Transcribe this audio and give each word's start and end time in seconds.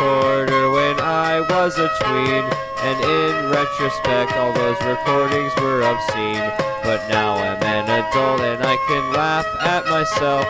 recorder 0.00 0.70
when 0.70 0.98
I 1.00 1.40
was 1.40 1.76
a 1.78 1.88
tween. 2.00 2.44
And 2.80 2.96
in 3.04 3.50
retrospect, 3.50 4.32
all 4.32 4.52
those 4.52 4.80
recordings 4.80 5.52
were 5.60 5.82
obscene. 5.82 6.48
But 6.82 7.06
now 7.08 7.36
I'm 7.36 7.62
an 7.62 7.84
adult 7.84 8.40
and 8.40 8.62
I 8.64 8.76
can 8.88 9.12
laugh 9.12 9.46
at 9.60 9.84
myself. 9.86 10.46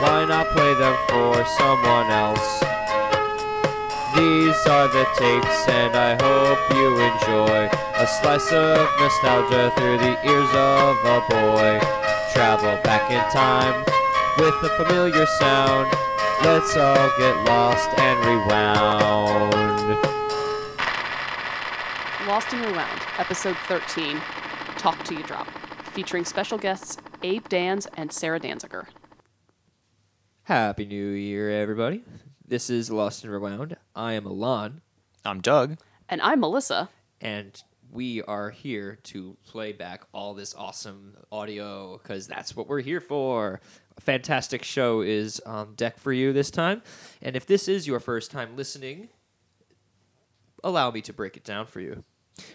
Why 0.00 0.24
not 0.24 0.48
play 0.56 0.72
them 0.74 0.96
for 1.08 1.44
someone 1.58 2.08
else? 2.10 2.48
These 4.16 4.66
are 4.66 4.88
the 4.88 5.06
tapes, 5.18 5.68
and 5.68 5.94
I 5.94 6.16
hope 6.16 6.58
you 6.72 6.88
enjoy 6.96 7.68
a 7.94 8.06
slice 8.06 8.50
of 8.52 8.88
nostalgia 8.98 9.70
through 9.76 9.98
the 9.98 10.16
ears 10.24 10.52
of 10.54 10.96
a 11.04 11.20
boy. 11.28 11.78
Travel 12.32 12.80
back 12.82 13.10
in 13.10 13.20
time 13.30 13.84
with 14.38 14.54
a 14.64 14.70
familiar 14.78 15.26
sound. 15.38 16.07
Let's 16.42 16.76
all 16.76 17.10
get 17.18 17.36
lost 17.44 17.88
and 17.98 18.18
rewound. 18.20 19.98
Lost 22.26 22.52
and 22.52 22.64
Rewound, 22.66 23.00
episode 23.18 23.56
13, 23.66 24.20
Talk 24.76 25.02
Till 25.04 25.18
You 25.18 25.24
Drop, 25.24 25.48
featuring 25.92 26.24
special 26.24 26.58
guests 26.58 26.96
Abe 27.22 27.46
Danz 27.48 27.86
and 27.96 28.10
Sarrah 28.10 28.40
Danziger. 28.40 28.86
Happy 30.44 30.84
New 30.84 31.08
Year, 31.10 31.50
everybody. 31.50 32.04
This 32.46 32.70
is 32.70 32.90
Lost 32.90 33.24
and 33.24 33.32
Rewound. 33.32 33.76
I 33.94 34.12
am 34.14 34.26
Alon, 34.26 34.80
I'm 35.24 35.40
Doug. 35.40 35.78
And 36.08 36.20
I'm 36.22 36.40
Melissa. 36.40 36.88
and 37.20 37.60
we 37.90 38.20
are 38.24 38.50
here 38.50 38.98
to 39.02 39.34
play 39.46 39.72
back 39.72 40.02
all 40.12 40.34
this 40.34 40.54
awesome 40.54 41.16
audio 41.32 41.96
because 41.96 42.26
that's 42.26 42.54
what 42.54 42.68
we're 42.68 42.82
here 42.82 43.00
for. 43.00 43.62
Fantastic 44.00 44.62
show 44.62 45.00
is 45.00 45.40
on 45.40 45.74
deck 45.74 45.98
for 45.98 46.12
you 46.12 46.32
this 46.32 46.50
time. 46.50 46.82
And 47.20 47.36
if 47.36 47.46
this 47.46 47.68
is 47.68 47.86
your 47.86 48.00
first 48.00 48.30
time 48.30 48.56
listening, 48.56 49.08
allow 50.62 50.90
me 50.90 51.00
to 51.02 51.12
break 51.12 51.36
it 51.36 51.44
down 51.44 51.66
for 51.66 51.80
you. 51.80 52.04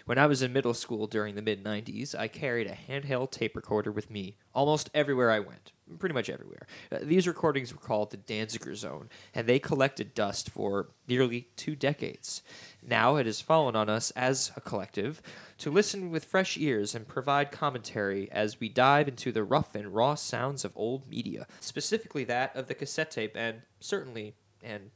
When 0.06 0.18
I 0.18 0.26
was 0.26 0.42
in 0.42 0.52
middle 0.52 0.74
school 0.74 1.06
during 1.06 1.34
the 1.34 1.42
mid 1.42 1.62
90s, 1.62 2.14
I 2.14 2.28
carried 2.28 2.66
a 2.66 2.74
handheld 2.74 3.30
tape 3.30 3.56
recorder 3.56 3.92
with 3.92 4.10
me 4.10 4.36
almost 4.54 4.90
everywhere 4.94 5.30
I 5.30 5.40
went, 5.40 5.72
pretty 5.98 6.14
much 6.14 6.30
everywhere. 6.30 6.66
Uh, 6.90 6.98
these 7.02 7.28
recordings 7.28 7.72
were 7.72 7.80
called 7.80 8.10
the 8.10 8.16
Danziger 8.16 8.74
Zone, 8.74 9.08
and 9.34 9.46
they 9.46 9.58
collected 9.58 10.14
dust 10.14 10.50
for 10.50 10.88
nearly 11.06 11.48
two 11.56 11.76
decades. 11.76 12.42
Now 12.86 13.16
it 13.16 13.26
has 13.26 13.40
fallen 13.40 13.74
on 13.74 13.88
us 13.88 14.10
as 14.12 14.52
a 14.56 14.60
collective 14.60 15.22
to 15.58 15.70
listen 15.70 16.10
with 16.10 16.24
fresh 16.24 16.58
ears 16.58 16.94
and 16.94 17.08
provide 17.08 17.50
commentary 17.50 18.30
as 18.30 18.60
we 18.60 18.68
dive 18.68 19.08
into 19.08 19.32
the 19.32 19.44
rough 19.44 19.74
and 19.74 19.94
raw 19.94 20.14
sounds 20.14 20.64
of 20.64 20.72
old 20.76 21.08
media, 21.08 21.46
specifically 21.60 22.24
that 22.24 22.54
of 22.54 22.68
the 22.68 22.74
cassette 22.74 23.10
tape, 23.10 23.36
and 23.36 23.62
certainly 23.80 24.34
and 24.62 24.90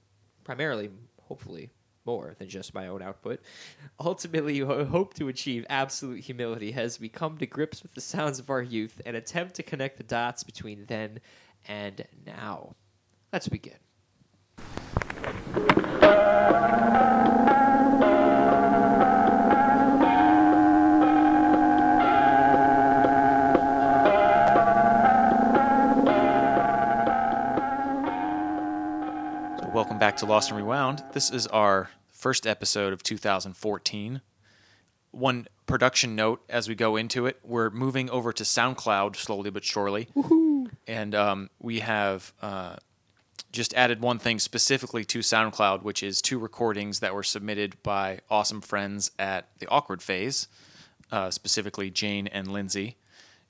primarily, 0.45 0.91
hopefully, 1.23 1.71
more 2.05 2.35
than 2.39 2.49
just 2.49 2.75
my 2.75 2.89
own 2.89 3.03
output. 3.03 3.41
Ultimately, 4.01 4.59
ho- 4.61 4.85
hope 4.85 5.15
to 5.15 5.29
achieve 5.29 5.67
absolute 5.69 6.21
humility 6.21 6.73
as 6.73 6.99
we 6.99 7.09
come 7.09 7.37
to 7.39 7.47
grips 7.47 7.83
with 7.83 7.95
the 7.95 8.01
sounds 8.01 8.39
of 8.39 8.49
our 8.51 8.63
youth 8.63 9.01
and 9.05 9.15
attempt 9.15 9.55
to 9.57 9.63
connect 9.63 9.99
the 9.99 10.03
dots 10.05 10.43
between 10.43 10.87
then 10.87 11.21
and 11.67 12.07
now. 12.27 12.75
Let's 13.33 13.49
begin. 13.49 13.75
To 30.19 30.27
Lost 30.27 30.51
and 30.51 30.59
Rewound. 30.59 31.05
This 31.13 31.31
is 31.31 31.47
our 31.47 31.91
first 32.09 32.45
episode 32.45 32.93
of 32.93 33.05
2014. 33.05 34.21
One 35.13 35.47
production 35.67 36.17
note 36.17 36.43
as 36.49 36.69
we 36.69 36.75
go 36.75 36.97
into 36.97 37.27
it: 37.27 37.39
we're 37.45 37.71
moving 37.71 38.11
over 38.11 38.33
to 38.33 38.43
SoundCloud 38.43 39.15
slowly 39.15 39.51
but 39.51 39.63
surely, 39.65 40.09
and 40.89 41.15
um, 41.15 41.51
we 41.61 41.79
have 41.81 42.33
uh, 42.43 42.77
just 43.53 43.73
added 43.75 44.01
one 44.01 44.19
thing 44.19 44.41
specifically 44.41 45.05
to 45.05 45.21
SoundCloud, 45.21 45.85
which 45.85 46.03
is 46.03 46.21
two 46.21 46.41
recordings 46.41 46.99
that 46.99 47.15
were 47.15 47.23
submitted 47.23 47.81
by 47.85 48.19
awesome 48.29 48.61
friends 48.61 49.13
at 49.21 49.47
the 49.61 49.69
Awkward 49.69 50.03
Phase, 50.03 50.49
uh, 51.13 51.31
specifically 51.31 51.91
Jane 51.91 52.27
and 52.27 52.51
Lindsay. 52.51 52.97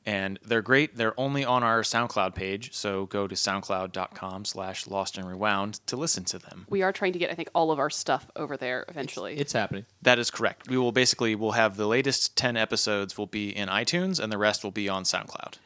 And 0.09 0.39
they're 0.43 0.63
great. 0.63 0.97
They're 0.97 1.13
only 1.21 1.45
on 1.45 1.63
our 1.63 1.83
SoundCloud 1.83 2.35
page, 2.35 2.73
so 2.73 3.05
go 3.05 3.29
to 3.29 3.35
soundcloud.com 3.35 4.47
slash 4.47 4.87
lost 4.87 5.19
and 5.19 5.29
rewound 5.29 5.87
to 5.87 5.99
listen 5.99 6.25
to 6.25 6.39
them. 6.39 6.65
We 6.71 6.81
are 6.81 6.93
trying 6.93 7.13
to 7.13 7.19
get, 7.19 7.31
I 7.31 7.35
think, 7.35 7.51
all 7.55 7.71
of 7.71 7.79
our 7.79 7.91
stuff 7.91 8.31
over 8.35 8.57
there 8.57 8.87
eventually. 8.89 9.37
It's 9.37 9.53
happening. 9.53 9.85
That 10.01 10.19
is 10.19 10.31
correct. 10.31 10.67
We 10.67 10.79
will 10.79 10.93
basically 10.93 11.35
we'll 11.35 11.51
have 11.51 11.77
the 11.77 11.87
latest 11.87 12.37
10 12.37 12.57
episodes 12.57 13.19
will 13.19 13.27
be 13.27 13.55
in 13.55 13.69
iTunes 13.69 14.19
and 14.19 14.33
the 14.33 14.39
rest 14.39 14.65
will 14.65 14.71
be 14.71 14.89
on 14.89 15.03
SoundCloud. 15.05 15.57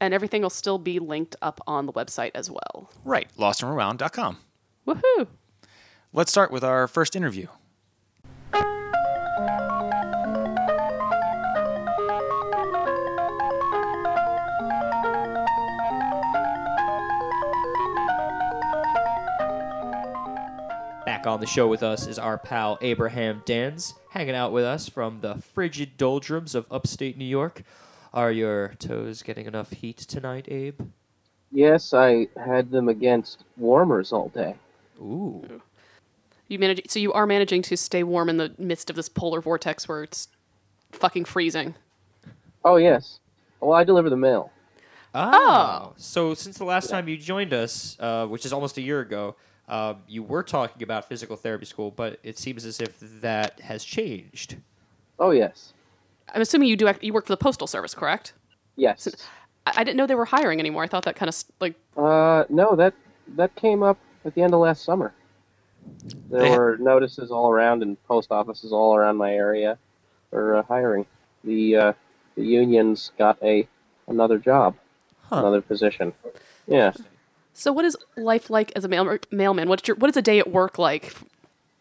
and 0.00 0.14
everything 0.14 0.40
will 0.40 0.48
still 0.48 0.78
be 0.78 0.98
linked 0.98 1.36
up 1.42 1.60
on 1.66 1.84
the 1.84 1.92
website 1.92 2.30
as 2.34 2.50
well. 2.50 2.90
Right, 3.04 3.28
lostandrewound.com. 3.36 4.38
Woohoo! 4.86 5.26
Let's 6.14 6.30
start 6.30 6.50
with 6.50 6.64
our 6.64 6.88
first 6.88 7.14
interview. 7.14 7.48
Back 21.20 21.26
on 21.26 21.40
the 21.40 21.46
show 21.46 21.68
with 21.68 21.82
us 21.82 22.06
is 22.06 22.18
our 22.18 22.38
pal 22.38 22.78
Abraham 22.80 23.42
Danz, 23.44 23.92
hanging 24.08 24.34
out 24.34 24.52
with 24.52 24.64
us 24.64 24.88
from 24.88 25.20
the 25.20 25.34
frigid 25.34 25.98
doldrums 25.98 26.54
of 26.54 26.64
upstate 26.70 27.18
New 27.18 27.26
York. 27.26 27.62
Are 28.14 28.32
your 28.32 28.68
toes 28.78 29.22
getting 29.22 29.44
enough 29.44 29.70
heat 29.70 29.98
tonight, 29.98 30.46
Abe? 30.48 30.80
Yes, 31.52 31.92
I 31.92 32.28
had 32.42 32.70
them 32.70 32.88
against 32.88 33.44
warmers 33.58 34.14
all 34.14 34.30
day. 34.30 34.54
Ooh. 34.98 35.60
You 36.48 36.58
manage, 36.58 36.88
so 36.88 36.98
you 36.98 37.12
are 37.12 37.26
managing 37.26 37.60
to 37.64 37.76
stay 37.76 38.02
warm 38.02 38.30
in 38.30 38.38
the 38.38 38.54
midst 38.56 38.88
of 38.88 38.96
this 38.96 39.10
polar 39.10 39.42
vortex 39.42 39.86
where 39.86 40.02
it's 40.02 40.28
fucking 40.90 41.26
freezing. 41.26 41.74
Oh 42.64 42.76
yes. 42.76 43.20
Well, 43.60 43.74
I 43.74 43.84
deliver 43.84 44.08
the 44.08 44.16
mail. 44.16 44.52
Oh. 45.14 45.92
So 45.98 46.32
since 46.32 46.56
the 46.56 46.64
last 46.64 46.88
time 46.88 47.08
you 47.08 47.18
joined 47.18 47.52
us, 47.52 47.98
uh, 48.00 48.26
which 48.26 48.46
is 48.46 48.54
almost 48.54 48.78
a 48.78 48.80
year 48.80 49.00
ago, 49.00 49.36
uh, 49.70 49.94
you 50.08 50.22
were 50.22 50.42
talking 50.42 50.82
about 50.82 51.08
physical 51.08 51.36
therapy 51.36 51.64
school, 51.64 51.90
but 51.90 52.18
it 52.22 52.36
seems 52.36 52.64
as 52.66 52.80
if 52.80 52.98
that 53.22 53.60
has 53.60 53.84
changed. 53.84 54.56
Oh 55.18 55.30
yes. 55.30 55.72
I'm 56.34 56.42
assuming 56.42 56.68
you 56.68 56.76
do. 56.76 56.86
act- 56.88 57.02
You 57.02 57.12
work 57.12 57.26
for 57.26 57.32
the 57.32 57.36
postal 57.38 57.66
service, 57.66 57.94
correct? 57.94 58.34
Yes. 58.76 59.08
I, 59.66 59.72
I 59.76 59.84
didn't 59.84 59.96
know 59.96 60.06
they 60.06 60.14
were 60.14 60.24
hiring 60.26 60.60
anymore. 60.60 60.82
I 60.82 60.86
thought 60.88 61.04
that 61.04 61.16
kind 61.16 61.28
of 61.28 61.36
like 61.60 61.74
Uh, 61.96 62.44
no, 62.50 62.74
that 62.76 62.94
that 63.36 63.54
came 63.56 63.82
up 63.82 63.96
at 64.24 64.34
the 64.34 64.42
end 64.42 64.52
of 64.54 64.60
last 64.60 64.82
summer. 64.84 65.14
There 66.30 66.40
They- 66.42 66.50
were 66.58 66.76
notices 66.78 67.30
all 67.30 67.50
around 67.50 67.82
and 67.82 67.96
post 68.06 68.30
offices 68.32 68.72
all 68.72 68.94
around 68.96 69.16
my 69.16 69.32
area 69.34 69.78
for 70.30 70.56
uh, 70.56 70.62
hiring. 70.64 71.06
The 71.44 71.76
uh, 71.76 71.92
the 72.36 72.44
unions 72.44 73.12
got 73.18 73.42
a 73.42 73.66
another 74.08 74.38
job, 74.38 74.74
another 75.30 75.60
position. 75.60 76.12
Yeah. 76.66 76.92
So, 77.52 77.72
what 77.72 77.84
is 77.84 77.96
life 78.16 78.50
like 78.50 78.72
as 78.76 78.84
a 78.84 78.88
mail- 78.88 79.18
mailman? 79.30 79.68
What's 79.68 79.86
your 79.86 79.96
what 79.96 80.10
is 80.10 80.16
a 80.16 80.22
day 80.22 80.38
at 80.38 80.50
work 80.50 80.78
like? 80.78 81.14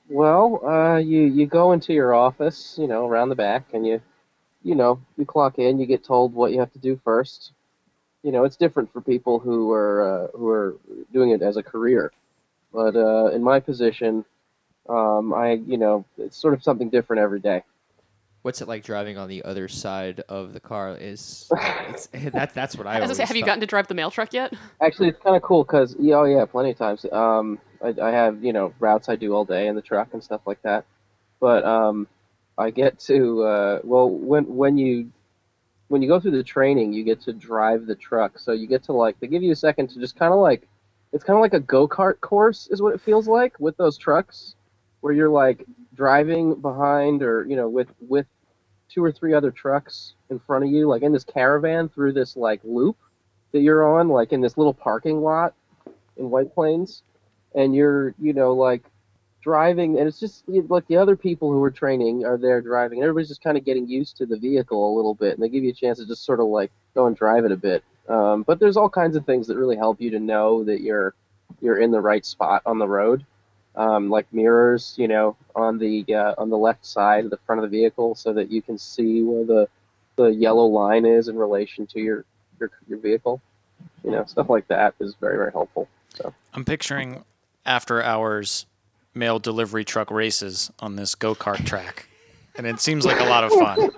Well, 0.10 0.66
uh, 0.66 0.98
you 0.98 1.22
you 1.22 1.46
go 1.46 1.72
into 1.72 1.94
your 1.94 2.14
office, 2.14 2.76
you 2.78 2.88
know, 2.88 3.08
around 3.08 3.30
the 3.30 3.36
back, 3.36 3.74
and 3.74 3.86
you, 3.86 4.02
you 4.64 4.76
know, 4.76 5.00
you 5.18 5.26
clock 5.26 5.60
in. 5.60 5.80
You 5.80 5.86
get 5.86 6.04
told 6.04 6.34
what 6.34 6.52
you 6.52 6.60
have 6.60 6.74
to 6.74 6.80
do 6.80 7.00
first. 7.04 7.52
You 8.24 8.32
know, 8.32 8.44
it's 8.44 8.56
different 8.58 8.92
for 8.92 9.02
people 9.02 9.40
who 9.40 9.72
are 9.72 10.26
uh, 10.26 10.38
who 10.38 10.50
are 10.50 10.78
doing 11.14 11.30
it 11.30 11.42
as 11.42 11.58
a 11.58 11.64
career, 11.64 12.12
but 12.74 12.96
uh, 12.96 13.28
in 13.28 13.44
my 13.44 13.60
position, 13.60 14.26
um, 14.90 15.34
I, 15.34 15.54
you 15.54 15.78
know, 15.78 16.06
it's 16.18 16.36
sort 16.38 16.54
of 16.56 16.64
something 16.64 16.90
different 16.90 17.22
every 17.22 17.40
day. 17.40 17.64
What's 18.42 18.62
it 18.62 18.68
like 18.68 18.84
driving 18.84 19.18
on 19.18 19.28
the 19.28 19.44
other 19.44 19.68
side 19.68 20.22
of 20.30 20.54
the 20.54 20.60
car? 20.62 20.96
Is 20.96 21.50
it's, 21.52 22.08
that 22.14 22.54
that's 22.54 22.76
what 22.78 22.88
I 22.88 22.96
I 22.96 23.00
was 23.02 23.08
always 23.08 23.18
say, 23.18 23.26
have 23.26 23.36
you 23.36 23.42
thought. 23.42 23.48
gotten 23.48 23.62
to 23.62 23.68
drive 23.68 23.88
the 23.88 23.96
mail 23.96 24.12
truck 24.12 24.34
yet? 24.34 24.54
Actually, 24.82 25.10
it's 25.10 25.22
kind 25.22 25.36
of 25.36 25.42
cool 25.42 25.64
because, 25.64 25.96
yeah, 26.00 26.16
oh 26.16 26.24
yeah, 26.24 26.46
plenty 26.46 26.72
of 26.72 26.78
times. 26.78 27.06
Um, 27.12 27.60
I, 27.84 27.94
I 28.02 28.12
have 28.12 28.44
you 28.44 28.54
know 28.54 28.74
routes 28.80 29.10
I 29.10 29.16
do 29.18 29.34
all 29.34 29.44
day 29.46 29.68
in 29.68 29.76
the 29.76 29.82
truck 29.82 30.10
and 30.14 30.24
stuff 30.24 30.42
like 30.46 30.62
that, 30.62 30.86
but 31.42 31.66
um, 31.66 32.08
I 32.58 32.70
get 32.70 33.00
to 33.02 33.44
uh, 33.44 33.80
well 33.84 34.10
when 34.10 34.46
when 34.46 34.78
you 34.78 35.12
when 35.90 36.02
you 36.02 36.08
go 36.08 36.20
through 36.20 36.32
the 36.32 36.44
training, 36.44 36.94
you 36.94 37.04
get 37.04 37.20
to 37.22 37.34
drive 37.34 37.88
the 37.88 37.96
truck. 37.96 38.40
So 38.40 38.54
you 38.54 38.68
get 38.68 38.84
to 38.84 38.94
like 38.94 39.20
they 39.20 39.28
give 39.28 39.44
you 39.44 39.52
a 39.52 39.56
second 39.56 39.90
to 39.90 40.00
just 40.00 40.16
kind 40.16 40.34
of 40.34 40.40
like 40.40 40.68
it's 41.12 41.24
kind 41.24 41.36
of 41.36 41.42
like 41.42 41.54
a 41.54 41.60
go 41.60 41.88
kart 41.88 42.22
course 42.22 42.68
is 42.72 42.82
what 42.82 42.94
it 42.94 43.02
feels 43.02 43.28
like 43.28 43.60
with 43.60 43.76
those 43.78 43.98
trucks, 43.98 44.56
where 45.02 45.12
you're 45.12 45.30
like 45.30 45.66
driving 46.00 46.56
behind 46.56 47.22
or 47.22 47.46
you 47.46 47.58
know 47.58 47.68
with 47.68 47.90
with 48.00 48.26
two 48.88 49.04
or 49.04 49.12
three 49.12 49.34
other 49.34 49.52
trucks 49.52 50.14
in 50.30 50.40
front 50.40 50.64
of 50.64 50.72
you, 50.72 50.88
like 50.88 51.02
in 51.02 51.12
this 51.12 51.26
caravan 51.26 51.90
through 51.90 52.14
this 52.14 52.38
like 52.38 52.62
loop 52.64 52.96
that 53.52 53.60
you're 53.60 53.86
on, 53.98 54.08
like 54.08 54.32
in 54.32 54.40
this 54.40 54.58
little 54.58 54.74
parking 54.74 55.22
lot 55.22 55.54
in 56.16 56.30
White 56.30 56.56
Plains, 56.56 57.04
and 57.54 57.76
you're, 57.76 58.16
you 58.18 58.32
know, 58.32 58.54
like 58.54 58.82
driving, 59.42 60.00
and 60.00 60.08
it's 60.08 60.22
just 60.22 60.44
like 60.48 60.88
the 60.88 60.96
other 60.96 61.18
people 61.18 61.52
who 61.52 61.62
are 61.62 61.70
training 61.72 62.26
are 62.26 62.38
there 62.38 62.62
driving, 62.62 63.00
and 63.00 63.04
everybody's 63.04 63.28
just 63.28 63.44
kind 63.44 63.58
of 63.58 63.66
getting 63.66 63.86
used 63.86 64.16
to 64.18 64.26
the 64.26 64.38
vehicle 64.38 64.94
a 64.94 64.96
little 64.96 65.16
bit, 65.16 65.34
and 65.34 65.44
they 65.44 65.50
give 65.50 65.66
you 65.66 65.72
a 65.72 65.74
chance 65.74 66.00
to 66.00 66.08
just 66.08 66.24
sort 66.24 66.40
of 66.40 66.48
like 66.48 66.72
go 66.96 67.08
and 67.08 67.18
drive 67.18 67.44
it 67.44 67.52
a 67.52 67.58
bit. 67.58 67.84
Um, 68.08 68.44
but 68.44 68.58
there's 68.58 68.78
all 68.78 68.90
kinds 68.90 69.18
of 69.18 69.26
things 69.26 69.48
that 69.48 69.58
really 69.58 69.76
help 69.76 70.00
you 70.00 70.12
to 70.12 70.20
know 70.20 70.64
that 70.64 70.80
you're 70.80 71.14
you're 71.60 71.78
in 71.78 71.92
the 71.92 72.02
right 72.02 72.26
spot 72.26 72.62
on 72.66 72.80
the 72.80 72.88
road, 72.88 73.26
um, 73.80 74.10
like 74.10 74.32
mirrors, 74.34 74.94
you 74.98 75.08
know, 75.08 75.38
on 75.56 75.80
the 75.80 76.06
uh, 76.14 76.36
on 76.38 76.50
the 76.50 76.58
left 76.58 76.86
side 76.86 77.24
of 77.24 77.32
the 77.32 77.38
front 77.38 77.64
of 77.64 77.72
the 77.72 77.80
vehicle, 77.80 78.14
so 78.14 78.34
that 78.34 78.52
you 78.52 78.62
can 78.62 78.78
see 78.78 79.24
where 79.24 79.46
the 79.46 79.70
the 80.18 80.28
yellow 80.28 80.66
line 80.66 81.06
is 81.06 81.30
in 81.30 81.38
relation 81.38 81.88
to 81.88 82.00
your 82.00 82.26
your, 82.60 82.70
your 82.90 83.00
vehicle. 83.00 83.42
You 84.04 84.12
know, 84.12 84.26
stuff 84.26 84.50
like 84.50 84.68
that 84.68 84.96
is 85.00 85.16
very 85.16 85.38
very 85.38 85.52
helpful. 85.54 85.88
So 86.14 86.34
I'm 86.54 86.66
picturing 86.66 87.24
after 87.66 88.04
hours 88.04 88.66
mail 89.14 89.40
delivery 89.40 89.86
truck 89.86 90.12
races 90.12 90.70
on 90.80 90.98
this 90.98 91.16
go 91.16 91.34
kart 91.34 91.66
track, 91.66 92.10
and 92.58 92.68
it 92.68 92.82
seems 92.82 93.06
like 93.06 93.22
a 93.22 93.26
lot 93.26 93.46
of 93.46 93.52
fun. 93.54 93.92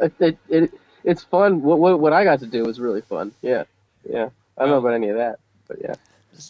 it, 0.20 0.38
it 0.48 0.72
it's 1.02 1.24
fun. 1.24 1.60
What, 1.60 1.80
what 1.80 1.98
what 1.98 2.12
I 2.12 2.22
got 2.22 2.38
to 2.38 2.46
do 2.46 2.62
was 2.62 2.78
really 2.78 3.00
fun. 3.00 3.32
Yeah, 3.42 3.64
yeah. 4.08 4.28
I 4.56 4.62
don't 4.62 4.70
know 4.70 4.78
about 4.78 4.94
any 4.94 5.08
of 5.08 5.16
that, 5.16 5.40
but 5.66 5.78
yeah. 5.82 5.94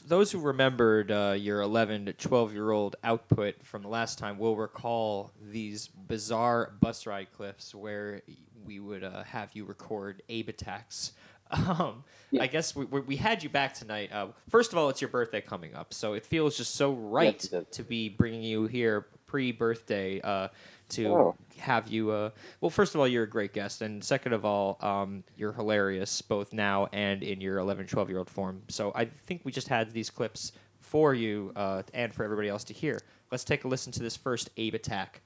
Those 0.07 0.33
who 0.33 0.39
remembered 0.39 1.11
uh, 1.11 1.35
your 1.39 1.61
11 1.61 2.07
to 2.07 2.13
12 2.13 2.53
year 2.53 2.71
old 2.71 2.97
output 3.05 3.57
from 3.65 3.83
the 3.83 3.89
last 3.89 4.19
time 4.19 4.39
will 4.39 4.57
recall 4.57 5.33
these 5.51 5.89
bizarre 5.89 6.73
bus 6.81 7.07
ride 7.07 7.33
clips 7.33 7.75
where 7.75 8.23
we 8.65 8.81
would 8.81 9.05
uh, 9.05 9.23
have 9.25 9.51
you 9.55 9.65
record 9.65 10.23
Abe 10.29 10.49
attacks. 10.49 11.13
Um, 11.51 12.03
Yeah. 12.31 12.43
I 12.43 12.47
guess 12.49 12.75
we, 12.75 12.87
we 12.87 13.01
we 13.01 13.17
had 13.17 13.43
you 13.45 13.49
back 13.51 13.75
tonight. 13.75 14.11
Uh, 14.11 14.29
first 14.49 14.73
of 14.73 14.79
all, 14.79 14.89
it's 14.89 15.01
your 15.01 15.11
birthday 15.11 15.43
coming 15.43 15.75
up, 15.75 15.93
so 15.95 16.15
it 16.15 16.25
feels 16.27 16.57
just 16.57 16.75
so 16.75 16.95
right 16.95 17.47
Yes, 17.53 17.65
to 17.73 17.83
be 17.85 18.09
bringing 18.09 18.43
you 18.43 18.67
here 18.67 19.07
pre 19.27 19.53
birthday 19.53 20.21
uh, 20.23 20.49
to 20.91 21.07
Oh. 21.09 21.35
have 21.59 21.89
you. 21.89 22.11
Uh, 22.11 22.31
well, 22.61 22.71
first 22.71 22.95
of 22.95 23.01
all, 23.01 23.09
you're 23.09 23.25
a 23.25 23.29
great 23.29 23.53
guest, 23.53 23.83
and 23.83 24.03
second 24.05 24.33
of 24.33 24.45
all, 24.45 24.77
um, 24.81 25.25
you're 25.37 25.53
hilarious 25.53 26.21
both 26.23 26.53
now 26.53 26.89
and 26.93 27.23
in 27.23 27.41
your 27.41 27.59
11, 27.59 27.87
12 27.87 28.09
year 28.09 28.19
old 28.19 28.31
form. 28.31 28.63
So 28.69 28.93
I 28.95 29.07
think 29.07 29.43
we 29.45 29.53
just 29.53 29.69
had 29.69 29.93
these 29.93 30.11
clips 30.11 30.53
for 30.81 31.15
you 31.15 31.53
uh, 31.57 31.83
and 31.95 32.15
for 32.15 32.25
everybody 32.25 32.49
else 32.49 32.65
to 32.65 32.75
hear. 32.75 33.01
Let's 33.33 33.45
take 33.45 33.65
a 33.65 33.69
listen 33.69 33.93
to 33.93 34.03
this 34.03 34.17
first 34.17 34.51
Abe 34.57 34.75
attack. 34.75 35.21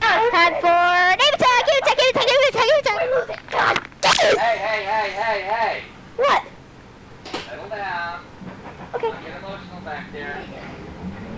Time 0.00 0.54
for 0.60 0.68
name 0.68 1.34
attack, 1.34 1.66
name 1.66 1.82
attack, 1.82 1.96
name 1.96 2.08
attack, 2.10 2.26
name 2.26 2.78
attack, 2.78 3.00
name 3.00 3.22
attack. 3.22 3.50
God 3.50 3.88
damn 4.00 4.32
it! 4.32 4.38
Hey, 4.38 4.56
hey, 4.58 4.84
hey, 4.84 5.10
hey, 5.10 5.42
hey! 5.42 5.82
What? 6.16 6.44
Settle 7.44 7.68
down. 7.68 8.24
Okay. 8.94 9.10
Don't 9.10 9.22
get 9.24 9.38
emotional 9.38 9.80
back 9.82 10.12
there. 10.12 10.42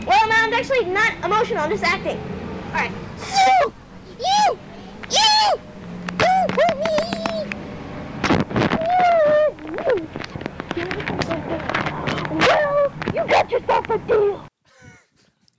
Well, 0.06 0.28
no, 0.28 0.34
I'm 0.36 0.52
actually 0.52 0.84
not 0.86 1.12
emotional. 1.24 1.58
I'm 1.58 1.70
just 1.70 1.84
acting. 1.84 2.20
All 2.68 2.74
right. 2.74 2.92
You, 3.18 3.72
you, 4.20 4.58
you, 5.10 5.58
you, 6.20 6.48
Well, 12.30 12.92
you 13.06 13.26
got 13.26 13.50
yourself 13.50 13.88
a 13.88 13.98
deal. 13.98 14.46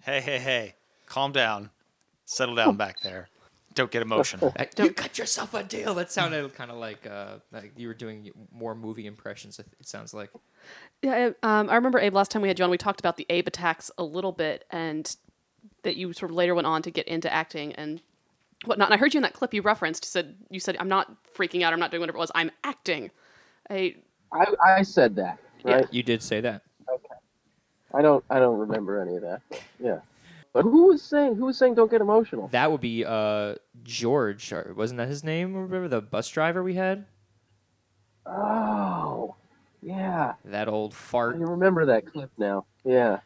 Hey, 0.03 0.21
hey, 0.21 0.37
hey, 0.37 0.75
calm 1.07 1.31
down, 1.31 1.71
settle 2.25 2.53
down 2.53 2.77
back 2.77 3.01
there. 3.01 3.27
Don't 3.73 3.89
get 3.89 4.01
emotional. 4.03 4.53
Uh, 4.59 4.65
you 4.77 4.91
got 4.91 5.17
yourself 5.17 5.53
a 5.55 5.63
deal. 5.63 5.95
That 5.95 6.11
sounded 6.11 6.53
kind 6.53 6.69
of 6.69 6.77
like 6.77 7.07
uh, 7.07 7.37
like 7.51 7.71
you 7.75 7.87
were 7.87 7.93
doing 7.93 8.29
more 8.51 8.75
movie 8.75 9.07
impressions. 9.07 9.57
It 9.57 9.65
it 9.79 9.87
sounds 9.87 10.13
like. 10.13 10.29
Yeah, 11.01 11.31
um, 11.41 11.69
I 11.69 11.75
remember 11.75 11.97
Abe 11.97 12.13
last 12.13 12.29
time 12.29 12.41
we 12.43 12.49
had 12.49 12.59
you 12.59 12.65
on. 12.65 12.71
We 12.71 12.77
talked 12.77 12.99
about 12.99 13.17
the 13.17 13.25
Abe 13.29 13.47
attacks 13.47 13.89
a 13.97 14.03
little 14.03 14.31
bit, 14.31 14.65
and 14.69 15.15
that 15.83 15.95
you 15.95 16.13
sort 16.13 16.31
of 16.31 16.35
later 16.35 16.55
went 16.55 16.67
on 16.67 16.81
to 16.83 16.91
get 16.91 17.07
into 17.07 17.31
acting 17.33 17.73
and 17.73 18.01
whatnot. 18.65 18.87
And 18.89 18.93
I 18.95 18.97
heard 18.97 19.13
you 19.13 19.19
in 19.19 19.23
that 19.23 19.33
clip 19.33 19.53
you 19.53 19.61
referenced. 19.61 20.05
Said 20.05 20.35
you 20.49 20.59
said 20.59 20.75
I'm 20.79 20.89
not 20.89 21.11
freaking 21.35 21.63
out. 21.63 21.73
I'm 21.73 21.79
not 21.79 21.91
doing 21.91 22.01
whatever 22.01 22.17
it 22.17 22.21
was. 22.21 22.31
I'm 22.35 22.51
acting. 22.63 23.11
I 23.69 23.95
I, 24.31 24.45
I 24.65 24.81
said 24.83 25.15
that, 25.15 25.39
right? 25.63 25.87
You 25.91 26.03
did 26.03 26.21
say 26.21 26.41
that. 26.41 26.61
Okay. 26.91 27.15
I 27.93 28.01
don't 28.01 28.23
I 28.29 28.39
don't 28.39 28.57
remember 28.59 28.99
any 29.01 29.15
of 29.15 29.21
that. 29.21 29.41
yeah. 29.79 29.99
But 30.51 30.63
who 30.63 30.87
was 30.87 31.01
saying 31.03 31.35
who 31.35 31.45
was 31.45 31.57
saying 31.57 31.75
don't 31.75 31.91
get 31.91 32.01
emotional? 32.01 32.47
That 32.49 32.71
would 32.71 32.81
be 32.81 33.05
uh, 33.05 33.55
George. 33.83 34.51
or 34.51 34.73
Wasn't 34.75 34.97
that 34.97 35.07
his 35.07 35.23
name? 35.23 35.53
Remember 35.55 35.87
the 35.87 36.01
bus 36.01 36.27
driver 36.29 36.63
we 36.63 36.73
had? 36.73 37.05
Oh, 38.25 39.35
yeah. 39.81 40.33
That 40.45 40.67
old 40.67 40.93
I 40.93 40.95
fart. 40.95 41.35
remember 41.37 41.85
that 41.85 42.05
clip 42.11 42.31
now. 42.37 42.65
Yeah. 42.83 43.19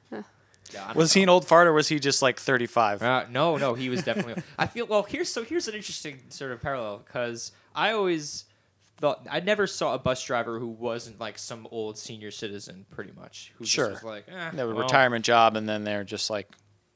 Yeah, 0.74 0.84
I 0.84 0.88
don't 0.88 0.96
Was 0.98 1.14
he 1.14 1.24
an 1.24 1.30
old 1.30 1.46
fart 1.48 1.68
or 1.68 1.74
was 1.74 1.88
he 1.88 2.00
just 2.00 2.22
like 2.22 2.40
35? 2.40 3.02
Uh, 3.04 3.26
no, 3.30 3.58
no, 3.58 3.74
he 3.74 3.90
was 3.90 4.04
definitely. 4.04 4.42
I 4.58 4.68
feel 4.68 4.86
well. 4.86 5.04
Here's 5.04 5.30
so 5.30 5.44
here's 5.44 5.68
an 5.68 5.76
interesting 5.76 6.20
sort 6.30 6.52
of 6.52 6.62
parallel 6.62 7.00
because 7.06 7.52
I 7.76 7.92
always 7.92 8.46
thought 8.98 9.28
I 9.30 9.40
never 9.40 9.68
saw 9.68 9.94
a 9.94 10.00
bus 10.00 10.24
driver 10.24 10.60
who 10.60 10.68
wasn't 10.68 11.20
like 11.20 11.38
some 11.38 11.68
old 11.72 11.98
senior 11.98 12.32
citizen, 12.32 12.86
pretty 12.90 13.12
much. 13.16 13.54
Who 13.58 13.66
Sure. 13.66 13.90
just 13.92 14.04
was 14.04 14.12
like, 14.12 14.26
eh, 14.28 14.52
They 14.52 14.58
have 14.58 14.70
a 14.70 14.74
well, 14.74 14.84
retirement 14.84 15.26
job 15.26 15.56
and 15.56 15.68
then 15.68 15.84
they're 15.84 16.04
just 16.04 16.30
like 16.30 16.50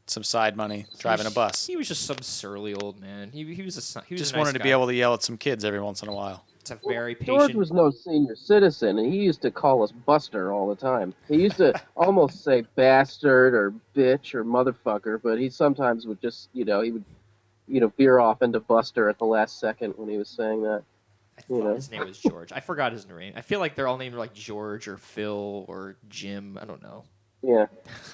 some 0.06 0.24
side 0.24 0.56
money 0.56 0.86
driving 1.00 1.26
a 1.26 1.32
bus. 1.32 1.68
He 1.68 1.76
was 1.76 1.88
just 1.88 2.06
some 2.06 2.22
surly 2.22 2.74
old 2.74 3.00
man. 3.02 3.32
He, 3.32 3.54
he 3.54 3.62
was 3.62 3.76
a 3.96 4.02
he 4.06 4.14
was 4.14 4.22
Just 4.22 4.34
a 4.34 4.38
nice 4.38 4.46
wanted 4.46 4.58
to 4.58 4.64
be 4.64 4.72
able 4.72 4.88
to 4.88 4.94
yell 4.94 5.14
at 5.14 5.24
some 5.24 5.38
kids 5.38 5.66
every 5.66 5.82
once 5.82 6.02
in 6.02 6.08
a 6.10 6.14
while. 6.14 6.46
It's 6.72 6.84
a 6.86 6.88
very 6.88 7.16
George 7.16 7.56
was 7.56 7.72
no 7.72 7.90
senior 7.92 8.36
citizen, 8.36 9.00
and 9.00 9.12
he 9.14 9.20
used 9.20 9.42
to 9.44 9.52
call 9.52 9.84
us 9.84 9.92
Buster 9.92 10.52
all 10.52 10.68
the 10.68 10.76
time. 10.76 11.14
He 11.28 11.38
used 11.38 11.58
to 11.58 11.74
almost 11.96 12.44
say 12.44 12.64
bastard 12.76 13.54
or 13.54 13.74
bitch 13.96 14.34
or 14.34 14.44
motherfucker, 14.44 15.20
but 15.22 15.40
he 15.40 15.50
sometimes 15.50 16.06
would 16.06 16.22
just, 16.22 16.50
you 16.54 16.66
know, 16.66 16.82
he 16.82 16.92
would, 16.92 17.04
you 17.68 17.80
know, 17.80 17.92
veer 17.98 18.20
off 18.20 18.42
into 18.42 18.60
Buster 18.60 19.10
at 19.10 19.18
the 19.18 19.26
last 19.26 19.60
second 19.60 19.94
when 19.98 20.10
he 20.10 20.18
was 20.18 20.30
saying 20.30 20.64
that. 20.64 20.84
I 21.38 21.44
you 21.50 21.58
thought 21.60 21.64
know. 21.68 21.76
his 21.76 21.92
name 21.92 22.06
was 22.06 22.18
George. 22.20 22.52
I 22.52 22.60
forgot 22.60 22.92
his 22.92 23.08
name. 23.08 23.34
I 23.36 23.42
feel 23.42 23.60
like 23.60 23.76
they're 23.76 23.88
all 23.88 23.98
named 23.98 24.16
like 24.16 24.34
George 24.34 24.88
or 24.88 24.98
Phil 24.98 25.66
or 25.68 25.96
Jim. 26.10 26.58
I 26.60 26.66
don't 26.66 26.82
know. 26.82 27.04
Yeah. 27.44 27.68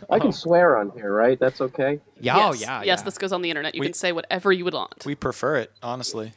I 0.10 0.20
can 0.20 0.28
Oh. 0.28 0.32
swear 0.46 0.78
on 0.78 0.90
here, 0.92 1.14
right? 1.14 1.40
That's 1.40 1.62
okay. 1.62 2.02
Yeah, 2.20 2.36
oh 2.38 2.52
yes, 2.52 2.62
yeah, 2.62 2.84
yes. 2.84 3.00
yeah. 3.00 3.04
This 3.06 3.18
goes 3.18 3.32
on 3.32 3.42
the 3.42 3.50
internet. 3.50 3.74
You 3.76 3.80
We- 3.80 3.88
can 3.88 3.94
say 3.94 4.12
whatever 4.12 4.52
you 4.52 4.66
would 4.66 4.74
want. 4.74 5.06
We 5.06 5.16
prefer 5.16 5.56
it, 5.56 5.72
honestly. 5.82 6.34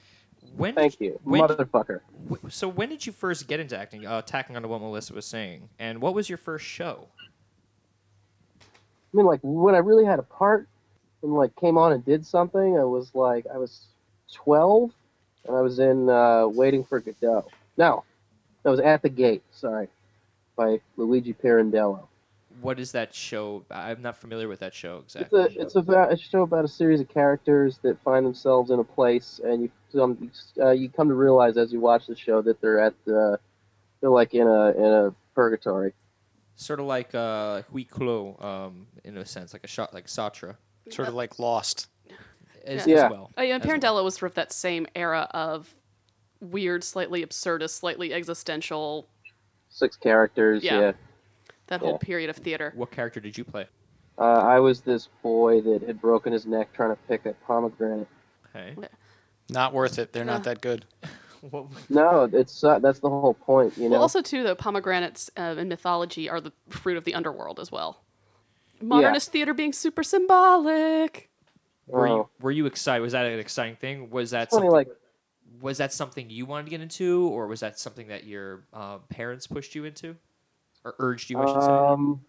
When 0.56 0.75
Thank 0.75 1.00
you, 1.00 1.20
when- 1.23 1.43
motherfucker. 1.43 2.00
Wh- 2.30 2.49
So 2.50 2.66
when 2.69 2.88
did 2.88 3.04
you 3.07 3.12
first 3.12 3.47
get 3.47 3.61
into 3.61 3.76
acting? 3.78 4.07
Uh, 4.07 4.23
tacking 4.23 4.57
onto 4.57 4.69
what 4.69 4.80
Melissa 4.80 5.12
was 5.14 5.26
saying, 5.26 5.69
and 5.78 6.00
what 6.00 6.14
was 6.14 6.28
your 6.28 6.38
first 6.38 6.64
show? 6.64 7.09
I 8.61 8.64
mean, 9.16 9.26
like 9.26 9.40
when 9.42 9.75
I 9.75 9.78
really 9.78 10.04
had 10.04 10.19
a 10.19 10.23
part 10.23 10.66
and 11.23 11.35
like 11.35 11.54
came 11.57 11.76
on 11.76 11.92
and 11.92 12.04
did 12.04 12.25
something, 12.26 12.78
I 12.78 12.85
was 12.85 13.14
like 13.14 13.47
I 13.52 13.59
was 13.59 13.87
twelve, 14.33 14.92
and 15.47 15.57
I 15.57 15.61
was 15.61 15.78
in 15.78 16.09
uh, 16.09 16.47
Waiting 16.49 16.85
for 16.85 17.00
Godot. 17.00 17.47
No, 17.76 18.04
that 18.62 18.71
was 18.71 18.80
At 18.80 19.02
the 19.02 19.09
Gate. 19.11 19.42
Sorry, 19.52 19.88
by 20.57 20.80
Luigi 20.97 21.35
Pirandello. 21.35 22.07
What 22.60 22.80
is 22.80 22.92
that 22.92 23.14
show? 23.14 23.64
I'm 23.70 24.02
not 24.02 24.16
familiar 24.16 24.48
with 24.48 24.60
that 24.60 24.75
show 24.75 24.98
exactly. 25.04 25.40
It's 25.40 25.52
exactly. 25.54 25.62
a 25.62 25.66
it's 25.66 25.76
about 25.76 26.12
a 26.12 26.16
show 26.16 26.42
about 26.42 26.64
a 26.64 26.68
series 26.68 27.00
of 27.00 27.08
characters 27.08 27.78
that 27.82 28.02
find 28.02 28.25
themselves 28.25 28.70
in 28.70 28.78
a 28.78 28.84
place, 28.84 29.40
and 29.44 29.62
you 29.62 29.70
come 29.92 30.30
uh, 30.60 30.70
you 30.70 30.88
come 30.88 31.08
to 31.08 31.14
realize 31.14 31.56
as 31.56 31.72
you 31.72 31.80
watch 31.80 32.06
the 32.06 32.16
show 32.16 32.42
that 32.42 32.60
they're 32.60 32.80
at 32.80 32.94
the 33.04 33.38
they're 34.00 34.10
like 34.10 34.34
in 34.34 34.46
a 34.46 34.70
in 34.70 34.84
a 34.84 35.14
purgatory. 35.34 35.92
sort 36.54 36.80
of 36.80 36.86
like 36.86 37.14
uh, 37.14 37.62
Huis 37.72 37.88
Clos, 37.88 38.36
um, 38.40 38.86
in 39.04 39.16
a 39.18 39.26
sense, 39.26 39.52
like 39.52 39.64
a 39.64 39.68
shot 39.68 39.92
like 39.92 40.06
Sartre 40.06 40.56
Sort 40.90 41.08
of 41.08 41.14
like 41.14 41.38
Lost. 41.38 41.88
as, 42.64 42.86
Yeah. 42.86 43.06
as 43.06 43.10
well. 43.10 43.30
Oh, 43.36 43.42
yeah, 43.42 43.54
and 43.56 43.64
as 43.64 43.82
well. 43.82 44.04
Was 44.04 44.14
sort 44.14 44.30
of 44.32 44.36
that 44.36 44.52
same 44.52 44.86
era 44.94 45.28
of 45.32 45.75
weird, 46.40 46.84
slightly 46.84 47.25
absurdist, 47.25 47.70
slightly 47.70 48.12
existential, 48.12 49.08
Six 49.68 49.96
characters. 49.96 50.62
Yeah. 50.64 50.80
yeah. 50.80 50.92
That 51.68 51.80
whole 51.80 51.99
period 51.99 52.30
of 52.30 52.37
theater. 52.37 52.73
What 52.76 52.90
character 52.90 53.20
did 53.20 53.37
you 53.37 53.44
play? 53.44 53.66
Uh, 54.18 54.23
I 54.25 54.61
was 54.61 54.80
this 54.80 55.08
boy 55.23 55.61
that 55.62 55.82
had 55.82 56.00
broken 56.00 56.32
his 56.32 56.46
neck 56.46 56.73
trying 56.73 56.90
to 56.90 56.96
pick 57.08 57.26
a 57.26 57.35
pomegranate. 57.46 58.08
Okay. 58.54 58.75
Not 59.50 59.73
worth 59.75 59.99
it. 59.99 60.12
They're 60.12 60.23
Uh. 60.23 60.26
not 60.26 60.44
that 60.44 60.61
good. 60.61 60.85
No, 61.88 62.28
it's 62.32 62.64
uh, 62.64 62.80
that's 62.80 62.99
the 62.99 63.08
whole 63.11 63.35
point, 63.35 63.76
you 63.76 63.85
know. 63.85 63.90
Well, 63.90 64.02
also 64.02 64.20
too, 64.20 64.42
though, 64.42 64.56
pomegranates 64.56 65.30
uh, 65.37 65.54
in 65.56 65.68
mythology 65.68 66.28
are 66.28 66.40
the 66.40 66.50
fruit 66.70 66.96
of 66.96 67.04
the 67.04 67.14
underworld 67.14 67.61
as 67.61 67.70
well. 67.70 68.02
Modernist 68.82 69.30
theater 69.30 69.54
being 69.54 69.73
super 69.73 70.02
symbolic. 70.02 71.30
were 71.87 72.06
you 72.08 72.12
Oh. 72.14 72.28
were 72.40 72.50
you 72.50 72.66
excited? 72.66 73.00
Was 73.02 73.12
that 73.12 73.26
an 73.26 73.38
exciting 73.38 73.76
thing? 73.76 74.11
Was 74.11 74.30
that 74.30 74.50
something, 74.50 74.70
like 74.70 74.88
was 75.61 75.78
that 75.78 75.92
something 75.92 76.30
you 76.30 76.46
wanted 76.46 76.64
to 76.64 76.70
get 76.70 76.80
into, 76.80 77.28
or 77.28 77.46
was 77.46 77.61
that 77.61 77.78
something 77.78 78.08
that 78.08 78.25
your 78.25 78.64
uh, 78.73 78.99
parents 79.08 79.46
pushed 79.46 79.75
you 79.76 79.85
into, 79.85 80.16
or 80.87 80.95
urged 81.00 81.31
you? 81.31 81.38
I 81.38 81.47
should 81.47 81.62
say. 81.62 81.69
um, 81.69 82.21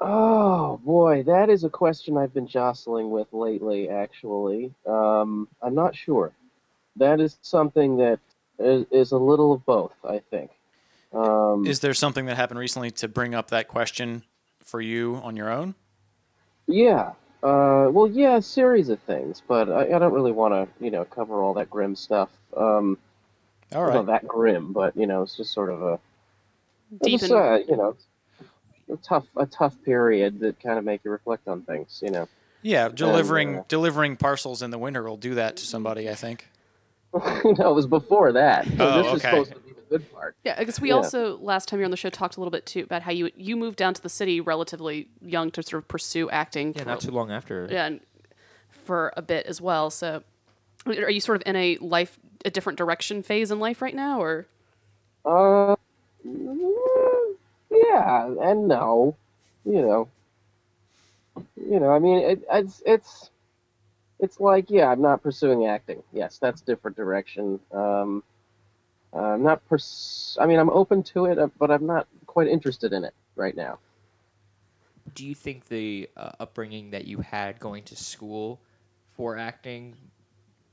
oh 0.00 0.80
boy, 0.84 1.22
that 1.22 1.48
is 1.48 1.64
a 1.64 1.70
question 1.70 2.18
I've 2.18 2.34
been 2.34 2.48
jostling 2.48 3.10
with 3.10 3.28
lately. 3.32 3.88
Actually, 3.88 4.74
um, 4.86 5.48
I'm 5.62 5.74
not 5.74 5.94
sure. 5.94 6.32
That 6.96 7.20
is 7.20 7.38
something 7.40 7.96
that 7.98 8.18
is, 8.58 8.84
is 8.90 9.12
a 9.12 9.16
little 9.16 9.52
of 9.52 9.64
both, 9.64 9.94
I 10.04 10.18
think. 10.18 10.50
Um, 11.12 11.64
Is 11.66 11.80
there 11.80 11.94
something 11.94 12.26
that 12.26 12.36
happened 12.36 12.58
recently 12.58 12.90
to 12.92 13.08
bring 13.08 13.34
up 13.34 13.50
that 13.50 13.68
question 13.68 14.24
for 14.64 14.80
you 14.80 15.16
on 15.22 15.36
your 15.36 15.50
own? 15.50 15.74
Yeah. 16.66 17.12
Uh, 17.42 17.88
well, 17.90 18.06
yeah, 18.06 18.36
a 18.36 18.42
series 18.42 18.88
of 18.88 19.00
things, 19.00 19.42
but 19.46 19.70
I, 19.70 19.94
I 19.94 19.98
don't 19.98 20.12
really 20.12 20.32
want 20.32 20.54
to, 20.54 20.84
you 20.84 20.90
know, 20.90 21.04
cover 21.04 21.42
all 21.42 21.54
that 21.54 21.68
grim 21.70 21.96
stuff. 21.96 22.30
Um, 22.56 22.98
All 23.74 23.86
Not 23.92 24.06
that 24.06 24.26
grim, 24.26 24.72
but 24.72 24.96
you 24.96 25.06
know, 25.06 25.22
it's 25.22 25.36
just 25.36 25.52
sort 25.52 25.70
of 25.70 25.82
a, 25.82 25.98
Deep 27.02 27.20
just, 27.20 27.30
in- 27.32 27.36
uh, 27.38 27.58
you 27.68 27.76
know, 27.76 27.96
a 28.92 28.96
tough, 28.98 29.24
a 29.36 29.46
tough 29.46 29.74
period 29.84 30.40
that 30.40 30.60
kind 30.60 30.78
of 30.78 30.84
make 30.84 31.04
you 31.04 31.10
reflect 31.10 31.48
on 31.48 31.62
things. 31.62 32.00
You 32.04 32.10
know. 32.10 32.28
Yeah, 32.62 32.88
delivering 32.88 33.58
uh, 33.60 33.62
delivering 33.68 34.16
parcels 34.16 34.62
in 34.62 34.70
the 34.70 34.78
winter 34.78 35.02
will 35.02 35.16
do 35.16 35.34
that 35.36 35.56
to 35.56 35.64
somebody. 35.66 36.08
I 36.10 36.14
think. 36.14 36.48
no, 37.14 37.70
it 37.70 37.74
was 37.74 37.86
before 37.86 38.32
that. 38.32 38.66
So 38.66 38.72
Oh, 38.80 39.02
this 39.02 39.16
is 39.16 39.22
supposed 39.22 39.52
to 39.52 39.58
be 39.60 39.72
the 39.72 39.98
good 39.98 40.12
part. 40.12 40.34
Yeah, 40.44 40.58
because 40.58 40.80
we 40.80 40.88
Yeah. 40.88 40.94
also 40.96 41.36
last 41.38 41.68
time 41.68 41.78
you 41.78 41.82
were 41.82 41.86
on 41.86 41.90
the 41.90 41.96
show 41.96 42.08
talked 42.08 42.36
a 42.36 42.40
little 42.40 42.50
bit 42.50 42.64
too 42.66 42.84
about 42.84 43.02
how 43.02 43.10
you 43.12 43.30
you 43.36 43.56
moved 43.56 43.76
down 43.76 43.94
to 43.94 44.02
the 44.02 44.08
city 44.08 44.40
relatively 44.40 45.08
young 45.20 45.50
to 45.52 45.62
sort 45.62 45.82
of 45.82 45.88
pursue 45.88 46.30
acting. 46.30 46.72
Yeah, 46.74 46.82
for- 46.84 46.88
not 46.88 47.00
too 47.00 47.10
long 47.10 47.30
after. 47.30 47.68
yeah, 47.70 47.86
and 47.86 48.00
for 48.70 49.12
a 49.16 49.22
bit 49.22 49.46
as 49.46 49.60
well. 49.60 49.90
So, 49.90 50.22
are 50.86 51.10
you 51.10 51.20
sort 51.20 51.36
of 51.36 51.42
in 51.46 51.56
a 51.56 51.76
life 51.78 52.18
a 52.44 52.50
different 52.50 52.76
direction 52.78 53.22
phase 53.22 53.50
in 53.50 53.58
life 53.60 53.80
right 53.82 53.94
now, 53.94 54.20
or 54.22 54.46
Uh, 55.24 55.76
yeah, 56.24 58.26
and 58.40 58.68
no, 58.68 59.16
you 59.64 59.82
know, 59.82 60.08
you 61.56 61.80
know. 61.80 61.90
I 61.90 61.98
mean, 61.98 62.18
it, 62.18 62.42
it's 62.50 62.82
it's 62.86 63.30
it's 64.18 64.40
like, 64.40 64.70
yeah, 64.70 64.88
I'm 64.88 65.02
not 65.02 65.22
pursuing 65.22 65.66
acting. 65.66 66.02
Yes, 66.12 66.38
that's 66.38 66.60
different 66.60 66.96
direction. 66.96 67.60
Um, 67.72 68.22
I'm 69.12 69.42
not 69.42 69.66
pers- 69.68 70.38
I 70.40 70.46
mean, 70.46 70.58
I'm 70.58 70.70
open 70.70 71.02
to 71.04 71.26
it, 71.26 71.38
uh, 71.38 71.48
but 71.58 71.70
I'm 71.70 71.86
not 71.86 72.06
quite 72.26 72.48
interested 72.48 72.92
in 72.92 73.04
it 73.04 73.14
right 73.36 73.56
now. 73.56 73.78
Do 75.14 75.26
you 75.26 75.34
think 75.34 75.68
the 75.68 76.08
uh, 76.16 76.30
upbringing 76.40 76.90
that 76.90 77.06
you 77.06 77.18
had 77.18 77.58
going 77.58 77.82
to 77.84 77.96
school 77.96 78.60
for 79.16 79.36
acting, 79.36 79.96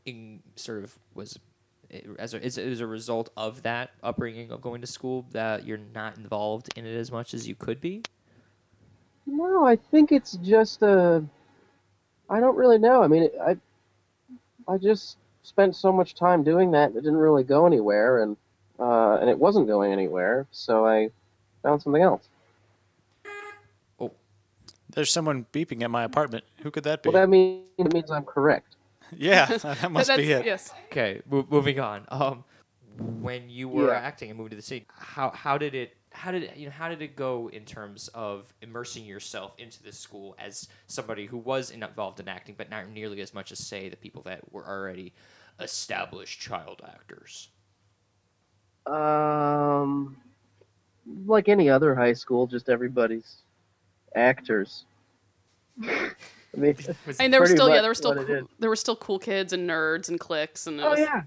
in 0.05 0.41
sort 0.55 0.83
of 0.83 0.97
was 1.13 1.37
as 2.17 2.33
a, 2.33 2.43
is 2.43 2.57
it 2.57 2.67
as 2.67 2.79
a 2.79 2.87
result 2.87 3.29
of 3.35 3.63
that 3.63 3.91
upbringing 4.03 4.51
of 4.51 4.61
going 4.61 4.81
to 4.81 4.87
school 4.87 5.25
that 5.31 5.65
you're 5.65 5.79
not 5.93 6.17
involved 6.17 6.69
in 6.75 6.85
it 6.85 6.95
as 6.95 7.11
much 7.11 7.33
as 7.33 7.47
you 7.47 7.55
could 7.55 7.81
be? 7.81 8.03
No, 9.25 9.65
I 9.65 9.75
think 9.75 10.11
it's 10.11 10.33
just 10.37 10.83
uh 10.83 11.21
I 12.29 12.39
don't 12.39 12.55
really 12.55 12.77
know. 12.77 13.01
I 13.01 13.07
mean, 13.07 13.23
it, 13.23 13.35
I 13.41 13.57
I 14.67 14.77
just 14.77 15.17
spent 15.43 15.75
so 15.75 15.91
much 15.91 16.13
time 16.15 16.43
doing 16.43 16.71
that, 16.71 16.91
it 16.91 16.95
didn't 16.95 17.17
really 17.17 17.43
go 17.43 17.65
anywhere, 17.65 18.21
and 18.21 18.37
uh, 18.79 19.17
and 19.19 19.29
it 19.29 19.37
wasn't 19.37 19.67
going 19.67 19.91
anywhere, 19.91 20.47
so 20.51 20.85
I 20.85 21.09
found 21.63 21.81
something 21.81 22.01
else. 22.01 22.29
Oh, 23.99 24.11
there's 24.89 25.11
someone 25.11 25.45
beeping 25.51 25.81
at 25.81 25.91
my 25.91 26.03
apartment. 26.03 26.45
Who 26.61 26.71
could 26.71 26.83
that 26.85 27.03
be? 27.03 27.09
Well, 27.09 27.21
that 27.21 27.29
means 27.29 27.65
it 27.77 27.93
means 27.93 28.11
I'm 28.11 28.23
correct. 28.23 28.75
yeah, 29.17 29.45
that 29.57 29.91
must 29.91 30.15
be 30.15 30.31
it. 30.31 30.45
Yes. 30.45 30.73
Okay, 30.91 31.21
mo- 31.29 31.47
moving 31.49 31.79
on. 31.79 32.05
Um, 32.09 32.43
when 33.21 33.49
you 33.49 33.69
were 33.69 33.91
Yeah. 33.91 33.99
acting 33.99 34.29
and 34.29 34.37
moved 34.37 34.51
to 34.51 34.55
the 34.55 34.61
city, 34.61 34.85
how 34.97 35.31
how 35.31 35.57
did 35.57 35.75
it 35.75 35.95
how 36.11 36.31
did 36.31 36.43
it, 36.43 36.57
you 36.57 36.65
know 36.65 36.71
how 36.71 36.89
did 36.89 37.01
it 37.01 37.15
go 37.15 37.49
in 37.49 37.65
terms 37.65 38.09
of 38.09 38.53
immersing 38.61 39.05
yourself 39.05 39.53
into 39.57 39.81
this 39.83 39.97
school 39.99 40.35
as 40.39 40.67
somebody 40.87 41.25
who 41.25 41.37
was 41.37 41.71
involved 41.71 42.19
in 42.19 42.27
acting, 42.27 42.55
but 42.57 42.69
not 42.69 42.89
nearly 42.89 43.21
as 43.21 43.33
much 43.33 43.51
as 43.51 43.59
say 43.59 43.89
the 43.89 43.97
people 43.97 44.21
that 44.23 44.51
were 44.51 44.67
already 44.67 45.13
established 45.59 46.39
child 46.39 46.81
actors? 46.87 47.49
Um, 48.85 50.17
like 51.25 51.49
any 51.49 51.69
other 51.69 51.95
high 51.95 52.13
school, 52.13 52.47
just 52.47 52.69
everybody's 52.69 53.37
actors. 54.15 54.85
I 56.55 56.59
mean, 56.59 56.75
I 57.19 57.23
mean, 57.23 57.31
there 57.31 57.39
were 57.41 57.47
still 57.47 57.69
yeah, 57.69 57.81
there 57.81 57.89
were 57.89 57.95
still 57.95 58.15
cool, 58.15 58.47
there 58.59 58.69
were 58.69 58.75
still 58.75 58.95
cool 58.95 59.19
kids 59.19 59.53
and 59.53 59.69
nerds 59.69 60.09
and 60.09 60.19
cliques 60.19 60.67
and 60.67 60.81
oh 60.81 60.91
was, 60.91 60.99
yeah. 60.99 61.23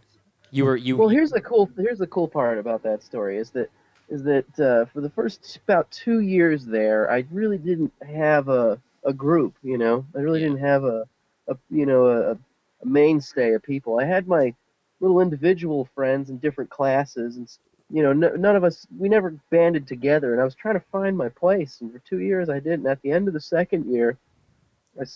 You 0.50 0.64
were 0.66 0.76
you 0.76 0.96
Well, 0.96 1.08
here's 1.08 1.30
the 1.30 1.40
cool 1.40 1.70
here's 1.76 1.98
the 1.98 2.06
cool 2.06 2.28
part 2.28 2.58
about 2.58 2.82
that 2.82 3.02
story 3.02 3.38
is 3.38 3.50
that 3.50 3.70
is 4.08 4.22
that 4.24 4.60
uh, 4.60 4.84
for 4.86 5.00
the 5.00 5.10
first 5.10 5.58
about 5.64 5.90
two 5.90 6.20
years 6.20 6.66
there, 6.66 7.10
I 7.10 7.24
really 7.30 7.58
didn't 7.58 7.92
have 8.06 8.48
a 8.48 8.80
a 9.04 9.12
group. 9.12 9.54
You 9.62 9.78
know, 9.78 10.04
I 10.16 10.20
really 10.20 10.40
Yeah. 10.40 10.48
didn't 10.48 10.60
have 10.60 10.84
a, 10.84 11.08
a 11.48 11.56
you 11.70 11.86
know 11.86 12.06
a, 12.06 12.30
a 12.32 12.38
mainstay 12.84 13.54
of 13.54 13.62
people. 13.62 13.98
I 13.98 14.04
had 14.04 14.26
my 14.28 14.54
little 15.00 15.20
individual 15.20 15.88
friends 15.94 16.30
in 16.30 16.38
different 16.38 16.70
classes, 16.70 17.36
and 17.36 17.48
you 17.90 18.02
know, 18.02 18.12
no, 18.12 18.30
none 18.36 18.56
of 18.56 18.64
us 18.64 18.86
we 18.98 19.08
never 19.08 19.30
banded 19.50 19.86
together. 19.86 20.32
And 20.32 20.40
I 20.40 20.44
was 20.44 20.54
trying 20.54 20.74
to 20.74 20.84
find 20.92 21.16
my 21.16 21.28
place, 21.30 21.80
and 21.80 21.92
for 21.92 21.98
two 22.00 22.18
years 22.20 22.48
I 22.50 22.60
did. 22.60 22.74
And 22.80 22.86
at 22.86 23.00
the 23.02 23.10
end 23.12 23.28
of 23.28 23.34
the 23.34 23.40
second 23.40 23.90
year, 23.90 24.10
I, 24.10 24.12
s- 24.12 24.18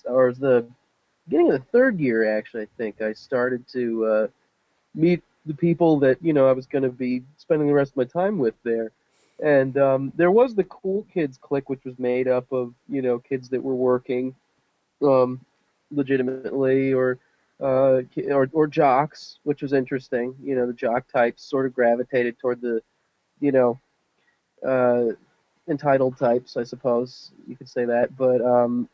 or 0.05 0.33
the 0.33 0.67
beginning 1.29 1.53
of 1.53 1.61
the 1.61 1.71
third 1.71 1.99
year 1.99 2.39
actually, 2.39 2.63
I 2.63 2.69
think 2.77 3.01
I 3.01 3.13
started 3.13 3.65
to. 3.73 4.05
Uh, 4.05 4.27
meet 4.97 5.23
the 5.45 5.55
people 5.55 5.99
that 6.01 6.21
you 6.23 6.33
know 6.33 6.49
I 6.49 6.53
was 6.53 6.67
going 6.67 6.83
to 6.83 6.91
be 6.91 7.23
spending 7.37 7.69
the 7.69 7.75
rest 7.75 7.93
of 7.93 7.99
my 7.99 8.05
time 8.05 8.39
with 8.39 8.55
there. 8.65 8.91
And 9.39 9.77
um, 9.77 10.13
there 10.17 10.31
was 10.31 10.55
the 10.55 10.65
cool 10.65 11.07
kids 11.13 11.39
clique, 11.41 11.69
which 11.69 11.85
was 11.85 11.99
made 11.99 12.27
up 12.27 12.51
of 12.51 12.73
you 12.89 13.03
know 13.03 13.19
kids 13.19 13.49
that 13.51 13.63
were 13.63 13.75
working 13.75 14.35
um, 15.03 15.41
legitimately, 15.91 16.95
or 16.95 17.19
uh, 17.61 18.01
or 18.29 18.49
or 18.53 18.67
jocks, 18.67 19.39
which 19.45 19.63
was 19.63 19.73
interesting. 19.75 20.35
You 20.43 20.57
know, 20.57 20.67
the 20.67 20.73
jock 20.73 21.07
types 21.13 21.43
sort 21.45 21.67
of 21.67 21.75
gravitated 21.75 22.39
toward 22.39 22.63
the 22.63 22.81
you 23.41 23.53
know 23.53 23.79
uh, 24.67 25.13
entitled 25.69 26.17
types, 26.17 26.57
I 26.57 26.65
suppose 26.65 27.33
you 27.47 27.57
could 27.57 27.69
say 27.69 27.85
that. 27.85 28.17
But 28.17 28.41
um, 28.41 28.89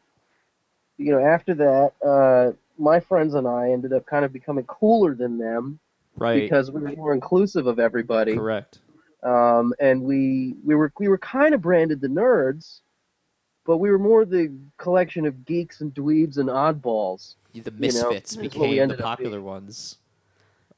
you 0.98 1.12
know, 1.12 1.24
after 1.24 1.54
that, 1.54 1.92
uh, 2.06 2.52
my 2.78 3.00
friends 3.00 3.34
and 3.34 3.46
I 3.46 3.70
ended 3.70 3.92
up 3.92 4.06
kind 4.06 4.24
of 4.24 4.32
becoming 4.32 4.64
cooler 4.64 5.14
than 5.14 5.38
them 5.38 5.78
right 6.16 6.42
because 6.42 6.70
we 6.70 6.80
were 6.80 6.92
more 6.92 7.14
inclusive 7.14 7.66
of 7.66 7.78
everybody. 7.78 8.34
correct. 8.34 8.78
Um, 9.22 9.72
and 9.78 10.02
we 10.02 10.56
we 10.64 10.74
were 10.74 10.92
we 10.98 11.08
were 11.08 11.18
kind 11.18 11.54
of 11.54 11.62
branded 11.62 12.00
the 12.00 12.08
nerds, 12.08 12.80
but 13.64 13.76
we 13.76 13.90
were 13.90 13.98
more 13.98 14.24
the 14.24 14.52
collection 14.78 15.26
of 15.26 15.44
geeks 15.44 15.80
and 15.80 15.94
dweebs 15.94 16.38
and 16.38 16.48
oddballs. 16.48 17.36
The 17.54 17.70
misfits 17.70 18.34
that's 18.34 18.36
what 18.36 18.42
we 18.42 18.48
became 18.48 18.88
the 18.88 18.96
popular 18.96 19.40
ones. 19.40 19.98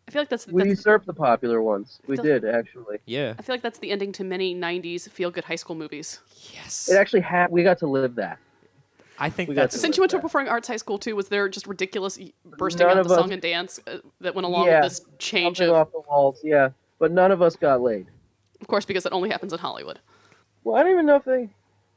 I 0.07 0.11
feel 0.11 0.21
like 0.21 0.29
that's, 0.29 0.47
We 0.47 0.65
usurped 0.67 1.07
the 1.07 1.15
popular 1.15 1.63
ones. 1.63 1.99
We 2.07 2.17
feel- 2.17 2.25
did 2.25 2.45
actually. 2.45 2.99
Yeah. 3.07 3.35
I 3.39 3.43
feel 3.43 3.55
like 3.55 3.63
that's 3.63 3.79
the 3.79 3.91
ending 3.91 4.13
to 4.13 4.25
many 4.25 4.55
'90s 4.55 5.09
feel-good 5.09 5.45
high 5.45 5.57
school 5.57 5.77
movies. 5.77 6.21
Yes. 6.53 6.91
It 6.91 6.97
actually 6.97 7.23
had. 7.23 7.51
We 7.51 7.63
got 7.63 7.79
to 7.79 7.87
live 7.87 8.15
that. 8.17 8.39
I 9.19 9.31
think 9.31 9.49
we 9.49 9.55
got 9.55 9.63
that's 9.63 9.75
to- 9.75 9.81
Since 9.81 9.97
you 9.97 10.01
went 10.03 10.11
to 10.13 10.17
a 10.19 10.21
performing 10.21 10.51
arts 10.51 10.69
high 10.69 10.77
school 10.77 10.99
too, 10.99 11.15
was 11.17 11.29
there 11.29 11.49
just 11.49 11.67
ridiculous 11.67 12.19
bursting 12.45 12.87
None 12.87 12.99
out 12.99 13.07
the 13.07 13.15
us- 13.15 13.21
song 13.21 13.33
and 13.33 13.41
dance 13.43 13.81
uh, 13.87 13.99
that 14.21 14.35
went 14.35 14.45
along 14.47 14.67
Yeah, 14.67 14.81
with 14.83 14.91
this 14.93 15.01
change 15.19 15.59
Jumping 15.59 15.75
of, 15.75 15.81
off 15.89 15.93
the 15.93 16.01
walls, 16.09 16.41
yeah. 16.43 16.71
But 16.99 17.13
none 17.13 17.31
of 17.31 17.43
us 17.43 17.57
got 17.57 17.81
laid. 17.81 18.07
of 18.61 18.67
course, 18.67 18.85
because 18.85 19.05
it 19.07 19.13
only 19.13 19.31
happens 19.31 19.53
in 19.53 19.59
Hollywood. 19.59 19.99
Well, 20.63 20.77
I 20.77 20.83
don't 20.83 20.93
even 20.93 21.07
know 21.07 21.17
if 21.17 21.25
they 21.25 21.49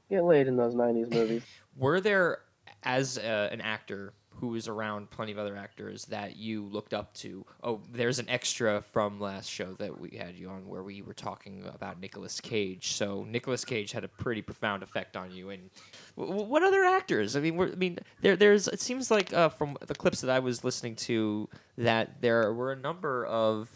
get 0.10 0.24
laid 0.24 0.48
in 0.48 0.58
those 0.58 0.74
'90s 0.76 1.12
movies. 1.12 1.44
Were 1.78 2.02
there, 2.02 2.40
as 2.84 3.18
uh, 3.18 3.50
an 3.52 3.62
actor 3.62 4.14
who 4.40 4.50
was 4.50 4.68
around 4.68 5.10
plenty 5.10 5.32
of 5.32 5.38
other 5.38 5.56
actors 5.58 6.06
that 6.06 6.36
you 6.36 6.66
looked 6.66 6.94
up 6.94 7.14
to? 7.16 7.46
Oh, 7.64 7.82
there's 7.92 8.20
an 8.20 8.30
extra 8.30 8.82
from 8.82 9.20
last 9.20 9.50
show 9.50 9.74
that 9.74 10.00
we 10.00 10.18
had 10.18 10.36
you 10.36 10.50
on 10.50 10.68
where 10.68 10.84
we 10.84 11.02
were 11.02 11.14
talking 11.14 11.66
about 11.74 12.00
Nicolas 12.00 12.40
Cage. 12.40 12.94
So 12.94 13.26
Nicolas 13.28 13.66
Cage 13.66 13.92
had 13.92 14.04
a 14.04 14.08
pretty 14.08 14.42
profound 14.42 14.84
effect 14.84 15.18
on 15.18 15.32
you. 15.32 15.50
And 15.50 15.70
w- 16.18 16.44
what 16.44 16.64
other 16.64 16.84
actors? 16.84 17.36
I 17.36 17.40
mean, 17.40 17.60
I 17.60 17.76
mean, 17.76 18.00
there, 18.22 18.36
there's. 18.36 18.68
It 18.68 18.82
seems 18.82 19.10
like 19.10 19.34
uh, 19.34 19.50
from 19.50 19.78
the 19.86 19.96
clips 19.96 20.22
that 20.22 20.30
I 20.30 20.40
was 20.40 20.64
listening 20.64 20.96
to 20.98 21.50
that 21.78 22.22
there 22.22 22.54
were 22.54 22.72
a 22.72 22.76
number 22.76 23.26
of 23.26 23.70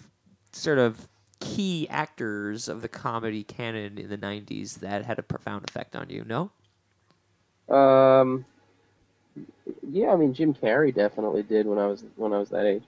sort 0.53 0.77
of 0.77 1.07
key 1.39 1.87
actors 1.89 2.69
of 2.69 2.81
the 2.81 2.87
comedy 2.87 3.43
canon 3.43 3.97
in 3.97 4.09
the 4.09 4.17
90s 4.17 4.75
that 4.79 5.05
had 5.05 5.17
a 5.17 5.23
profound 5.23 5.67
effect 5.67 5.95
on 5.95 6.07
you 6.09 6.23
no 6.23 6.51
Um, 7.75 8.45
yeah, 9.89 10.11
I 10.11 10.15
mean 10.15 10.33
Jim 10.33 10.53
Carrey 10.53 10.93
definitely 10.93 11.43
did 11.43 11.65
when 11.65 11.77
I 11.77 11.87
was 11.87 12.03
when 12.15 12.33
I 12.33 12.39
was 12.39 12.49
that 12.49 12.65
age. 12.65 12.83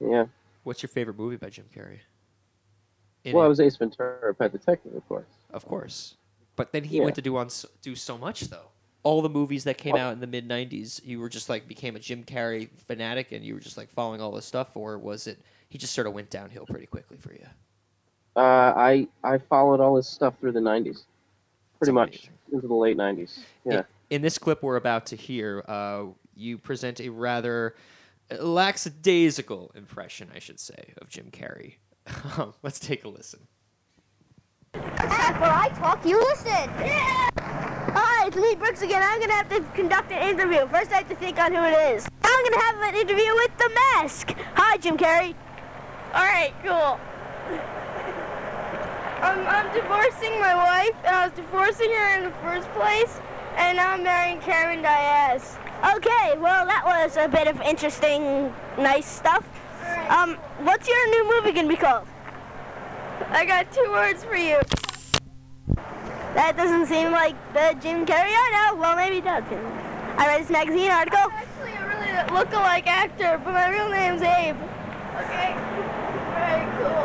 Yeah. 0.00 0.26
What's 0.64 0.82
your 0.82 0.88
favorite 0.88 1.18
movie 1.18 1.36
by 1.36 1.50
Jim 1.50 1.66
Carrey? 1.74 1.98
In 3.24 3.32
well, 3.34 3.42
it, 3.42 3.46
I 3.46 3.48
was 3.48 3.60
Ace 3.60 3.76
Ventura, 3.76 4.34
Pet 4.34 4.52
Detective, 4.52 4.94
of 4.94 5.06
course. 5.08 5.26
of 5.50 5.64
course. 5.66 6.14
But 6.56 6.72
then 6.72 6.84
he 6.84 6.98
Yeah. 6.98 7.04
went 7.04 7.16
to 7.16 7.22
do 7.22 7.36
on 7.36 7.48
do 7.82 7.94
so 7.94 8.18
much 8.18 8.42
though. 8.48 8.66
All 9.04 9.22
the 9.22 9.28
movies 9.28 9.64
that 9.64 9.78
came 9.78 9.96
out 9.96 10.12
in 10.12 10.20
the 10.20 10.26
mid 10.26 10.46
'90s, 10.48 11.00
you 11.04 11.20
were 11.20 11.28
just 11.28 11.48
like 11.48 11.66
became 11.68 11.96
a 11.96 12.00
Jim 12.00 12.24
Carrey 12.24 12.68
fanatic, 12.86 13.32
and 13.32 13.44
you 13.44 13.54
were 13.54 13.60
just 13.60 13.76
like 13.76 13.88
following 13.90 14.20
all 14.20 14.32
this 14.32 14.44
stuff, 14.44 14.76
or 14.76 14.98
was 14.98 15.26
it 15.26 15.38
he 15.68 15.78
just 15.78 15.94
sort 15.94 16.06
of 16.06 16.12
went 16.12 16.30
downhill 16.30 16.66
pretty 16.66 16.86
quickly 16.86 17.16
for 17.16 17.32
you? 17.32 17.46
Uh, 18.36 18.40
I 18.76 19.08
I 19.24 19.38
followed 19.38 19.80
all 19.80 19.96
his 19.96 20.06
stuff 20.08 20.38
through 20.40 20.52
the 20.52 20.60
'90s, 20.60 21.04
pretty 21.78 21.92
much 21.92 22.28
into 22.52 22.66
the 22.66 22.74
late 22.74 22.96
'90s. 22.96 23.38
Yeah. 23.64 23.78
In, 23.78 23.84
in 24.10 24.22
this 24.22 24.38
clip 24.38 24.62
we're 24.62 24.76
about 24.76 25.06
to 25.06 25.16
hear, 25.16 25.64
uh, 25.68 26.04
you 26.34 26.58
present 26.58 27.00
a 27.00 27.08
rather 27.08 27.74
lackadaisical 28.40 29.72
impression, 29.74 30.30
I 30.34 30.38
should 30.38 30.60
say, 30.60 30.94
of 31.00 31.08
Jim 31.08 31.30
Carrey. 31.30 31.74
Um, 32.36 32.54
Let's 32.62 32.78
take 32.78 33.04
a 33.04 33.08
listen. 33.08 33.40
Except 34.74 35.40
where 35.40 35.50
I 35.50 35.68
talk, 35.76 36.04
you 36.04 36.20
listen. 36.20 36.52
Yeah. 36.52 37.30
All 37.88 37.94
right, 37.94 38.30
to 38.30 38.40
meet 38.40 38.58
Brooks 38.58 38.82
again, 38.82 39.02
I'm 39.02 39.18
gonna 39.18 39.32
have 39.32 39.48
to 39.48 39.60
conduct 39.74 40.12
an 40.12 40.28
interview. 40.28 40.66
First, 40.68 40.92
I 40.92 40.98
have 40.98 41.08
to 41.08 41.16
think 41.16 41.38
on 41.38 41.54
who 41.54 41.62
it 41.62 41.96
is. 41.96 42.06
I'm 42.22 42.44
gonna 42.44 42.62
have 42.64 42.94
an 42.94 42.94
interview 42.94 43.34
with 43.34 43.56
the 43.56 43.70
mask. 43.74 44.34
Hi, 44.54 44.76
Jim 44.76 44.96
Carrey. 44.98 45.34
All 46.12 46.24
right, 46.24 46.52
cool. 46.62 47.00
I'm, 49.22 49.46
I'm 49.46 49.74
divorcing 49.74 50.38
my 50.38 50.54
wife, 50.54 50.96
and 51.04 51.16
I 51.16 51.26
was 51.26 51.34
divorcing 51.34 51.90
her 51.90 52.18
in 52.18 52.24
the 52.24 52.30
first 52.42 52.70
place, 52.72 53.20
and 53.58 53.78
I'm 53.80 54.02
marrying 54.04 54.40
Karen 54.40 54.82
Diaz. 54.82 55.58
Okay, 55.96 56.38
well, 56.38 56.64
that 56.66 56.84
was 56.86 57.16
a 57.16 57.28
bit 57.28 57.48
of 57.48 57.60
interesting, 57.60 58.52
nice 58.78 59.06
stuff. 59.06 59.44
Um, 60.08 60.36
what's 60.62 60.88
your 60.88 61.10
new 61.10 61.34
movie 61.34 61.52
gonna 61.52 61.68
be 61.68 61.76
called? 61.76 62.06
I 63.30 63.44
got 63.44 63.70
two 63.72 63.90
words 63.90 64.24
for 64.24 64.36
you. 64.36 64.60
That 66.34 66.56
doesn't 66.56 66.86
seem 66.86 67.10
like 67.10 67.34
the 67.52 67.76
Jim 67.82 68.06
Carrey 68.06 68.32
I 68.32 68.70
know. 68.70 68.80
Well, 68.80 68.96
maybe 68.96 69.16
it 69.18 69.24
does. 69.24 69.44
I 70.16 70.26
read 70.26 70.42
this 70.42 70.50
magazine 70.50 70.90
article. 70.90 71.18
I'm 71.18 71.32
actually 71.32 71.72
a 71.72 71.86
really 71.88 72.38
look-alike 72.38 72.86
actor, 72.86 73.40
but 73.44 73.52
my 73.52 73.70
real 73.70 73.88
name's 73.88 74.22
Abe. 74.22 74.56
Okay. 75.16 75.54
Very 76.34 76.66
cool. 76.78 77.04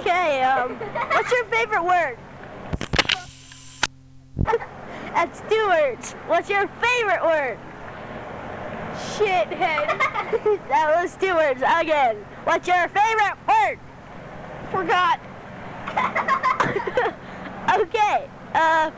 Okay. 0.00 0.42
Um, 0.42 0.76
what's 1.12 1.32
your 1.32 1.44
favorite 1.46 1.84
word? 1.84 2.18
That's 5.14 5.40
two. 5.40 6.14
What's 6.26 6.48
your 6.48 6.68
favorite 6.80 7.22
word? 7.22 7.58
Shithead. 8.98 9.98
that 10.68 11.02
was 11.02 11.16
words 11.20 11.62
again. 11.62 12.16
What's 12.44 12.66
your 12.66 12.88
favorite 12.88 13.36
word? 13.46 13.78
Forgot. 14.70 15.20
okay. 17.80 18.28
Uh, 18.54 18.90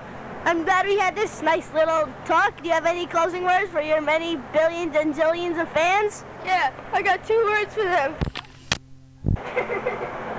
I'm 0.44 0.64
glad 0.64 0.86
we 0.86 0.98
had 0.98 1.14
this 1.14 1.42
nice 1.42 1.72
little 1.74 2.08
talk. 2.24 2.62
Do 2.62 2.68
you 2.68 2.74
have 2.74 2.86
any 2.86 3.06
closing 3.06 3.44
words 3.44 3.70
for 3.70 3.82
your 3.82 4.00
many 4.00 4.36
billions 4.52 4.96
and 4.96 5.14
zillions 5.14 5.60
of 5.60 5.68
fans? 5.70 6.24
Yeah, 6.44 6.72
I 6.92 7.02
got 7.02 7.26
two 7.26 7.44
words 7.44 7.74
for 7.74 7.82
them. 7.82 8.14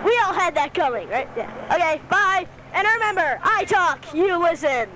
we 0.04 0.18
all 0.20 0.34
had 0.34 0.56
that 0.56 0.74
coming, 0.74 1.08
right? 1.10 1.30
Yeah. 1.38 1.52
Okay, 1.72 2.02
bye. 2.10 2.48
And 2.74 2.88
remember, 2.88 3.40
I 3.44 3.66
talk, 3.66 4.14
you 4.14 4.42
listen. 4.42 4.90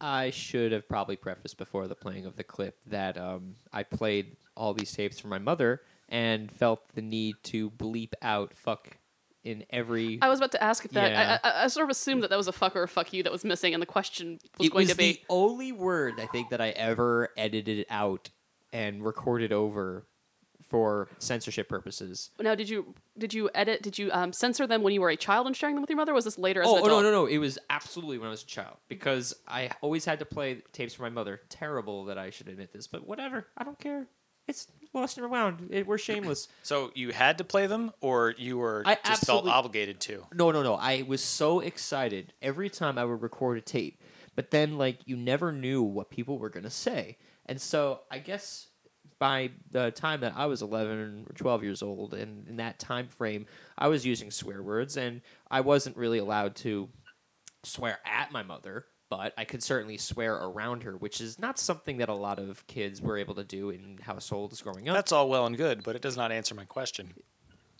I 0.00 0.30
should 0.30 0.72
have 0.72 0.88
probably 0.88 1.16
prefaced 1.16 1.58
before 1.58 1.86
the 1.86 1.94
playing 1.94 2.26
of 2.26 2.36
the 2.36 2.44
clip 2.44 2.78
that 2.86 3.18
um, 3.18 3.56
I 3.72 3.82
played 3.82 4.36
all 4.56 4.74
these 4.74 4.92
tapes 4.92 5.18
for 5.18 5.28
my 5.28 5.38
mother 5.38 5.82
and 6.08 6.50
felt 6.50 6.82
the 6.94 7.02
need 7.02 7.36
to 7.44 7.70
bleep 7.70 8.12
out 8.22 8.52
fuck 8.56 8.96
in 9.44 9.64
every. 9.70 10.18
I 10.22 10.28
was 10.28 10.38
about 10.38 10.52
to 10.52 10.62
ask 10.62 10.84
if 10.84 10.92
that. 10.92 11.12
Yeah. 11.12 11.38
I, 11.42 11.48
I, 11.48 11.64
I 11.64 11.66
sort 11.68 11.84
of 11.84 11.90
assumed 11.90 12.22
that 12.22 12.30
that 12.30 12.36
was 12.36 12.48
a 12.48 12.52
fuck 12.52 12.76
or 12.76 12.82
a 12.82 12.88
fuck 12.88 13.12
you 13.12 13.22
that 13.22 13.32
was 13.32 13.44
missing, 13.44 13.74
and 13.74 13.82
the 13.82 13.86
question 13.86 14.38
was 14.58 14.66
it 14.66 14.72
going 14.72 14.82
was 14.84 14.90
to 14.90 14.96
be. 14.96 15.12
the 15.12 15.20
only 15.28 15.72
word 15.72 16.14
I 16.18 16.26
think 16.26 16.50
that 16.50 16.60
I 16.60 16.70
ever 16.70 17.30
edited 17.36 17.86
out 17.90 18.30
and 18.72 19.04
recorded 19.04 19.52
over 19.52 20.06
for 20.70 21.08
censorship 21.18 21.68
purposes. 21.68 22.30
Now, 22.40 22.54
did 22.54 22.68
you 22.68 22.94
did 23.18 23.34
you 23.34 23.50
edit? 23.54 23.82
Did 23.82 23.98
you 23.98 24.10
um, 24.12 24.32
censor 24.32 24.66
them 24.66 24.82
when 24.82 24.94
you 24.94 25.00
were 25.00 25.10
a 25.10 25.16
child 25.16 25.46
and 25.46 25.56
sharing 25.56 25.74
them 25.74 25.82
with 25.82 25.90
your 25.90 25.96
mother? 25.96 26.14
Was 26.14 26.24
this 26.24 26.38
later 26.38 26.62
as 26.62 26.68
Oh, 26.68 26.76
an 26.76 26.84
oh, 26.84 26.86
no, 26.86 27.02
no, 27.02 27.10
no! 27.10 27.26
It 27.26 27.38
was 27.38 27.58
absolutely 27.68 28.18
when 28.18 28.28
I 28.28 28.30
was 28.30 28.44
a 28.44 28.46
child 28.46 28.76
because 28.88 29.34
I 29.46 29.70
always 29.82 30.04
had 30.04 30.20
to 30.20 30.24
play 30.24 30.62
tapes 30.72 30.94
for 30.94 31.02
my 31.02 31.10
mother. 31.10 31.40
Terrible 31.50 32.04
that 32.06 32.16
I 32.16 32.30
should 32.30 32.48
admit 32.48 32.72
this, 32.72 32.86
but 32.86 33.06
whatever. 33.06 33.48
I 33.58 33.64
don't 33.64 33.78
care. 33.78 34.06
It's 34.48 34.66
Lost 34.94 35.16
and 35.18 35.24
Rewound. 35.24 35.68
It, 35.70 35.86
we're 35.86 35.98
shameless. 35.98 36.48
So 36.62 36.90
you 36.94 37.10
had 37.10 37.38
to 37.38 37.44
play 37.44 37.66
them, 37.66 37.92
or 38.00 38.34
you 38.38 38.58
were 38.58 38.82
I 38.86 38.96
just 39.04 39.26
felt 39.26 39.46
obligated 39.46 40.00
to? 40.02 40.24
No, 40.32 40.50
no, 40.50 40.62
no. 40.62 40.74
I 40.74 41.02
was 41.02 41.22
so 41.22 41.60
excited 41.60 42.32
every 42.40 42.70
time 42.70 42.96
I 42.96 43.04
would 43.04 43.22
record 43.22 43.58
a 43.58 43.60
tape, 43.60 44.00
but 44.36 44.50
then 44.50 44.78
like 44.78 44.98
you 45.04 45.16
never 45.16 45.52
knew 45.52 45.82
what 45.82 46.10
people 46.10 46.38
were 46.38 46.48
gonna 46.48 46.70
say, 46.70 47.18
and 47.46 47.60
so 47.60 48.00
I 48.10 48.18
guess 48.18 48.66
by 49.20 49.50
the 49.70 49.92
time 49.92 50.22
that 50.22 50.32
I 50.34 50.46
was 50.46 50.62
eleven 50.62 51.26
or 51.28 51.34
twelve 51.34 51.62
years 51.62 51.82
old, 51.82 52.14
and 52.14 52.48
in 52.48 52.56
that 52.56 52.80
time 52.80 53.06
frame, 53.06 53.46
I 53.78 53.86
was 53.86 54.04
using 54.04 54.32
swear 54.32 54.62
words, 54.62 54.96
and 54.96 55.20
I 55.48 55.60
wasn't 55.60 55.96
really 55.96 56.18
allowed 56.18 56.56
to 56.56 56.88
swear 57.62 58.00
at 58.04 58.32
my 58.32 58.42
mother. 58.42 58.86
But 59.10 59.34
I 59.36 59.44
could 59.44 59.60
certainly 59.60 59.98
swear 59.98 60.34
around 60.36 60.84
her, 60.84 60.96
which 60.96 61.20
is 61.20 61.38
not 61.38 61.58
something 61.58 61.98
that 61.98 62.08
a 62.08 62.14
lot 62.14 62.38
of 62.38 62.64
kids 62.68 63.02
were 63.02 63.18
able 63.18 63.34
to 63.34 63.42
do 63.44 63.70
in 63.70 63.98
households 64.00 64.62
growing 64.62 64.88
up. 64.88 64.94
That's 64.94 65.10
all 65.10 65.28
well 65.28 65.46
and 65.46 65.56
good, 65.56 65.82
but 65.82 65.96
it 65.96 66.02
does 66.02 66.16
not 66.16 66.30
answer 66.30 66.54
my 66.54 66.64
question. 66.64 67.12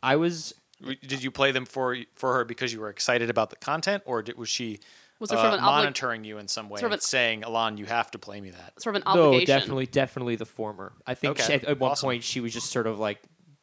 I 0.03 0.17
was 0.17 0.55
Did 0.83 1.23
you 1.23 1.31
play 1.31 1.53
them 1.53 1.67
for 1.67 1.97
for 2.15 2.35
her 2.35 2.45
because 2.45 2.73
you 2.73 2.81
were 2.81 2.91
excited 2.91 3.31
about 3.31 3.51
the 3.51 3.57
content, 3.57 4.03
or 4.07 4.23
did, 4.23 4.37
was 4.37 4.49
she 4.49 4.81
Was 5.21 5.31
there 5.31 5.39
uh, 5.39 5.43
sort 5.43 5.55
of 5.55 5.61
an 5.61 5.65
obli- 5.65 5.69
monitoring 5.85 6.25
you 6.25 6.39
in 6.39 6.49
some 6.49 6.69
way, 6.69 6.81
sort 6.81 6.93
of 6.93 6.97
an- 6.97 7.01
saying, 7.03 7.45
"Alon, 7.45 7.77
you 7.77 7.85
have 7.87 8.11
to 8.13 8.19
play 8.19 8.41
me 8.41 8.51
that"? 8.51 8.81
Sort 8.83 8.97
of 8.97 9.03
an 9.03 9.09
obligation. 9.09 9.39
No, 9.55 9.59
definitely, 9.61 9.87
definitely 9.87 10.37
the 10.37 10.47
former. 10.47 10.93
I 11.07 11.15
think 11.15 11.39
Okay, 11.39 11.47
she, 11.47 11.53
at, 11.55 11.65
at 11.65 11.79
one 11.79 11.95
point 11.97 12.25
she 12.25 12.41
was 12.41 12.53
just 12.53 12.71
sort 12.73 12.87
of 12.87 12.99
like, 12.99 13.21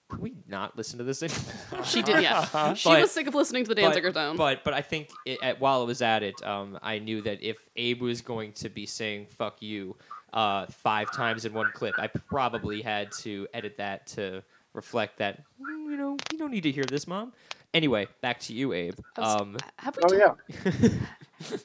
"Can 0.09 0.21
we 0.21 0.33
not 0.47 0.77
listen 0.77 0.99
to 0.99 1.03
this 1.03 1.23
anymore?" 1.23 1.83
She 1.85 2.01
did, 2.03 2.21
yeah. 2.21 2.73
she 2.75 2.89
But- 2.89 3.01
was 3.01 3.11
sick 3.11 3.25
of 3.27 3.33
listening 3.35 3.63
to 3.65 3.73
the 3.73 3.81
but, 3.81 3.95
Danziger 3.95 4.13
Zone. 4.13 4.37
but 4.37 4.63
but 4.63 4.73
I 4.75 4.81
think 4.81 5.09
it, 5.25 5.39
at, 5.41 5.59
while 5.59 5.81
it 5.81 5.87
was 5.87 6.01
at 6.03 6.21
it, 6.23 6.41
um, 6.45 6.77
I 6.83 6.99
knew 6.99 7.21
that 7.23 7.41
if 7.41 7.57
Abe 7.75 8.01
was 8.01 8.21
going 8.21 8.53
to 8.53 8.69
be 8.69 8.85
saying 8.85 9.25
"fuck 9.37 9.61
you" 9.61 9.95
uh, 10.33 10.67
five 10.67 11.11
times 11.11 11.45
in 11.45 11.53
one 11.53 11.71
clip, 11.73 11.95
I 11.97 12.05
probably 12.07 12.81
had 12.83 13.11
to 13.23 13.47
edit 13.53 13.77
that 13.77 14.05
to 14.07 14.43
reflect 14.73 15.17
that. 15.17 15.39
"Mm, 15.59 15.89
You 15.91 15.97
know, 15.97 16.17
you 16.31 16.37
don't 16.37 16.51
need 16.51 16.63
to 16.63 16.71
hear 16.71 16.83
this, 16.83 17.07
mom. 17.07 17.33
Anyway, 17.73 18.07
back 18.21 18.39
to 18.41 18.53
you, 18.53 18.73
Abe. 18.73 18.93
Was- 19.17 19.41
Um, 19.41 19.57
have 19.77 19.97
we 19.97 20.03
Oh 20.05 20.07
ta- 20.07 20.35
yeah. 20.53 20.89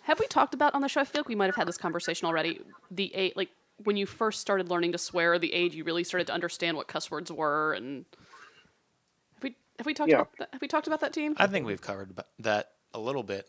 have 0.02 0.18
we 0.20 0.26
talked 0.26 0.54
about 0.54 0.74
on 0.74 0.82
the 0.82 0.88
show? 0.88 1.00
I 1.00 1.04
feel 1.04 1.20
like 1.20 1.28
we 1.28 1.34
might 1.34 1.46
have 1.46 1.56
had 1.56 1.66
this 1.68 1.78
conversation 1.78 2.26
already. 2.26 2.60
The 2.90 3.14
age, 3.14 3.32
like 3.36 3.50
when 3.84 3.96
you 3.96 4.06
first 4.06 4.40
started 4.40 4.68
learning 4.68 4.92
to 4.92 4.98
swear, 4.98 5.38
the 5.38 5.52
age 5.52 5.74
you 5.74 5.84
really 5.84 6.04
started 6.04 6.26
to 6.28 6.32
understand 6.32 6.76
what 6.76 6.88
cuss 6.88 7.10
words 7.10 7.32
were, 7.32 7.72
and 7.72 8.04
have 9.34 9.42
we 9.44 9.56
have 9.78 9.86
we 9.86 9.94
talked 9.94 10.10
Yeah. 10.10 10.16
about 10.20 10.36
that? 10.38 10.48
Have 10.52 10.60
we 10.60 10.68
talked 10.68 10.86
about 10.86 11.00
that 11.00 11.12
team? 11.12 11.34
I 11.38 11.46
think 11.46 11.66
we've 11.66 11.80
covered 11.80 12.18
that 12.40 12.72
a 12.94 13.00
little 13.00 13.22
bit. 13.22 13.48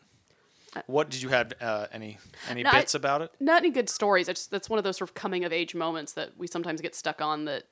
What 0.88 1.09
did 1.12 1.21
you 1.21 1.29
have? 1.29 1.53
Uh, 1.62 1.86
any 1.91 2.17
any 2.49 2.63
No, 2.63 2.71
I- 2.71 2.79
bits 2.79 2.95
about 2.95 3.21
it? 3.21 3.31
Not 3.39 3.57
any 3.62 3.69
good 3.69 3.89
stories. 3.89 4.27
It's 4.27 4.47
that's 4.47 4.69
one 4.69 4.79
of 4.79 4.83
those 4.83 4.97
sort 4.97 5.09
of 5.09 5.13
coming 5.13 5.43
of 5.45 5.53
age 5.53 5.75
moments 5.75 6.13
that 6.13 6.36
we 6.38 6.47
sometimes 6.47 6.81
get 6.81 6.95
stuck 6.95 7.21
on. 7.21 7.45
That 7.45 7.65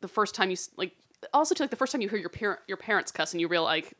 the 0.00 0.06
first 0.08 0.34
time 0.34 0.50
you 0.50 0.56
like, 0.76 0.92
also 1.32 1.54
too, 1.56 1.64
like 1.64 1.70
the 1.70 1.76
first 1.76 1.90
time 1.90 2.02
you 2.02 2.08
hear 2.08 2.18
your 2.18 2.28
parent 2.28 2.60
your 2.68 2.76
parents 2.76 3.10
cuss 3.10 3.32
and 3.32 3.40
you 3.40 3.48
realize 3.48 3.82
like, 3.84 3.94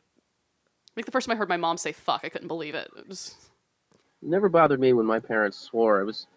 like 0.95 1.05
the 1.05 1.11
first 1.11 1.27
time 1.27 1.35
I 1.35 1.37
heard 1.37 1.49
my 1.49 1.57
mom 1.57 1.75
say 1.77 1.91
"fuck," 1.91 2.21
I 2.23 2.29
couldn't 2.29 2.47
believe 2.47 2.73
it. 2.73 2.89
It 2.97 3.09
was 3.09 3.31
It 3.31 3.44
never 4.25 4.49
bothered 4.49 4.79
me 4.79 4.93
when 4.93 5.05
my 5.05 5.19
parents 5.19 5.57
swore. 5.57 6.01
It 6.01 6.05
was 6.05 6.27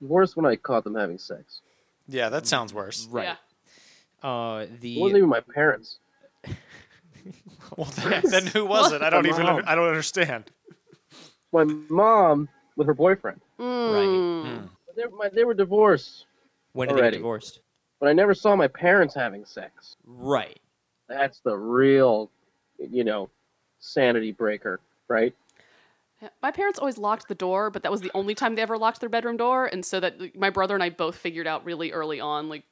worse 0.00 0.36
when 0.36 0.46
I 0.46 0.56
caught 0.56 0.84
them 0.84 0.94
having 0.94 1.18
sex. 1.18 1.60
Yeah, 2.08 2.28
that 2.30 2.46
sounds 2.46 2.72
worse. 2.74 3.06
right. 3.10 3.36
yeah. 4.22 4.28
Uh, 4.28 4.66
It 4.80 5.00
wasn't 5.00 5.18
even 5.18 5.28
my 5.28 5.40
parents. 5.40 5.98
Well, 7.76 7.86
then, 7.86 8.22
then 8.28 8.46
who 8.48 8.66
was 8.66 8.92
it? 8.92 9.00
I 9.00 9.08
don't 9.10 9.26
even. 9.26 9.44
mom. 9.44 9.56
under- 9.56 9.68
I 9.68 9.74
don't 9.74 9.88
understand. 9.88 10.50
My 11.52 11.64
mom 11.64 12.48
with 12.76 12.86
her 12.86 12.94
boyfriend. 12.94 13.40
right. 13.58 13.66
Mm. 13.68 14.68
They, 14.96 15.04
my, 15.16 15.28
they 15.30 15.44
were 15.44 15.54
divorced, 15.54 16.26
When 16.74 16.88
did 16.88 16.94
they 16.94 16.98
get 16.98 17.02
Already. 17.04 17.16
divorced? 17.18 17.60
but 18.00 18.08
I 18.08 18.12
never 18.12 18.34
saw 18.34 18.56
my 18.56 18.66
parents 18.68 19.14
having 19.14 19.44
sex. 19.46 19.96
Right. 20.04 20.58
That's 21.08 21.38
the 21.40 21.56
real, 21.56 22.30
you 22.78 23.04
know, 23.04 23.30
sanity 23.78 24.32
breaker, 24.32 24.80
right? 25.08 25.34
Yeah, 26.22 26.28
My 26.40 26.52
parents 26.52 26.78
always 26.78 26.98
locked 26.98 27.26
the 27.26 27.34
door, 27.34 27.68
but 27.68 27.82
that 27.82 27.90
was 27.90 28.00
the 28.00 28.12
only 28.14 28.36
time 28.36 28.54
they 28.54 28.62
ever 28.62 28.78
locked 28.78 29.00
their 29.00 29.08
bedroom 29.08 29.36
door, 29.36 29.66
and 29.66 29.84
so 29.84 29.98
that 29.98 30.20
like, 30.20 30.36
my 30.36 30.50
brother 30.50 30.74
and 30.74 30.82
I 30.82 30.88
both 30.90 31.16
figured 31.16 31.48
out 31.48 31.64
really 31.64 31.90
early 31.90 32.20
on, 32.20 32.48
like 32.48 32.62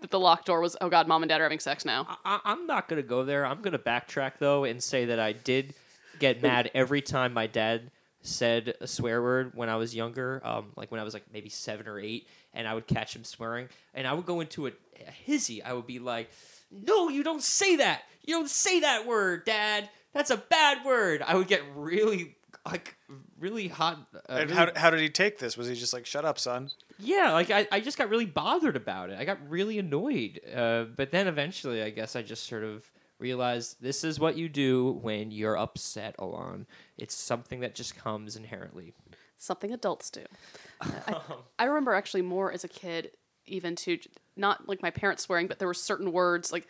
that 0.00 0.10
the 0.10 0.20
locked 0.20 0.46
door 0.46 0.60
was, 0.60 0.76
oh 0.82 0.90
god, 0.90 1.08
mom 1.08 1.22
and 1.22 1.30
dad 1.30 1.40
are 1.40 1.44
having 1.44 1.58
sex 1.58 1.86
now. 1.86 2.18
I, 2.24 2.40
I'm 2.44 2.66
not 2.66 2.88
gonna 2.88 3.02
go 3.02 3.24
there. 3.24 3.46
I'm 3.46 3.62
gonna 3.62 3.78
backtrack 3.78 4.32
though 4.38 4.64
and 4.64 4.82
say 4.82 5.06
that 5.06 5.18
I 5.18 5.32
did 5.32 5.74
get 6.18 6.42
mad 6.42 6.70
every 6.74 7.00
time 7.00 7.32
my 7.32 7.46
dad 7.46 7.90
said 8.20 8.74
a 8.80 8.86
swear 8.86 9.22
word 9.22 9.52
when 9.54 9.70
I 9.70 9.76
was 9.76 9.94
younger, 9.94 10.42
um, 10.44 10.72
like 10.76 10.92
when 10.92 11.00
I 11.00 11.04
was 11.04 11.14
like 11.14 11.24
maybe 11.32 11.48
seven 11.48 11.88
or 11.88 11.98
eight, 11.98 12.28
and 12.52 12.68
I 12.68 12.74
would 12.74 12.86
catch 12.86 13.16
him 13.16 13.24
swearing, 13.24 13.68
and 13.94 14.06
I 14.06 14.12
would 14.12 14.26
go 14.26 14.40
into 14.40 14.66
a, 14.66 14.72
a 15.06 15.10
hizzy. 15.10 15.62
I 15.62 15.72
would 15.72 15.86
be 15.86 15.98
like, 15.98 16.30
"No, 16.70 17.08
you 17.08 17.24
don't 17.24 17.42
say 17.42 17.76
that. 17.76 18.02
You 18.22 18.36
don't 18.36 18.50
say 18.50 18.80
that 18.80 19.06
word, 19.06 19.46
Dad. 19.46 19.88
That's 20.12 20.30
a 20.30 20.36
bad 20.36 20.84
word." 20.84 21.22
I 21.22 21.36
would 21.36 21.48
get 21.48 21.62
really 21.74 22.36
like 22.64 22.96
really 23.38 23.68
hot. 23.68 24.06
Uh, 24.14 24.18
And 24.28 24.50
really- 24.50 24.54
how, 24.54 24.70
how 24.76 24.90
did 24.90 25.00
he 25.00 25.08
take 25.08 25.38
this? 25.38 25.56
Was 25.56 25.68
he 25.68 25.74
just 25.74 25.92
like, 25.92 26.06
"Shut 26.06 26.24
up, 26.24 26.38
son"? 26.38 26.70
yeah, 26.98 27.32
like 27.32 27.50
I, 27.50 27.66
I 27.72 27.80
just 27.80 27.98
got 27.98 28.08
really 28.08 28.26
bothered 28.26 28.76
about 28.76 29.10
it. 29.10 29.18
I 29.18 29.24
got 29.24 29.38
really 29.48 29.78
annoyed. 29.78 30.40
Uh, 30.54 30.84
but 30.84 31.10
then 31.10 31.26
eventually, 31.26 31.82
I 31.82 31.90
guess 31.90 32.14
I 32.16 32.22
just 32.22 32.46
sort 32.46 32.62
of 32.64 32.90
realized 33.18 33.76
this 33.80 34.02
is 34.04 34.18
what 34.20 34.36
you 34.36 34.48
do 34.48 34.98
when 35.02 35.30
you're 35.30 35.56
upset, 35.56 36.14
Alon. 36.18 36.66
It's 36.98 37.14
something 37.14 37.60
that 37.60 37.74
just 37.74 37.96
comes 37.96 38.36
inherently. 38.36 38.94
Something 39.36 39.72
adults 39.72 40.10
do. 40.10 40.24
I, 40.80 41.16
I 41.58 41.64
remember 41.64 41.94
actually 41.94 42.22
more 42.22 42.52
as 42.52 42.62
a 42.64 42.68
kid, 42.68 43.10
even 43.46 43.74
to 43.76 43.98
not 44.36 44.68
like 44.68 44.82
my 44.82 44.90
parents 44.90 45.22
swearing, 45.24 45.46
but 45.48 45.58
there 45.58 45.68
were 45.68 45.74
certain 45.74 46.12
words 46.12 46.52
like 46.52 46.66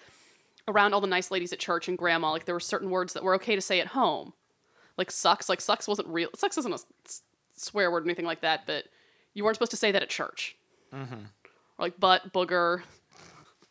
around 0.68 0.94
all 0.94 1.00
the 1.00 1.06
nice 1.06 1.30
ladies 1.30 1.52
at 1.52 1.58
church 1.58 1.88
and 1.88 1.98
grandma. 1.98 2.30
Like 2.32 2.44
there 2.46 2.54
were 2.54 2.60
certain 2.60 2.88
words 2.90 3.12
that 3.12 3.22
were 3.22 3.34
okay 3.34 3.54
to 3.56 3.60
say 3.62 3.80
at 3.80 3.88
home, 3.88 4.32
like 4.96 5.10
sucks. 5.10 5.48
Like 5.48 5.60
sucks 5.60 5.88
wasn't 5.88 6.08
real. 6.08 6.28
Sucks 6.36 6.58
isn't 6.58 6.72
a 6.72 6.78
s- 7.06 7.22
swear 7.54 7.90
word 7.90 8.04
or 8.04 8.06
anything 8.06 8.26
like 8.26 8.40
that, 8.42 8.66
but 8.66 8.84
you 9.34 9.44
weren't 9.44 9.56
supposed 9.56 9.70
to 9.72 9.76
say 9.76 9.92
that 9.92 10.02
at 10.02 10.08
church. 10.08 10.56
Mm-hmm. 10.94 11.14
Or 11.14 11.78
like 11.78 11.98
butt, 11.98 12.32
booger. 12.32 12.82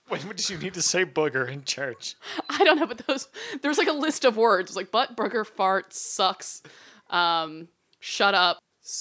When 0.07 0.19
did 0.21 0.49
you 0.49 0.57
need 0.57 0.73
to 0.73 0.81
say 0.81 1.05
booger 1.05 1.47
in 1.49 1.63
church? 1.63 2.15
I 2.49 2.63
don't 2.63 2.77
know, 2.77 2.87
but 2.87 3.05
those 3.07 3.27
there 3.61 3.69
was 3.69 3.77
like 3.77 3.87
a 3.87 3.93
list 3.93 4.25
of 4.25 4.35
words. 4.37 4.69
It 4.69 4.71
was 4.71 4.75
like 4.75 4.91
butt, 4.91 5.15
booger, 5.15 5.45
fart, 5.45 5.93
sucks, 5.93 6.61
um, 7.09 7.67
shut 7.99 8.33
up. 8.33 8.59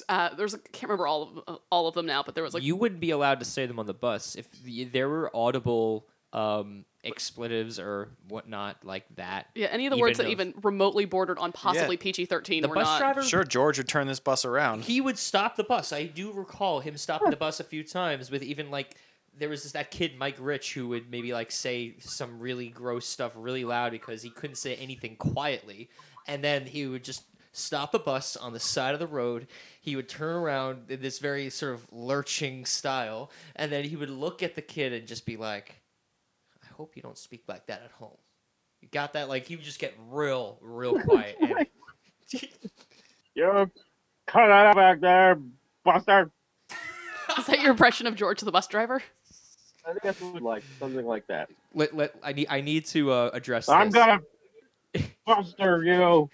Uh, 0.09 0.35
there's 0.35 0.55
I 0.55 0.59
can't 0.59 0.85
remember 0.85 1.07
all 1.07 1.43
of 1.47 1.59
all 1.71 1.89
of 1.89 1.95
them 1.95 2.07
now, 2.07 2.23
but 2.23 2.35
there 2.35 2.45
was 2.45 2.55
like 2.55 2.63
you 2.63 2.77
wouldn't 2.77 3.01
be 3.01 3.11
allowed 3.11 3.41
to 3.41 3.45
say 3.45 3.67
them 3.67 3.79
on 3.79 3.87
the 3.87 3.95
bus 3.95 4.37
if 4.37 4.47
the, 4.63 4.85
there 4.85 5.09
were 5.09 5.35
audible 5.35 6.07
um, 6.33 6.85
expletives 7.03 7.79
or 7.79 8.09
whatnot 8.29 8.85
like 8.85 9.05
that. 9.16 9.47
yeah 9.55 9.66
any 9.71 9.87
of 9.87 9.90
the 9.90 9.97
words 9.99 10.19
that 10.19 10.27
if- 10.27 10.33
even 10.33 10.55
remotely 10.62 11.05
bordered 11.05 11.38
on 11.38 11.51
possibly 11.53 11.97
Yeah. 11.97 12.03
PG 12.03 12.27
thirteen 12.27 12.62
The 12.62 12.69
were 12.69 12.75
bus 12.77 12.87
not. 12.87 12.99
driver 13.01 13.23
Sure, 13.23 13.43
George 13.45 13.79
would 13.79 13.88
turn 13.88 14.07
this 14.07 14.21
bus 14.21 14.45
around. 14.45 14.83
he 14.85 15.01
would 15.01 15.19
stop 15.19 15.57
the 15.57 15.64
bus. 15.64 15.93
I 15.93 16.05
do 16.05 16.31
recall 16.33 16.81
him 16.81 16.97
stopping 16.97 17.31
the 17.31 17.37
bus 17.37 17.59
a 17.61 17.64
few 17.64 17.83
times 17.83 18.31
with 18.31 18.43
even 18.43 18.71
like 18.71 18.97
there 19.37 19.49
was 19.49 19.62
this, 19.62 19.73
that 19.73 19.90
kid 19.90 20.19
Mike 20.19 20.37
Rich 20.38 20.75
who 20.75 20.88
would 20.88 21.11
maybe 21.11 21.33
like 21.33 21.51
say 21.51 21.95
some 22.01 22.38
really 22.38 22.69
gross 22.69 23.07
stuff 23.07 23.33
really 23.35 23.64
loud 23.64 23.93
because 23.93 24.23
he 24.23 24.31
couldn't 24.31 24.57
say 24.57 24.75
anything 24.77 25.16
quietly, 25.16 25.88
and 26.27 26.45
then 26.45 26.66
he 26.66 26.87
would 26.87 27.03
just 27.05 27.23
stop 27.53 27.90
the 27.90 27.99
bus 27.99 28.37
on 28.37 28.53
the 28.53 28.61
side 28.61 28.93
of 28.95 29.01
the 29.01 29.07
road. 29.07 29.47
He 29.81 29.97
would 29.97 30.09
turn 30.09 30.37
around 30.37 30.90
in 30.90 31.01
this 31.01 31.19
very 31.19 31.49
sort 31.51 31.75
of 31.75 31.87
lurching 31.90 32.64
style, 32.66 33.31
and 33.57 33.73
then 33.73 33.85
he 33.85 33.97
would 33.97 34.11
look 34.11 34.43
at 34.43 34.55
the 34.55 34.62
kid 34.62 34.93
and 34.93 35.07
just 35.09 35.25
be 35.27 35.37
like, 35.37 35.71
"I 35.71 35.75
hope 36.81 36.97
you 36.97 37.03
don't 37.03 37.19
speak 37.19 37.43
like 37.47 37.66
that 37.66 37.83
at 37.85 37.90
home." 37.93 38.16
You 38.81 38.88
got 38.90 39.12
that? 39.12 39.29
Like 39.29 39.47
he 39.47 39.57
would 39.57 39.64
just 39.64 39.79
get 39.79 39.95
real, 40.09 40.59
real 40.62 40.99
quiet. 41.03 41.37
And 41.40 41.66
You 43.35 43.71
cut 44.27 44.47
that 44.47 44.66
out 44.66 44.77
back 44.77 45.01
there, 45.01 45.38
Buster. 45.85 46.31
Is 47.38 47.47
that 47.47 47.61
your 47.61 47.71
impression 47.71 48.07
of 48.07 48.14
George 48.16 48.40
the 48.40 48.51
bus 48.51 48.66
driver? 48.66 49.03
I 49.87 49.90
think 49.90 50.03
that's 50.03 50.21
what, 50.21 50.43
like 50.43 50.62
something 50.79 51.07
like 51.07 51.27
that. 51.29 51.49
let, 51.75 51.95
let 51.95 52.14
I 52.23 52.33
need 52.33 52.47
I 52.51 52.61
need 52.61 52.87
to 52.87 53.12
uh, 53.12 53.31
address. 53.33 53.66
This. 53.66 53.75
I'm 53.75 53.90
this. 53.90 54.05
gonna 54.05 54.21
Buster 55.27 55.85
you, 55.85 56.29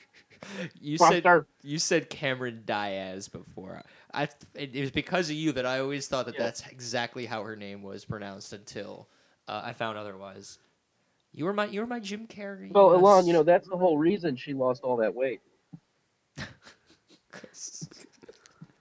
You 0.80 0.98
said 0.98 1.26
you 1.62 1.78
said 1.78 2.08
Cameron 2.08 2.62
Diaz 2.64 3.28
before. 3.28 3.82
I 4.14 4.24
it, 4.54 4.74
it 4.74 4.80
was 4.80 4.90
because 4.90 5.28
of 5.28 5.36
you 5.36 5.52
that 5.52 5.66
I 5.66 5.80
always 5.80 6.08
thought 6.08 6.26
that 6.26 6.36
Yeah. 6.36 6.44
that's 6.44 6.66
exactly 6.68 7.26
how 7.26 7.42
her 7.42 7.56
name 7.56 7.82
was 7.82 8.04
pronounced 8.04 8.52
until 8.52 9.08
uh, 9.48 9.62
I 9.64 9.72
found 9.72 9.98
otherwise. 9.98 10.58
You 11.32 11.44
were 11.44 11.52
my 11.52 11.66
you 11.66 11.80
were 11.80 11.86
my 11.86 12.00
Jim 12.00 12.26
Carrey. 12.26 12.72
Well, 12.72 12.92
yes. 12.92 13.00
Alon, 13.00 13.26
you 13.26 13.32
know 13.32 13.42
that's 13.42 13.68
the 13.68 13.76
whole 13.76 13.98
reason 13.98 14.36
she 14.36 14.54
lost 14.54 14.82
all 14.82 14.96
that 14.98 15.14
weight. 15.14 15.40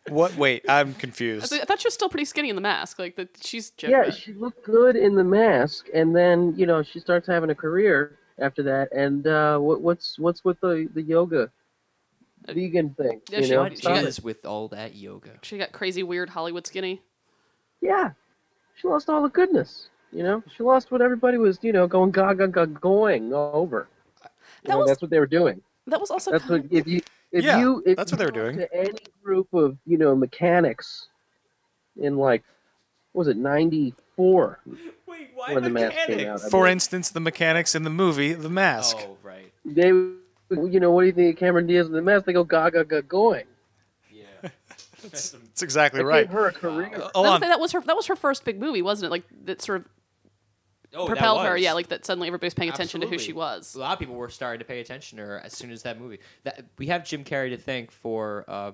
What? 0.09 0.35
Wait, 0.37 0.63
I'm 0.69 0.93
confused. 0.93 1.51
I 1.51 1.65
thought 1.65 1.81
she 1.81 1.87
was 1.87 1.95
still 1.95 2.09
pretty 2.09 2.25
skinny 2.25 2.49
in 2.49 2.55
the 2.55 2.61
mask. 2.61 2.99
Like 2.99 3.15
that, 3.15 3.29
she's 3.43 3.71
Yeah, 3.79 4.11
she 4.11 4.33
looked 4.33 4.63
good 4.63 4.95
in 4.95 5.15
the 5.15 5.23
mask, 5.23 5.87
and 5.95 6.15
then 6.15 6.53
you 6.55 6.67
know 6.67 6.83
she 6.83 6.99
starts 6.99 7.25
having 7.25 7.49
a 7.49 7.55
career 7.55 8.19
after 8.37 8.61
that. 8.63 8.91
And 8.93 9.25
uh, 9.25 9.57
what, 9.57 9.81
what's 9.81 10.19
what's 10.19 10.45
with 10.45 10.59
the 10.61 10.87
the 10.93 11.01
yoga 11.01 11.49
vegan 12.47 12.91
thing? 12.93 13.19
Yeah, 13.31 13.39
you 13.39 13.45
she- 13.45 13.51
know, 13.53 13.63
what 13.63 13.77
she 13.79 13.83
got- 13.87 14.03
is 14.03 14.21
with 14.21 14.45
all 14.45 14.67
that 14.67 14.93
yoga? 14.93 15.31
she 15.41 15.57
got 15.57 15.71
crazy 15.71 16.03
weird 16.03 16.29
Hollywood 16.29 16.67
skinny. 16.67 17.01
yeah, 17.81 18.11
she 18.79 18.87
lost 18.87 19.09
all 19.09 19.23
the 19.23 19.29
goodness. 19.29 19.89
You 20.15 20.23
know, 20.23 20.43
she 20.55 20.63
lost 20.63 20.91
what 20.91 21.01
everybody 21.01 21.37
was 21.37 21.59
you 21.61 21.73
know 21.73 21.87
going 21.87 22.11
gaga 22.11 22.47
ga 22.47 22.65
going 22.65 23.33
over. 23.33 23.87
You 24.23 24.29
That 24.63 24.69
know, 24.69 24.77
was- 24.79 24.87
that's 24.87 25.01
what 25.01 25.11
they 25.11 25.19
were 25.19 25.27
doing. 25.27 25.61
That 25.87 25.99
was 25.99 26.09
also 26.09 26.31
That's 26.31 26.47
what 26.49 26.61
kind 26.61 26.73
if 26.73 26.87
you 26.87 27.01
if 27.31 27.43
Yeah, 27.43 27.59
you 27.59 27.83
if 27.85 27.97
that's 27.97 28.11
what 28.11 28.19
they 28.19 28.25
were 28.25 28.31
doing. 28.31 28.57
To 28.57 28.73
any 28.73 28.97
group 29.21 29.53
of 29.53 29.77
you 29.85 29.97
know 29.97 30.15
mechanics 30.15 31.09
in 31.97 32.17
like 32.17 32.43
what 33.11 33.25
was 33.25 33.27
it 33.27 33.37
ninety 33.37 33.93
four 34.15 34.59
Wait, 35.05 35.29
why 35.35 35.53
when 35.53 35.63
the 35.63 35.69
mask 35.69 35.95
came 36.07 36.27
out? 36.29 36.41
I 36.43 36.49
For 36.49 36.63
mean, 36.63 36.71
instance, 36.71 37.09
the 37.09 37.19
mechanics 37.19 37.75
in 37.75 37.83
the 37.83 37.89
movie 37.89 38.33
The 38.33 38.49
Mask. 38.49 38.97
Oh 38.99 39.17
right, 39.21 39.51
they 39.65 39.89
you 39.89 40.79
know 40.79 40.91
what 40.91 41.01
do 41.01 41.07
you 41.07 41.13
think 41.13 41.35
of 41.35 41.39
Cameron 41.39 41.67
Diaz 41.67 41.87
in 41.87 41.93
the 41.93 42.01
mask? 42.01 42.25
They 42.25 42.33
go 42.33 42.43
gaga 42.45 42.85
ga 42.85 43.01
going. 43.01 43.45
yeah. 44.11 44.49
That's, 45.03 45.29
that's 45.31 45.61
exactly 45.61 45.99
That 45.99 46.05
right. 46.05 46.25
gave 46.25 46.33
her 46.33 46.47
a 46.47 46.51
career. 46.53 46.89
Uh, 46.95 47.05
of, 47.05 47.11
Alon, 47.15 47.41
that 47.41 47.59
was 47.59 47.71
her. 47.73 47.81
That 47.81 47.95
was 47.95 48.07
her 48.07 48.15
first 48.15 48.43
big 48.45 48.59
movie, 48.59 48.81
wasn't 48.81 49.07
it? 49.07 49.11
Like 49.11 49.23
that 49.45 49.61
sort 49.61 49.81
of 49.81 49.87
oh, 50.93 51.07
propelled 51.07 51.45
her. 51.45 51.57
Yeah, 51.57 51.73
like 51.73 51.87
that. 51.89 52.05
Suddenly, 52.05 52.27
everybody's 52.27 52.53
paying 52.53 52.69
attention 52.69 53.01
to 53.01 53.07
who 53.07 53.17
she 53.17 53.33
was. 53.33 53.75
A 53.75 53.79
lot 53.79 53.93
of 53.93 53.99
people 53.99 54.15
were 54.15 54.29
starting 54.29 54.59
to 54.59 54.65
pay 54.65 54.79
attention 54.81 55.17
to 55.17 55.23
her 55.25 55.39
as 55.39 55.53
soon 55.53 55.71
as 55.71 55.83
that 55.83 55.99
movie. 55.99 56.19
That 56.43 56.65
we 56.77 56.87
have 56.87 57.05
Jim 57.05 57.23
Carrey 57.23 57.49
to 57.49 57.57
thank 57.57 57.91
for 57.91 58.45
uh, 58.47 58.71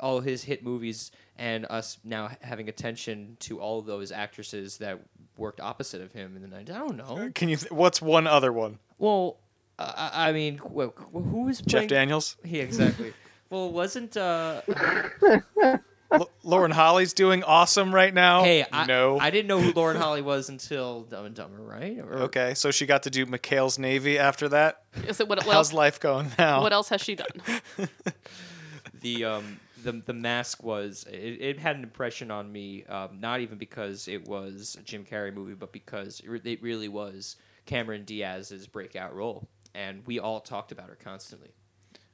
all 0.00 0.20
his 0.20 0.42
hit 0.44 0.62
movies 0.64 1.10
and 1.38 1.66
us 1.70 1.98
now 2.04 2.30
having 2.40 2.68
attention 2.68 3.36
to 3.40 3.60
all 3.60 3.78
of 3.78 3.86
those 3.86 4.12
actresses 4.12 4.78
that 4.78 5.00
worked 5.36 5.60
opposite 5.60 6.00
of 6.00 6.12
him 6.12 6.36
in 6.36 6.42
the 6.42 6.48
nineties. 6.48 6.74
I 6.74 6.78
don't 6.78 6.96
know. 6.96 7.30
can 7.34 7.48
you? 7.48 7.56
Th- 7.56 7.70
what's 7.72 8.00
one 8.02 8.26
other 8.26 8.52
one? 8.52 8.78
Well, 8.98 9.38
uh, 9.78 9.92
I 9.96 10.28
I 10.28 10.32
mean, 10.32 10.58
wh- 10.58 10.88
wh- 11.12 11.12
who 11.12 11.42
was 11.44 11.60
Jeff 11.60 11.80
playing? 11.80 11.88
Daniels. 11.88 12.36
Yeah, 12.44 12.62
exactly. 12.62 13.12
well, 13.50 13.70
wasn't 13.72 14.16
uh, 14.16 14.62
L- 16.14 16.30
Lauren 16.42 16.70
Holly's 16.70 17.12
doing 17.12 17.42
awesome 17.42 17.94
right 17.94 18.12
now. 18.12 18.42
hey, 18.42 18.64
I, 18.72 18.86
no. 18.86 19.18
I 19.18 19.30
didn't 19.30 19.46
know 19.48 19.60
who 19.60 19.72
Lauren 19.72 19.96
Holly 19.96 20.22
was 20.22 20.48
until 20.48 21.02
Dumb 21.02 21.26
and 21.26 21.34
Dumber, 21.34 21.62
right? 21.62 21.98
Or- 21.98 22.14
okay, 22.24 22.54
so 22.54 22.70
she 22.70 22.86
got 22.86 23.02
to 23.04 23.10
do 23.10 23.26
McHale's 23.26 23.78
Navy 23.78 24.18
after 24.18 24.48
that. 24.50 24.82
Is 25.06 25.20
it 25.20 25.28
what, 25.28 25.38
what 25.44 25.54
How's 25.54 25.70
else? 25.70 25.72
life 25.72 26.00
going 26.00 26.30
now? 26.38 26.60
What 26.62 26.72
else 26.72 26.88
has 26.88 27.00
she 27.00 27.14
done? 27.16 27.26
the 29.00 29.24
um 29.24 29.60
the 29.82 29.92
the 30.06 30.12
mask 30.14 30.62
was 30.62 31.04
it, 31.10 31.16
it 31.16 31.58
had 31.58 31.76
an 31.76 31.82
impression 31.82 32.30
on 32.30 32.50
me 32.50 32.84
um, 32.84 33.20
not 33.20 33.40
even 33.40 33.58
because 33.58 34.08
it 34.08 34.26
was 34.26 34.76
a 34.80 34.82
Jim 34.82 35.04
Carrey 35.04 35.32
movie 35.34 35.54
but 35.54 35.72
because 35.72 36.20
it, 36.20 36.28
re- 36.28 36.40
it 36.44 36.62
really 36.62 36.88
was 36.88 37.36
Cameron 37.66 38.04
Diaz's 38.04 38.66
breakout 38.66 39.14
role 39.14 39.46
and 39.74 40.06
we 40.06 40.18
all 40.18 40.40
talked 40.40 40.72
about 40.72 40.88
her 40.88 40.96
constantly. 41.02 41.50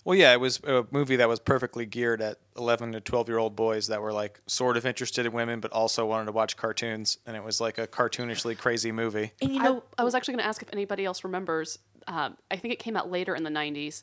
Well, 0.05 0.17
yeah, 0.17 0.33
it 0.33 0.41
was 0.41 0.61
a 0.65 0.87
movie 0.91 1.17
that 1.17 1.29
was 1.29 1.41
perfectly 1.41 1.85
geared 1.85 2.23
at 2.23 2.39
11 2.57 2.93
to 2.93 3.01
12 3.01 3.29
year 3.29 3.39
old 3.39 3.55
boys 3.55 3.89
that 3.89 4.01
were 4.01 4.13
like 4.13 4.41
sort 4.47 4.77
of 4.77 4.87
interested 4.87 5.27
in 5.27 5.33
women, 5.33 5.61
but 5.61 5.73
also 5.73 6.07
wanted 6.07 6.27
to 6.27 6.33
watch 6.33 6.57
cartoons. 6.57 7.19
And 7.27 7.37
it 7.37 7.45
was 7.45 7.61
like 7.61 7.79
a 7.79 7.87
cartoonishly 7.87 8.57
crazy 8.57 8.93
movie. 8.93 9.33
And 9.43 9.55
you 9.55 9.63
I, 9.63 10.01
I 10.01 10.05
was 10.05 10.15
actually 10.15 10.33
going 10.33 10.45
to 10.45 10.49
ask 10.49 10.63
if 10.63 10.69
anybody 10.73 11.05
else 11.05 11.23
remembers. 11.23 11.79
Um, 12.07 12.37
I 12.51 12.57
think 12.57 12.73
it 12.73 12.79
came 12.79 12.97
out 12.97 13.11
later 13.11 13.35
in 13.35 13.45
the 13.45 13.51
'90s. 13.51 14.03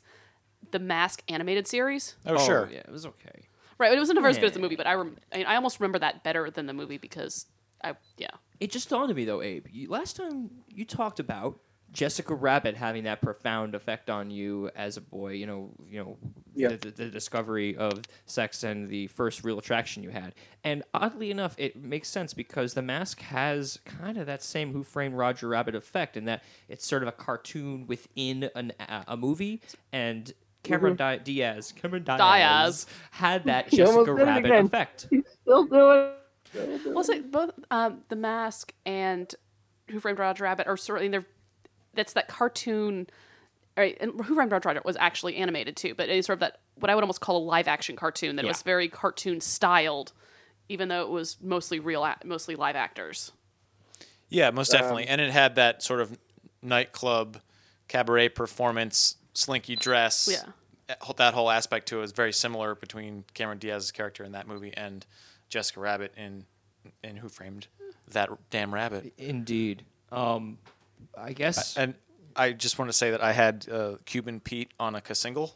The 0.70 0.78
Mask 0.78 1.22
animated 1.28 1.66
series. 1.66 2.16
Oh, 2.26 2.38
sure. 2.38 2.68
yeah, 2.72 2.78
it 2.78 2.90
was 2.90 3.06
okay. 3.06 3.48
Right, 3.78 3.92
it 3.92 3.98
was 3.98 4.10
never 4.10 4.26
as 4.26 4.38
good 4.38 4.46
as 4.46 4.52
the 4.52 4.58
movie, 4.58 4.74
but 4.74 4.88
I, 4.88 4.94
rem- 4.94 5.18
I, 5.32 5.44
I 5.44 5.54
almost 5.54 5.78
remember 5.78 6.00
that 6.00 6.24
better 6.24 6.50
than 6.50 6.66
the 6.66 6.72
movie 6.72 6.98
because 6.98 7.46
I 7.82 7.94
yeah. 8.16 8.30
It 8.60 8.72
just 8.72 8.88
dawned 8.90 9.10
on 9.10 9.16
me 9.16 9.24
though, 9.24 9.40
Abe. 9.40 9.66
You, 9.70 9.88
last 9.88 10.16
time 10.16 10.50
you 10.68 10.84
talked 10.84 11.20
about 11.20 11.60
Jessica 11.92 12.34
Rabbit 12.34 12.76
having 12.76 13.04
that 13.04 13.20
profound 13.22 13.74
effect 13.74 14.10
on 14.10 14.30
you 14.30 14.70
as 14.76 14.96
a 14.96 15.00
boy. 15.00 15.32
You 15.32 15.46
know, 15.46 15.70
you 15.88 15.98
know, 16.04 16.16
Yeah. 16.54 16.68
the, 16.68 16.76
the, 16.76 16.90
the 16.90 17.06
discovery 17.10 17.76
of 17.76 18.02
sex 18.26 18.62
and 18.62 18.88
the 18.88 19.06
first 19.08 19.42
real 19.42 19.58
attraction 19.58 20.02
you 20.02 20.10
had. 20.10 20.34
And 20.64 20.82
oddly 20.92 21.30
enough, 21.30 21.54
it 21.58 21.76
makes 21.76 22.08
sense 22.08 22.34
because 22.34 22.74
The 22.74 22.82
Mask 22.82 23.20
has 23.22 23.78
kind 23.84 24.18
of 24.18 24.26
that 24.26 24.42
same 24.42 24.72
Who 24.72 24.82
Framed 24.82 25.14
Roger 25.16 25.48
Rabbit 25.48 25.74
effect 25.74 26.16
in 26.16 26.26
that 26.26 26.42
it's 26.68 26.86
sort 26.86 27.02
of 27.02 27.08
a 27.08 27.12
cartoon 27.12 27.86
within 27.86 28.50
an, 28.54 28.72
a, 28.80 29.04
a 29.08 29.16
movie 29.16 29.60
and. 29.92 30.32
Cameron 30.64 30.96
Di- 30.96 31.18
Diaz, 31.18 31.72
Cameron 31.80 32.02
Diaz, 32.02 32.18
Diaz. 32.18 32.86
had 33.12 33.44
that 33.44 33.72
You 33.72 33.86
almost 33.86 34.06
Jessica 34.08 34.24
Rabbit 34.24 34.50
effect. 34.66 35.06
He's 35.08 35.22
still 35.40 35.64
doing 35.64 36.10
it. 36.52 36.94
Was 36.94 37.08
it 37.08 37.30
both 37.30 37.52
um, 37.70 38.00
the 38.08 38.16
Mask 38.16 38.74
and 38.84 39.32
Who 39.90 40.00
Framed 40.00 40.18
Roger 40.18 40.44
Rabbit 40.44 40.66
are 40.66 40.76
certainly 40.76 41.08
they're 41.08 41.24
that's 41.94 42.12
that 42.14 42.28
cartoon. 42.28 43.08
Right, 43.76 43.96
and 44.00 44.12
Who 44.24 44.34
Framed 44.34 44.50
Roger 44.50 44.68
Rabbit 44.68 44.84
was 44.84 44.96
actually 44.96 45.36
animated 45.36 45.76
too, 45.76 45.94
but 45.94 46.08
it's 46.08 46.26
sort 46.26 46.34
of 46.34 46.40
that 46.40 46.58
what 46.76 46.90
I 46.90 46.94
would 46.96 47.04
almost 47.04 47.20
call 47.20 47.36
a 47.38 47.44
live 47.44 47.68
action 47.68 47.94
cartoon 47.96 48.34
that 48.36 48.44
Yeah. 48.44 48.50
was 48.50 48.62
very 48.62 48.88
cartoon 48.88 49.40
styled, 49.40 50.12
even 50.68 50.88
though 50.88 51.02
it 51.02 51.10
was 51.10 51.36
mostly 51.40 51.78
real, 51.78 52.08
mostly 52.24 52.56
live 52.56 52.74
actors. 52.74 53.30
Yeah, 54.30 54.50
most 54.50 54.72
definitely. 54.72 55.06
and 55.06 55.20
it 55.20 55.30
had 55.30 55.54
that 55.54 55.82
sort 55.82 56.00
of 56.00 56.18
nightclub 56.60 57.40
cabaret 57.86 58.30
performance, 58.30 59.16
slinky 59.32 59.76
dress. 59.76 60.28
Yeah. 60.30 60.96
That 61.16 61.34
whole 61.34 61.50
aspect 61.50 61.88
to 61.88 62.00
it 62.00 62.04
is 62.04 62.12
very 62.12 62.32
similar 62.32 62.74
between 62.74 63.24
Cameron 63.34 63.58
Diaz's 63.58 63.92
character 63.92 64.24
in 64.24 64.32
that 64.32 64.48
movie 64.48 64.72
and 64.76 65.04
Jessica 65.48 65.80
Rabbit 65.80 66.12
in 66.16 66.46
in 67.04 67.16
Who 67.16 67.28
Framed 67.28 67.68
That 68.08 68.30
Damn 68.50 68.72
Rabbit. 68.74 69.12
Indeed. 69.18 69.84
Um, 70.10 70.58
I 71.16 71.32
guess 71.32 71.76
And 71.76 71.94
I 72.36 72.52
just 72.52 72.78
want 72.78 72.88
to 72.88 72.92
say 72.92 73.10
that 73.10 73.22
I 73.22 73.32
had 73.32 73.66
uh, 73.70 73.96
Cuban 74.04 74.40
Pete 74.40 74.70
on 74.78 74.94
a 74.94 75.14
single, 75.14 75.54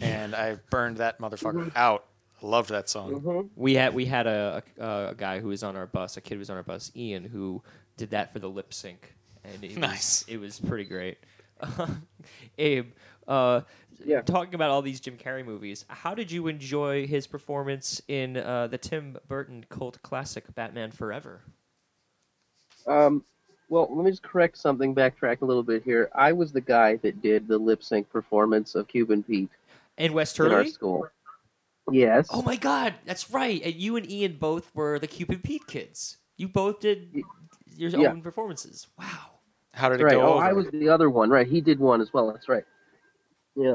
and 0.00 0.34
I 0.34 0.56
burned 0.70 0.98
that 0.98 1.18
motherfucker 1.18 1.72
out. 1.74 2.04
I 2.42 2.46
loved 2.46 2.70
that 2.70 2.88
song. 2.88 3.50
we 3.56 3.74
had 3.74 3.94
we 3.94 4.06
had 4.06 4.26
a, 4.26 4.62
a, 4.78 5.08
a 5.10 5.14
guy 5.16 5.40
who 5.40 5.48
was 5.48 5.62
on 5.62 5.76
our 5.76 5.86
bus, 5.86 6.16
a 6.16 6.20
kid 6.20 6.34
who 6.34 6.38
was 6.40 6.50
on 6.50 6.56
our 6.56 6.62
bus, 6.62 6.90
Ian, 6.96 7.24
who 7.24 7.62
did 7.96 8.10
that 8.10 8.32
for 8.32 8.38
the 8.38 8.48
lip 8.48 8.72
sync, 8.74 9.14
and 9.44 9.62
it 9.64 9.76
Nice. 9.76 10.24
was, 10.26 10.34
it 10.34 10.38
was 10.38 10.58
pretty 10.60 10.84
great. 10.84 11.18
Abe, 12.58 12.92
uh, 13.28 13.62
Yeah. 14.04 14.22
talking 14.22 14.54
about 14.54 14.70
all 14.70 14.80
these 14.82 15.00
Jim 15.00 15.16
Carrey 15.18 15.44
movies, 15.44 15.84
how 15.88 16.14
did 16.14 16.30
you 16.32 16.46
enjoy 16.48 17.06
his 17.06 17.26
performance 17.26 18.00
in 18.08 18.36
uh, 18.38 18.66
the 18.66 18.78
Tim 18.78 19.16
Burton 19.28 19.64
cult 19.68 20.00
classic 20.02 20.54
Batman 20.54 20.90
Forever? 20.90 21.42
Um, 22.86 23.24
well, 23.70 23.88
let 23.90 24.04
me 24.04 24.10
just 24.10 24.22
correct 24.22 24.58
something, 24.58 24.94
backtrack 24.94 25.40
a 25.40 25.44
little 25.44 25.62
bit 25.62 25.82
here. 25.84 26.10
I 26.14 26.32
was 26.32 26.52
the 26.52 26.60
guy 26.60 26.96
that 26.96 27.22
did 27.22 27.46
the 27.48 27.56
lip 27.56 27.82
sync 27.82 28.10
performance 28.10 28.74
of 28.74 28.88
Cuban 28.88 29.22
Pete 29.22 29.48
in 29.96 30.12
West 30.12 30.36
Hurley? 30.36 30.50
in 30.50 30.56
our 30.56 30.66
school. 30.66 31.08
Yes. 31.90 32.28
Oh 32.30 32.42
my 32.42 32.56
God, 32.56 32.94
that's 33.06 33.30
right. 33.30 33.62
And 33.64 33.74
you 33.74 33.96
and 33.96 34.10
Ian 34.10 34.36
both 34.38 34.74
were 34.74 34.98
the 34.98 35.06
Cuban 35.06 35.38
Pete 35.38 35.66
kids. 35.66 36.18
You 36.36 36.48
both 36.48 36.80
did 36.80 37.22
your 37.76 37.90
yeah. 37.90 38.10
own 38.10 38.22
performances. 38.22 38.88
Wow. 38.98 39.06
How 39.72 39.88
did 39.88 40.00
it 40.00 40.04
right. 40.04 40.14
go 40.14 40.22
Oh, 40.22 40.34
over? 40.34 40.44
I 40.44 40.52
was 40.52 40.66
the 40.72 40.88
other 40.88 41.08
one. 41.08 41.30
Right. 41.30 41.46
He 41.46 41.60
did 41.60 41.78
one 41.78 42.00
as 42.00 42.12
well. 42.12 42.30
That's 42.32 42.48
right. 42.48 42.64
Yeah. 43.54 43.74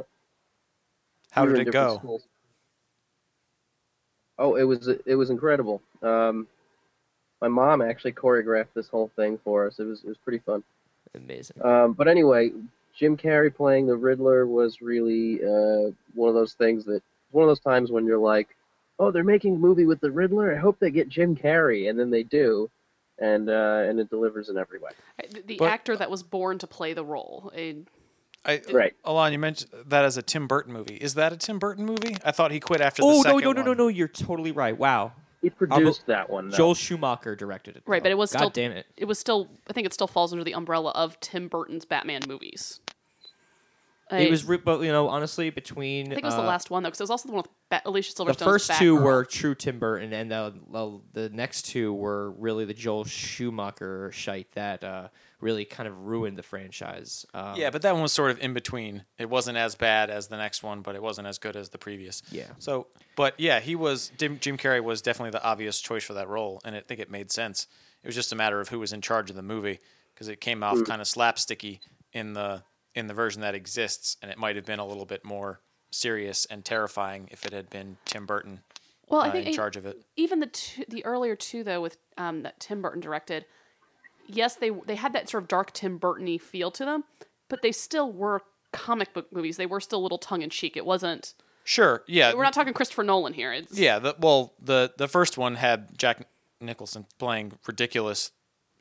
How 1.31 1.45
We 1.45 1.53
did 1.53 1.67
it 1.69 1.71
go? 1.71 1.97
schools. 1.97 2.23
Oh, 4.37 4.55
it 4.55 4.63
was 4.63 4.89
it 5.05 5.15
was 5.15 5.29
incredible. 5.29 5.81
Um, 6.01 6.47
my 7.45 7.65
mom 7.65 7.81
actually 7.81 8.13
choreographed 8.13 8.73
this 8.73 8.87
whole 8.87 9.11
thing 9.15 9.37
for 9.43 9.67
us. 9.67 9.79
It 9.79 9.83
was 9.83 10.03
it 10.03 10.07
was 10.07 10.17
pretty 10.17 10.39
fun. 10.39 10.63
Amazing. 11.13 11.63
Um, 11.63 11.93
but 11.93 12.07
anyway, 12.07 12.51
Jim 12.97 13.15
Carrey 13.17 13.53
playing 13.53 13.87
the 13.87 13.95
Riddler 13.95 14.45
was 14.47 14.81
really 14.81 15.43
uh, 15.43 15.91
one 16.13 16.29
of 16.29 16.35
those 16.35 16.53
things 16.53 16.85
that 16.85 17.01
one 17.31 17.43
of 17.43 17.49
those 17.49 17.59
times 17.59 17.91
when 17.91 18.05
you're 18.05 18.17
like, 18.17 18.49
oh, 18.99 19.11
they're 19.11 19.23
making 19.23 19.55
a 19.55 19.59
movie 19.59 19.85
with 19.85 19.99
the 20.01 20.11
Riddler. 20.11 20.53
I 20.55 20.57
hope 20.59 20.79
they 20.79 20.89
get 20.91 21.07
Jim 21.09 21.35
Carrey, 21.35 21.89
and 21.89 21.97
then 21.99 22.09
they 22.09 22.23
do, 22.23 22.69
and 23.19 23.49
uh, 23.49 23.83
and 23.87 23.99
it 23.99 24.09
delivers 24.09 24.49
in 24.49 24.57
every 24.57 24.79
way. 24.79 24.91
The, 25.29 25.41
the 25.41 25.57
But- 25.57 25.69
actor 25.71 25.95
that 25.97 26.09
was 26.09 26.23
born 26.23 26.57
to 26.59 26.67
play 26.67 26.93
the 26.93 27.05
role. 27.05 27.51
And 27.55 27.87
I, 28.45 28.61
Right. 28.71 28.93
Alon, 29.03 29.31
you 29.33 29.39
mentioned 29.39 29.71
that 29.87 30.05
as 30.05 30.17
a 30.17 30.21
Tim 30.21 30.47
Burton 30.47 30.71
movie. 30.73 30.95
Is 30.95 31.15
that 31.15 31.33
a 31.33 31.37
Tim 31.37 31.57
Burton 31.59 31.83
movie? 31.85 32.15
I 32.23 32.31
thought 32.31 32.51
he 32.51 32.59
quit 32.59 32.79
after 32.81 33.01
the 33.01 33.07
Oh 33.07 33.11
no 33.17 33.21
second 33.23 33.41
no 33.41 33.51
no 33.53 33.61
no 33.63 33.69
one. 33.71 33.77
no! 33.77 33.87
You're 33.87 34.07
totally 34.07 34.51
right. 34.51 34.77
Wow. 34.77 35.13
He 35.45 35.49
produced 35.51 36.05
that 36.07 36.29
one. 36.29 36.49
Though. 36.49 36.57
Joel 36.57 36.73
Schumacher 36.75 37.35
directed 37.35 37.75
it. 37.77 37.83
Right, 37.85 37.99
though. 38.01 38.05
but 38.05 38.11
it 38.11 38.17
was 38.17 38.31
God 38.33 38.39
still- 38.39 38.49
damn 38.49 38.71
it. 38.71 38.85
it 38.97 39.05
was 39.05 39.19
still, 39.19 39.49
I 39.69 39.73
think 39.73 39.85
it 39.85 39.93
still 39.93 40.07
falls 40.07 40.31
under 40.33 40.43
the 40.43 40.53
umbrella 40.53 40.91
of 40.91 41.19
Tim 41.19 41.47
Burton's 41.47 41.85
Batman 41.85 42.21
movies. 42.27 42.79
I, 44.11 44.19
It 44.19 44.29
was, 44.31 44.45
re- 44.45 44.57
but 44.57 44.81
you 44.81 44.91
know, 44.91 45.07
honestly, 45.09 45.49
between 45.49 46.07
I 46.07 46.09
think 46.09 46.19
it 46.19 46.25
was 46.25 46.35
the 46.35 46.41
uh, 46.41 46.45
last 46.45 46.69
one 46.69 46.83
though, 46.83 46.89
because 46.89 46.99
it 46.99 47.03
was 47.03 47.09
also 47.09 47.27
the 47.27 47.33
one 47.33 47.41
with 47.41 47.51
ba- 47.69 47.81
Alicia 47.85 48.13
Silverstone. 48.13 48.37
the 48.37 48.45
first 48.45 48.71
two 48.73 48.97
Batgirl. 48.97 49.03
were 49.03 49.25
true 49.25 49.55
Tim 49.55 49.79
Burton, 49.79 50.13
and 50.13 50.29
the, 50.31 50.53
the 50.71 50.99
the 51.13 51.29
next 51.29 51.63
two 51.63 51.91
were 51.91 52.29
really 52.31 52.65
the 52.65 52.73
Joel 52.75 53.03
Schumacher 53.05 54.11
shite 54.13 54.51
that 54.51 54.83
uh, 54.83 55.07
really 55.45 55.63
kind 55.65 55.87
of 55.87 55.95
ruined 56.05 56.37
the 56.37 56.43
franchise. 56.43 57.25
Um, 57.33 57.55
Yeah, 57.55 57.69
but 57.69 57.81
that 57.83 57.93
one 57.93 58.01
was 58.01 58.11
sort 58.11 58.31
of 58.31 58.39
in 58.39 58.53
between. 58.53 59.05
It 59.19 59.29
wasn't 59.29 59.57
as 59.57 59.75
bad 59.75 60.09
as 60.09 60.27
the 60.27 60.37
next 60.37 60.63
one, 60.63 60.81
but 60.81 60.95
it 60.95 61.01
wasn't 61.01 61.27
as 61.27 61.37
good 61.37 61.55
as 61.55 61.69
the 61.69 61.77
previous. 61.77 62.21
Yeah. 62.31 62.47
So, 62.59 62.87
but 63.15 63.35
yeah, 63.39 63.59
he 63.59 63.75
was 63.75 64.11
Jim, 64.17 64.39
Jim 64.39 64.57
Carrey 64.57 64.83
was 64.83 65.01
definitely 65.01 65.31
the 65.31 65.43
obvious 65.43 65.79
choice 65.79 66.03
for 66.03 66.13
that 66.15 66.27
role, 66.27 66.59
and 66.65 66.75
I 66.75 66.81
think 66.81 66.99
it 66.99 67.09
made 67.11 67.31
sense. 67.31 67.67
It 68.03 68.07
was 68.07 68.15
just 68.15 68.31
a 68.33 68.35
matter 68.35 68.59
of 68.59 68.69
who 68.69 68.79
was 68.79 68.91
in 68.93 69.01
charge 69.01 69.29
of 69.29 69.35
the 69.35 69.41
movie 69.43 69.79
because 70.13 70.27
it 70.27 70.41
came 70.41 70.63
off 70.63 70.83
kind 70.85 71.01
of 71.01 71.07
slapsticky 71.07 71.79
in 72.13 72.33
the 72.33 72.63
in 72.95 73.07
the 73.07 73.13
version 73.13 73.41
that 73.41 73.55
exists, 73.55 74.17
and 74.21 74.31
it 74.31 74.37
might 74.37 74.55
have 74.55 74.65
been 74.65 74.79
a 74.79 74.85
little 74.87 75.05
bit 75.05 75.23
more 75.25 75.59
serious 75.91 76.45
and 76.47 76.63
terrifying 76.65 77.27
if 77.31 77.45
it 77.45 77.53
had 77.53 77.69
been 77.69 77.97
Tim 78.05 78.25
Burton 78.25 78.61
Well, 79.07 79.21
I 79.21 79.29
uh, 79.29 79.31
think 79.31 79.45
in 79.47 79.53
it- 79.53 79.55
charge 79.55 79.75
of 79.77 79.85
it. 79.85 79.97
even 80.15 80.39
the 80.39 80.47
two, 80.47 80.83
the 80.89 81.05
earlier 81.05 81.35
two 81.35 81.63
though 81.63 81.81
with 81.81 81.97
um, 82.17 82.43
that 82.43 82.59
Tim 82.59 82.81
Burton 82.81 83.01
directed, 83.01 83.45
yes, 84.27 84.55
they 84.55 84.69
they 84.85 84.95
had 84.95 85.13
that 85.13 85.29
sort 85.29 85.43
of 85.43 85.47
dark 85.47 85.71
Tim 85.73 85.97
Burton-y 85.97 86.37
feel 86.37 86.71
to 86.71 86.85
them, 86.85 87.03
but 87.49 87.61
they 87.61 87.71
still 87.71 88.11
were 88.11 88.41
comic 88.71 89.13
book 89.13 89.27
movies. 89.31 89.57
They 89.57 89.65
were 89.65 89.79
still 89.79 89.99
a 89.99 90.03
little 90.03 90.17
tongue 90.17 90.41
in 90.41 90.49
cheek. 90.49 90.75
It 90.77 90.85
wasn't. 90.85 91.33
Sure, 91.67 92.03
yeah, 92.05 92.31
We're 92.35 92.43
not 92.43 92.53
talking 92.53 92.73
Christopher 92.73 93.01
Nolan 93.03 93.33
here. 93.33 93.51
It's, 93.51 93.75
Yeah, 93.75 93.97
the, 93.97 94.15
well, 94.19 94.53
the 94.61 94.93
the 94.97 95.07
first 95.07 95.35
one 95.35 95.55
had 95.55 95.97
Jack 95.97 96.27
Nicholson 96.61 97.07
playing 97.17 97.53
ridiculous 97.65 98.29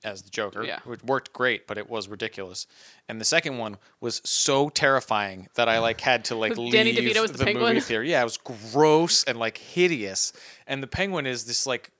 as 0.04 0.20
the 0.20 0.28
Joker, 0.28 0.64
Yeah. 0.64 0.80
which 0.84 1.02
worked 1.02 1.32
great, 1.32 1.66
but 1.66 1.78
it 1.78 1.88
was 1.88 2.08
ridiculous. 2.08 2.66
And 3.08 3.18
the 3.18 3.24
second 3.24 3.56
one 3.56 3.78
was 4.02 4.20
so 4.26 4.68
terrifying 4.68 5.48
that 5.54 5.66
I 5.66 5.78
like 5.78 6.02
had 6.02 6.26
to 6.26 6.34
like 6.44 6.58
leave 6.58 6.74
Danny 6.74 6.92
DeVito 6.94 7.24
as 7.24 7.32
the 7.32 7.42
penguin? 7.42 7.68
movie 7.68 7.80
theater. 7.80 8.04
Yeah, 8.04 8.20
it 8.20 8.24
was 8.24 8.36
gross 8.36 9.24
and 9.24 9.38
like 9.38 9.56
hideous. 9.56 10.34
And 10.66 10.82
the 10.82 10.86
penguin 10.86 11.24
is 11.24 11.46
this 11.46 11.66
like 11.66 11.90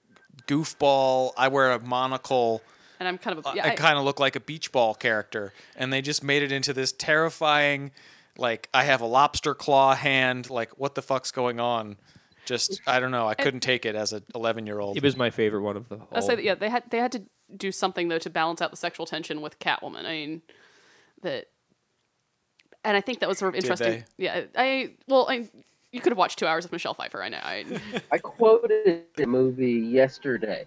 goofball. 0.46 1.32
I 1.36 1.48
wear 1.48 1.72
a 1.72 1.80
monocle. 1.80 2.62
And 3.04 3.08
I'm 3.08 3.18
kind 3.18 3.38
of 3.38 3.44
a, 3.44 3.48
uh, 3.48 3.52
I- 3.52 3.54
yeah, 3.56 3.66
I, 3.66 3.70
I- 3.72 3.74
kind 3.74 3.98
of 3.98 4.04
look 4.04 4.18
like 4.18 4.34
a 4.36 4.40
beach 4.40 4.72
ball 4.72 4.94
character, 4.94 5.52
and 5.76 5.92
they 5.92 6.00
just 6.02 6.24
made 6.24 6.42
it 6.42 6.50
into 6.52 6.72
this 6.72 6.92
terrifying, 6.92 7.90
like 8.38 8.68
I 8.72 8.84
have 8.84 9.00
a 9.00 9.06
lobster 9.06 9.54
claw 9.54 9.94
hand. 9.94 10.48
Like 10.50 10.78
what 10.78 10.94
the 10.94 11.02
fuck's 11.02 11.30
going 11.30 11.60
on? 11.60 11.96
Just 12.46 12.80
I 12.86 13.00
don't 13.00 13.10
know. 13.10 13.26
I 13.28 13.34
couldn't 13.34 13.60
take 13.60 13.86
it 13.86 13.94
as 13.94 14.12
an 14.12 14.22
11 14.34 14.66
year 14.66 14.78
old. 14.80 14.96
it 14.96 15.02
was 15.02 15.16
my 15.16 15.30
favorite 15.30 15.62
one 15.62 15.76
of 15.76 15.88
the 15.88 15.96
whole. 15.96 16.08
I 16.12 16.20
say 16.20 16.34
that 16.34 16.44
yeah, 16.44 16.54
they 16.54 16.68
had 16.68 16.84
they 16.90 16.98
had 16.98 17.12
to 17.12 17.22
do 17.56 17.70
something 17.72 18.08
though 18.08 18.18
to 18.18 18.30
balance 18.30 18.60
out 18.60 18.70
the 18.70 18.76
sexual 18.76 19.06
tension 19.06 19.40
with 19.40 19.58
Catwoman. 19.58 20.04
I 20.04 20.12
mean, 20.12 20.42
that, 21.22 21.46
and 22.84 22.96
I 22.96 23.00
think 23.00 23.20
that 23.20 23.28
was 23.28 23.38
sort 23.38 23.54
of 23.54 23.56
interesting. 23.56 24.04
Yeah, 24.18 24.42
I 24.56 24.90
well, 25.08 25.26
I 25.28 25.48
you 25.92 26.00
could 26.00 26.10
have 26.10 26.18
watched 26.18 26.38
two 26.38 26.46
hours 26.46 26.64
of 26.64 26.72
Michelle 26.72 26.92
Pfeiffer. 26.94 27.22
I 27.22 27.28
know. 27.30 27.40
I, 27.42 27.64
I 28.12 28.18
quoted 28.18 29.04
the 29.16 29.26
movie 29.26 29.72
yesterday 29.72 30.66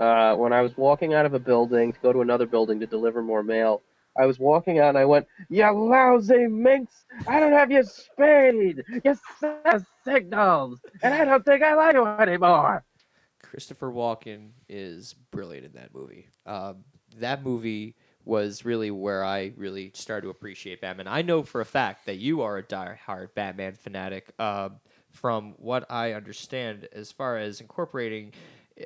uh, 0.00 0.34
when 0.34 0.52
I 0.52 0.62
was 0.62 0.76
walking 0.76 1.14
out 1.14 1.26
of 1.26 1.34
a 1.34 1.38
building 1.38 1.92
to 1.92 1.98
go 2.00 2.12
to 2.12 2.22
another 2.22 2.46
building 2.46 2.80
to 2.80 2.86
deliver 2.86 3.22
more 3.22 3.42
mail. 3.42 3.82
I 4.18 4.26
was 4.26 4.40
walking 4.40 4.80
out 4.80 4.88
and 4.88 4.98
I 4.98 5.04
went, 5.04 5.28
"You 5.48 5.70
lousy 5.70 6.48
minx! 6.48 7.04
I 7.28 7.38
don't 7.38 7.52
have 7.52 7.70
your 7.70 7.84
spade, 7.84 8.82
your 9.04 9.16
signals, 10.04 10.80
and 11.02 11.14
I 11.14 11.24
don't 11.24 11.44
think 11.44 11.62
I 11.62 11.74
like 11.74 11.94
you 11.94 12.06
anymore." 12.06 12.84
Christopher 13.42 13.92
Walken 13.92 14.50
is 14.68 15.14
brilliant 15.30 15.66
in 15.66 15.72
that 15.72 15.94
movie. 15.94 16.28
Um, 16.46 16.84
that 17.18 17.44
movie 17.44 17.94
was 18.24 18.64
really 18.64 18.90
where 18.90 19.24
I 19.24 19.52
really 19.56 19.92
started 19.94 20.22
to 20.22 20.30
appreciate 20.30 20.80
Batman. 20.80 21.08
I 21.08 21.22
know 21.22 21.42
for 21.42 21.60
a 21.60 21.64
fact 21.66 22.06
that 22.06 22.18
you 22.18 22.42
are 22.42 22.58
a 22.58 22.62
die-hard 22.62 23.34
Batman 23.34 23.74
fanatic. 23.74 24.32
Um, 24.38 24.80
from 25.10 25.54
what 25.58 25.90
I 25.90 26.12
understand, 26.12 26.88
as 26.92 27.10
far 27.10 27.36
as 27.36 27.60
incorporating 27.60 28.32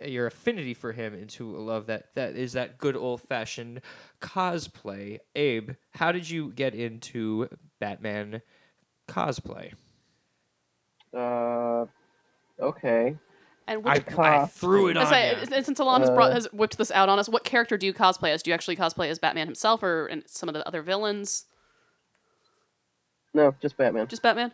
your 0.02 0.26
affinity 0.26 0.74
for 0.74 0.92
him 0.92 1.14
into 1.14 1.57
a 1.57 1.59
love 1.59 1.87
that 1.87 2.14
that 2.14 2.37
is 2.37 2.52
that 2.54 2.78
good 2.78 2.96
old-fashioned 2.96 3.80
cosplay. 4.20 5.18
Abe, 5.35 5.72
how 5.92 6.12
did 6.12 6.28
you 6.28 6.50
get 6.52 6.74
into 6.74 7.48
Batman 7.80 8.42
cosplay? 9.09 9.72
Uh, 11.12 11.87
okay. 12.61 13.16
and 13.68 13.87
I, 13.87 13.98
which, 13.98 14.18
I 14.18 14.46
threw 14.46 14.88
it 14.88 14.96
I 14.96 15.00
on 15.02 15.07
say, 15.07 15.37
you. 15.57 15.62
since 15.62 15.78
Alon 15.78 16.00
has 16.00 16.11
brought 16.11 16.30
Uh, 16.30 16.35
has 16.35 16.52
whipped 16.52 16.76
this 16.78 16.90
out 16.90 17.09
on 17.09 17.18
us, 17.18 17.28
what 17.28 17.44
character 17.44 17.76
do 17.78 17.87
you 17.87 17.94
cosplay 17.94 18.30
as? 18.30 18.42
Do 18.42 18.50
you 18.50 18.54
actually 18.54 18.76
cosplay 18.76 19.09
as 19.09 19.18
Batman 19.18 19.46
himself 19.46 19.83
or 19.83 20.07
and 20.07 20.24
some 20.26 20.48
of 20.48 20.54
the 20.54 20.66
other 20.66 20.83
villains? 20.83 21.46
No, 23.33 23.54
just 23.61 23.76
Batman. 23.76 24.07
Just 24.09 24.22
Batman. 24.22 24.52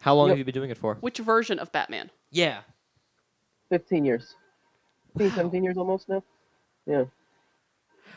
How 0.00 0.14
long 0.14 0.28
Yep. 0.28 0.32
have 0.32 0.38
you 0.38 0.44
been 0.44 0.54
doing 0.54 0.70
it 0.70 0.76
for? 0.76 0.96
Which 0.96 1.18
version 1.18 1.58
of 1.58 1.70
Batman? 1.72 2.10
Yeah. 2.30 2.60
15 3.70 4.04
years. 4.04 4.34
15, 5.16 5.36
17 5.36 5.64
years 5.64 5.76
almost 5.76 6.08
now. 6.08 6.22
Yeah. 6.86 7.04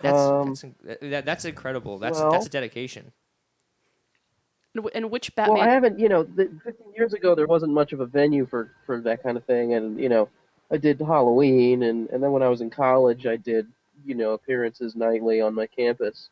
That's 0.02 0.18
Um, 0.18 0.50
that's, 0.84 1.00
that, 1.02 1.26
that's 1.26 1.46
incredible. 1.46 1.98
That's 1.98 2.20
well- 2.20 2.32
that's 2.32 2.46
a 2.46 2.50
dedication. 2.50 3.12
And, 4.76 4.84
which 4.84 4.96
and 4.96 5.10
which 5.10 5.32
Well, 5.36 5.60
I 5.60 5.70
haven't, 5.70 5.98
you 5.98 6.08
know, 6.08 6.22
the, 6.24 6.52
15 6.64 6.94
years 6.96 7.14
ago 7.14 7.34
there 7.34 7.48
wasn't 7.48 7.74
much 7.74 7.94
of 7.94 8.00
a 8.00 8.06
venue 8.06 8.46
for, 8.46 8.70
for 8.86 9.02
that 9.02 9.24
kind 9.24 9.36
of 9.36 9.44
thing, 9.46 9.74
and 9.74 10.00
you 10.00 10.08
know, 10.08 10.30
I 10.70 10.78
did 10.78 11.00
Halloween, 11.00 11.84
and, 11.84 12.08
and 12.10 12.22
then 12.22 12.32
when 12.32 12.44
I 12.44 12.50
was 12.50 12.62
in 12.62 12.70
college, 12.70 13.26
I 13.26 13.38
did, 13.38 13.68
you 14.06 14.14
know, 14.14 14.34
appearances 14.34 14.96
nightly 14.96 15.42
on 15.42 15.56
my 15.56 15.66
campus. 15.66 16.30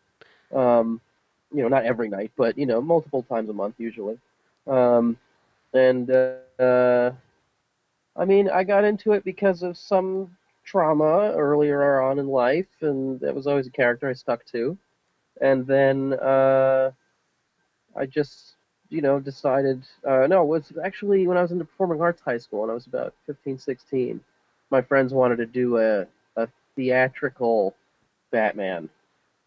Um, 0.54 1.02
you 1.52 1.64
know, 1.64 1.70
not 1.70 1.86
every 1.86 2.08
night, 2.08 2.32
but 2.36 2.56
you 2.58 2.66
know, 2.66 2.82
multiple 2.82 3.24
times 3.24 3.50
a 3.50 3.54
month 3.54 3.76
usually. 3.80 4.20
Um, 4.68 5.18
and 5.74 6.12
uh, 6.12 6.36
uh, 6.60 7.12
I 8.16 8.26
mean, 8.26 8.50
I 8.50 8.64
got 8.64 8.84
into 8.84 9.14
it 9.14 9.24
because 9.24 9.64
of 9.64 9.78
some 9.78 10.36
trauma 10.66 11.34
earlier 11.36 12.02
on 12.02 12.20
in 12.20 12.28
life, 12.28 12.68
and 12.82 13.20
that 13.22 13.36
was 13.36 13.48
always 13.48 13.68
a 13.68 13.72
character 13.72 14.10
I 14.10 14.14
stuck 14.14 14.46
to. 14.48 14.78
And 15.42 15.66
then 15.68 16.14
uh, 16.14 16.92
I 17.96 18.06
just, 18.06 18.56
you 18.90 19.02
know, 19.02 19.20
decided. 19.20 19.84
Uh, 20.08 20.28
no, 20.28 20.42
it 20.44 20.48
was 20.48 20.74
actually 20.84 21.28
when 21.28 21.38
I 21.38 21.42
was 21.42 21.52
in 21.52 21.60
the 21.60 21.66
performing 21.66 22.02
arts 22.02 22.22
high 22.22 22.38
school, 22.38 22.64
and 22.64 22.72
I 22.72 22.76
was 22.76 22.88
about 22.88 23.14
15, 23.26 23.58
16. 23.58 24.22
My 24.72 24.82
friends 24.82 25.14
wanted 25.14 25.38
to 25.38 25.46
do 25.46 25.78
a, 25.78 26.06
a 26.36 26.48
theatrical 26.76 27.76
Batman 28.32 28.90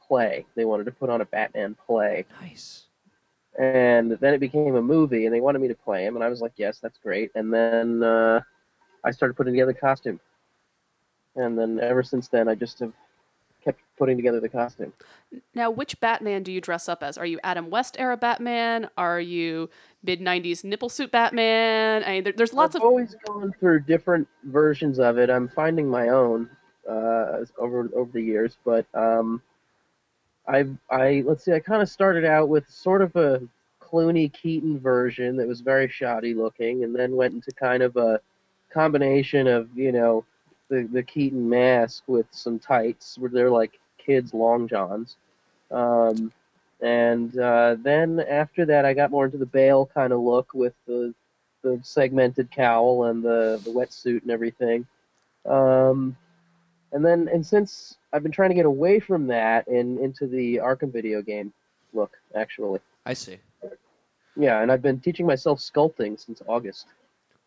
play. 0.07 0.47
They 0.57 0.65
wanted 0.65 0.85
to 0.87 0.93
put 0.93 1.11
on 1.11 1.21
a 1.21 1.27
Batman 1.27 1.77
play 1.87 2.27
Nice. 2.41 2.87
and 3.59 4.13
then 4.13 4.35
it 4.35 4.41
became 4.41 4.77
a 4.77 4.83
movie 4.83 5.27
and 5.27 5.35
they 5.35 5.41
wanted 5.41 5.61
me 5.61 5.69
to 5.69 5.75
play 5.75 6.05
him 6.05 6.15
and 6.17 6.25
i 6.25 6.29
was 6.29 6.41
like 6.41 6.53
yes 6.57 6.79
that's 6.79 6.99
great 6.99 7.31
and 7.35 7.53
then 7.53 8.03
uh, 8.03 8.41
i 9.05 9.11
started 9.11 9.35
putting 9.35 9.53
together 9.53 9.73
the 9.73 9.79
costume 9.79 10.21
and 11.39 11.59
then 11.59 11.81
ever 11.81 12.03
since 12.03 12.29
then 12.29 12.49
i 12.49 12.55
just 12.55 12.79
have 12.79 12.93
kept 13.69 13.81
putting 13.99 14.17
together 14.17 14.41
the 14.41 14.49
costume. 14.49 14.93
Now, 15.55 15.71
which 15.71 16.01
Batman 16.01 16.43
do 16.43 16.53
you 16.53 16.61
dress 16.61 16.89
up 16.89 17.03
as? 17.03 17.19
Are 17.19 17.27
you 17.27 17.39
Adam 17.43 17.71
West 17.71 17.97
era 17.99 18.17
Batman? 18.17 18.89
Are 18.97 19.21
you 19.21 19.69
mid 20.03 20.21
'90s 20.21 20.65
nipple 20.65 20.89
suit 20.89 21.11
Batman? 21.11 22.03
I 22.05 22.13
mean, 22.13 22.25
there, 22.25 22.33
there's 22.33 22.55
lots 22.55 22.77
I've 22.77 22.83
of 22.83 22.87
always 22.87 23.15
gone 23.27 23.53
through 23.61 23.81
different 23.81 24.27
versions 24.45 24.99
of 24.99 25.19
it. 25.19 25.29
I'm 25.31 25.49
finding 25.49 25.89
my 25.89 26.09
own 26.09 26.49
uh, 26.89 27.45
over 27.59 27.91
over 27.95 28.11
the 28.13 28.23
years, 28.23 28.57
but 28.65 28.87
um, 28.95 29.43
I 30.47 30.67
I 30.91 31.23
let's 31.27 31.45
see. 31.45 31.53
I 31.53 31.61
kind 31.61 31.83
of 31.83 31.89
started 31.89 32.25
out 32.25 32.49
with 32.49 32.69
sort 32.71 33.03
of 33.03 33.15
a 33.17 33.43
Clooney 33.83 34.33
Keaton 34.33 34.79
version 34.79 35.37
that 35.37 35.49
was 35.49 35.61
very 35.61 35.89
shoddy 35.89 36.33
looking, 36.33 36.85
and 36.85 36.95
then 36.95 37.17
went 37.17 37.35
into 37.35 37.53
kind 37.53 37.83
of 37.83 37.97
a 37.97 38.21
combination 38.73 39.47
of 39.47 39.69
you 39.77 39.93
know 39.93 40.25
the 40.69 40.89
the 40.93 41.03
Keaton 41.03 41.49
mask 41.49 42.05
with 42.07 42.27
some 42.31 42.59
tights 42.59 43.19
where 43.19 43.31
they're 43.31 43.51
like 43.51 43.79
kids 43.99 44.35
long 44.35 44.69
johns. 44.69 45.17
Um, 45.71 46.33
and 46.81 47.37
uh, 47.39 47.77
then 47.83 48.21
after 48.21 48.65
that, 48.67 48.85
I 48.85 48.95
got 48.95 49.11
more 49.11 49.25
into 49.25 49.39
the 49.39 49.47
Bale 49.47 49.91
kind 49.93 50.13
of 50.13 50.21
look 50.21 50.55
with 50.55 50.75
the 50.87 51.15
the 51.63 51.81
segmented 51.83 52.51
cowl 52.51 53.05
and 53.05 53.23
the 53.23 53.61
the 53.65 53.71
wetsuit 53.71 54.23
and 54.23 54.31
everything. 54.31 54.87
Um, 55.45 56.17
and 56.93 57.05
then 57.05 57.29
and 57.33 57.45
since 57.45 57.97
I've 58.13 58.23
been 58.23 58.33
trying 58.33 58.51
to 58.51 58.55
get 58.55 58.67
away 58.67 59.01
from 59.01 59.27
that 59.29 59.67
and 59.67 59.99
into 59.99 60.27
the 60.27 60.57
Arkham 60.57 60.93
video 60.93 61.21
game 61.23 61.53
look, 61.93 62.17
actually. 62.35 62.81
I 63.05 63.15
see. 63.15 63.39
Yeah, 64.37 64.63
and 64.63 64.71
I've 64.71 64.83
been 64.83 65.01
teaching 65.01 65.27
myself 65.27 65.59
sculpting 65.59 66.19
since 66.19 66.43
August. 66.47 66.87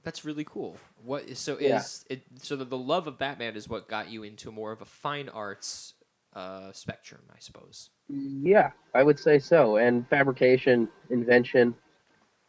That's 0.03 0.25
really 0.25 0.43
cool. 0.43 0.77
What 1.03 1.37
so 1.37 1.57
Yeah. 1.59 1.77
is 1.77 2.05
it? 2.09 2.23
So 2.41 2.55
the, 2.55 2.65
the 2.65 2.77
love 2.77 3.07
of 3.07 3.17
Batman 3.17 3.55
is 3.55 3.69
what 3.69 3.87
got 3.87 4.09
you 4.09 4.23
into 4.23 4.51
more 4.51 4.71
of 4.71 4.81
a 4.81 4.85
fine 4.85 5.29
arts 5.29 5.93
uh, 6.33 6.71
spectrum, 6.71 7.21
I 7.29 7.39
suppose. 7.39 7.89
Yeah, 8.09 8.71
I 8.93 9.03
would 9.03 9.19
say 9.19 9.37
so. 9.39 9.77
And 9.77 10.07
fabrication, 10.07 10.87
invention, 11.09 11.75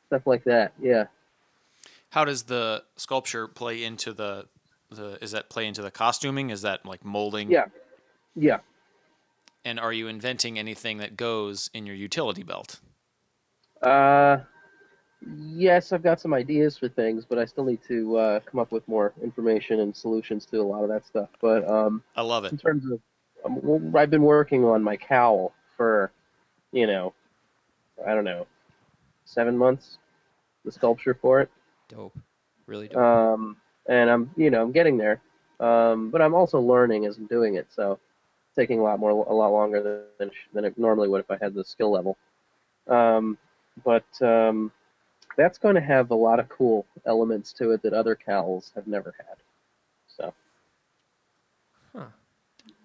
stuff 0.07 0.27
like 0.27 0.45
that. 0.45 0.73
Yeah. 0.81 1.05
How 2.11 2.25
does 2.25 2.45
the 2.45 2.85
sculpture 2.97 3.49
play 3.49 3.85
into 3.85 4.13
the 4.13 4.47
the? 4.91 5.19
Is 5.23 5.33
that 5.33 5.51
play 5.51 5.67
into 5.67 5.83
the 5.83 5.91
costuming? 5.91 6.51
Is 6.51 6.63
that 6.63 6.87
like 6.87 7.05
molding? 7.05 7.51
Yeah. 7.51 7.67
Yeah. 8.35 8.59
And 9.65 9.79
are 9.79 9.93
you 9.93 10.09
inventing 10.09 10.59
anything 10.59 10.99
that 10.99 11.17
goes 11.17 11.71
in 11.73 11.87
your 11.87 11.95
utility 11.95 12.43
belt? 12.43 12.81
Uh, 13.81 14.39
yes, 15.55 15.93
I've 15.93 16.03
got 16.03 16.21
some 16.21 16.35
ideas 16.35 16.77
for 16.77 16.89
things, 16.89 17.25
but 17.25 17.39
I 17.39 17.45
still 17.45 17.65
need 17.65 17.81
to 17.89 18.17
uh, 18.17 18.41
come 18.41 18.61
up 18.61 18.73
with 18.73 18.87
more 18.89 19.13
information 19.23 19.81
and 19.81 19.95
solutions 19.95 20.47
to 20.47 20.61
a 20.61 20.63
lot 20.63 20.83
of 20.83 20.89
that 20.89 21.07
stuff. 21.07 21.29
But 21.41 21.69
um, 21.69 22.03
I 22.17 22.23
love 22.23 22.45
it. 22.45 22.53
in 22.53 22.59
terms 22.59 22.85
of, 22.91 23.01
um, 23.45 23.59
well, 23.63 24.01
I've 24.01 24.11
been 24.11 24.23
working 24.23 24.65
on 24.65 24.83
my 24.83 24.97
cowl 24.97 25.53
for, 25.77 26.13
you 26.73 26.87
know, 26.87 27.13
I 28.07 28.15
don't 28.15 28.25
know, 28.25 28.47
seven 29.25 29.57
months. 29.57 29.99
The 30.65 30.71
sculpture 30.71 31.15
for 31.21 31.41
it, 31.41 31.51
Dope. 31.89 32.17
Really 32.67 32.87
dope. 32.87 33.03
um, 33.03 33.57
and 33.89 34.09
I'm, 34.09 34.31
you 34.37 34.49
know, 34.49 34.63
I'm 34.63 34.71
getting 34.71 34.97
there. 34.97 35.21
Um, 35.59 36.11
but 36.11 36.23
I'm 36.23 36.35
also 36.35 36.61
learning 36.61 37.07
as 37.07 37.19
I'm 37.19 37.27
doing 37.27 37.57
it, 37.57 37.67
so 37.75 37.93
it's 37.93 38.57
taking 38.57 38.79
a 38.79 38.83
lot 38.83 39.01
more, 39.01 39.11
a 39.11 39.33
lot 39.33 39.49
longer 39.51 39.83
than 39.83 40.03
than 40.19 40.31
than 40.53 40.65
it 40.65 40.79
normally 40.79 41.09
would 41.09 41.21
if 41.21 41.31
I 41.31 41.39
had 41.43 41.53
the 41.55 41.65
skill 41.65 41.91
level. 41.91 42.17
Um, 42.87 43.39
but 43.85 44.05
um, 44.23 44.71
that's 45.37 45.59
going 45.59 45.75
to 45.77 45.81
have 45.81 46.11
a 46.11 46.15
lot 46.15 46.41
of 46.41 46.49
cool 46.49 46.87
elements 47.07 47.53
to 47.55 47.73
it 47.73 47.83
that 47.83 47.93
other 47.95 48.17
cowls 48.17 48.73
have 48.75 48.87
never 48.87 49.15
had. 49.19 49.37
So 50.09 50.35
Huh. 51.95 52.07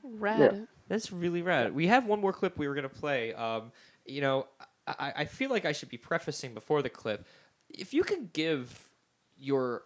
rad. 0.04 0.68
That's 0.88 1.12
really 1.12 1.42
rad. 1.42 1.76
We 1.76 1.88
have 1.88 2.08
one 2.08 2.22
more 2.22 2.34
clip 2.34 2.58
we 2.58 2.68
were 2.68 2.76
gonna 2.76 2.90
play. 2.90 3.34
Um, 3.34 3.72
you 4.06 4.22
know, 4.22 4.48
I, 4.88 5.14
I 5.18 5.26
feel 5.26 5.50
like 5.50 5.66
I 5.66 5.74
should 5.74 5.90
be 5.90 5.98
prefacing 5.98 6.54
before 6.54 6.82
the 6.82 6.90
clip. 6.90 7.26
If 7.70 7.94
you 7.94 8.04
could 8.04 8.34
give 8.34 8.90
your 9.38 9.84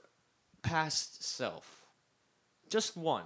past 0.62 1.24
self 1.24 1.86
just 2.69 2.95
one, 2.97 3.26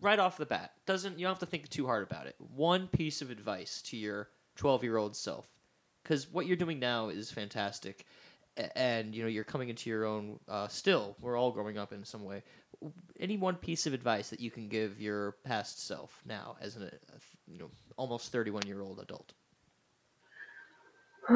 right 0.00 0.18
off 0.18 0.38
the 0.38 0.46
bat, 0.46 0.72
doesn't 0.86 1.18
you 1.18 1.24
don't 1.26 1.32
have 1.32 1.40
to 1.40 1.46
think 1.46 1.68
too 1.68 1.86
hard 1.86 2.02
about 2.02 2.26
it. 2.26 2.36
One 2.38 2.88
piece 2.88 3.22
of 3.22 3.30
advice 3.30 3.82
to 3.82 3.96
your 3.96 4.30
twelve-year-old 4.56 5.16
self, 5.16 5.48
because 6.02 6.30
what 6.32 6.46
you're 6.46 6.56
doing 6.56 6.78
now 6.78 7.08
is 7.08 7.30
fantastic, 7.30 8.06
a- 8.06 8.25
and 8.74 9.14
you 9.14 9.22
know 9.22 9.28
you're 9.28 9.44
coming 9.44 9.68
into 9.68 9.90
your 9.90 10.04
own. 10.04 10.38
Uh, 10.48 10.68
still, 10.68 11.16
we're 11.20 11.38
all 11.38 11.52
growing 11.52 11.78
up 11.78 11.92
in 11.92 12.04
some 12.04 12.24
way 12.24 12.42
any 13.18 13.36
one 13.36 13.54
piece 13.54 13.86
of 13.86 13.94
advice 13.94 14.30
that 14.30 14.40
you 14.40 14.50
can 14.50 14.68
give 14.68 15.00
your 15.00 15.32
past 15.44 15.86
self 15.86 16.20
now 16.26 16.56
as 16.60 16.76
an 16.76 16.90
you 17.46 17.58
know 17.58 17.70
almost 17.96 18.32
31 18.32 18.62
year 18.66 18.80
old 18.80 19.00
adult 19.00 19.32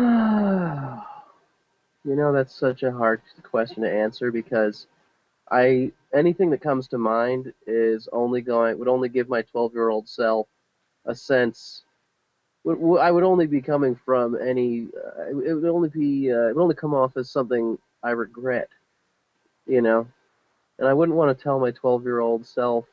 you 2.05 2.17
know 2.17 2.33
that's 2.33 2.55
such 2.55 2.83
a 2.83 2.93
hard 2.93 3.21
question 3.43 3.83
to 3.83 3.91
answer 3.91 4.31
because 4.31 4.87
I 5.51 5.93
anything 6.15 6.51
that 6.51 6.61
comes 6.61 6.87
to 6.89 6.99
mind 6.99 7.53
is 7.67 8.09
only 8.13 8.41
going 8.41 8.79
would 8.79 8.89
only 8.89 9.09
give 9.09 9.29
my 9.29 9.43
12 9.43 9.73
year 9.75 9.89
old 9.89 10.09
self 10.09 10.47
a 11.07 11.15
sense. 11.15 11.83
I 12.69 13.11
would 13.11 13.25
only 13.25 13.47
be 13.47 13.63
coming 13.63 13.99
from 14.05 14.37
any. 14.41 14.89
Uh, 14.95 15.39
it 15.39 15.55
would 15.55 15.65
only 15.65 15.89
be. 15.89 16.33
Uh, 16.33 16.49
it 16.49 16.57
would 16.57 16.63
only 16.63 16.75
come 16.75 16.95
off 16.95 17.17
as 17.17 17.31
something 17.31 17.79
I 18.03 18.11
regret. 18.11 18.69
You 19.67 19.81
know, 19.83 20.07
and 20.79 20.89
I 20.89 20.93
wouldn't 20.93 21.17
want 21.17 21.37
to 21.37 21.43
tell 21.43 21.59
my 21.59 21.71
12 21.71 22.05
year 22.05 22.21
old 22.21 22.47
self 22.47 22.85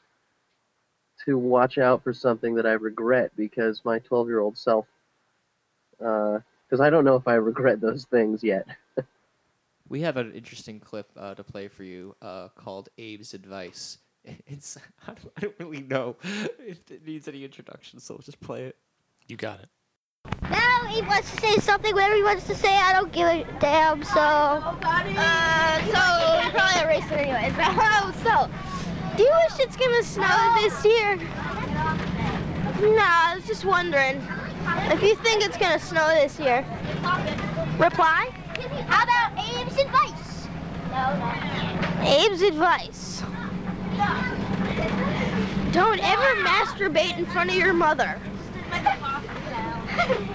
to 1.26 1.38
watch 1.38 1.78
out 1.78 2.04
for 2.04 2.14
something 2.14 2.56
that 2.56 2.66
I 2.66 2.74
regret 2.74 3.32
because 3.36 3.82
my 3.84 4.00
12 4.00 4.28
year 4.28 4.40
old 4.40 4.58
self. 4.58 4.86
Because 5.98 6.80
I 6.80 6.90
don't 6.90 7.06
know 7.06 7.16
if 7.16 7.28
I 7.28 7.36
regret 7.36 7.82
those 7.82 8.06
things 8.06 8.44
yet. 8.44 8.68
we 9.90 10.02
have 10.02 10.18
an 10.18 10.34
interesting 10.34 10.80
clip 10.80 11.10
uh, 11.18 11.34
to 11.36 11.44
play 11.44 11.68
for 11.68 11.84
you 11.84 12.16
uh, 12.22 12.50
called 12.50 12.90
abe's 12.98 13.34
advice 13.34 13.98
it's 14.48 14.78
I 15.08 15.14
don't, 15.14 15.34
I 15.38 15.42
don't 15.42 15.56
really 15.60 15.82
know 15.82 16.16
if 16.60 16.80
it 16.92 17.06
needs 17.06 17.28
any 17.28 17.44
introduction 17.44 18.00
so 18.00 18.16
we'll 18.16 18.24
just 18.24 18.40
play 18.40 18.64
it 18.66 18.76
You 19.28 19.36
got 19.36 19.60
it. 19.60 19.70
Now 20.50 20.86
he 20.88 21.02
wants 21.02 21.30
to 21.32 21.42
say 21.42 21.58
something, 21.58 21.94
whatever 21.94 22.16
he 22.16 22.24
wants 22.24 22.48
to 22.48 22.56
say, 22.56 22.74
I 22.74 22.94
don't 22.94 23.12
give 23.12 23.28
a 23.28 23.46
damn, 23.60 24.02
so... 24.04 24.22
Uh, 24.22 25.78
so, 25.86 26.42
you're 26.42 26.52
probably 26.52 26.82
a 26.82 26.88
racer 26.88 27.16
anyways. 27.16 27.54
Oh, 27.60 28.14
so, 28.24 28.50
do 29.18 29.24
you 29.24 29.32
wish 29.50 29.60
it's 29.60 29.76
gonna 29.76 30.02
snow 30.02 30.56
this 30.62 30.86
year? 30.86 31.18
Nah, 32.96 33.04
I 33.04 33.34
was 33.36 33.46
just 33.46 33.66
wondering. 33.66 34.26
If 34.92 35.02
you 35.04 35.16
think 35.16 35.44
it's 35.44 35.58
gonna 35.58 35.80
snow 35.80 36.08
this 36.08 36.40
year, 36.40 36.66
reply. 37.78 38.30
How 38.88 39.04
about 39.04 39.34
Abe's 39.34 39.78
advice? 39.78 40.48
No, 40.92 41.18
no. 41.18 41.32
Abe's 42.08 42.42
advice. 42.44 43.24
Don't 45.74 46.00
ever 46.00 46.36
masturbate 46.44 47.18
in 47.18 47.26
front 47.26 47.50
of 47.50 47.56
your 47.58 47.74
mother. 47.74 48.22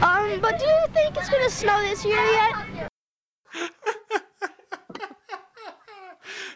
Um, 0.00 0.40
but 0.40 0.58
do 0.60 0.64
you 0.64 0.86
think 0.92 1.16
it's 1.16 1.28
gonna 1.28 1.50
snow 1.50 1.80
this 1.82 2.04
year 2.04 2.16
yet? 2.16 2.88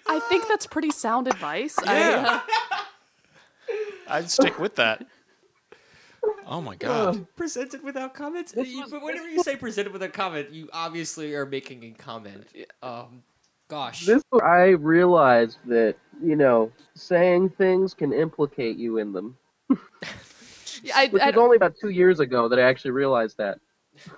I 0.06 0.20
think 0.28 0.46
that's 0.48 0.66
pretty 0.66 0.90
sound 0.90 1.26
advice. 1.26 1.76
I, 1.84 1.98
Yeah. 2.10 2.40
uh, 2.46 3.72
I'd 4.08 4.30
stick 4.30 4.58
with 4.60 4.76
that. 4.76 5.04
Oh 6.46 6.60
my 6.60 6.76
god. 6.76 7.26
presented 7.34 7.82
without 7.82 8.14
comment 8.14 8.52
You- 8.56 8.84
but 8.88 9.02
whenever 9.02 9.28
you 9.28 9.42
say 9.42 9.56
presented 9.56 9.92
without 9.92 10.12
comment 10.12 10.52
you 10.52 10.68
obviously 10.72 11.34
are 11.34 11.46
making 11.46 11.82
a 11.84 11.90
comment 11.92 12.46
um 12.82 13.22
gosh 13.68 14.06
This 14.06 14.22
I 14.42 14.68
realized 14.70 15.58
that 15.66 15.96
you 16.22 16.36
know 16.36 16.70
saying 16.94 17.50
things 17.50 17.92
can 17.94 18.12
implicate 18.12 18.76
you 18.76 18.98
in 18.98 19.12
them, 19.12 19.36
yeah, 20.82 20.92
I, 20.96 21.08
which 21.08 21.22
I, 21.22 21.26
was 21.30 21.36
only 21.36 21.56
about 21.56 21.74
two 21.80 21.90
years 21.90 22.20
ago 22.20 22.48
that 22.48 22.58
I 22.58 22.62
actually 22.62 22.90
realized 22.92 23.36
that. 23.38 23.58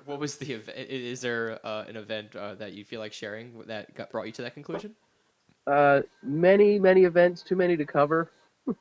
what 0.04 0.18
was 0.18 0.36
the 0.36 0.52
event 0.52 0.78
is 0.78 1.20
there 1.20 1.58
uh, 1.66 1.84
an 1.88 1.96
event 1.96 2.34
uh, 2.36 2.54
that 2.56 2.72
you 2.74 2.84
feel 2.84 3.00
like 3.00 3.12
sharing 3.12 3.60
that 3.66 3.92
got 3.94 4.10
brought 4.10 4.26
you 4.26 4.32
to 4.32 4.42
that 4.42 4.54
conclusion 4.54 4.94
Uh, 5.66 6.02
many 6.22 6.78
many 6.78 7.04
events, 7.04 7.42
too 7.42 7.56
many 7.56 7.76
to 7.76 7.84
cover. 7.84 8.30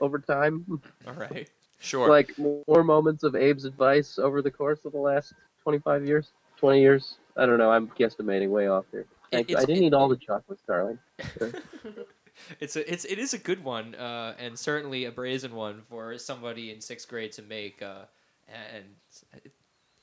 over 0.00 0.18
time, 0.18 0.64
all 1.06 1.12
right 1.14 1.50
Sure. 1.78 2.08
like 2.08 2.32
more 2.38 2.82
moments 2.82 3.22
of 3.24 3.34
Abe's 3.34 3.64
advice 3.66 4.18
over 4.18 4.40
the 4.40 4.50
course 4.50 4.84
of 4.86 4.92
the 4.92 4.98
last 4.98 5.34
twenty-five 5.62 6.06
years, 6.06 6.32
twenty 6.56 6.80
years. 6.80 7.18
I 7.36 7.44
don't 7.46 7.58
know. 7.58 7.70
I'm 7.70 7.88
guesstimating 7.88 8.48
way 8.48 8.68
off 8.68 8.86
here. 8.92 9.06
Thank. 9.30 9.50
I 9.54 9.60
didn't 9.66 9.82
it- 9.82 9.86
eat 9.88 9.94
all 9.94 10.08
the 10.08 10.16
chocolates, 10.16 10.62
darling. 10.66 10.98
It's 12.60 12.76
a 12.76 12.92
it's 12.92 13.04
it 13.04 13.18
is 13.18 13.32
a 13.34 13.38
good 13.38 13.62
one, 13.64 13.94
uh, 13.94 14.34
and 14.38 14.58
certainly 14.58 15.04
a 15.04 15.10
brazen 15.12 15.54
one 15.54 15.82
for 15.88 16.18
somebody 16.18 16.70
in 16.72 16.80
sixth 16.80 17.08
grade 17.08 17.32
to 17.32 17.42
make. 17.42 17.80
Uh, 17.82 18.02
and 18.48 18.84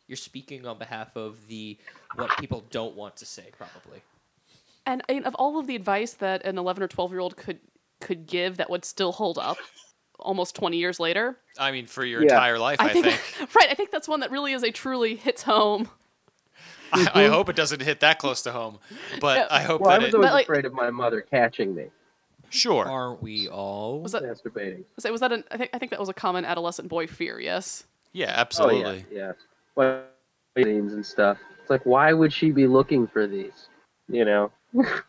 you're 0.07 0.15
speaking 0.17 0.65
on 0.65 0.77
behalf 0.77 1.15
of 1.15 1.47
the 1.47 1.77
what 2.15 2.29
people 2.39 2.63
don't 2.71 2.95
want 2.95 3.17
to 3.17 3.25
say, 3.25 3.45
probably. 3.57 4.01
and 4.85 5.01
I 5.09 5.13
mean, 5.13 5.23
of 5.25 5.35
all 5.35 5.59
of 5.59 5.67
the 5.67 5.75
advice 5.75 6.13
that 6.15 6.43
an 6.45 6.57
11 6.57 6.83
or 6.83 6.87
12 6.87 7.11
year 7.11 7.19
old 7.19 7.37
could 7.37 7.59
could 7.99 8.25
give 8.25 8.57
that 8.57 8.69
would 8.69 8.83
still 8.83 9.11
hold 9.11 9.37
up, 9.37 9.57
almost 10.19 10.55
20 10.55 10.77
years 10.77 10.99
later. 10.99 11.37
I 11.59 11.71
mean, 11.71 11.85
for 11.85 12.03
your 12.03 12.21
Yeah. 12.23 12.33
entire 12.33 12.57
life, 12.59 12.77
I, 12.81 12.89
think. 12.93 13.05
right. 13.55 13.69
I 13.69 13.73
think 13.75 13.91
that's 13.91 14.07
one 14.07 14.21
that 14.21 14.31
really 14.31 14.53
is 14.53 14.63
a 14.63 14.71
truly 14.71 15.15
hits 15.15 15.43
home. 15.43 15.87
I, 16.93 17.07
I 17.13 17.27
hope 17.27 17.47
it 17.47 17.55
doesn't 17.55 17.81
hit 17.81 17.99
that 18.01 18.19
close 18.19 18.41
to 18.41 18.51
home, 18.51 18.79
but 19.21 19.37
Yeah. 19.37 19.47
I 19.51 19.61
hope 19.61 19.81
Well, 19.81 19.91
I 19.91 19.99
that 19.99 20.05
was 20.05 20.13
it. 20.13 20.15
always 20.15 20.27
But, 20.29 20.33
like- 20.33 20.45
afraid 20.45 20.65
of 20.65 20.73
my 20.73 20.89
mother 20.89 21.21
catching 21.21 21.73
me 21.75 21.85
Sure. 22.51 22.85
Aren't 22.85 23.21
we 23.21 23.47
all? 23.47 24.01
Was 24.01 24.11
that 24.11 24.23
masturbating. 24.23 24.83
was 24.95 25.03
that, 25.03 25.11
was 25.11 25.21
that 25.21 25.31
an, 25.31 25.43
I 25.51 25.57
think 25.57 25.69
I 25.73 25.79
think 25.79 25.91
that 25.91 25.99
was 25.99 26.09
a 26.09 26.13
common 26.13 26.45
adolescent 26.45 26.89
boy 26.89 27.07
fear. 27.07 27.39
Yes. 27.39 27.85
Yeah, 28.13 28.33
Oh 28.37 28.41
absolutely. 28.41 29.05
yeah, 29.11 29.17
yeah. 29.27 29.31
But 29.75 30.13
scenes 30.57 30.93
and 30.93 31.05
stuff. 31.05 31.37
It's 31.61 31.69
like, 31.69 31.85
why 31.85 32.11
would 32.11 32.33
she 32.33 32.51
be 32.51 32.67
looking 32.67 33.07
for 33.07 33.25
these? 33.25 33.69
You 34.09 34.25
know. 34.25 34.51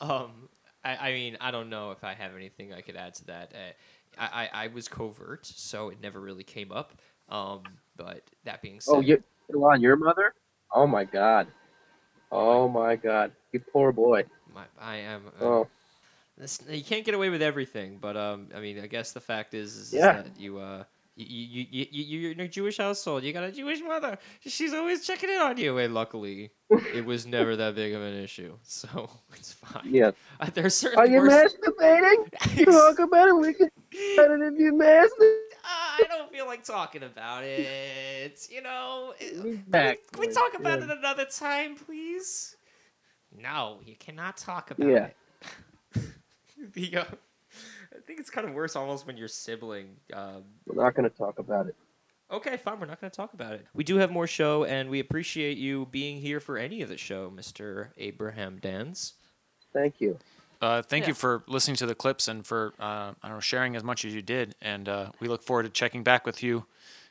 Um, 0.00 0.48
I, 0.84 0.96
I 0.96 1.12
mean, 1.12 1.36
I 1.40 1.50
don't 1.50 1.70
know 1.70 1.92
if 1.92 2.04
I 2.04 2.12
have 2.14 2.34
anything 2.36 2.74
I 2.74 2.82
could 2.82 2.96
add 2.96 3.14
to 3.14 3.26
that. 3.26 3.54
Uh, 3.54 4.20
I, 4.20 4.44
I, 4.52 4.64
I 4.64 4.66
was 4.66 4.86
covert, 4.88 5.46
so 5.46 5.88
it 5.88 5.98
never 6.02 6.20
really 6.20 6.42
came 6.42 6.72
up. 6.72 6.92
Um, 7.28 7.62
but 7.96 8.22
that 8.44 8.60
being 8.60 8.80
said, 8.80 8.92
Oh, 8.92 9.00
you 9.00 9.22
on 9.54 9.80
your 9.80 9.96
mother? 9.96 10.34
Oh 10.74 10.86
my 10.86 11.04
god. 11.04 11.46
Oh 12.30 12.68
my 12.68 12.96
god. 12.96 13.32
You 13.52 13.60
poor 13.60 13.92
boy. 13.92 14.24
my, 14.54 14.64
I 14.78 14.96
am. 14.96 15.22
Uh, 15.40 15.44
Oh. 15.44 15.68
This, 16.36 16.58
you 16.68 16.82
can't 16.84 17.04
get 17.04 17.14
away 17.14 17.28
with 17.30 17.42
everything, 17.42 17.98
but 18.00 18.16
um, 18.16 18.48
I 18.54 18.60
mean, 18.60 18.80
I 18.80 18.86
guess 18.86 19.12
the 19.12 19.20
fact 19.20 19.54
is, 19.54 19.76
is 19.76 19.92
Yeah. 19.92 20.22
that 20.22 20.38
you 20.38 20.58
uh. 20.58 20.84
You, 21.16 21.26
you, 21.28 21.66
you, 21.70 21.86
you, 21.92 22.18
you're 22.18 22.32
in 22.32 22.40
a 22.40 22.48
Jewish 22.48 22.78
household. 22.78 23.22
You 23.22 23.32
got 23.32 23.44
a 23.44 23.52
Jewish 23.52 23.80
mother. 23.80 24.18
She's 24.40 24.74
always 24.74 25.06
checking 25.06 25.30
in 25.30 25.38
on 25.38 25.56
you. 25.58 25.78
And 25.78 25.94
luckily, 25.94 26.50
it 26.92 27.04
was 27.04 27.24
never 27.24 27.54
that 27.54 27.76
big 27.76 27.94
of 27.94 28.02
an 28.02 28.14
issue. 28.14 28.56
So 28.64 29.08
it's 29.36 29.52
fine. 29.52 29.94
Yeah. 29.94 30.10
Uh, 30.40 30.50
there's 30.52 30.84
Are 30.84 31.06
you 31.06 31.20
worse. 31.20 31.54
masturbating? 31.54 32.64
Talk 32.64 32.98
about 32.98 33.28
it. 33.28 33.36
We 33.36 33.54
can 33.54 33.70
it 33.92 34.52
if 34.54 34.58
you 34.58 34.72
masturbate. 34.72 35.54
I 35.64 36.02
don't 36.08 36.32
feel 36.32 36.46
like 36.46 36.64
talking 36.64 37.04
about 37.04 37.44
it. 37.44 38.48
You 38.50 38.62
know, 38.62 39.14
it- 39.20 39.40
He's 39.40 39.58
back. 39.68 39.98
we, 40.14 40.18
can 40.18 40.28
we 40.28 40.34
talk 40.34 40.54
about 40.58 40.80
Yeah. 40.80 40.86
it 40.86 40.98
another 40.98 41.26
time, 41.26 41.76
please? 41.76 42.56
No, 43.40 43.78
you 43.84 43.94
cannot 43.94 44.36
talk 44.36 44.72
about 44.72 44.88
Yeah. 44.88 45.04
it. 45.04 45.16
the, 46.72 46.96
uh, 46.96 47.04
I 47.94 48.00
think 48.06 48.20
it's 48.20 48.30
kind 48.30 48.46
of 48.48 48.54
worse 48.54 48.76
almost 48.76 49.06
when 49.06 49.16
your 49.16 49.28
sibling. 49.28 49.96
Um, 50.12 50.44
We're 50.66 50.82
not 50.82 50.94
going 50.94 51.08
to 51.08 51.16
talk 51.16 51.38
about 51.38 51.66
it. 51.66 51.76
okay, 52.30 52.56
fine, 52.56 52.80
we're 52.80 52.86
not 52.86 53.00
going 53.00 53.10
to 53.10 53.16
talk 53.16 53.34
about 53.34 53.52
it. 53.52 53.66
We 53.74 53.84
do 53.84 53.96
have 53.96 54.10
more 54.10 54.26
show, 54.26 54.64
and 54.64 54.88
we 54.90 55.00
appreciate 55.00 55.58
you 55.58 55.86
being 55.90 56.20
here 56.20 56.40
for 56.40 56.58
any 56.58 56.82
of 56.82 56.88
the 56.88 56.96
show, 56.96 57.30
Mister 57.30 57.92
Abraham 57.96 58.58
Danz. 58.60 59.12
Thank 59.72 60.00
you. 60.00 60.18
Uh, 60.60 60.80
thank 60.80 61.06
you 61.06 61.12
for 61.14 61.42
listening 61.46 61.76
to 61.76 61.84
the 61.84 61.94
clips 61.94 62.26
and 62.26 62.46
for 62.46 62.72
uh, 62.80 63.12
I 63.22 63.28
don't 63.28 63.32
know 63.32 63.40
sharing 63.40 63.76
as 63.76 63.84
much 63.84 64.04
as 64.04 64.14
you 64.14 64.22
did, 64.22 64.54
and 64.62 64.88
uh, 64.88 65.10
we 65.20 65.28
look 65.28 65.42
forward 65.42 65.64
to 65.64 65.68
checking 65.68 66.02
back 66.02 66.24
with 66.24 66.42
you 66.42 66.64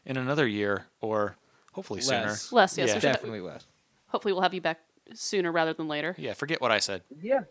in 0.05 0.17
another 0.17 0.47
year 0.47 0.87
or 1.01 1.35
hopefully 1.71 2.01
sooner. 2.01 2.27
Less. 2.27 2.51
Less. 2.51 2.77
Yes. 2.77 2.89
Yeah. 2.89 2.99
Definitely 2.99 3.41
less. 3.41 3.65
Hopefully, 4.07 4.33
we'll 4.33 4.41
have 4.41 4.53
you 4.53 4.61
back 4.61 4.79
sooner 5.13 5.51
rather 5.51 5.73
than 5.73 5.87
later. 5.87 6.15
Yeah, 6.17 6.33
forget 6.33 6.61
what 6.61 6.71
I 6.71 6.79
said. 6.79 7.03
Yeah. 7.21 7.41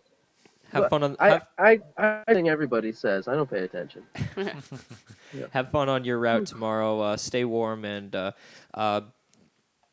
Have 0.73 0.85
But 0.85 0.89
fun 0.89 1.03
on. 1.03 1.16
I, 1.20 1.29
Have, 1.29 1.47
I, 1.59 1.81
I 1.99 2.33
think 2.33 2.49
everybody 2.49 2.93
says. 2.93 3.29
I 3.29 3.35
don't 3.35 3.51
pay 3.51 3.59
attention. 3.59 4.05
have 5.51 5.70
fun 5.70 5.91
on 5.91 6.05
your 6.05 6.18
route 6.18 6.47
tomorrow. 6.47 6.99
Uh, 6.99 7.16
stay 7.18 7.45
warm 7.45 7.85
and 7.85 8.16
uh, 8.16 8.33
uh, 8.73 9.03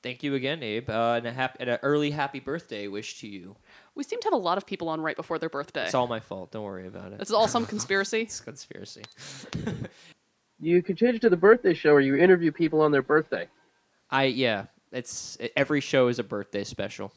thank 0.02 0.24
you 0.24 0.36
again, 0.36 0.64
Abe. 0.64 0.90
Uh, 0.90 1.16
and, 1.18 1.28
a 1.28 1.34
hap- 1.34 1.58
and 1.60 1.70
an 1.70 1.80
early 1.84 2.12
happy 2.12 2.40
birthday 2.40 2.88
wish 2.88 3.20
to 3.20 3.28
you. 3.28 3.58
We 3.94 4.06
seem 4.06 4.22
to 4.22 4.28
have 4.28 4.34
a 4.34 4.38
lot 4.38 4.58
of 4.58 4.66
people 4.66 4.88
on 4.88 5.02
right 5.02 5.18
before 5.18 5.38
their 5.38 5.50
birthday. 5.50 5.84
It's 5.84 5.94
all 5.94 6.08
my 6.08 6.22
fault. 6.22 6.52
Don't 6.52 6.64
worry 6.64 6.88
about 6.88 7.12
it. 7.12 7.20
It's 7.20 7.32
all 7.32 7.50
some 7.50 7.66
conspiracy. 7.66 8.22
It's 8.30 8.40
conspiracy. 8.40 9.04
You 10.62 10.82
could 10.82 10.98
change 10.98 11.16
it 11.16 11.22
to 11.22 11.30
the 11.30 11.38
birthday 11.38 11.74
show 11.74 11.92
where 11.92 12.02
you 12.02 12.16
interview 12.16 12.54
people 12.54 12.80
on 12.80 12.94
their 12.94 13.02
birthday. 13.02 13.48
I 14.10 14.26
yeah. 14.26 14.66
It's 14.94 15.38
every 15.58 15.82
show 15.82 16.08
is 16.08 16.20
a 16.20 16.24
birthday 16.24 16.64
special. 16.64 17.12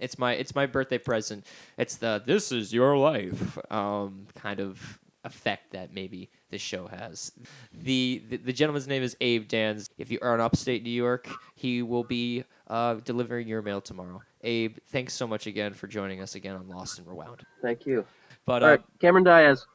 It's 0.00 0.18
my 0.18 0.32
it's 0.32 0.54
my 0.54 0.66
birthday 0.66 0.98
present. 0.98 1.46
It's 1.76 1.96
the 1.96 2.22
this 2.24 2.52
is 2.52 2.72
your 2.72 2.96
life 2.96 3.58
um, 3.70 4.26
kind 4.34 4.60
of 4.60 4.98
effect 5.24 5.72
that 5.72 5.92
maybe 5.92 6.30
this 6.50 6.62
show 6.62 6.86
has. 6.86 7.32
The, 7.72 8.22
the 8.28 8.36
the 8.38 8.52
gentleman's 8.52 8.88
name 8.88 9.02
is 9.02 9.16
Abe 9.20 9.46
Danz. 9.46 9.88
If 9.98 10.10
you 10.10 10.18
are 10.22 10.34
in 10.34 10.40
upstate 10.40 10.82
New 10.82 10.90
York, 10.90 11.28
he 11.54 11.82
will 11.82 12.04
be 12.04 12.44
uh, 12.68 12.94
delivering 13.04 13.46
your 13.46 13.62
mail 13.62 13.80
tomorrow. 13.80 14.22
Abe, 14.42 14.78
thanks 14.88 15.12
so 15.12 15.26
much 15.26 15.46
again 15.46 15.74
for 15.74 15.86
joining 15.86 16.22
us 16.22 16.34
again 16.34 16.56
on 16.56 16.68
Lost 16.68 16.98
and 16.98 17.06
Rewound. 17.06 17.42
Thank 17.60 17.84
you. 17.86 18.04
But 18.46 18.62
uh, 18.62 18.64
All 18.64 18.70
right, 18.72 18.82
Cameron 19.00 19.24
Diaz. 19.24 19.66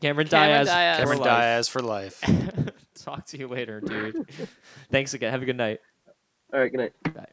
Cameron, 0.00 0.26
Cameron 0.28 0.64
Diaz, 0.64 0.68
Diaz. 0.68 0.96
for 0.96 1.02
Cameron 1.02 1.18
life. 1.18 1.28
Diaz 1.28 1.68
for 1.68 1.82
life. 1.82 2.70
Talk 2.94 3.26
to 3.26 3.38
you 3.38 3.48
later, 3.48 3.80
dude. 3.80 4.26
thanks 4.90 5.14
again. 5.14 5.30
Have 5.30 5.42
a 5.42 5.46
good 5.46 5.56
night. 5.56 5.80
All 6.52 6.60
right, 6.60 6.70
good 6.70 6.92
night. 7.14 7.30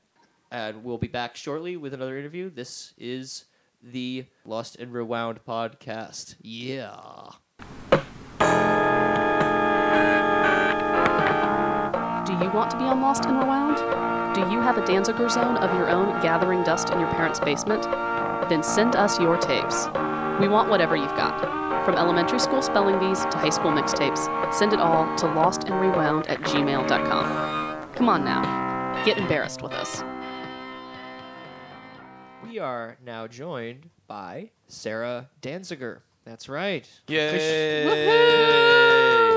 And 0.51 0.83
we'll 0.83 0.97
be 0.97 1.07
back 1.07 1.35
shortly 1.35 1.77
with 1.77 1.93
another 1.93 2.17
interview. 2.17 2.49
This 2.49 2.93
is 2.97 3.45
the 3.81 4.25
Lost 4.45 4.75
and 4.77 4.93
Rewound 4.93 5.39
podcast. 5.47 6.35
Yeah. 6.41 7.31
Do 12.25 12.33
you 12.33 12.51
want 12.51 12.71
to 12.71 12.77
be 12.77 12.83
on 12.83 13.01
Lost 13.01 13.25
and 13.25 13.37
Rewound? 13.37 13.77
Do 14.35 14.41
you 14.51 14.61
have 14.61 14.77
a 14.77 14.81
Danziger 14.81 15.29
zone 15.29 15.57
of 15.57 15.73
your 15.77 15.89
own 15.89 16.21
gathering 16.21 16.63
dust 16.63 16.89
in 16.89 16.99
your 16.99 17.09
parents' 17.09 17.39
basement? 17.39 17.83
Then 18.49 18.63
send 18.63 18.95
us 18.95 19.19
your 19.19 19.37
tapes. 19.37 19.87
We 20.39 20.47
want 20.47 20.69
whatever 20.69 20.95
you've 20.95 21.15
got. 21.15 21.85
From 21.85 21.95
elementary 21.95 22.39
school 22.39 22.61
spelling 22.61 22.99
bees 22.99 23.21
to 23.21 23.37
high 23.37 23.49
school 23.49 23.71
mixtapes, 23.71 24.53
send 24.53 24.73
it 24.73 24.79
all 24.79 25.03
to 25.17 25.25
lostandrewound 25.25 26.29
at 26.29 26.39
gmail.com. 26.41 27.93
Come 27.95 28.09
on 28.09 28.23
now, 28.23 29.03
get 29.03 29.17
embarrassed 29.17 29.61
with 29.61 29.73
us. 29.73 30.03
We 32.51 32.59
are 32.59 32.97
now 33.05 33.27
joined 33.27 33.89
by 34.07 34.49
Sarrah 34.67 35.27
Danziger. 35.41 35.99
That's 36.25 36.49
right. 36.49 36.85
Yay! 37.07 37.85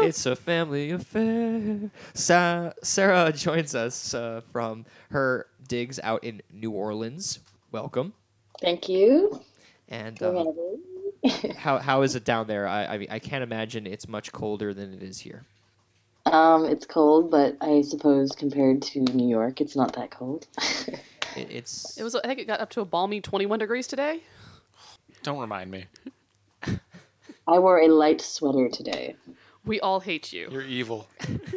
It's 0.03 0.27
a 0.27 0.35
family 0.35 0.91
affair. 0.91 1.93
Sa- 2.12 2.73
Sarrah 2.83 3.31
joins 3.33 3.77
us 3.77 4.15
uh, 4.15 4.41
from 4.51 4.85
her 5.11 5.47
digs 5.69 6.01
out 6.03 6.25
in 6.25 6.43
New 6.53 6.73
Orleans. 6.73 7.39
Welcome. 7.71 8.15
Thank 8.61 8.89
you. 8.89 9.41
And 9.89 10.21
uh, 10.21 10.47
how 11.57 11.79
how 11.79 12.03
is 12.03 12.17
it 12.17 12.25
down 12.25 12.49
there? 12.49 12.67
I 12.67 12.87
I, 12.87 12.99
mean, 12.99 13.09
I 13.12 13.21
can't 13.21 13.45
imagine 13.45 13.87
it's 13.87 14.09
much 14.09 14.33
colder 14.33 14.75
than 14.75 14.93
it 14.93 15.05
is 15.05 15.21
here. 15.21 15.45
Um, 16.27 16.65
it's 16.65 16.85
cold, 16.85 17.31
but 17.31 17.57
I 17.61 17.83
suppose 17.83 18.33
compared 18.33 18.83
to 18.83 18.99
New 18.99 19.29
York, 19.29 19.61
it's 19.61 19.77
not 19.77 19.93
that 19.93 20.11
cold. 20.11 20.49
It, 21.37 21.51
it's 21.51 21.97
It 21.99 22.03
was, 22.03 22.14
I 22.14 22.26
think 22.26 22.41
it 22.41 22.47
got 22.47 22.61
up 22.61 22.70
to 22.70 22.80
a 22.80 22.85
balmy 22.85 23.20
21 23.20 23.59
degrees 23.59 23.87
today. 23.87 24.22
Don't 25.22 25.39
remind 25.39 25.70
me. 25.70 25.87
I 27.47 27.59
wore 27.59 27.80
a 27.80 27.89
light 27.89 28.20
sweater 28.20 28.68
today. 28.68 29.16
We 29.64 29.80
all 29.80 30.01
hate 30.01 30.32
you. 30.32 30.49
You're 30.51 30.62
evil. 30.62 31.09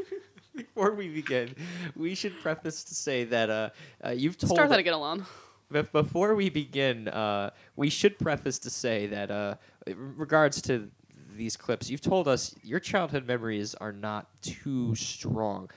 Before 0.56 0.94
we 0.94 1.10
begin, 1.10 1.56
we 1.96 2.16
should 2.16 2.40
preface 2.40 2.84
to 2.86 2.96
say 2.96 3.26
that 3.26 3.50
uh, 3.50 3.70
uh, 4.04 4.10
you've 4.10 4.38
told 4.38 4.54
Start 4.54 4.70
that 4.70 4.80
again, 4.80 4.94
Alon. 4.94 5.26
But 5.70 5.92
before 5.92 6.34
we 6.34 6.50
begin, 6.50 7.10
uh, 7.10 7.52
we 7.76 7.90
should 7.90 8.18
preface 8.18 8.58
to 8.60 8.70
say 8.70 9.06
that, 9.08 9.30
uh, 9.30 9.56
in 9.86 10.16
regards 10.16 10.62
to 10.64 10.90
these 11.36 11.58
clips, 11.58 11.90
you've 11.90 12.02
told 12.02 12.28
us 12.28 12.56
your 12.64 12.80
childhood 12.80 13.28
memories 13.28 13.76
are 13.76 13.92
not 13.92 14.28
too 14.42 14.96
strong. 14.96 15.70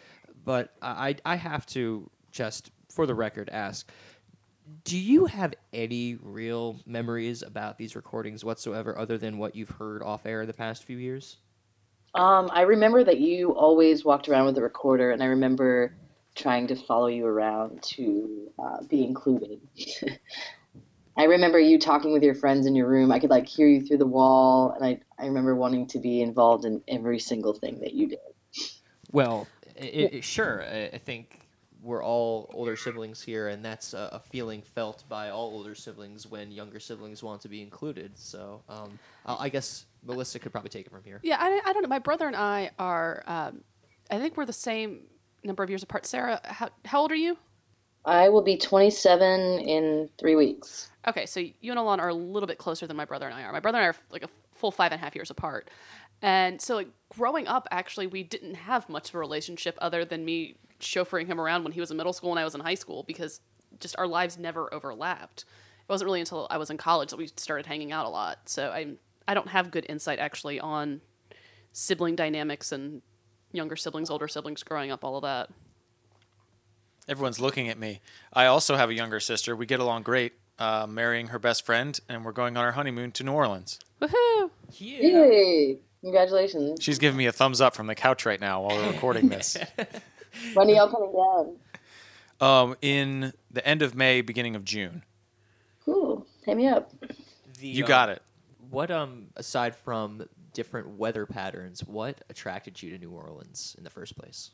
But 0.44 0.72
I, 0.80 1.16
I 1.24 1.36
have 1.36 1.66
to 1.66 2.08
just, 2.30 2.70
for 2.90 3.06
the 3.06 3.14
record, 3.14 3.48
ask 3.50 3.90
do 4.84 4.98
you 4.98 5.26
have 5.26 5.54
any 5.72 6.16
real 6.22 6.78
memories 6.86 7.42
about 7.42 7.78
these 7.78 7.96
recordings 7.96 8.44
whatsoever 8.44 8.96
other 8.98 9.18
than 9.18 9.38
what 9.38 9.54
you've 9.54 9.70
heard 9.70 10.02
off 10.02 10.26
air 10.26 10.46
the 10.46 10.52
past 10.52 10.84
few 10.84 10.96
years? 10.96 11.38
Um, 12.14 12.50
I 12.52 12.62
remember 12.62 13.04
that 13.04 13.18
you 13.18 13.54
always 13.54 14.04
walked 14.04 14.28
around 14.28 14.46
with 14.46 14.58
a 14.58 14.62
recorder, 14.62 15.12
and 15.12 15.22
I 15.22 15.26
remember 15.26 15.94
trying 16.34 16.66
to 16.68 16.76
follow 16.76 17.06
you 17.06 17.26
around 17.26 17.82
to 17.82 18.50
uh, 18.58 18.82
be 18.88 19.04
included. 19.04 19.60
I 21.16 21.24
remember 21.24 21.58
you 21.58 21.78
talking 21.78 22.12
with 22.12 22.22
your 22.22 22.34
friends 22.34 22.66
in 22.66 22.74
your 22.74 22.88
room. 22.88 23.12
I 23.12 23.18
could 23.18 23.30
like 23.30 23.46
hear 23.46 23.66
you 23.66 23.82
through 23.82 23.98
the 23.98 24.06
wall, 24.06 24.72
and 24.72 24.84
I, 24.84 25.00
I 25.18 25.26
remember 25.26 25.54
wanting 25.54 25.86
to 25.88 25.98
be 25.98 26.22
involved 26.22 26.64
in 26.64 26.82
every 26.88 27.18
single 27.18 27.52
thing 27.52 27.80
that 27.80 27.92
you 27.92 28.08
did. 28.08 28.18
Well, 29.12 29.46
i 29.80 30.10
i 30.14 30.20
sure. 30.20 30.64
I 30.64 30.98
think 30.98 31.39
we're 31.82 32.04
all 32.04 32.50
older 32.54 32.76
siblings 32.76 33.22
here, 33.22 33.48
and 33.48 33.64
that's 33.64 33.94
a, 33.94 34.08
a 34.12 34.20
feeling 34.20 34.62
felt 34.62 35.04
by 35.08 35.30
all 35.30 35.50
older 35.50 35.74
siblings 35.74 36.26
when 36.26 36.50
younger 36.50 36.80
siblings 36.80 37.22
want 37.22 37.40
to 37.42 37.48
be 37.48 37.62
included. 37.62 38.18
So 38.18 38.62
um, 38.68 38.98
I 39.26 39.46
I 39.46 39.48
guess 39.48 39.86
Melissa 40.04 40.38
could 40.38 40.52
probably 40.52 40.70
take 40.70 40.86
it 40.86 40.90
from 40.90 41.04
here. 41.04 41.20
Yeah, 41.22 41.36
I, 41.40 41.60
I 41.64 41.72
don't 41.72 41.82
know. 41.82 41.88
My 41.88 41.98
brother 41.98 42.26
and 42.26 42.36
I 42.36 42.70
are, 42.78 43.22
um, 43.26 43.62
I 44.10 44.18
think 44.18 44.36
we're 44.36 44.46
the 44.46 44.52
same 44.52 45.02
number 45.44 45.62
of 45.62 45.70
years 45.70 45.82
apart. 45.82 46.04
Sarrah, 46.04 46.44
how, 46.44 46.70
how 46.84 47.00
old 47.00 47.12
are 47.12 47.16
you? 47.16 47.36
I 48.04 48.28
will 48.28 48.42
be 48.42 48.56
27 48.56 49.60
in 49.60 50.08
three 50.18 50.34
weeks. 50.36 50.90
Okay, 51.06 51.26
so 51.26 51.40
you 51.40 51.72
and 51.72 51.78
Alon 51.78 52.00
are 52.00 52.08
a 52.08 52.14
little 52.14 52.46
bit 52.46 52.58
closer 52.58 52.86
than 52.86 52.96
my 52.96 53.04
brother 53.04 53.26
and 53.26 53.34
I 53.34 53.42
are. 53.42 53.52
My 53.52 53.60
brother 53.60 53.78
and 53.78 53.84
I 53.84 53.88
are 53.88 53.96
like 54.10 54.22
a 54.22 54.28
full 54.54 54.70
five 54.70 54.92
and 54.92 55.00
a 55.00 55.04
half 55.04 55.14
years 55.14 55.30
apart. 55.30 55.68
And 56.22 56.60
so, 56.60 56.74
like, 56.76 56.88
growing 57.08 57.46
up, 57.46 57.66
actually, 57.70 58.06
we 58.06 58.22
didn't 58.22 58.54
have 58.54 58.88
much 58.88 59.08
of 59.10 59.14
a 59.14 59.18
relationship 59.18 59.76
other 59.80 60.04
than 60.04 60.24
me 60.24 60.56
chauffeuring 60.80 61.26
him 61.26 61.40
around 61.40 61.64
when 61.64 61.72
he 61.72 61.80
was 61.80 61.90
in 61.90 61.96
middle 61.96 62.12
school 62.12 62.30
and 62.30 62.38
I 62.38 62.44
was 62.44 62.54
in 62.54 62.60
high 62.60 62.74
school 62.74 63.04
because 63.04 63.40
just 63.78 63.96
our 63.98 64.06
lives 64.06 64.38
never 64.38 64.72
overlapped. 64.72 65.44
It 65.82 65.92
wasn't 65.92 66.06
really 66.06 66.20
until 66.20 66.46
I 66.50 66.58
was 66.58 66.70
in 66.70 66.76
college 66.76 67.10
that 67.10 67.16
we 67.16 67.28
started 67.36 67.66
hanging 67.66 67.92
out 67.92 68.06
a 68.06 68.08
lot. 68.08 68.48
So 68.48 68.70
I 68.70 68.94
I 69.28 69.34
don't 69.34 69.48
have 69.48 69.70
good 69.70 69.86
insight 69.88 70.18
actually 70.18 70.58
on 70.58 71.00
sibling 71.72 72.16
dynamics 72.16 72.72
and 72.72 73.02
younger 73.52 73.76
siblings, 73.76 74.10
older 74.10 74.28
siblings 74.28 74.62
growing 74.62 74.90
up, 74.90 75.04
all 75.04 75.16
of 75.16 75.22
that. 75.22 75.50
Everyone's 77.08 77.40
looking 77.40 77.68
at 77.68 77.78
me. 77.78 78.00
I 78.32 78.46
also 78.46 78.76
have 78.76 78.90
a 78.90 78.94
younger 78.94 79.20
sister. 79.20 79.54
We 79.56 79.66
get 79.66 79.80
along 79.80 80.02
great. 80.02 80.32
Uh, 80.58 80.86
marrying 80.86 81.28
her 81.28 81.38
best 81.38 81.64
friend, 81.64 81.98
and 82.06 82.22
we're 82.22 82.32
going 82.32 82.54
on 82.58 82.62
our 82.62 82.72
honeymoon 82.72 83.12
to 83.12 83.24
New 83.24 83.32
Orleans. 83.32 83.78
Woohoo! 84.02 84.50
Yay! 84.74 85.78
Congratulations. 86.02 86.82
She's 86.82 86.98
giving 86.98 87.16
me 87.16 87.24
a 87.24 87.32
thumbs 87.32 87.62
up 87.62 87.74
from 87.74 87.86
the 87.86 87.94
couch 87.94 88.26
right 88.26 88.38
now 88.38 88.62
while 88.62 88.76
we're 88.76 88.90
recording 88.90 89.30
this. 89.30 89.56
When 90.54 90.68
are 90.68 90.72
y'all 90.72 90.90
coming 90.90 91.12
down? 91.12 91.56
um, 92.40 92.76
in 92.80 93.32
the 93.50 93.66
end 93.66 93.82
of 93.82 93.94
May, 93.94 94.20
beginning 94.22 94.56
of 94.56 94.64
June. 94.64 95.04
Cool. 95.84 96.26
Hit 96.44 96.56
me 96.56 96.66
up. 96.66 96.92
The, 97.58 97.66
You 97.66 97.84
um, 97.84 97.88
got 97.88 98.08
it. 98.08 98.22
What 98.70 98.90
um 98.90 99.26
aside 99.36 99.74
from 99.74 100.22
different 100.52 100.88
weather 100.96 101.26
patterns, 101.26 101.84
what 101.84 102.22
attracted 102.30 102.82
you 102.82 102.90
to 102.90 102.98
New 102.98 103.10
Orleans 103.10 103.74
in 103.76 103.84
the 103.84 103.90
first 103.90 104.16
place? 104.16 104.50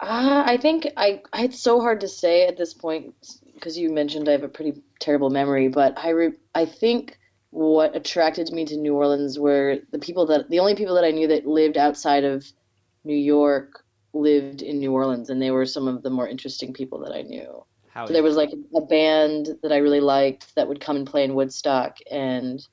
Uh, 0.00 0.42
I 0.44 0.56
think 0.56 0.88
I, 0.96 1.22
I 1.32 1.44
it's 1.44 1.60
so 1.60 1.80
hard 1.80 2.00
to 2.00 2.08
say 2.08 2.46
at 2.46 2.56
this 2.56 2.74
point 2.74 3.14
because 3.54 3.78
you 3.78 3.92
mentioned 3.92 4.28
I 4.28 4.32
have 4.32 4.42
a 4.42 4.48
pretty 4.48 4.82
terrible 4.98 5.30
memory, 5.30 5.68
but 5.68 5.96
I 5.96 6.10
re, 6.10 6.32
I 6.54 6.66
think 6.66 7.18
what 7.50 7.94
attracted 7.94 8.52
me 8.52 8.64
to 8.64 8.76
New 8.76 8.96
Orleans 8.96 9.38
were 9.38 9.78
the 9.92 9.98
people 9.98 10.26
that 10.26 10.50
the 10.50 10.58
only 10.58 10.74
people 10.74 10.96
that 10.96 11.04
I 11.04 11.12
knew 11.12 11.28
that 11.28 11.46
lived 11.46 11.76
outside 11.76 12.24
of 12.24 12.44
New 13.04 13.16
York 13.16 13.83
lived 14.14 14.62
in 14.62 14.78
New 14.78 14.92
Orleans, 14.92 15.30
and 15.30 15.40
they 15.42 15.50
were 15.50 15.66
some 15.66 15.88
of 15.88 16.02
the 16.02 16.10
more 16.10 16.28
interesting 16.28 16.72
people 16.72 17.00
that 17.00 17.12
I 17.12 17.22
knew. 17.22 17.64
How 17.88 18.06
So 18.06 18.12
there 18.12 18.22
was 18.22 18.36
like 18.36 18.50
a 18.74 18.80
band 18.80 19.48
that 19.62 19.72
I 19.72 19.76
really 19.76 20.00
liked 20.00 20.54
that 20.56 20.68
would 20.68 20.80
come 20.80 20.96
and 20.96 21.06
play 21.06 21.24
in 21.24 21.34
Woodstock, 21.34 21.98
and 22.10 22.66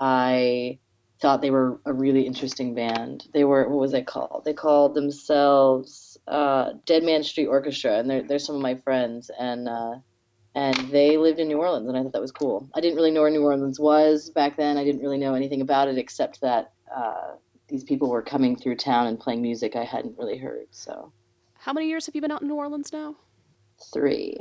I 0.00 0.78
thought 1.20 1.40
they 1.42 1.50
were 1.50 1.80
a 1.84 1.92
really 1.92 2.22
interesting 2.22 2.74
band. 2.74 3.26
They 3.32 3.44
were 3.44 3.68
what 3.68 3.80
was 3.80 3.92
they 3.92 4.02
called? 4.02 4.42
They 4.44 4.54
called 4.54 4.94
themselves 4.94 6.16
uh, 6.26 6.72
Dead 6.86 7.02
Man 7.02 7.22
Street 7.22 7.46
Orchestra, 7.46 7.98
and 7.98 8.08
they're 8.08 8.22
they're 8.22 8.38
some 8.38 8.56
of 8.56 8.62
my 8.62 8.76
friends, 8.76 9.30
and 9.38 9.68
uh, 9.68 9.96
and 10.54 10.76
they 10.90 11.16
lived 11.16 11.40
in 11.40 11.48
New 11.48 11.58
Orleans, 11.58 11.88
and 11.88 11.96
I 11.96 12.02
thought 12.02 12.12
that 12.12 12.20
was 12.20 12.32
cool. 12.32 12.68
I 12.74 12.80
didn't 12.80 12.96
really 12.96 13.10
know 13.10 13.22
where 13.22 13.30
New 13.30 13.44
Orleans 13.44 13.80
was 13.80 14.30
back 14.30 14.56
then. 14.56 14.76
I 14.76 14.84
didn't 14.84 15.02
really 15.02 15.18
know 15.18 15.34
anything 15.34 15.60
about 15.60 15.88
it 15.88 15.98
except 15.98 16.40
that 16.40 16.72
uh, 16.94 17.34
these 17.68 17.84
people 17.84 18.08
were 18.08 18.22
coming 18.22 18.56
through 18.56 18.76
town 18.76 19.06
and 19.06 19.18
playing 19.20 19.42
music 19.42 19.76
I 19.76 19.84
hadn't 19.84 20.18
really 20.18 20.38
heard. 20.38 20.66
So 20.70 21.12
How 21.58 21.72
many 21.72 21.88
years 21.88 22.06
have 22.06 22.14
you 22.14 22.20
been 22.20 22.30
out 22.30 22.42
in 22.42 22.48
New 22.48 22.54
Orleans 22.54 22.92
now? 22.92 23.16
three. 23.92 24.36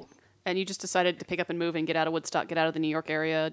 And 0.45 0.57
you 0.57 0.65
just 0.65 0.81
decided 0.81 1.19
to 1.19 1.25
pick 1.25 1.39
up 1.39 1.49
and 1.49 1.59
move 1.59 1.75
and 1.75 1.85
get 1.85 1.95
out 1.95 2.07
of 2.07 2.13
Woodstock, 2.13 2.47
get 2.47 2.57
out 2.57 2.67
of 2.67 2.73
the 2.73 2.79
New 2.79 2.87
York 2.87 3.09
area. 3.09 3.51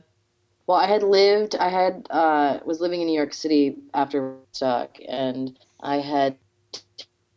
Well, 0.67 0.79
I 0.79 0.87
had 0.87 1.03
lived, 1.03 1.57
I 1.57 1.69
had, 1.69 2.07
uh, 2.09 2.61
was 2.65 2.81
living 2.81 3.01
in 3.03 3.07
New 3.07 3.17
York 3.17 3.35
City 3.35 3.77
after 3.93 4.37
Woodstock, 4.37 4.97
and 5.07 5.59
I 5.81 5.97
had 5.97 6.39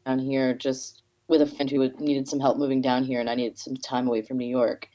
down 0.05 0.19
here 0.19 0.53
just 0.53 1.01
with 1.27 1.41
a 1.41 1.45
friend 1.45 1.69
who 1.69 1.89
needed 1.99 2.29
some 2.29 2.39
help 2.39 2.57
moving 2.57 2.81
down 2.81 3.03
here, 3.03 3.19
and 3.19 3.29
I 3.29 3.35
needed 3.35 3.57
some 3.59 3.75
time 3.75 4.07
away 4.07 4.21
from 4.21 4.37
New 4.37 4.47
York. 4.47 4.87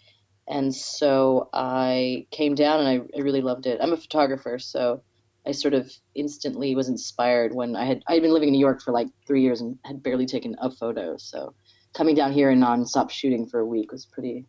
And 0.48 0.74
so 0.74 1.50
I 1.52 2.26
came 2.30 2.54
down 2.54 2.80
and 2.80 2.88
I, 2.88 3.18
I 3.18 3.20
really 3.20 3.42
loved 3.42 3.66
it. 3.66 3.80
I'm 3.82 3.92
a 3.92 3.96
photographer, 3.98 4.58
so 4.58 5.02
I 5.46 5.52
sort 5.52 5.74
of 5.74 5.92
instantly 6.14 6.74
was 6.74 6.88
inspired 6.88 7.54
when 7.54 7.74
I 7.74 7.84
had 7.84 8.02
I 8.06 8.14
had 8.14 8.22
been 8.22 8.32
living 8.32 8.48
in 8.48 8.52
New 8.52 8.60
York 8.60 8.80
for 8.82 8.92
like 8.92 9.08
three 9.26 9.42
years 9.42 9.60
and 9.60 9.78
had 9.84 10.02
barely 10.02 10.26
taken 10.26 10.56
a 10.60 10.70
photo. 10.70 11.16
So 11.16 11.54
coming 11.94 12.14
down 12.14 12.32
here 12.32 12.50
and 12.50 12.62
nonstop 12.62 13.10
shooting 13.10 13.46
for 13.46 13.60
a 13.60 13.66
week 13.66 13.92
was 13.92 14.06
pretty 14.06 14.46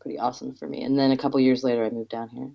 pretty 0.00 0.18
awesome 0.18 0.54
for 0.54 0.66
me. 0.66 0.82
And 0.82 0.98
then 0.98 1.10
a 1.10 1.16
couple 1.16 1.38
years 1.40 1.62
later, 1.62 1.84
I 1.84 1.90
moved 1.90 2.10
down 2.10 2.28
here. 2.30 2.50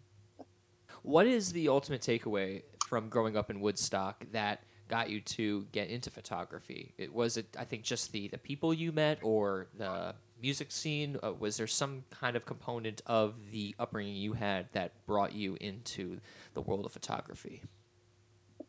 What 1.03 1.27
is 1.27 1.51
the 1.51 1.69
ultimate 1.69 2.01
takeaway 2.01 2.63
from 2.88 3.09
growing 3.09 3.38
up 3.38 3.51
in 3.51 3.61
Woodstock 3.61 4.25
that 4.31 4.63
got 4.88 5.09
you 5.11 5.21
to 5.21 5.67
get 5.71 5.89
into 5.89 6.09
photography? 6.09 6.93
It 6.97 7.13
was 7.13 7.38
it 7.38 7.55
I 7.57 7.65
think 7.65 7.83
just 7.83 8.11
the 8.11 8.27
the 8.29 8.39
people 8.39 8.73
you 8.73 8.91
met 8.91 9.19
or 9.21 9.67
the 9.77 10.15
music 10.41 10.71
scene. 10.71 11.17
Uh, 11.23 11.33
was 11.33 11.57
there 11.57 11.67
some 11.67 12.03
kind 12.09 12.36
of 12.36 12.45
component 12.45 13.01
of 13.05 13.36
the 13.51 13.75
upbringing 13.79 14.15
you 14.15 14.33
had 14.33 14.67
that 14.73 14.93
brought 15.05 15.33
you 15.33 15.57
into 15.61 16.19
the 16.56 16.62
world 16.62 16.86
of 16.86 16.91
photography? 16.91 17.62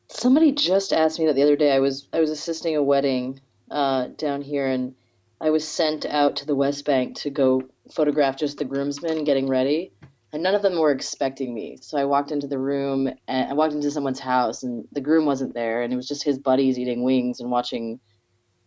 Somebody 0.08 0.52
just 0.52 0.92
asked 0.92 1.18
me 1.18 1.26
that 1.26 1.34
the 1.34 1.42
other 1.42 1.56
day. 1.56 1.72
I 1.72 1.80
was 1.80 2.08
I 2.12 2.20
was 2.20 2.30
assisting 2.30 2.76
a 2.76 2.82
wedding 2.82 3.40
uh, 3.70 4.08
down 4.18 4.42
here, 4.42 4.66
and 4.66 4.94
I 5.40 5.50
was 5.50 5.66
sent 5.66 6.04
out 6.06 6.36
to 6.36 6.46
the 6.46 6.54
West 6.54 6.84
Bank 6.84 7.16
to 7.16 7.30
go 7.30 7.62
photograph 7.92 8.36
just 8.36 8.58
the 8.58 8.64
groomsmen 8.64 9.24
getting 9.24 9.48
ready, 9.48 9.92
and 10.32 10.42
none 10.42 10.54
of 10.54 10.62
them 10.62 10.78
were 10.78 10.92
expecting 10.92 11.54
me. 11.54 11.78
So 11.80 11.98
I 11.98 12.04
walked 12.04 12.30
into 12.30 12.46
the 12.46 12.58
room, 12.58 13.08
and 13.26 13.50
I 13.50 13.54
walked 13.54 13.74
into 13.74 13.90
someone's 13.90 14.20
house, 14.20 14.62
and 14.62 14.86
the 14.92 15.00
groom 15.00 15.26
wasn't 15.26 15.54
there, 15.54 15.82
and 15.82 15.92
it 15.92 15.96
was 15.96 16.08
just 16.08 16.24
his 16.24 16.38
buddies 16.38 16.78
eating 16.78 17.02
wings 17.02 17.40
and 17.40 17.50
watching 17.50 17.98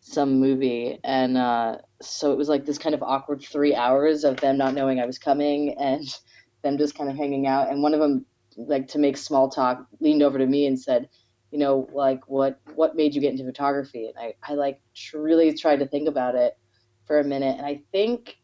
some 0.02 0.40
movie, 0.40 1.00
and 1.04 1.38
uh, 1.38 1.78
so 2.02 2.32
it 2.32 2.38
was 2.38 2.50
like 2.50 2.66
this 2.66 2.78
kind 2.78 2.96
of 2.96 3.04
awkward 3.04 3.42
three 3.42 3.76
hours 3.76 4.24
of 4.24 4.38
them 4.38 4.58
not 4.58 4.74
knowing 4.74 5.00
I 5.00 5.06
was 5.06 5.20
coming 5.20 5.76
and 5.78 6.06
them 6.64 6.78
just 6.78 6.96
kind 6.96 7.10
of 7.10 7.16
hanging 7.16 7.48
out, 7.48 7.70
and 7.70 7.82
one 7.82 7.94
of 7.94 8.00
them 8.00 8.26
like 8.68 8.88
to 8.90 9.00
make 9.00 9.18
small 9.18 9.50
talk 9.50 9.86
leaned 10.00 10.22
over 10.22 10.38
to 10.38 10.46
me 10.46 10.68
and 10.68 10.80
said 10.80 11.10
you 11.52 11.58
know, 11.58 11.88
like 11.94 12.28
what 12.28 12.60
what 12.76 12.96
made 12.96 13.16
you 13.16 13.22
get 13.22 13.32
into 13.32 13.46
photography? 13.46 14.08
And 14.08 14.16
I, 14.18 14.34
I 14.48 14.56
like 14.56 14.80
really 15.14 15.54
tried 15.54 15.80
to 15.80 15.88
think 15.88 16.08
about 16.08 16.36
it 16.36 16.58
for 17.06 17.20
a 17.20 17.24
minute, 17.24 17.58
and 17.58 17.66
I 17.66 17.82
think 17.92 18.38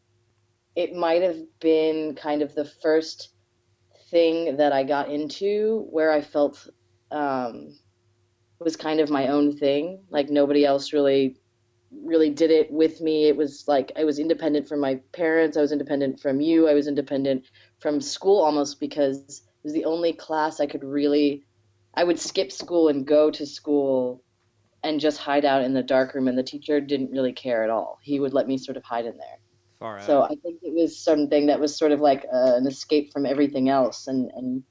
it 0.76 0.94
might 0.96 1.22
have 1.22 1.38
been 1.60 2.16
kind 2.16 2.42
of 2.42 2.54
the 2.56 2.66
first 2.66 3.30
thing 4.10 4.58
that 4.58 4.74
I 4.74 4.84
got 4.84 5.10
into 5.10 5.88
where 5.90 6.12
I 6.12 6.22
felt 6.22 6.68
um, 7.12 7.78
was 8.60 8.76
kind 8.76 9.00
of 9.00 9.10
my 9.10 9.28
own 9.28 9.56
thing. 9.56 10.04
Like 10.10 10.30
nobody 10.30 10.66
else 10.66 10.94
really 10.94 11.38
really 12.04 12.30
did 12.30 12.52
it 12.52 12.70
with 12.72 13.00
me. 13.00 13.26
It 13.28 13.38
was 13.38 13.66
like 13.68 13.92
I 13.96 14.04
was 14.04 14.18
independent 14.18 14.68
from 14.68 14.80
my 14.80 15.00
parents. 15.14 15.58
I 15.58 15.62
was 15.62 15.72
independent 15.72 16.20
from 16.20 16.42
you. 16.42 16.68
I 16.68 16.74
was 16.74 16.88
independent 16.88 17.46
from 17.80 18.02
school 18.02 18.44
almost 18.44 18.80
because 18.80 19.45
was 19.66 19.74
the 19.74 19.84
only 19.84 20.14
class 20.14 20.62
I 20.62 20.68
could 20.68 20.84
really 20.84 21.44
I 21.96 22.04
would 22.04 22.20
skip 22.20 22.52
school 22.52 22.90
and 22.90 23.06
go 23.06 23.32
to 23.32 23.46
school 23.46 24.22
and 24.84 25.00
just 25.00 25.18
hide 25.18 25.46
out 25.46 25.64
in 25.64 25.74
the 25.74 25.82
dark 25.82 26.14
room, 26.14 26.28
and 26.28 26.38
the 26.38 26.44
teacher 26.44 26.80
didn't 26.80 27.10
really 27.10 27.34
care 27.34 27.64
at 27.64 27.70
all. 27.70 27.98
He 28.04 28.20
would 28.20 28.34
let 28.34 28.48
me 28.48 28.58
sort 28.58 28.78
of 28.78 28.84
hide 28.84 29.06
in 29.06 29.18
there. 29.18 29.40
Far 29.80 29.98
out. 29.98 30.04
So 30.04 30.22
I 30.22 30.36
think 30.44 30.60
it 30.62 30.74
was 30.74 30.98
something 30.98 31.48
that 31.48 31.60
was 31.60 31.76
sort 31.76 31.92
of 31.92 32.02
like 32.02 32.26
uh, 32.32 32.56
an 32.56 32.68
escape 32.68 33.12
from 33.12 33.26
everything 33.26 33.70
else, 33.70 34.08
and 34.08 34.30
and 34.36 34.64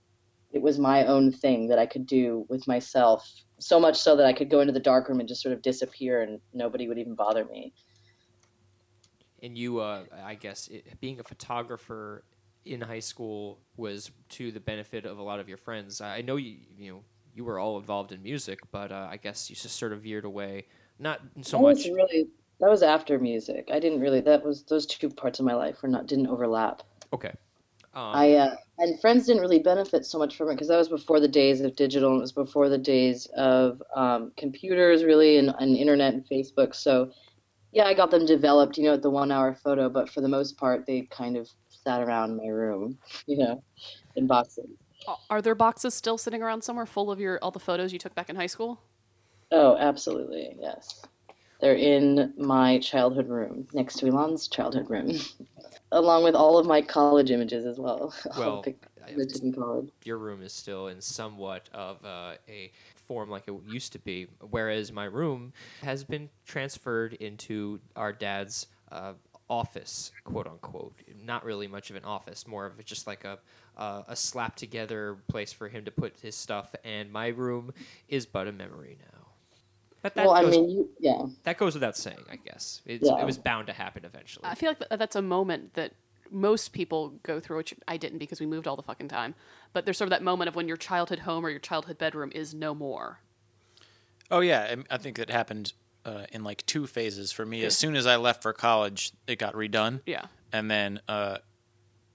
it 0.53 0.63
was 0.63 0.79
my 0.79 1.05
own 1.07 1.33
thing 1.33 1.67
that 1.69 1.79
I 1.79 1.87
could 1.87 2.07
do 2.07 2.47
with 2.49 2.69
myself. 2.69 3.29
So 3.59 3.81
much 3.81 3.97
so 3.97 4.15
that 4.17 4.27
I 4.27 4.33
could 4.33 4.51
go 4.51 4.61
into 4.61 4.73
the 4.73 4.81
dark 4.81 5.09
room 5.09 5.19
and 5.19 5.29
just 5.29 5.43
sort 5.43 5.55
of 5.55 5.63
disappear, 5.63 6.23
and 6.23 6.41
nobody 6.53 6.87
would 6.87 6.99
even 6.99 7.15
bother 7.15 7.45
me. 7.47 7.73
and 9.43 9.59
you, 9.59 9.81
uh, 9.81 10.05
I 10.25 10.37
guess, 10.37 10.69
it, 10.69 11.01
being 11.01 11.21
a 11.21 11.25
photographer 11.25 12.25
in 12.65 12.81
high 12.81 13.01
school 13.01 13.61
was 13.77 14.11
to 14.31 14.51
the 14.51 14.61
benefit 14.61 15.05
of 15.05 15.19
a 15.19 15.23
lot 15.23 15.41
of 15.41 15.49
your 15.49 15.59
friends. 15.59 16.01
I 16.01 16.23
know 16.23 16.37
you, 16.37 16.57
you 16.77 16.93
know, 16.93 17.01
you 17.35 17.45
were 17.45 17.59
all 17.59 17.79
involved 17.79 18.13
in 18.13 18.23
music, 18.23 18.61
but 18.71 18.93
uh, 18.93 19.09
I 19.11 19.17
guess 19.17 19.51
you 19.51 19.57
just 19.57 19.77
sort 19.77 19.93
of 19.93 20.03
veered 20.03 20.25
away. 20.25 20.67
Not 20.99 21.21
so 21.43 21.59
that 21.59 21.63
much. 21.63 21.85
really 21.87 22.29
that 22.61 22.71
was 22.71 22.83
after 22.83 23.19
music. 23.19 23.69
I 23.73 23.81
didn't 23.81 24.01
really 24.01 24.21
that 24.21 24.45
was 24.45 24.63
those 24.65 24.87
two 24.87 25.11
parts 25.11 25.41
of 25.41 25.45
my 25.45 25.55
life 25.55 25.83
were 25.83 25.89
not 25.89 26.07
didn't 26.07 26.29
overlap. 26.29 26.83
Okay. 27.13 27.33
Um, 27.95 28.03
I 28.15 28.33
uh, 28.35 28.57
and 28.79 29.01
friends 29.01 29.27
didn't 29.27 29.43
really 29.43 29.59
benefit 29.59 30.07
so 30.07 30.19
much 30.19 30.37
from 30.37 30.49
it 30.49 30.55
because 30.55 30.69
that 30.69 30.77
was 30.77 30.89
before 30.89 31.21
the 31.21 31.29
days 31.29 31.61
of 31.61 31.77
digital 31.77 32.11
and 32.11 32.19
it 32.19 32.23
was 32.23 32.33
before 32.33 32.69
the 32.69 32.79
days 32.79 33.27
of 33.37 33.83
um, 33.95 34.33
computers 34.37 35.05
really 35.05 35.39
and, 35.39 35.55
and 35.59 35.77
internet 35.77 36.15
and 36.15 36.25
Facebook. 36.29 36.75
So 36.75 37.11
yeah, 37.73 37.85
I 37.87 37.95
got 37.95 38.13
them 38.13 38.25
developed, 38.25 38.79
you 38.79 38.85
know, 38.85 38.95
at 38.95 39.03
the 39.03 39.11
one 39.11 39.33
hour 39.33 39.53
photo, 39.53 39.89
but 39.89 40.09
for 40.09 40.21
the 40.21 40.29
most 40.29 40.57
part, 40.57 40.87
they 40.87 41.03
kind 41.11 41.37
of 41.37 41.51
sat 41.87 42.01
around 42.03 42.37
my 42.37 42.47
room, 42.49 42.99
you 43.27 43.37
know, 43.39 43.63
in 44.17 44.27
boxes. 44.27 44.67
Are 45.29 45.43
there 45.43 45.55
boxes 45.55 45.95
still 45.95 46.17
sitting 46.17 46.43
around 46.43 46.63
somewhere 46.65 46.87
full 46.87 47.11
of 47.11 47.21
your 47.21 47.39
all 47.43 47.51
the 47.51 47.59
photos 47.61 47.93
you 47.93 47.99
took 47.99 48.15
back 48.15 48.31
in 48.31 48.37
high 48.37 48.47
school? 48.47 48.81
Oh, 49.53 49.77
absolutely, 49.77 50.57
yes. 50.59 51.05
They're 51.61 51.77
in 51.77 52.33
my 52.37 52.79
childhood 52.79 53.29
room 53.29 53.67
next 53.73 53.99
to 53.99 54.09
Alon's 54.09 54.49
childhood 54.49 54.89
room, 54.91 55.13
along 55.93 56.25
with 56.25 56.35
all 56.35 56.59
of 56.59 56.67
my 56.67 56.81
college 56.83 57.31
images 57.31 57.67
as 57.67 57.79
well. 57.79 58.15
Well, 58.39 58.63
the 58.63 58.73
pictures 58.73 58.91
I- 59.07 59.11
I 59.11 59.25
took 59.27 59.43
in 59.43 59.53
college. 59.53 59.91
your 60.05 60.17
room 60.19 60.43
is 60.43 60.53
still 60.55 60.89
in 60.89 61.01
somewhat 61.01 61.69
of 61.75 62.03
uh, 62.05 62.35
a 62.49 62.73
form 62.97 63.29
like 63.29 63.47
it 63.47 63.55
used 63.69 63.93
to 63.93 63.99
be, 63.99 64.27
whereas 64.51 64.91
my 64.91 65.05
room 65.05 65.53
has 65.83 66.03
been 66.03 66.31
transferred 66.47 67.13
into 67.15 67.79
our 67.95 68.13
dad's 68.13 68.67
uh, 68.91 69.13
office, 69.49 70.13
quote 70.25 70.47
unquote. 70.47 70.95
Not 71.23 71.45
really 71.45 71.67
much 71.67 71.91
of 71.91 71.97
an 71.97 72.05
office, 72.05 72.47
more 72.47 72.67
of 72.67 72.85
just 72.85 73.07
like 73.07 73.25
a 73.25 73.39
uh, 73.77 74.03
a 74.09 74.17
slap 74.17 74.57
together 74.57 75.19
place 75.29 75.53
for 75.53 75.69
him 75.69 75.85
to 75.85 75.91
put 75.91 76.15
his 76.21 76.37
stuff. 76.37 76.75
And 76.85 77.13
my 77.13 77.29
room 77.29 77.73
is 78.09 78.27
but 78.27 78.47
a 78.49 78.53
memory 78.53 78.99
now. 79.01 79.21
But 80.03 80.15
that 80.15 80.27
well, 80.27 80.35
I 80.35 80.43
goes, 80.43 80.51
mean, 80.53 80.71
you, 80.71 80.91
yeah. 81.01 81.23
that 81.45 81.57
goes 81.57 81.75
without 81.75 81.97
saying, 81.97 82.19
I 82.31 82.37
guess. 82.37 82.83
It's, 82.85 83.09
Yeah. 83.09 83.21
It 83.21 83.25
was 83.25 83.39
bound 83.39 83.69
to 83.69 83.73
happen 83.73 84.05
eventually. 84.05 84.45
I 84.47 84.55
feel 84.55 84.75
like 84.79 84.99
that's 84.99 85.17
a 85.17 85.23
moment 85.23 85.75
that 85.75 85.93
most 86.31 86.73
people 86.75 87.15
go 87.23 87.41
through, 87.41 87.57
which 87.57 87.75
I 87.89 87.97
didn't 87.97 88.19
because 88.19 88.39
we 88.39 88.47
moved 88.47 88.67
all 88.67 88.77
the 88.77 88.83
fucking 88.83 89.09
time. 89.09 89.35
But 89.73 89.87
there's 89.87 89.97
sort 89.97 90.07
of 90.07 90.11
that 90.11 90.23
moment 90.23 90.49
of 90.49 90.57
when 90.57 90.69
your 90.69 90.77
childhood 90.77 91.21
home 91.21 91.45
or 91.45 91.49
your 91.49 91.59
childhood 91.59 91.97
bedroom 91.97 92.31
is 92.35 92.53
no 92.53 92.75
more. 92.75 93.21
Oh 94.31 94.41
yeah, 94.41 94.75
I 94.91 94.99
think 94.99 95.19
it 95.19 95.31
happened 95.31 95.73
uh, 96.05 96.27
in 96.33 96.45
like 96.45 96.65
two 96.67 96.87
phases 96.87 97.33
for 97.33 97.45
me. 97.47 97.65
As 97.65 97.77
soon 97.77 97.97
as 97.97 98.07
I 98.07 98.17
left 98.17 98.43
for 98.43 98.53
college, 98.53 99.13
it 99.27 99.39
got 99.39 99.55
redone, 99.55 100.01
Yeah. 100.07 100.27
and 100.53 100.71
then 100.71 101.01
uh, 101.09 101.39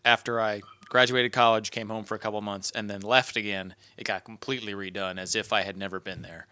after 0.05 0.39
I 0.39 0.61
graduated 0.89 1.31
college, 1.31 1.71
came 1.71 1.89
home 1.89 2.03
for 2.03 2.15
a 2.15 2.19
couple 2.19 2.41
months, 2.41 2.71
and 2.71 2.89
then 2.89 3.01
left 3.01 3.35
again, 3.37 3.75
it 3.97 4.05
got 4.05 4.23
completely 4.25 4.73
redone 4.73 5.19
as 5.19 5.35
if 5.35 5.53
I 5.53 5.61
had 5.61 5.77
never 5.77 5.99
been 5.99 6.21
there. 6.23 6.47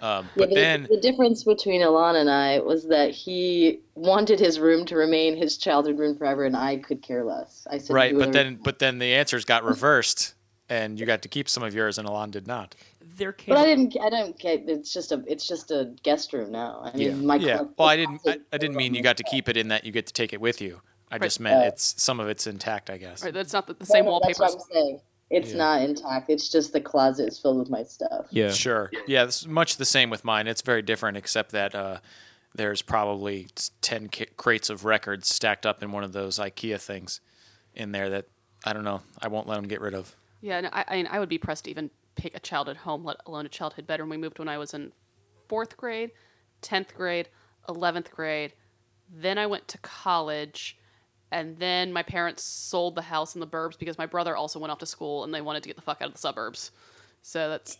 Um, 0.00 0.24
Yeah, 0.34 0.46
but 0.46 0.48
the, 0.48 0.54
then, 0.56 0.86
the 0.90 1.00
difference 1.00 1.44
between 1.44 1.82
Alon 1.82 2.16
and 2.16 2.28
I 2.28 2.58
was 2.58 2.88
that 2.88 3.10
he 3.12 3.80
wanted 3.94 4.40
his 4.40 4.58
room 4.58 4.84
to 4.86 4.96
remain 4.96 5.36
his 5.36 5.56
childhood 5.56 5.98
room 5.98 6.16
forever, 6.16 6.44
and 6.44 6.56
I 6.56 6.78
could 6.78 7.02
care 7.02 7.22
less. 7.22 7.66
I 7.70 7.78
said, 7.78 7.94
right, 7.94 8.18
but 8.18 8.32
then, 8.32 8.58
but 8.62 8.78
then 8.80 8.98
the 8.98 9.14
answers 9.14 9.44
got 9.44 9.62
reversed, 9.62 10.34
and 10.68 10.98
you 10.98 11.06
got 11.06 11.22
to 11.22 11.28
keep 11.28 11.48
some 11.48 11.62
of 11.62 11.74
yours, 11.74 11.98
and 11.98 12.08
Alon 12.08 12.30
did 12.30 12.46
not. 12.46 12.74
There 13.16 13.32
came 13.32 13.54
But 13.54 13.60
I 13.62 13.64
didn't. 13.66 13.96
I 14.00 14.10
don't 14.10 14.38
get. 14.38 14.68
It's 14.68 14.92
just 14.92 15.12
a. 15.12 15.22
It's 15.26 15.46
just 15.46 15.70
a 15.70 15.94
guest 16.02 16.32
room 16.32 16.52
now. 16.52 16.80
I 16.84 16.96
mean, 16.96 17.08
Yeah. 17.08 17.14
my 17.26 17.36
yeah. 17.36 17.62
Well, 17.76 17.88
I 17.88 17.96
didn't. 17.96 18.20
I, 18.26 18.38
I 18.52 18.58
didn't 18.58 18.76
mean 18.76 18.94
you 18.94 19.02
got 19.02 19.16
to 19.18 19.24
keep 19.24 19.48
it 19.48 19.56
in 19.56 19.68
that 19.68 19.84
you 19.84 19.92
get 19.92 20.06
to 20.06 20.12
take 20.12 20.32
it 20.32 20.40
with 20.40 20.60
you. 20.60 20.80
I 21.10 21.18
just 21.18 21.40
meant 21.40 21.56
Right. 21.58 21.66
it's 21.68 22.00
some 22.02 22.20
of 22.20 22.28
it's 22.28 22.46
intact, 22.46 22.88
I 22.88 22.96
guess. 22.96 23.22
Right, 23.22 23.34
that's 23.34 23.52
not 23.52 23.66
the, 23.66 23.74
the 23.74 23.84
same 23.84 24.06
no, 24.06 24.18
That's 24.24 24.38
what 24.38 24.52
I'm 24.52 24.60
saying. 24.72 25.00
It's 25.28 25.50
Yeah. 25.50 25.58
not 25.58 25.82
intact. 25.82 26.30
It's 26.30 26.48
just 26.48 26.72
the 26.72 26.80
closet 26.80 27.28
is 27.28 27.38
filled 27.38 27.58
with 27.58 27.68
my 27.70 27.82
stuff. 27.82 28.26
yeah. 28.30 28.50
Sure. 28.50 28.90
Yeah, 29.06 29.24
it's 29.24 29.46
much 29.46 29.76
the 29.76 29.84
same 29.84 30.08
with 30.08 30.24
mine. 30.24 30.46
It's 30.46 30.62
very 30.62 30.80
different, 30.80 31.18
except 31.18 31.52
that 31.52 31.74
uh, 31.74 31.98
there's 32.54 32.80
probably 32.80 33.48
10 33.82 34.08
ca- 34.08 34.26
crates 34.38 34.70
of 34.70 34.84
records 34.86 35.28
stacked 35.28 35.66
up 35.66 35.82
in 35.82 35.92
one 35.92 36.02
of 36.04 36.12
those 36.12 36.38
IKEA 36.38 36.80
things 36.80 37.20
in 37.74 37.92
there 37.92 38.08
that 38.10 38.26
I 38.64 38.72
don't 38.72 38.84
know. 38.84 39.02
I 39.20 39.28
won't 39.28 39.46
let 39.46 39.56
them 39.56 39.68
get 39.68 39.80
rid 39.82 39.94
of. 39.94 40.16
Yeah, 40.40 40.62
no, 40.62 40.70
I, 40.72 40.84
I, 40.88 40.96
mean, 40.96 41.08
I 41.10 41.18
would 41.18 41.28
be 41.28 41.38
pressed 41.38 41.64
to 41.64 41.70
even 41.70 41.90
pick 42.14 42.36
a 42.36 42.40
childhood 42.40 42.78
home, 42.78 43.04
let 43.04 43.16
alone 43.26 43.46
a 43.46 43.48
childhood 43.48 43.86
bedroom. 43.86 44.10
We 44.10 44.16
moved 44.16 44.38
when 44.38 44.48
I 44.48 44.58
was 44.58 44.74
in 44.74 44.92
fourth 45.48 45.76
grade, 45.76 46.12
tenth 46.60 46.94
grade, 46.94 47.28
eleventh 47.68 48.10
grade. 48.10 48.54
Then 49.10 49.38
I 49.38 49.46
went 49.46 49.68
to 49.68 49.78
college, 49.78 50.78
and 51.30 51.58
then 51.58 51.92
my 51.92 52.02
parents 52.02 52.42
sold 52.42 52.94
the 52.94 53.02
house 53.02 53.34
in 53.34 53.40
the 53.40 53.46
burbs 53.46 53.78
because 53.78 53.98
my 53.98 54.06
brother 54.06 54.36
also 54.36 54.58
went 54.58 54.70
off 54.70 54.78
to 54.78 54.86
school 54.86 55.24
and 55.24 55.32
they 55.32 55.40
wanted 55.40 55.62
to 55.62 55.68
get 55.68 55.76
the 55.76 55.82
fuck 55.82 56.00
out 56.00 56.08
of 56.08 56.14
the 56.14 56.20
suburbs. 56.20 56.70
So 57.22 57.48
that's 57.48 57.78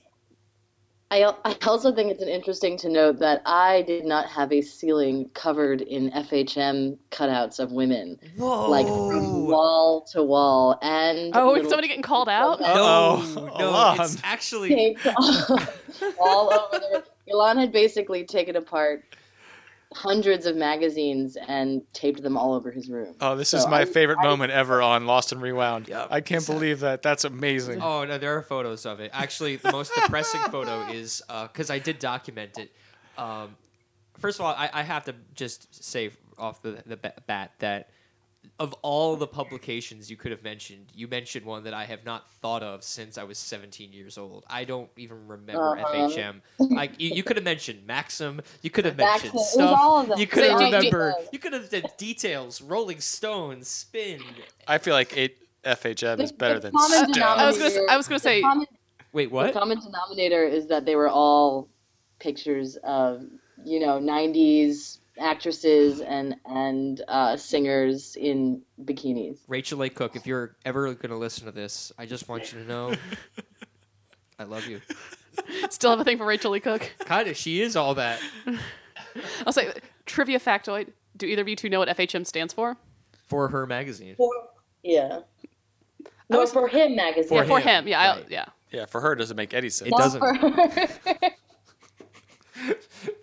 I, 1.12 1.30
I 1.44 1.54
also 1.66 1.94
think 1.94 2.10
it's 2.10 2.22
interesting 2.22 2.78
to 2.78 2.88
note 2.88 3.18
that 3.18 3.42
I 3.44 3.82
did 3.82 4.06
not 4.06 4.28
have 4.28 4.50
a 4.50 4.62
ceiling 4.62 5.28
covered 5.34 5.82
in 5.82 6.10
FHM 6.10 6.96
cutouts 7.10 7.60
of 7.60 7.70
women, 7.70 8.18
Whoa. 8.38 8.70
like 8.70 8.86
from 8.86 9.46
wall 9.46 10.06
to 10.12 10.22
wall, 10.22 10.78
and 10.80 11.36
oh, 11.36 11.54
is 11.54 11.68
somebody 11.68 11.88
getting 11.88 12.02
called 12.02 12.30
out? 12.30 12.60
No, 12.60 12.66
Uh-oh. 12.66 13.44
no, 13.58 13.68
Alon. 13.68 14.00
it's 14.00 14.22
actually 14.24 14.96
all, 15.04 15.58
all 16.18 16.54
over 16.54 16.78
there. 16.80 17.02
Alon 17.30 17.58
had 17.58 17.72
basically 17.72 18.24
taken 18.24 18.56
apart 18.56 19.04
hundreds 19.94 20.46
of 20.46 20.56
magazines 20.56 21.36
and 21.48 21.82
taped 21.92 22.22
them 22.22 22.36
all 22.36 22.54
over 22.54 22.70
his 22.70 22.88
room. 22.88 23.14
Oh, 23.20 23.36
this 23.36 23.50
So 23.50 23.58
is 23.58 23.66
my 23.66 23.80
I- 23.80 23.84
favorite 23.84 24.18
moment 24.22 24.52
ever 24.52 24.80
on 24.82 25.06
Lost 25.06 25.32
and 25.32 25.40
Rewound. 25.42 25.88
Yep. 25.88 26.08
I 26.10 26.20
can't 26.20 26.46
believe 26.46 26.80
that. 26.80 27.02
That's 27.02 27.24
amazing. 27.24 27.80
Oh 27.82 28.04
no, 28.04 28.18
there 28.18 28.36
are 28.36 28.42
photos 28.42 28.86
of 28.86 29.00
it. 29.00 29.10
Actually, 29.14 29.56
the 29.56 29.72
most 29.72 29.94
depressing 29.94 30.40
photo 30.50 30.86
is 30.90 31.22
because 31.52 31.70
I 31.70 31.78
did 31.78 31.98
document 31.98 32.58
it. 32.58 32.72
Um, 33.18 33.56
first 34.18 34.38
of 34.40 34.46
all, 34.46 34.54
I, 34.56 34.70
I 34.72 34.82
have 34.82 35.04
to 35.04 35.14
just 35.34 35.84
say 35.84 36.10
off 36.38 36.62
the 36.62 36.82
the 36.86 36.96
bat 36.96 37.52
that 37.58 37.90
of 38.60 38.72
all 38.82 39.16
the 39.16 39.26
publications 39.26 40.10
you 40.10 40.16
could 40.16 40.30
have 40.30 40.42
mentioned, 40.44 40.86
you 40.94 41.08
mentioned 41.08 41.44
one 41.44 41.64
that 41.64 41.74
I 41.74 41.84
have 41.84 42.04
not 42.04 42.30
thought 42.34 42.62
of 42.62 42.84
since 42.84 43.18
I 43.18 43.24
was 43.24 43.36
17 43.38 43.92
years 43.92 44.18
old. 44.18 44.44
I 44.48 44.64
don't 44.64 44.88
even 44.96 45.26
remember 45.26 45.78
Uh-huh. 45.78 46.08
FHM. 46.08 46.40
Like 46.58 47.00
you, 47.00 47.10
you 47.10 47.22
could 47.24 47.36
have 47.36 47.44
mentioned 47.44 47.84
Maxim. 47.86 48.40
You 48.62 48.70
could 48.70 48.84
have 48.84 48.96
mentioned 48.96 49.14
Maxim, 49.24 49.28
it 49.30 49.34
was 49.34 49.52
stuff. 49.52 49.78
all 49.80 50.00
of 50.02 50.08
them. 50.08 50.18
You 50.20 50.26
could 50.28 50.44
So 50.44 50.50
have 50.50 50.58
do- 50.60 50.64
do- 50.66 50.76
remembered. 50.76 51.14
You 51.32 51.38
could 51.40 51.52
have 51.54 51.68
did 51.70 51.86
details. 51.96 52.60
Rolling 52.62 53.00
Stones, 53.00 53.66
Spin. 53.68 54.20
I 54.68 54.78
feel 54.78 54.94
like 54.94 55.16
it, 55.16 55.38
FHM 55.64 56.20
is 56.20 56.30
better 56.32 56.60
than 56.60 56.72
common 56.72 56.90
Stuff. 57.14 57.38
I 57.38 57.46
was 57.46 57.56
gonna, 57.58 57.70
denominator- 57.70 57.90
I 57.90 57.96
was 57.96 58.08
gonna 58.08 58.18
say, 58.20 58.36
The 58.40 58.42
common, 58.42 58.66
Wait, 59.12 59.28
the 59.30 59.34
what? 59.34 59.52
common 59.54 59.80
denominator 59.80 60.44
is 60.44 60.66
that 60.68 60.84
they 60.84 60.94
were 60.96 61.08
all 61.08 61.68
pictures 62.20 62.76
of 62.84 63.24
you 63.64 63.80
know 63.80 63.98
90s 64.00 64.98
actresses 65.18 66.00
and 66.00 66.36
and 66.46 67.02
uh, 67.08 67.36
singers 67.36 68.16
in 68.16 68.62
bikinis. 68.84 69.38
Rachael 69.48 69.78
Leigh 69.78 69.90
Cook, 69.90 70.16
if 70.16 70.26
you're 70.26 70.56
ever 70.64 70.86
going 70.94 71.10
to 71.10 71.16
listen 71.16 71.46
to 71.46 71.52
this, 71.52 71.92
I 71.98 72.06
just 72.06 72.28
want 72.28 72.52
you 72.52 72.60
to 72.60 72.64
know 72.66 72.94
I 74.38 74.44
love 74.44 74.66
you. 74.66 74.80
still 75.70 75.90
have 75.90 76.00
a 76.00 76.04
thing 76.04 76.18
for 76.18 76.26
Rachael 76.26 76.50
Leigh 76.52 76.60
Cook. 76.60 76.90
Kind 77.00 77.28
of, 77.28 77.36
she 77.36 77.60
is 77.62 77.76
all 77.76 77.94
that. 77.94 78.20
I'll 79.46 79.52
say, 79.52 79.72
trivia 80.06 80.38
factoid: 80.40 80.88
Do 81.16 81.26
either 81.26 81.42
of 81.42 81.48
you 81.48 81.56
two 81.56 81.68
know 81.68 81.78
what 81.80 81.88
FHM 81.88 82.26
stands 82.26 82.52
for? 82.52 82.76
For 83.26 83.48
her 83.48 83.66
magazine. 83.66 84.14
For, 84.16 84.30
Yeah. 84.82 85.20
No, 86.28 86.40
was- 86.40 86.52
for 86.52 86.68
him 86.68 86.96
magazine. 86.96 87.28
For 87.28 87.34
yeah, 87.42 87.48
for 87.48 87.60
him, 87.60 87.68
him. 87.84 87.88
Yeah, 87.88 88.00
I, 88.00 88.14
right. 88.16 88.26
yeah. 88.30 88.44
Yeah, 88.70 88.86
for 88.86 89.02
her, 89.02 89.12
it 89.12 89.16
doesn't 89.16 89.36
make 89.36 89.52
any 89.52 89.68
sense. 89.68 89.88
It 89.88 89.90
Not 89.90 89.98
doesn't. 89.98 90.20
for 90.20 90.34
her. 90.34 91.30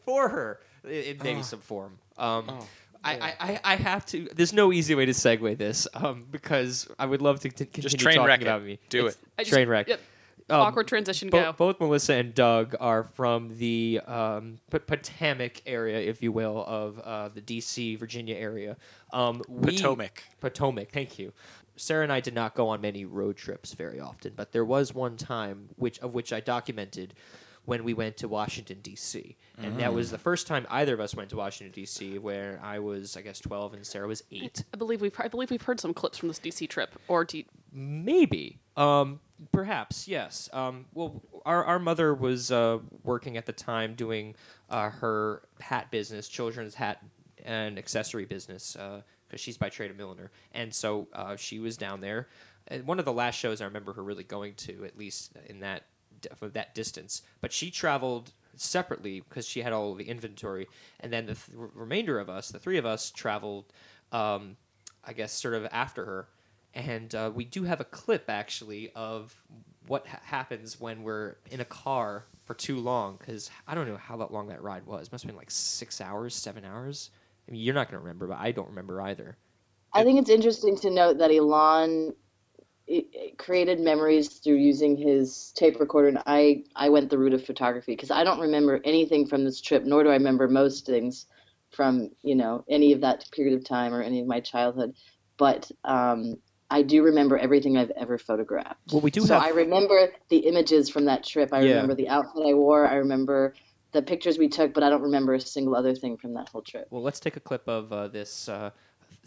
For 0.06 0.28
her, 0.30 0.60
in, 0.84 0.92
in 0.92 1.18
maybe 1.24 1.40
Oh. 1.40 1.44
some 1.44 1.60
form. 1.60 1.98
Um, 2.18 2.46
Oh, 2.50 2.68
I, 3.04 3.14
I, 3.16 3.34
I- 3.40 3.60
I 3.64 3.76
have 3.78 4.06
to. 4.08 4.28
There's 4.36 4.52
no 4.54 4.74
easy 4.74 4.94
way 4.96 5.06
to 5.06 5.14
segue 5.14 5.58
this 5.58 5.88
um, 5.94 6.26
because 6.30 6.88
I 7.00 7.06
would 7.06 7.22
love 7.22 7.40
to, 7.42 7.50
to 7.50 7.66
continue 7.66 7.98
train 7.98 8.16
talking 8.18 8.28
wreck 8.28 8.42
it. 8.42 8.46
about 8.48 8.64
me. 8.64 8.80
Do 8.90 9.08
It's 9.08 9.16
it. 9.16 9.22
I 9.38 9.42
just- 9.44 9.54
Train 9.54 9.70
wreck. 9.70 9.88
Yep. 9.88 10.00
Um, 10.52 10.62
Awkward 10.62 10.88
transition. 10.88 11.30
Bo- 11.30 11.44
go. 11.44 11.52
both 11.54 11.80
Melissa 11.80 12.16
and 12.16 12.34
Doug 12.34 12.76
are 12.80 13.04
from 13.04 13.56
the 13.60 14.02
um, 14.08 14.58
P- 14.72 14.80
Potomac 14.80 15.62
area, 15.68 16.00
if 16.00 16.24
you 16.24 16.32
will, 16.32 16.66
of 16.66 16.98
uh, 17.00 17.30
the 17.30 17.40
D.C. 17.40 17.96
Virginia 17.98 18.36
area. 18.36 18.76
Um, 19.14 19.44
we- 19.48 19.68
Potomac. 19.78 20.24
Potomac. 20.42 20.90
Thank 20.92 21.20
you. 21.20 21.32
Sarrah 21.78 22.02
and 22.04 22.12
I 22.12 22.20
did 22.20 22.34
not 22.34 22.56
go 22.56 22.68
on 22.70 22.82
many 22.82 23.06
road 23.06 23.38
trips 23.38 23.74
very 23.74 24.00
often, 24.00 24.34
but 24.36 24.52
there 24.52 24.66
was 24.66 24.92
one 24.94 25.16
time 25.18 25.70
which 25.78 26.00
of 26.00 26.16
which 26.16 26.34
I 26.34 26.40
documented 26.42 27.14
when 27.70 27.84
we 27.84 27.94
went 27.94 28.18
to 28.18 28.28
Washington 28.28 28.80
D.C. 28.82 29.38
and 29.58 29.80
that 29.80 29.94
was 29.94 30.12
the 30.12 30.18
first 30.18 30.48
time 30.48 30.66
either 30.70 30.94
of 30.94 31.00
us 31.00 31.16
went 31.16 31.30
to 31.30 31.38
Washington 31.38 31.72
D.C. 31.72 32.18
Where 32.18 32.60
I 32.64 32.80
was, 32.80 33.16
I 33.16 33.22
guess, 33.22 33.40
twelve 33.40 33.74
and 33.74 33.84
Sarrah 33.84 34.08
was 34.08 34.24
eight. 34.32 34.64
I 34.74 34.78
believe 34.78 35.02
we've 35.02 35.16
I 35.20 35.28
believe 35.28 35.52
we've 35.52 35.62
heard 35.62 35.80
some 35.80 35.94
clips 35.94 36.18
from 36.18 36.28
this 36.28 36.40
DC 36.40 36.68
trip. 36.68 37.00
Or 37.08 37.24
do 37.24 37.38
you, 37.38 37.46
Maybe. 37.72 38.60
Um, 38.76 39.20
perhaps, 39.52 40.08
yes. 40.08 40.50
Um, 40.54 40.86
well, 40.94 41.22
our, 41.46 41.64
our 41.64 41.80
mother 41.80 42.14
was 42.14 42.52
uh, 42.52 42.80
working 43.04 43.38
at 43.38 43.46
the 43.46 43.54
time 43.54 43.94
doing 43.94 44.36
uh, 44.70 44.90
her 44.90 45.44
hat 45.60 45.92
business, 45.92 46.28
children's 46.28 46.76
hat 46.76 47.04
and 47.46 47.78
accessory 47.78 48.26
business, 48.26 48.76
because 48.76 49.40
she's 49.40 49.58
by 49.58 49.70
trade 49.70 49.92
a 49.92 49.94
milliner. 49.94 50.32
And 50.54 50.74
so 50.74 51.08
uh, 51.14 51.36
she 51.36 51.60
was 51.60 51.78
down 51.78 52.02
there. 52.02 52.28
And 52.68 52.86
one 52.86 53.00
of 53.00 53.06
the 53.06 53.14
last 53.14 53.36
shows 53.36 53.62
I 53.62 53.66
remember 53.66 53.94
her 53.94 54.04
really 54.04 54.24
going 54.24 54.56
to, 54.56 54.86
at 54.86 54.98
least 54.98 55.32
in 55.48 55.60
that 55.62 55.84
for 56.36 56.50
that 56.50 56.76
distance. 56.76 57.22
But 57.42 57.52
she 57.54 57.72
traveled 57.72 58.32
separately 58.56 59.22
because 59.22 59.48
she 59.48 59.62
had 59.62 59.74
all 59.74 59.96
the 59.96 60.10
inventory, 60.10 60.68
and 61.00 61.12
then 61.14 61.26
the 61.26 61.36
th- 61.36 61.58
remainder 61.74 62.20
of 62.20 62.30
us, 62.30 62.50
the 62.50 62.60
three 62.60 62.78
of 62.78 62.86
us, 62.86 63.12
traveled. 63.12 63.66
Um, 64.12 64.58
I 65.04 65.14
guess 65.14 65.32
sort 65.32 65.54
of 65.54 65.68
after 65.72 66.06
her, 66.06 66.28
and 66.74 67.14
uh, 67.16 67.32
we 67.34 67.46
do 67.46 67.64
have 67.64 67.80
a 67.80 67.86
clip 67.86 68.26
actually 68.28 68.92
of 68.96 69.36
what 69.88 70.06
ha- 70.06 70.20
happens 70.24 70.80
when 70.80 71.04
we're 71.04 71.38
in 71.50 71.62
a 71.62 71.66
car 71.66 72.26
for 72.46 72.54
too 72.54 72.78
long. 72.78 73.18
Because 73.18 73.50
I 73.68 73.76
don't 73.76 73.88
know 73.88 73.98
how 73.98 74.18
long 74.30 74.48
that 74.50 74.62
ride 74.62 74.86
was. 74.86 75.12
Must 75.12 75.24
have 75.24 75.30
been 75.30 75.38
like 75.38 75.52
six 75.52 76.02
hours, 76.02 76.36
seven 76.36 76.66
hours. 76.66 77.12
I 77.48 77.52
mean, 77.52 77.62
you're 77.62 77.74
not 77.74 77.90
gonna 77.90 78.02
remember, 78.02 78.28
but 78.28 78.38
I 78.38 78.52
don't 78.52 78.70
remember 78.70 79.02
either. 79.02 79.38
I 79.94 80.04
think 80.04 80.20
it's 80.20 80.30
interesting 80.30 80.78
to 80.78 80.90
note 80.90 81.18
that 81.18 81.32
Alon 81.32 82.14
created 83.38 83.80
memories 83.80 84.40
through 84.40 84.56
using 84.56 84.98
his 84.98 85.52
tape 85.56 85.80
recorder, 85.80 86.08
and 86.10 86.22
I, 86.26 86.64
I 86.76 86.90
went 86.90 87.10
the 87.10 87.18
route 87.18 87.34
of 87.34 87.46
photography 87.46 87.94
because 87.94 88.12
I 88.12 88.24
don't 88.24 88.40
remember 88.40 88.80
anything 88.84 89.28
from 89.28 89.44
this 89.44 89.62
trip, 89.62 89.84
nor 89.86 90.04
do 90.04 90.10
I 90.10 90.14
remember 90.14 90.48
most 90.48 90.86
things 90.86 91.26
from 91.72 92.10
you 92.24 92.36
know 92.36 92.66
any 92.70 92.94
of 92.94 93.02
that 93.02 93.26
period 93.32 93.54
of 93.54 93.64
time 93.64 93.94
or 93.94 94.02
any 94.02 94.20
of 94.20 94.28
my 94.28 94.40
childhood. 94.40 94.94
But 95.38 95.72
um, 95.84 96.36
I 96.70 96.82
do 96.82 97.04
remember 97.04 97.38
everything 97.38 97.78
I've 97.78 97.92
ever 97.92 98.18
photographed. 98.18 98.92
Well, 98.92 99.02
we 99.02 99.12
do 99.12 99.22
so 99.22 99.36
have. 99.36 99.44
I 99.44 99.50
remember 99.50 100.10
the 100.30 100.40
images 100.40 100.90
from 100.90 101.06
that 101.06 101.24
trip. 101.24 101.50
I 101.54 101.60
Yeah. 101.62 101.74
remember 101.74 101.96
the 101.96 102.10
outfit 102.10 102.44
I 102.46 102.54
wore. 102.54 102.88
I 102.88 102.96
remember 102.96 103.54
the 103.92 104.02
pictures 104.02 104.38
we 104.38 104.50
took, 104.50 104.74
but 104.74 104.84
I 104.84 104.90
don't 104.90 105.02
remember 105.02 105.34
a 105.34 105.40
single 105.40 105.76
other 105.76 105.96
thing 105.96 106.18
from 106.18 106.34
that 106.36 106.50
whole 106.50 106.62
trip. 106.62 106.88
Well, 106.92 107.02
let's 107.02 107.20
take 107.20 107.38
a 107.38 107.40
clip 107.40 107.68
of 107.68 107.92
uh, 107.92 108.08
this 108.08 108.48
uh, 108.48 108.72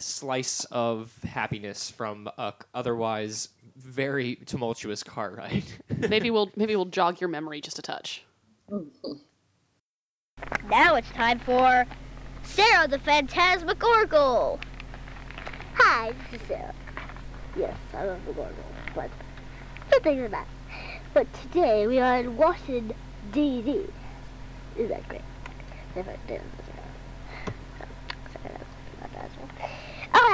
slice 0.03 0.64
of 0.66 1.16
happiness 1.24 1.90
from 1.90 2.28
a 2.38 2.55
otherwise 2.74 3.48
very 3.76 4.36
tumultuous 4.46 5.03
car 5.03 5.34
ride. 5.36 5.64
maybe 6.11 6.30
we'll 6.30 6.50
maybe 6.57 6.76
we'll 6.76 6.84
jog 6.84 7.20
your 7.20 7.28
memory 7.28 7.61
just 7.61 7.78
a 7.78 7.82
touch. 7.82 8.24
Now 10.68 10.96
it's 10.96 11.11
time 11.11 11.38
for 11.40 11.86
Sarrah 12.42 12.88
the 12.88 12.98
Phantasmagorical. 12.98 14.59
Hi, 15.74 16.12
this 16.30 16.40
is 16.40 16.48
Sarrah. 16.48 16.74
Yes, 17.57 17.76
I 17.94 18.05
love 18.05 18.24
the 18.26 18.32
Gorgle, 18.32 18.55
but 18.94 19.11
good 19.90 20.03
things 20.03 20.20
are 20.22 20.28
that. 20.28 20.46
But 21.14 21.26
today 21.42 21.86
we 21.86 21.98
are 21.98 22.18
in 22.18 22.36
Washington, 22.36 22.94
D.C. 23.32 23.86
Is 24.80 24.88
that 24.88 25.07
great? 25.09 25.22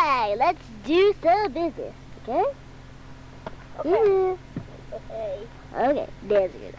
Okay, 0.08 0.36
let's 0.36 0.62
do 0.86 1.14
some 1.22 1.52
business, 1.52 1.92
okay? 2.22 2.44
Okay. 3.80 4.38
Okay. 4.94 5.38
Okay, 5.76 6.06
there's 6.22 6.54
a 6.54 6.58
good 6.58 6.74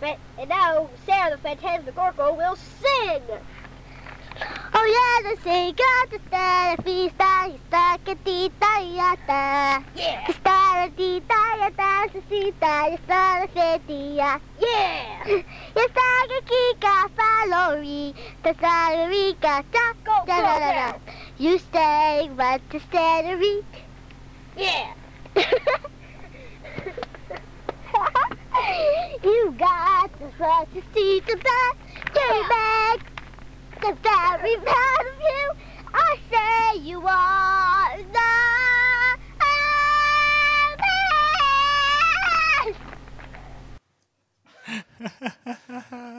But, 0.00 0.18
and 0.36 0.48
now 0.48 0.88
Sarrah 1.06 1.30
the 1.30 1.38
Phantasmagorical 1.38 2.36
will 2.36 2.56
sing! 2.56 3.22
Oh 4.74 4.86
yeah, 4.96 5.30
the 5.30 5.40
sing 5.42 5.74
got 5.76 6.10
the 6.10 6.18
star, 6.26 6.76
fiesta, 6.82 7.52
fiesta, 7.70 7.98
catita, 8.04 8.72
yata. 8.98 9.84
Yeah! 9.94 10.26
Star, 10.32 10.88
tita, 10.96 11.42
yata, 11.60 12.10
sisita, 12.10 12.90
yasta, 12.90 13.48
fetia. 13.54 14.40
Yeah! 14.60 15.42
Yasta, 15.76 16.10
kika, 16.50 17.08
falori, 17.16 18.14
tasarika, 18.42 19.62
taco, 19.70 20.26
da 20.26 20.40
da 20.40 20.58
da 20.58 20.72
da. 20.72 20.98
You 21.36 21.58
stay, 21.58 22.30
but 22.36 22.70
to 22.70 22.78
stay 22.78 23.22
Yeah! 24.56 24.94
you 29.24 29.54
got 29.58 30.12
the 30.20 30.30
first 30.38 30.72
to 30.74 30.82
see 30.94 31.20
the 31.26 31.36
back, 31.36 31.76
get 32.14 32.48
back. 32.48 33.00
I'm 33.82 33.96
very 33.96 34.56
proud 34.58 35.00
of 35.00 35.20
you. 35.20 35.50
I 35.92 36.16
say 36.30 36.78
you 36.82 37.04
are 37.04 37.96
the 37.98 38.93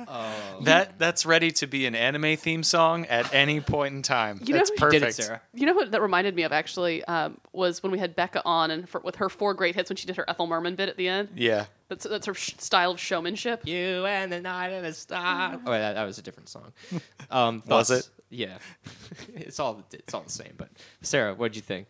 Oh. 0.08 0.60
That 0.64 1.00
that's 1.00 1.26
ready 1.26 1.52
to 1.52 1.68
be 1.68 1.86
an 1.86 1.96
anime 1.96 2.38
theme 2.38 2.64
song 2.64 3.06
at 3.08 3.34
any 3.34 3.60
point 3.62 3.96
in 3.96 4.02
time. 4.02 4.40
You 4.44 4.54
know 4.54 4.60
that's 4.60 4.70
who 4.70 4.76
You 4.86 4.92
did 4.92 5.02
perfect. 5.02 5.20
it, 5.20 5.22
Sarrah. 5.24 5.40
You 5.54 5.66
know 5.66 5.74
what 5.74 5.92
that 5.92 6.02
reminded 6.02 6.36
me 6.36 6.44
of 6.44 6.52
actually 6.52 7.04
um, 7.06 7.38
was 7.54 7.82
when 7.84 7.92
we 7.92 8.00
had 8.00 8.16
Becca 8.16 8.42
on 8.46 8.72
and 8.72 8.88
for, 8.88 9.02
with 9.02 9.16
her 9.18 9.30
four 9.30 9.54
great 9.54 9.76
hits 9.76 9.90
when 9.90 9.98
she 9.98 10.08
did 10.08 10.16
her 10.18 10.30
Ethel 10.30 10.48
Merman 10.48 10.76
bit 10.76 10.90
at 10.90 10.98
the 10.98 11.08
end. 11.08 11.30
Yeah. 11.36 11.66
That's 11.90 12.06
that's 12.06 12.26
her 12.26 12.34
sh- 12.34 12.56
style 12.58 12.92
of 12.92 13.00
showmanship. 13.00 13.66
You 13.68 14.06
and 14.06 14.32
the 14.32 14.42
night 14.42 14.70
and 14.70 14.86
the 14.86 14.94
star. 14.94 15.60
Oh, 15.66 15.72
that, 15.72 15.94
that 15.94 16.04
was 16.04 16.18
a 16.18 16.22
different 16.22 16.50
song. 16.50 16.74
Um, 17.32 17.64
Was 17.68 17.92
it? 17.92 18.10
Yeah, 18.30 18.58
it's 19.36 19.60
all 19.60 19.84
it's 19.94 20.14
all 20.14 20.22
the 20.24 20.32
same. 20.32 20.54
But 20.58 20.70
Sarah, 21.02 21.34
what'd 21.36 21.56
you 21.56 21.62
think? 21.62 21.88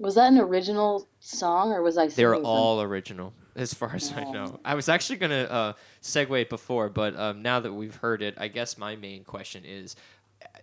Was 0.00 0.16
that 0.16 0.32
an 0.32 0.38
original 0.38 1.08
song 1.20 1.72
or 1.72 1.82
was 1.82 1.96
I? 1.96 2.08
They 2.08 2.26
were 2.26 2.34
singing 2.34 2.46
all 2.46 2.82
original, 2.82 3.32
as 3.56 3.74
far 3.74 3.94
as 3.94 4.12
I 4.12 4.24
know. 4.24 4.60
I 4.64 4.74
was 4.74 4.88
actually 4.88 5.16
gonna 5.16 5.44
uh, 5.44 5.72
segue 6.02 6.40
it 6.42 6.50
before, 6.50 6.88
but 6.88 7.16
um, 7.18 7.42
now 7.42 7.60
that 7.60 7.72
we've 7.72 7.96
heard 7.96 8.22
it, 8.22 8.34
I 8.38 8.48
guess 8.48 8.78
my 8.78 8.96
main 8.96 9.24
question 9.24 9.64
is, 9.64 9.96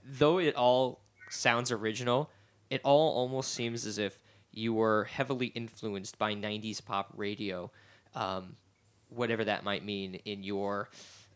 though 0.05 0.39
it 0.39 0.55
all 0.55 1.01
sounds 1.29 1.71
original, 1.71 2.29
it 2.69 2.81
all 2.83 3.15
almost 3.15 3.51
seems 3.53 3.85
as 3.85 3.97
if 3.97 4.19
you 4.51 4.73
were 4.73 5.05
heavily 5.05 5.47
influenced 5.47 6.17
by 6.19 6.35
'90s 6.35 6.83
pop 6.83 7.11
radio, 7.15 7.71
um, 8.15 8.55
whatever 9.09 9.43
that 9.45 9.63
might 9.63 9.83
mean 9.83 10.15
in 10.25 10.43
your 10.43 10.89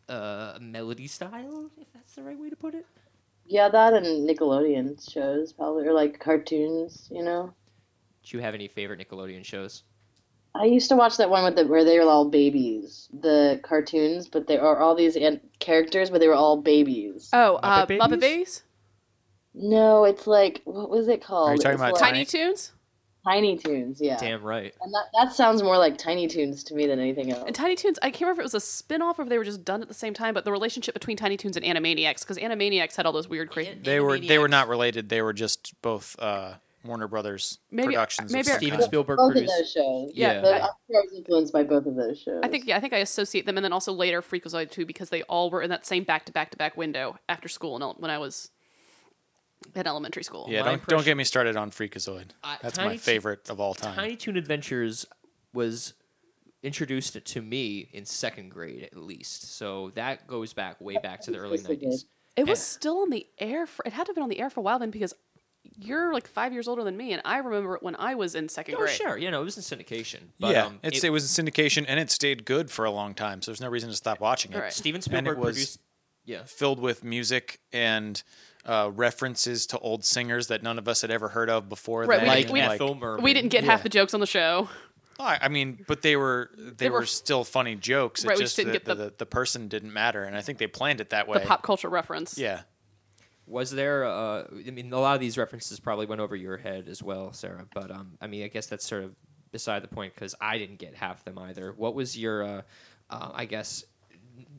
uh, 0.10 0.58
melody 0.62 1.08
style, 1.08 1.72
if 1.82 1.92
that's 1.94 2.14
the 2.16 2.24
right 2.24 2.40
way 2.40 2.50
to 2.50 2.56
put 2.56 2.76
it. 2.76 2.86
Yeah, 3.48 3.70
that 3.70 3.94
and 3.94 4.30
Nickelodeon 4.30 5.10
shows 5.12 5.54
probably 5.54 5.88
or 5.88 5.94
like 5.94 6.20
cartoons. 6.20 7.08
You 7.12 7.24
know, 7.24 7.54
Do 8.24 8.38
you 8.38 8.44
have 8.44 8.54
any 8.54 8.68
favorite 8.68 9.00
Nickelodeon 9.00 9.44
shows? 9.46 9.84
I 10.60 10.66
used 10.66 10.90
to 10.90 10.96
watch 10.96 11.18
that 11.18 11.30
one 11.30 11.44
with 11.44 11.56
the 11.56 11.66
where 11.68 11.84
they 11.84 12.00
were 12.00 12.10
all 12.10 12.30
babies, 12.30 13.08
the 13.14 13.60
cartoons, 13.64 14.28
but 14.28 14.48
they 14.48 14.58
are 14.58 14.78
all 14.80 14.96
these 14.96 15.16
an- 15.16 15.42
characters, 15.60 16.10
but 16.10 16.20
they 16.20 16.28
were 16.28 16.34
all 16.36 16.62
babies. 16.62 17.30
Oh, 17.34 17.60
Muppet 17.64 17.68
uh, 17.82 17.86
Babies? 17.86 18.02
Muppet 18.04 18.20
Babies, 18.20 18.64
No, 19.54 20.04
it's 20.06 20.28
like 20.28 20.62
what 20.66 20.90
was 20.90 21.08
it 21.08 21.24
called? 21.24 21.50
Are 21.50 21.54
you 21.54 21.60
talking 21.60 21.74
It's 21.74 21.82
about 21.82 21.94
like- 21.94 22.02
Tiny 22.02 22.26
Toons, 22.26 22.72
Tiny 23.26 23.58
Toons? 23.58 24.00
Yeah, 24.00 24.18
Damn 24.18 24.44
right. 24.44 24.74
and 24.82 24.94
that 24.94 25.06
that 25.14 25.34
sounds 25.34 25.62
more 25.64 25.78
like 25.78 25.98
Tiny 25.98 26.28
Toons 26.28 26.64
to 26.66 26.76
me 26.76 26.86
than 26.88 27.00
anything 27.00 27.32
else. 27.32 27.44
and 27.46 27.56
Tiny 27.56 27.76
Toons. 27.76 27.98
I 28.02 28.10
can't 28.12 28.22
remember 28.22 28.42
if 28.42 28.46
it 28.46 28.54
was 28.54 28.54
a 28.54 28.60
spin-off 28.60 29.20
or 29.20 29.24
if 29.24 29.30
they 29.30 29.38
were 29.38 29.44
just 29.44 29.66
done 29.66 29.82
at 29.82 29.88
the 29.88 29.94
same 29.94 30.14
time. 30.14 30.34
But 30.34 30.46
the 30.46 30.52
relationship 30.52 30.94
between 30.94 31.18
Tiny 31.18 31.38
Toons 31.38 31.58
and 31.58 31.66
Animaniacs, 31.66 32.22
because 32.22 32.38
Animaniacs 32.38 32.96
had 32.96 33.06
all 33.06 33.12
those 33.12 33.28
weird 33.28 33.50
crazy. 33.50 33.78
They 33.82 34.00
were 34.00 34.18
they 34.20 34.38
were 34.38 34.48
not 34.48 34.68
related. 34.68 35.10
They 35.10 35.22
were 35.22 35.34
just 35.34 35.74
both 35.82 36.16
uh, 36.20 36.54
Warner 36.88 37.08
Brothers 37.08 37.60
Maybe- 37.72 37.88
productions. 37.88 38.32
maybe 38.32 38.50
of 38.50 38.58
Steven. 38.58 38.82
Spielberg 38.82 39.18
both 39.18 39.28
of 39.28 39.32
produced. 39.34 39.54
those 39.58 39.72
shows. 39.72 40.12
Yeah. 40.14 40.42
but 40.42 40.54
I'm 40.56 40.62
I 40.64 40.70
was 40.90 41.14
influenced 41.16 41.54
by 41.54 41.64
both 41.64 41.86
of 41.86 41.96
those 41.96 42.20
shows. 42.20 42.40
I 42.44 42.48
think 42.48 42.66
yeah, 42.66 42.78
I 42.78 42.80
think 42.80 42.94
I 42.94 42.98
associate 42.98 43.46
them, 43.46 43.58
and 43.58 43.64
then 43.66 43.74
also 43.74 43.92
later 43.94 44.22
Freakazoid 44.22 44.72
too, 44.72 44.86
because 44.86 45.10
they 45.10 45.24
all 45.24 45.50
were 45.50 45.62
in 45.62 45.70
that 45.70 45.86
same 45.86 46.04
back 46.04 46.26
to 46.26 46.32
back 46.32 46.52
to 46.52 46.58
back 46.58 46.78
window 46.78 47.18
after 47.30 47.48
school 47.48 47.76
and 47.82 48.00
when 48.02 48.10
I 48.12 48.18
was 48.18 48.50
in 49.76 49.86
elementary 49.88 50.24
school. 50.24 50.46
Yeah, 50.50 50.62
My 50.62 50.70
don't 50.72 50.88
don't 50.88 51.06
get 51.06 51.18
me 51.18 51.24
started 51.24 51.56
on 51.58 51.72
Freakazoid. 51.72 52.30
Uh, 52.44 52.56
That's 52.62 52.76
Tiny 52.78 52.90
my 52.90 52.94
Toon- 52.94 53.00
favorite 53.00 53.50
of 53.50 53.60
all 53.60 53.74
time. 53.74 53.96
Tiny 53.96 54.16
Toon 54.16 54.38
Adventures 54.38 55.06
was 55.54 55.94
introduced 56.64 57.24
to 57.24 57.42
me 57.42 57.88
in 57.94 58.06
second 58.06 58.50
grade 58.50 58.84
at 58.84 58.96
least. 58.98 59.56
So 59.58 59.92
that 59.96 60.28
goes 60.28 60.54
back 60.54 60.80
way 60.82 60.98
back 61.02 61.22
to 61.22 61.32
the 61.32 61.38
early 61.38 61.58
Yes, 61.58 61.66
it 61.70 61.80
did. 61.80 61.90
90s. 61.90 62.06
It 62.36 62.48
was 62.48 62.62
still 62.62 63.00
on 63.00 63.10
the 63.10 63.26
air. 63.40 63.66
For, 63.66 63.84
it 63.86 63.94
had 63.94 64.04
to 64.06 64.10
have 64.10 64.16
been 64.16 64.24
on 64.24 64.30
the 64.30 64.40
air 64.40 64.50
for 64.52 64.60
a 64.60 64.64
while 64.64 64.78
then, 64.78 64.92
because 64.92 65.14
you're 65.80 66.14
like 66.14 66.28
five 66.28 66.54
years 66.54 66.68
older 66.68 66.84
than 66.84 66.98
me, 66.98 67.14
and 67.14 67.22
I 67.24 67.38
remember 67.38 67.76
it 67.76 67.84
when 67.84 67.96
I 67.98 68.16
was 68.16 68.36
in 68.36 68.50
second 68.50 68.76
Oh, 68.76 68.80
grade. 68.80 68.96
sure. 68.96 69.18
You 69.18 69.30
know, 69.32 69.42
it 69.42 69.46
was 69.46 69.58
in 69.58 69.64
syndication. 69.64 70.20
But, 70.40 70.52
yeah, 70.54 70.66
um, 70.66 70.80
it's 70.84 71.04
it- 71.04 71.08
it, 71.08 71.10
was 71.12 71.38
in 71.38 71.46
syndication 71.46 71.86
and 71.88 72.00
it 72.00 72.10
stayed 72.12 72.46
good 72.46 72.70
for 72.72 72.86
a 72.86 72.92
long 72.92 73.14
time. 73.14 73.42
So 73.42 73.52
there's 73.52 73.62
no 73.62 73.70
reason 73.70 73.90
to 73.90 73.96
stop 73.96 74.20
watching 74.20 74.54
it. 74.54 74.60
Right. 74.60 74.74
Steven 74.74 74.98
and 74.98 75.04
Spielberg 75.04 75.38
it 75.38 75.40
was 75.40 75.56
produced. 75.56 75.80
Yeah. 76.26 76.44
filled 76.46 76.80
with 76.80 77.04
music 77.04 77.60
and 77.72 78.22
uh, 78.66 78.92
references 78.94 79.66
to 79.68 79.80
old 79.80 80.04
singers 80.04 80.48
that 80.48 80.62
none 80.62 80.78
of 80.78 80.88
us 80.90 81.02
had 81.02 81.10
ever 81.12 81.30
heard 81.30 81.50
of 81.50 81.70
before. 81.70 82.04
Right, 82.04 82.18
then. 82.18 82.24
we 82.24 82.28
Like 82.28 82.38
didn't- 82.40 82.54
we 82.54 82.60
and, 82.60 82.74
Ethel 82.74 82.96
Merman. 82.96 83.24
We 83.24 83.34
didn't 83.34 83.50
get 83.50 83.64
Yeah. 83.64 83.72
half 83.72 83.84
the 83.84 83.90
jokes 83.90 84.14
on 84.14 84.20
the 84.20 84.26
show. 84.28 84.68
I 85.20 85.40
I 85.44 85.48
mean, 85.48 85.84
but 85.88 86.02
they 86.02 86.16
were 86.16 86.52
they, 86.58 86.90
were 86.90 87.00
were, 87.00 87.06
still 87.06 87.44
funny 87.44 87.76
jokes. 87.76 88.24
It 88.24 88.28
Right, 88.28 88.38
we 88.38 88.44
just 88.44 88.56
just 88.56 88.68
didn't 88.68 88.74
the, 88.86 88.94
get 88.94 88.98
the- 88.98 89.04
the, 89.10 89.14
the 89.20 89.26
person 89.26 89.68
didn't 89.68 89.94
matter, 89.94 90.24
and 90.26 90.36
I 90.36 90.42
think 90.42 90.58
they 90.60 90.68
planned 90.68 91.02
it 91.02 91.10
that 91.12 91.28
way. 91.28 91.40
The 91.40 91.46
pop 91.46 91.64
culture 91.64 91.90
reference. 91.90 92.38
Yeah. 92.38 92.62
Was 93.48 93.72
there? 93.72 94.06
Uh, 94.06 94.44
I 94.68 94.72
mean, 94.72 94.92
a 94.92 95.00
lot 95.00 95.16
of 95.16 95.22
these 95.22 95.38
references 95.38 95.80
probably 95.80 96.06
went 96.06 96.22
over 96.22 96.36
your 96.36 96.58
head 96.58 96.88
as 96.88 97.02
well, 97.02 97.32
Sarrah. 97.32 97.66
But 97.74 97.92
um, 97.92 98.18
I 98.22 98.28
mean, 98.28 98.44
I 98.44 98.48
guess 98.50 98.68
that's 98.68 98.86
sort 98.86 99.04
of 99.04 99.16
beside 99.52 99.84
the 99.84 99.88
point 99.88 100.14
because 100.14 100.36
I 100.42 100.58
didn't 100.58 100.80
get 100.80 100.94
half 100.94 101.24
them 101.24 101.40
either. 101.40 101.74
What 101.76 101.96
was 101.96 102.18
your? 102.18 102.44
Uh, 102.44 102.62
uh, 103.10 103.32
I 103.34 103.46
guess 103.46 103.86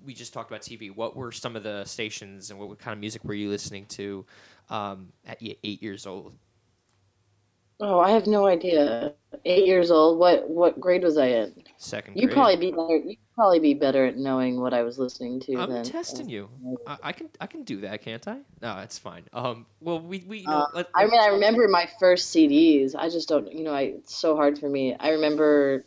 we 0.04 0.14
just 0.14 0.32
talked 0.32 0.50
about 0.50 0.62
TV. 0.62 0.94
What 0.94 1.16
were 1.16 1.32
some 1.32 1.54
of 1.54 1.62
the 1.62 1.84
stations 1.84 2.50
and 2.50 2.58
what 2.58 2.78
kind 2.78 2.94
of 2.94 2.98
music 2.98 3.22
were 3.24 3.34
you 3.34 3.50
listening 3.50 3.86
to 3.86 4.24
um, 4.70 5.12
at 5.26 5.38
eight 5.40 5.82
years 5.82 6.06
old? 6.06 6.34
Oh, 7.80 8.00
I 8.00 8.10
have 8.10 8.26
no 8.26 8.46
idea. 8.46 9.14
Eight 9.44 9.66
years 9.66 9.90
old. 9.90 10.18
What 10.18 10.48
what 10.48 10.80
grade 10.80 11.04
was 11.04 11.16
I 11.16 11.26
in? 11.26 11.62
Second 11.76 12.16
You 12.16 12.28
probably 12.28 12.56
be 12.56 12.70
better. 12.72 12.96
You 12.96 13.16
probably 13.36 13.60
be 13.60 13.74
better 13.74 14.04
at 14.04 14.16
knowing 14.16 14.60
what 14.60 14.74
I 14.74 14.82
was 14.82 14.98
listening 14.98 15.38
to. 15.40 15.56
I'm 15.56 15.68
than, 15.70 15.84
testing 15.84 16.28
you. 16.28 16.48
I, 16.86 16.96
I 17.04 17.12
can 17.12 17.28
I 17.40 17.46
can 17.46 17.62
do 17.62 17.80
that, 17.82 18.02
can't 18.02 18.26
I? 18.26 18.38
No, 18.60 18.78
it's 18.78 18.98
fine. 18.98 19.22
Um, 19.32 19.66
well, 19.80 20.00
we 20.00 20.24
we 20.26 20.42
know. 20.42 20.52
Uh, 20.58 20.66
let- 20.74 20.88
I 20.94 21.06
mean, 21.06 21.20
I 21.20 21.28
remember 21.28 21.68
my 21.68 21.88
first 22.00 22.34
CDs. 22.34 22.96
I 22.96 23.08
just 23.08 23.28
don't. 23.28 23.52
You 23.52 23.62
know, 23.64 23.72
I, 23.74 23.82
it's 23.82 24.14
so 24.16 24.34
hard 24.34 24.58
for 24.58 24.68
me. 24.68 24.96
I 24.98 25.10
remember 25.10 25.84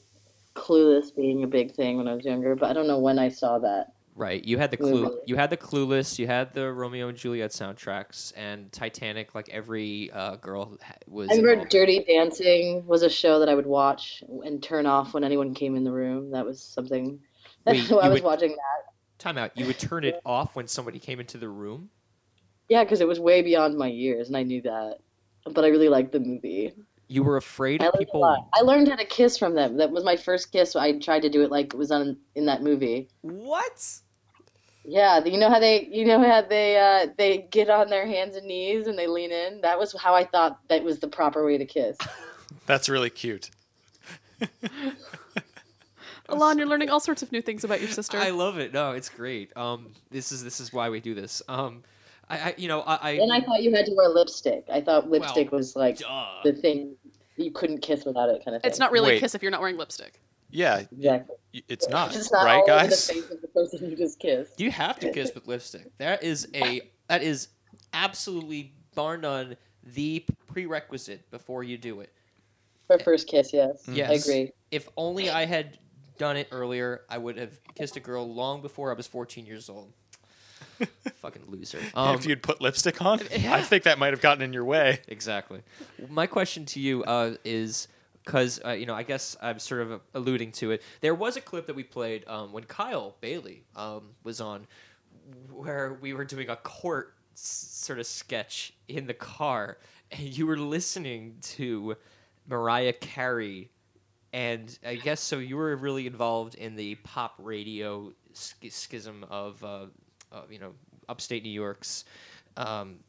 Clueless 0.56 1.14
being 1.14 1.44
a 1.44 1.48
big 1.48 1.74
thing 1.76 1.98
when 1.98 2.08
I 2.08 2.14
was 2.16 2.24
younger, 2.26 2.56
but 2.56 2.70
I 2.70 2.74
don't 2.74 2.88
know 2.88 3.00
when 3.00 3.20
I 3.20 3.30
saw 3.30 3.60
that. 3.60 3.88
Right. 4.14 4.44
You 4.44 4.58
had 4.58 4.72
the 4.72 4.78
clue. 4.78 5.04
Movie. 5.04 5.16
You 5.26 5.36
had 5.38 5.50
the 5.50 5.58
Clueless. 5.58 6.20
You 6.20 6.28
had 6.28 6.54
the 6.54 6.72
Romeo 6.72 7.08
and 7.08 7.18
Juliet 7.18 7.52
soundtracks 7.52 8.34
and 8.36 8.72
Titanic. 8.72 9.34
Like 9.34 9.48
every 9.50 10.12
uh, 10.12 10.36
girl 10.36 10.78
ha- 10.84 10.94
was. 11.08 11.30
I 11.30 11.34
remember 11.34 11.52
involved. 11.54 11.72
Dirty 11.72 12.04
Dancing 12.04 12.86
was 12.86 13.04
a 13.04 13.10
show 13.10 13.40
that 13.40 13.48
I 13.48 13.56
would 13.56 13.66
watch 13.66 14.22
and 14.44 14.62
turn 14.62 14.86
off 14.86 15.14
when 15.14 15.24
anyone 15.24 15.54
came 15.54 15.76
in 15.76 15.84
the 15.84 15.92
room. 15.92 16.32
That 16.32 16.46
was 16.46 16.62
something. 16.62 17.20
Wait, 17.66 17.90
I 17.92 18.10
was 18.10 18.16
would- 18.16 18.24
watching 18.24 18.50
that. 18.52 18.92
Time 19.18 19.38
out. 19.38 19.56
You 19.56 19.68
would 19.68 19.78
turn 19.80 20.04
it 20.04 20.20
off 20.26 20.56
when 20.56 20.68
somebody 20.68 20.98
came 21.00 21.20
into 21.20 21.38
the 21.38 21.48
room. 21.48 21.90
Yeah, 22.70 22.84
because 22.84 23.02
it 23.02 23.08
was 23.08 23.20
way 23.20 23.42
beyond 23.44 23.78
my 23.78 23.88
years, 23.88 24.28
and 24.28 24.36
I 24.36 24.44
knew 24.44 24.62
that. 24.64 24.98
But 25.46 25.64
I 25.64 25.68
really 25.68 25.90
liked 25.90 26.12
the 26.12 26.20
movie. 26.20 26.74
You 27.12 27.24
were 27.24 27.36
afraid 27.36 27.84
I 27.84 27.88
of 27.88 27.94
learned, 27.96 28.04
a 28.04 28.06
people. 28.06 28.22
lot. 28.22 28.48
I 28.54 28.62
learned 28.62 28.88
how 28.88 28.96
to 28.96 29.04
kiss 29.04 29.38
from 29.38 29.54
them. 29.54 29.76
That 29.76 29.92
was 29.92 30.06
my 30.06 30.16
first 30.16 30.54
kiss. 30.54 30.78
I 30.78 30.98
tried 30.98 31.24
to 31.24 31.30
do 31.30 31.42
it 31.44 31.52
like 31.52 31.74
it 31.74 31.78
was 31.78 31.92
on 31.92 32.16
in 32.36 32.46
that 32.46 32.64
movie. 32.64 33.10
What? 33.20 33.86
Yeah, 34.86 35.22
you 35.26 35.38
know 35.38 35.50
how 35.50 35.60
they, 35.60 35.90
you 35.92 36.06
know 36.06 36.24
how 36.24 36.42
they, 36.42 36.78
uh, 36.78 37.08
they 37.18 37.50
get 37.52 37.70
on 37.70 37.90
their 37.90 38.08
hands 38.08 38.38
and 38.38 38.48
knees 38.48 38.88
and 38.88 38.98
they 38.98 39.08
lean 39.08 39.34
in. 39.34 39.60
That 39.60 39.78
was 39.78 39.94
how 40.00 40.16
I 40.16 40.24
thought 40.24 40.60
that 40.70 40.86
was 40.86 41.00
the 41.00 41.10
proper 41.10 41.46
way 41.46 41.58
to 41.58 41.66
kiss. 41.66 41.98
That's 42.66 42.88
really 42.88 43.10
cute. 43.10 43.50
Alon, 46.30 46.58
you're 46.58 46.68
learning 46.68 46.90
all 46.92 47.02
sorts 47.02 47.22
of 47.22 47.34
new 47.34 47.42
things 47.42 47.66
about 47.66 47.82
your 47.82 47.90
sister. 47.90 48.18
I 48.18 48.30
love 48.30 48.58
it. 48.58 48.74
No, 48.74 48.92
it's 48.92 49.10
great. 49.10 49.56
Um, 49.58 49.92
this 50.12 50.32
is 50.32 50.46
this 50.46 50.62
is 50.62 50.72
why 50.72 50.90
we 50.90 51.02
do 51.02 51.14
this. 51.14 51.42
Um, 51.50 51.84
I, 52.30 52.38
I 52.38 52.54
you 52.58 52.70
know 52.70 52.82
I, 52.82 52.96
I 52.96 53.12
And 53.12 53.34
I 53.34 53.42
thought 53.42 53.62
you 53.62 53.76
had 53.76 53.86
to 53.86 53.94
wear 53.94 54.08
lipstick. 54.08 54.64
I 54.72 54.80
thought 54.80 55.10
lipstick 55.10 55.52
was 55.52 55.76
like 55.76 56.00
duh. 56.00 56.40
the 56.44 56.54
thing 56.54 56.96
you 57.42 57.52
couldn't 57.52 57.80
kiss 57.80 58.06
without 58.06 58.30
it, 58.30 58.44
kind 58.44 58.56
of 58.56 58.62
thing. 58.62 58.70
it's 58.70 58.80
not 58.80 58.92
really 58.92 59.10
Wait. 59.10 59.18
a 59.18 59.20
kiss 59.20 59.36
if 59.36 59.42
you're 59.42 59.52
not 59.52 59.62
wearing 59.62 59.78
lipstick. 59.78 60.20
Yeah, 60.50 60.80
exactly. 60.92 61.36
it's 61.70 61.88
not, 61.88 62.16
It's 62.16 62.32
not 62.32 62.46
right, 62.46 62.56
all 62.56 62.66
the 62.66 62.72
guys? 62.72 63.10
face 63.10 63.30
of 63.32 63.42
the 63.42 63.48
person 63.48 63.90
you 63.90 63.96
just 63.96 64.20
kissed. 64.20 64.60
You 64.60 64.70
have 64.72 65.00
to 65.00 65.12
kiss 65.12 65.34
with 65.34 65.48
lipstick. 65.48 65.98
That 65.98 66.24
is 66.24 66.48
a 66.54 66.82
that 67.08 67.24
is 67.24 67.50
absolutely 67.94 68.74
bar 68.96 69.18
none 69.18 69.56
the 69.84 70.26
prerequisite 70.48 71.30
before 71.32 71.64
you 71.64 71.78
do 71.78 72.02
it. 72.02 72.12
For 72.88 73.00
first 73.00 73.28
kiss, 73.28 73.54
yes. 73.54 73.84
Mm-hmm. 73.84 73.94
Yes. 73.96 74.10
I 74.10 74.14
agree. 74.14 74.52
If 74.72 74.90
only 74.98 75.30
I 75.30 75.46
had 75.46 75.78
done 76.18 76.38
it 76.38 76.50
earlier, 76.52 77.02
I 77.10 77.18
would 77.18 77.38
have 77.38 77.60
kissed 77.76 77.96
a 77.96 78.00
girl 78.00 78.32
long 78.32 78.62
before 78.62 78.92
I 78.92 78.94
was 78.94 79.08
14 79.08 79.46
years 79.46 79.70
old. 79.70 79.94
Fucking 81.16 81.44
loser. 81.48 81.80
Um, 81.94 82.16
if 82.16 82.26
you'd 82.26 82.42
put 82.44 82.62
lipstick 82.62 83.02
on, 83.02 83.20
yeah. 83.36 83.54
I 83.54 83.62
think 83.62 83.84
that 83.84 84.00
might 84.00 84.14
have 84.14 84.22
gotten 84.22 84.42
in 84.44 84.54
your 84.54 84.66
way. 84.66 85.00
Exactly. 85.08 85.62
My 86.10 86.28
question 86.28 86.66
to 86.68 86.80
you 86.80 87.04
uh, 87.04 87.36
is 87.46 87.88
because 88.24 88.60
uh, 88.66 88.72
you 88.72 88.86
know 88.86 88.94
I 88.96 89.04
guess 89.04 89.36
I'm 89.42 89.60
sort 89.60 89.82
of 89.82 90.02
alluding 90.14 90.52
to 90.54 90.72
it. 90.72 90.82
There 91.02 91.16
was 91.16 91.38
a 91.38 91.42
clip 91.42 91.68
that 91.68 91.76
we 91.76 91.84
played 91.84 92.24
um, 92.28 92.52
when 92.54 92.64
Kyle 92.64 93.16
Bailey 93.22 93.64
um, 93.76 94.10
was 94.24 94.40
on, 94.42 94.68
where 95.52 95.98
we 96.02 96.14
were 96.14 96.26
doing 96.26 96.50
a 96.50 96.56
court 96.56 97.14
s- 97.36 97.68
sort 97.72 98.00
of 98.00 98.06
sketch 98.06 98.74
in 98.88 99.08
the 99.08 99.14
car, 99.14 99.78
and 100.12 100.22
you 100.22 100.46
were 100.48 100.58
listening 100.58 101.38
to 101.42 101.96
Mariah 102.48 102.94
Carey. 102.94 103.70
And 104.34 104.78
I 104.86 104.96
guess 104.96 105.20
so. 105.20 105.40
You 105.40 105.58
were 105.58 105.76
really 105.76 106.08
involved 106.08 106.56
in 106.56 106.76
the 106.78 106.96
pop 106.96 107.34
radio 107.38 108.14
sch- 108.34 108.54
schism 108.70 109.26
of, 109.30 109.62
uh, 109.64 109.88
of, 110.32 110.52
you 110.52 110.60
know, 110.60 110.74
upstate 111.10 111.44
New 111.44 111.50
York's 111.50 112.06
um. 112.58 113.00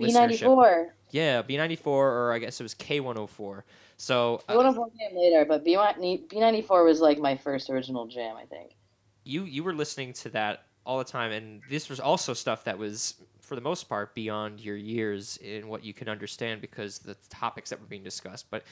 B94. 0.00 0.92
Yeah, 1.10 1.42
B94, 1.42 1.86
or 1.86 2.32
I 2.32 2.38
guess 2.38 2.60
it 2.60 2.62
was 2.62 2.74
K104. 2.74 3.64
So 3.96 4.42
uh, 4.48 4.54
B104 4.54 4.90
came 4.98 5.16
later, 5.16 5.44
but 5.44 5.64
B1- 5.64 6.28
B94 6.28 6.84
was 6.84 7.00
like 7.00 7.18
my 7.18 7.36
first 7.36 7.70
original 7.70 8.06
jam, 8.06 8.36
I 8.36 8.44
think. 8.46 8.76
you 9.24 9.44
you 9.44 9.62
were 9.64 9.74
listening 9.74 10.12
to 10.14 10.28
that 10.30 10.66
all 10.84 10.98
the 10.98 11.04
time, 11.04 11.30
and 11.32 11.62
this 11.68 11.88
was 11.88 12.00
also 12.00 12.34
stuff 12.34 12.64
that 12.64 12.76
was, 12.78 13.14
for 13.40 13.54
the 13.54 13.60
most 13.60 13.88
part, 13.88 14.14
beyond 14.14 14.60
your 14.60 14.76
years 14.76 15.36
in 15.38 15.68
what 15.68 15.84
you 15.84 15.94
can 15.94 16.08
understand 16.08 16.60
because 16.60 16.98
the 16.98 17.16
topics 17.30 17.70
that 17.70 17.80
were 17.80 17.86
being 17.86 18.02
discussed. 18.02 18.50
But 18.50 18.64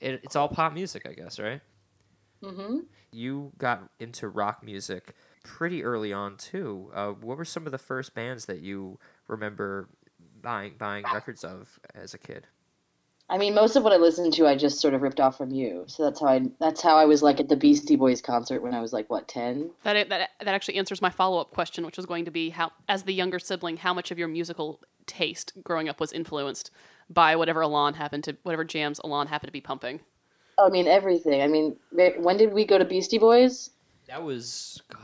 it, 0.00 0.20
it's 0.24 0.36
all 0.36 0.48
pop 0.48 0.72
music, 0.74 1.06
I 1.08 1.12
guess, 1.14 1.38
right? 1.38 1.60
hmm 2.42 2.80
You 3.12 3.52
got 3.58 3.88
into 4.00 4.28
rock 4.28 4.62
music 4.62 5.14
pretty 5.42 5.84
early 5.84 6.12
on 6.12 6.36
too. 6.36 6.90
Uh, 6.94 7.10
what 7.10 7.36
were 7.36 7.44
some 7.44 7.66
of 7.66 7.72
the 7.72 7.78
first 7.78 8.14
bands 8.14 8.46
that 8.46 8.60
you 8.60 8.98
remember 9.28 9.88
buying 10.40 10.74
buying 10.78 11.04
records 11.12 11.44
of 11.44 11.78
as 11.94 12.14
a 12.14 12.18
kid? 12.18 12.46
I 13.30 13.38
mean, 13.38 13.54
most 13.54 13.76
of 13.76 13.82
what 13.82 13.94
I 13.94 13.96
listened 13.96 14.34
to, 14.34 14.46
I 14.46 14.56
just 14.56 14.80
sort 14.80 14.92
of 14.92 15.00
ripped 15.00 15.18
off 15.18 15.38
from 15.38 15.52
you. 15.52 15.84
So 15.86 16.04
that's 16.04 16.20
how 16.20 16.26
I 16.26 16.42
that's 16.60 16.82
how 16.82 16.96
I 16.96 17.06
was 17.06 17.22
like 17.22 17.40
at 17.40 17.48
the 17.48 17.56
Beastie 17.56 17.96
Boys 17.96 18.20
concert 18.20 18.60
when 18.62 18.74
I 18.74 18.80
was 18.80 18.92
like 18.92 19.08
what 19.08 19.26
ten. 19.28 19.70
That 19.84 20.08
that 20.10 20.30
that 20.40 20.54
actually 20.54 20.76
answers 20.76 21.00
my 21.00 21.10
follow 21.10 21.40
up 21.40 21.50
question, 21.50 21.86
which 21.86 21.96
was 21.96 22.06
going 22.06 22.26
to 22.26 22.30
be 22.30 22.50
how, 22.50 22.72
as 22.88 23.04
the 23.04 23.14
younger 23.14 23.38
sibling, 23.38 23.78
how 23.78 23.94
much 23.94 24.10
of 24.10 24.18
your 24.18 24.28
musical 24.28 24.80
taste 25.06 25.52
growing 25.62 25.88
up 25.88 25.98
was 25.98 26.12
influenced 26.12 26.70
by 27.08 27.34
whatever 27.36 27.62
Alon 27.62 27.94
happened 27.94 28.24
to 28.24 28.36
whatever 28.42 28.64
jams 28.64 29.00
Alon 29.02 29.28
happened 29.28 29.48
to 29.48 29.52
be 29.52 29.60
pumping. 29.60 30.00
I 30.58 30.68
mean 30.68 30.86
everything. 30.86 31.40
I 31.40 31.46
mean, 31.46 31.76
when 31.90 32.36
did 32.36 32.52
we 32.52 32.66
go 32.66 32.76
to 32.76 32.84
Beastie 32.84 33.18
Boys? 33.18 33.70
That 34.08 34.22
was 34.22 34.82
God. 34.92 35.00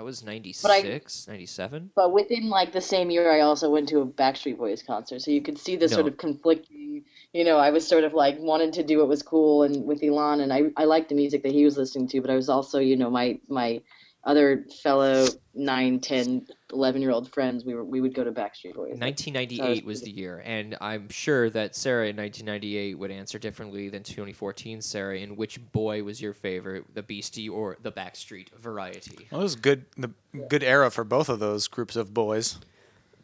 That 0.00 0.06
was 0.06 0.22
I- 0.22 0.32
96, 0.32 1.28
97? 1.28 1.90
But 1.94 2.14
within 2.14 2.48
like 2.48 2.72
the 2.72 2.80
same 2.80 3.10
year, 3.10 3.30
I 3.30 3.40
also 3.40 3.68
went 3.68 3.90
to 3.90 4.00
a 4.00 4.06
Backstreet 4.06 4.56
Boys 4.56 4.82
concert, 4.82 5.20
so 5.20 5.30
you 5.30 5.42
could 5.42 5.58
see 5.58 5.76
the 5.76 5.90
sort 5.90 6.06
of 6.06 6.16
conflicting. 6.16 7.04
You 7.34 7.44
know, 7.44 7.58
I 7.58 7.68
was 7.68 7.86
sort 7.86 8.04
of 8.04 8.14
like 8.14 8.38
wanted 8.38 8.72
to 8.72 8.82
do 8.82 9.00
what 9.00 9.08
was 9.08 9.22
cool 9.22 9.62
and 9.62 9.84
with 9.84 10.02
Alon, 10.02 10.40
and 10.40 10.54
I 10.54 10.70
I 10.74 10.84
liked 10.86 11.10
the 11.10 11.14
music 11.14 11.42
that 11.42 11.52
he 11.52 11.66
was 11.66 11.76
listening 11.76 12.08
to, 12.08 12.22
but 12.22 12.30
I 12.30 12.34
was 12.34 12.48
also 12.48 12.78
you 12.78 12.96
know 12.96 13.10
my 13.10 13.40
my 13.48 13.82
other 14.24 14.66
fellow 14.82 15.26
9, 15.54 16.00
10, 16.00 16.46
11 16.72 17.02
year 17.02 17.10
old 17.10 17.32
friends. 17.32 17.64
We 17.64 17.74
were 17.74 17.84
we 17.84 18.00
would 18.00 18.14
go 18.14 18.22
to 18.22 18.30
Backstreet 18.30 18.74
Boys. 18.74 18.98
1998 18.98 19.84
was 19.84 20.02
the 20.02 20.10
year, 20.10 20.42
and 20.44 20.76
I'm 20.80 21.08
sure 21.08 21.48
that 21.50 21.72
Sarrah 21.72 22.10
in 22.10 22.16
1998 22.16 22.98
would 22.98 23.10
answer 23.10 23.38
differently 23.38 23.88
than 23.88 24.02
2014 24.02 24.80
Sarrah. 24.80 25.20
In 25.20 25.36
which 25.36 25.60
boy 25.72 26.02
was 26.02 26.20
your 26.20 26.34
favorite, 26.34 26.84
the 26.94 27.02
Beastie 27.02 27.48
or 27.48 27.76
the 27.82 27.92
Backstreet 27.92 28.50
variety? 28.58 29.26
Well, 29.30 29.40
it 29.40 29.44
was 29.44 29.56
good, 29.56 29.86
the 29.96 30.10
good 30.48 30.62
era 30.62 30.90
for 30.90 31.04
both 31.04 31.28
of 31.28 31.38
those 31.38 31.66
groups 31.68 31.96
of 31.96 32.12
boys. 32.12 32.58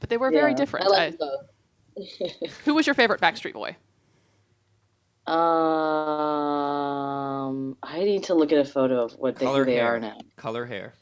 But 0.00 0.10
they 0.10 0.16
were 0.16 0.30
very 0.30 0.54
different. 0.54 0.86
I 0.92 1.06
I- 1.06 1.10
both. 1.12 1.46
who 2.64 2.74
was 2.74 2.86
your 2.86 2.94
favorite 2.94 3.20
Backstreet 3.20 3.54
Boy? 3.54 3.76
Um, 5.26 5.36
I 7.82 8.04
need 8.04 8.24
to 8.24 8.34
look 8.34 8.52
at 8.52 8.58
a 8.58 8.64
photo 8.64 9.04
of 9.04 9.12
what 9.14 9.36
they, 9.36 9.44
Color 9.46 9.64
who 9.64 9.70
they 9.70 9.76
hair. 9.76 9.96
are 9.96 10.00
now. 10.00 10.18
Color 10.36 10.66
hair. 10.66 10.94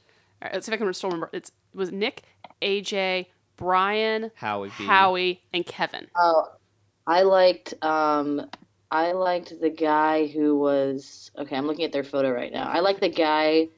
All 0.42 0.46
right, 0.46 0.54
let's 0.54 0.66
see 0.66 0.72
if 0.72 0.74
I 0.74 0.78
can 0.78 0.92
still 0.94 1.10
remember. 1.10 1.30
It's, 1.32 1.50
it 1.72 1.76
was 1.76 1.92
Nick, 1.92 2.22
AJ, 2.62 3.26
Brian, 3.56 4.30
Howie 4.34 4.70
B. 4.78 4.84
Howie, 4.84 5.42
and 5.52 5.64
Kevin. 5.66 6.06
Oh, 6.16 6.48
I 7.06 7.22
liked 7.22 7.74
um, 7.82 8.48
I 8.90 9.12
liked 9.12 9.60
the 9.60 9.70
guy 9.70 10.26
who 10.26 10.58
was 10.58 11.30
okay. 11.38 11.56
I'm 11.56 11.66
looking 11.66 11.84
at 11.84 11.92
their 11.92 12.04
photo 12.04 12.30
right 12.30 12.52
now. 12.52 12.68
I 12.68 12.80
like 12.80 13.00
the 13.00 13.08
guy, 13.08 13.68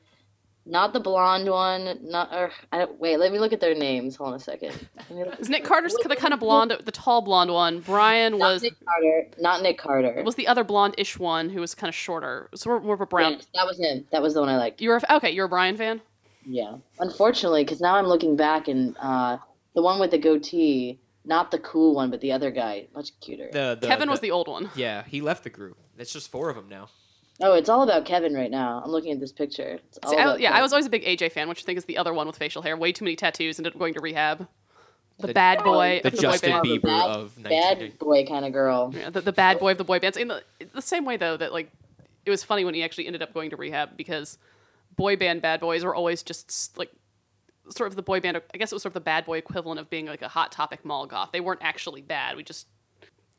not 0.67 0.93
the 0.93 1.01
blonde 1.01 1.49
one. 1.49 1.99
Not 2.03 2.35
or 2.35 2.51
I 2.73 2.79
don't, 2.79 2.99
wait. 3.01 3.19
Let 3.19 3.33
me 3.33 3.39
look 3.39 3.53
at 3.53 3.61
their 3.61 3.75
names. 3.75 4.17
Hold 4.17 4.31
on 4.31 4.35
a 4.35 4.41
second. 4.41 4.73
Let 4.97 5.11
me 5.11 5.25
look- 5.25 5.41
Is 5.41 5.49
Nick 5.49 5.65
Carter's 5.65 5.95
the 5.95 6.17
kind 6.17 6.35
of 6.35 6.41
blonde, 6.41 6.77
the 6.85 6.93
tall 6.93 7.23
blonde 7.23 7.53
one? 7.53 7.81
Brian 7.81 8.33
Not 8.39 8.53
was 8.53 8.63
Nick 8.63 8.75
Carter. 8.85 9.29
Not 9.39 9.63
Nick 9.63 9.79
Carter. 9.79 10.23
was 10.25 10.35
the 10.35 10.47
other 10.49 10.65
blonde-ish 10.65 11.19
one 11.19 11.49
who 11.51 11.61
was 11.61 11.75
kind 11.75 11.89
of 11.89 11.95
shorter. 11.95 12.51
So 12.55 12.71
more, 12.71 12.81
more 12.81 12.95
of 12.95 13.01
a 13.01 13.07
brown. 13.07 13.35
Yes, 13.35 13.47
that 13.55 13.67
was 13.67 13.79
him. 13.79 14.05
That 14.11 14.21
was 14.23 14.35
the 14.35 14.41
one 14.41 14.49
I 14.49 14.57
liked. 14.57 14.81
You 14.81 14.91
were 14.91 15.01
a- 15.09 15.17
okay. 15.17 15.31
You're 15.31 15.47
a 15.47 15.49
Brian 15.49 15.77
fan. 15.77 16.01
Yeah. 16.45 16.77
Unfortunately, 16.99 17.65
because 17.65 17.81
now 17.81 17.97
I'm 17.97 18.07
looking 18.07 18.37
back 18.37 18.69
and 18.69 18.97
uh, 19.01 19.39
the 19.75 19.83
one 19.83 19.99
with 20.01 20.11
the 20.11 20.19
goatee, 20.19 20.99
not 21.25 21.51
the 21.51 21.59
cool 21.59 21.95
one, 21.95 22.11
but 22.11 22.21
the 22.21 22.33
other 22.33 22.51
guy, 22.51 22.87
much 22.95 23.11
cuter. 23.21 23.49
The, 23.53 23.79
the, 23.81 23.87
Kevin 23.87 24.09
was 24.11 24.21
the 24.21 24.31
old 24.31 24.47
one. 24.49 24.71
Yeah, 24.77 25.03
he 25.05 25.21
left 25.21 25.43
the 25.45 25.51
group. 25.51 25.77
It's 25.99 26.13
just 26.13 26.31
four 26.31 26.49
of 26.51 26.57
them 26.57 26.69
now. 26.69 26.89
Oh, 27.41 27.53
it's 27.55 27.69
all 27.69 27.83
about 27.83 28.05
Kevin 28.07 28.33
right 28.35 28.51
now. 28.51 28.81
I'm 28.85 28.91
looking 28.91 29.13
at 29.13 29.21
this 29.21 29.33
picture. 29.33 29.79
It's 29.89 29.99
all 30.03 30.11
See, 30.13 30.17
I, 30.17 30.23
about 30.23 30.41
yeah, 30.41 30.53
I 30.53 30.63
was 30.63 30.73
always 30.73 30.87
a 30.87 30.91
big 30.91 31.05
AJ 31.05 31.33
fan, 31.33 31.49
which 31.49 31.63
I 31.63 31.67
think 31.67 31.77
is 31.79 31.85
the 31.85 31.99
other 31.99 32.15
one 32.15 32.27
with 32.27 32.37
facial 32.39 32.63
hair, 32.63 32.77
way 32.77 32.93
too 32.93 33.05
many 33.05 33.15
tattoos, 33.17 33.59
and 33.59 33.67
ended 33.67 33.77
up 33.77 33.79
going 33.81 33.95
to 33.95 34.01
rehab. 34.01 34.49
The, 35.19 35.29
The- 35.29 35.33
bad 35.35 35.63
boy 35.65 36.01
The 36.03 36.11
the 36.11 36.17
Justin 36.19 36.51
boy 36.53 36.61
band. 36.63 36.67
Bieber 36.67 36.83
Bad- 36.83 37.11
of 37.11 37.39
19. 37.39 37.43
bad 37.89 37.99
boy 37.99 38.27
kind 38.27 38.45
of 38.45 38.53
girl. 38.53 38.93
Yeah, 38.95 39.11
the, 39.11 39.21
the 39.23 39.33
bad 39.33 39.59
boy 39.59 39.73
of 39.73 39.79
the 39.79 39.85
boy 39.85 39.99
bands. 39.99 40.17
In 40.17 40.29
the, 40.29 40.43
the 40.75 40.83
same 40.83 41.05
way, 41.05 41.17
though, 41.17 41.37
that 41.37 41.53
like 41.53 41.71
it 42.25 42.31
was 42.31 42.43
funny 42.43 42.65
when 42.65 42.75
he 42.75 42.83
actually 42.83 43.07
ended 43.07 43.23
up 43.23 43.33
going 43.35 43.51
to 43.51 43.57
rehab 43.57 43.97
because 43.97 44.39
boy 44.97 45.17
band 45.17 45.43
bad 45.43 45.61
boys 45.61 45.85
were 45.85 45.95
always 45.95 46.23
just 46.23 46.77
like 46.79 46.91
sort 47.71 47.89
of 47.89 47.97
the 47.97 48.03
boy 48.03 48.21
band. 48.21 48.41
I 48.55 48.59
guess 48.59 48.73
it 48.73 48.75
was 48.75 48.83
sort 48.83 48.91
of 48.91 48.95
the 48.95 49.01
bad 49.01 49.27
boy 49.27 49.39
equivalent 49.39 49.79
of 49.81 49.91
being 49.91 50.07
like 50.07 50.23
a 50.23 50.29
hot 50.29 50.53
topic 50.53 50.85
mall 50.85 51.07
goth. 51.07 51.31
They 51.33 51.41
weren't 51.41 51.61
actually 51.63 52.01
bad. 52.03 52.37
We 52.37 52.43
just 52.45 52.67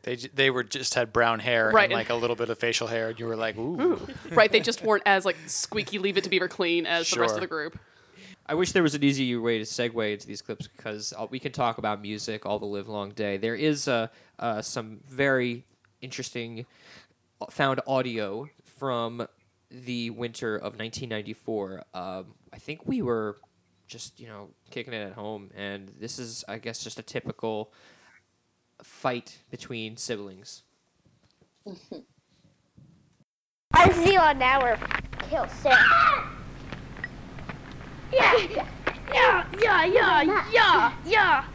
They 0.08 0.16
they 0.16 0.50
were 0.50 0.64
just 0.64 0.94
had 0.94 1.12
brown 1.12 1.40
hair 1.40 1.70
Right. 1.70 1.84
and 1.84 1.94
like 1.94 2.10
a 2.10 2.16
little 2.16 2.38
bit 2.38 2.48
of 2.50 2.58
facial 2.58 2.88
hair, 2.88 3.10
and 3.10 3.20
you 3.20 3.26
were 3.26 3.36
like, 3.36 3.58
ooh. 3.58 4.00
right. 4.32 4.50
They 4.50 4.62
just 4.62 4.82
weren't 4.82 5.04
as 5.06 5.26
like 5.26 5.36
squeaky 5.48 6.00
leave 6.00 6.16
it 6.16 6.24
to 6.24 6.30
Beaver 6.30 6.48
clean 6.48 6.86
as 6.86 7.12
the 7.12 7.20
rest 7.20 7.36
of 7.36 7.42
the 7.42 7.48
group. 7.48 7.78
I 8.46 8.54
wish 8.54 8.72
there 8.72 8.84
was 8.84 8.96
an 8.96 9.04
easier 9.04 9.42
way 9.42 9.58
to 9.58 9.66
segue 9.66 10.14
into 10.14 10.26
these 10.26 10.42
clips 10.42 10.70
because 10.70 11.14
uh, 11.18 11.28
we 11.30 11.40
can 11.40 11.52
talk 11.52 11.78
about 11.78 12.02
music 12.02 12.46
all 12.46 12.58
the 12.58 12.66
live 12.66 12.88
long 12.88 13.10
day. 13.10 13.36
There 13.36 13.56
is 13.56 13.90
uh, 13.90 14.08
uh, 14.40 14.62
some 14.62 15.02
very 15.10 15.66
interesting 16.00 16.66
uh, 17.42 17.48
found 17.48 17.82
audio 17.86 18.48
from 18.64 19.28
the 19.70 20.12
winter 20.12 20.56
of 20.56 20.80
1994. 20.80 21.84
Um, 21.94 22.28
I 22.54 22.58
think 22.60 22.88
we 22.88 23.02
were 23.02 23.36
just 23.88 24.22
you 24.22 24.28
know 24.28 24.52
kicking 24.72 24.94
it 24.94 25.06
at 25.06 25.12
home, 25.14 25.52
and 25.54 25.92
this 26.00 26.18
is 26.18 26.46
I 26.48 26.60
guess 26.60 26.82
just 26.82 26.98
a 26.98 27.04
typical 27.04 27.74
fight 28.84 29.40
between 29.50 29.98
siblings. 29.98 30.64
I 33.74 33.92
see 33.92 34.14
you 34.14 34.20
on 34.20 34.40
now 34.40 34.62
or 34.62 34.78
kill 35.30 35.48
Sam. 35.48 35.78
Yeah, 38.12 38.38
yeah, 39.14 39.46
yeah, 39.62 39.86
yeah, 39.86 40.24
yeah, 40.52 40.94
yeah. 41.06 41.46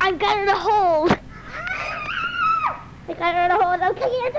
I 0.00 0.12
got 0.12 0.36
her 0.36 0.46
to 0.46 0.54
hold. 0.54 1.18
I 3.08 3.14
got 3.14 3.34
her 3.34 3.48
to 3.48 3.56
hold. 3.62 3.80
I'm 3.80 3.94
kicking. 3.94 4.32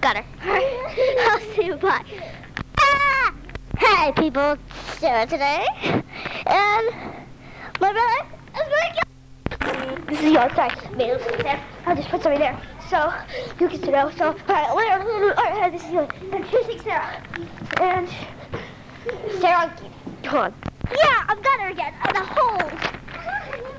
Got 0.00 0.16
her. 0.18 0.24
I'll 1.20 1.40
see 1.54 1.64
you. 1.66 1.76
Bye. 1.76 2.04
Ah! 2.78 3.34
Hi, 3.78 4.12
people. 4.12 4.52
It's 4.52 5.00
Sarrah 5.00 5.26
today. 5.26 5.66
And 6.46 7.25
my 7.80 7.92
brother 7.92 8.08
is 8.54 8.68
going 8.68 9.96
to 9.96 10.06
This 10.06 10.20
is 10.20 10.32
yours. 10.32 10.52
Sorry. 10.54 10.70
Made 10.96 11.10
it 11.10 11.42
there. 11.42 11.62
I'll 11.84 11.96
just 11.96 12.08
put 12.08 12.22
something 12.22 12.40
there. 12.40 12.60
So 12.88 13.12
you 13.60 13.68
get 13.68 13.82
to 13.82 13.90
know. 13.90 14.10
So, 14.16 14.26
all 14.26 14.34
right, 14.48 14.68
all 14.70 15.60
right, 15.60 15.72
this 15.72 15.84
is 15.84 15.90
yours. 15.90 16.08
And 16.32 16.48
choosing 16.48 16.78
Sarrah. 16.78 17.20
And 17.80 18.08
Sarrah, 19.40 19.72
hold 20.26 20.44
on. 20.44 20.54
Yeah, 20.90 21.24
I've 21.28 21.42
got 21.42 21.60
her 21.60 21.68
again. 21.68 21.92
In 22.08 22.14
the 22.14 22.20
hole. 22.20 22.70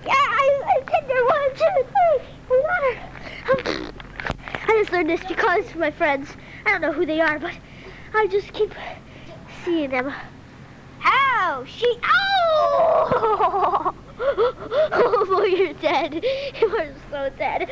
Yeah, 0.05 0.13
I, 0.13 0.61
I 0.65 0.81
pinned 0.85 1.11
her 1.11 1.25
one, 1.25 1.49
two, 1.55 1.75
three. 1.89 2.19
Uh, 2.51 2.65
I 3.47 3.61
got 3.63 3.67
her. 3.67 3.91
I 4.67 4.79
just 4.79 4.91
learned 4.91 5.09
this 5.09 5.23
because 5.23 5.73
my 5.75 5.91
friends, 5.91 6.29
I 6.65 6.71
don't 6.71 6.81
know 6.81 6.91
who 6.91 7.05
they 7.05 7.21
are, 7.21 7.39
but 7.39 7.53
I 8.13 8.27
just 8.27 8.53
keep 8.53 8.73
seeing 9.63 9.89
them. 9.89 10.13
Ow! 11.05 11.63
She. 11.67 11.99
Ow! 12.03 13.93
Oh, 14.19 15.45
you're 15.57 15.73
dead. 15.73 16.23
You 16.59 16.67
are 16.67 16.93
so 17.11 17.29
dead. 17.37 17.69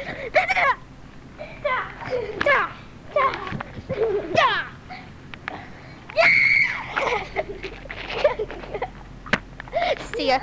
See 10.16 10.28
ya. 10.28 10.40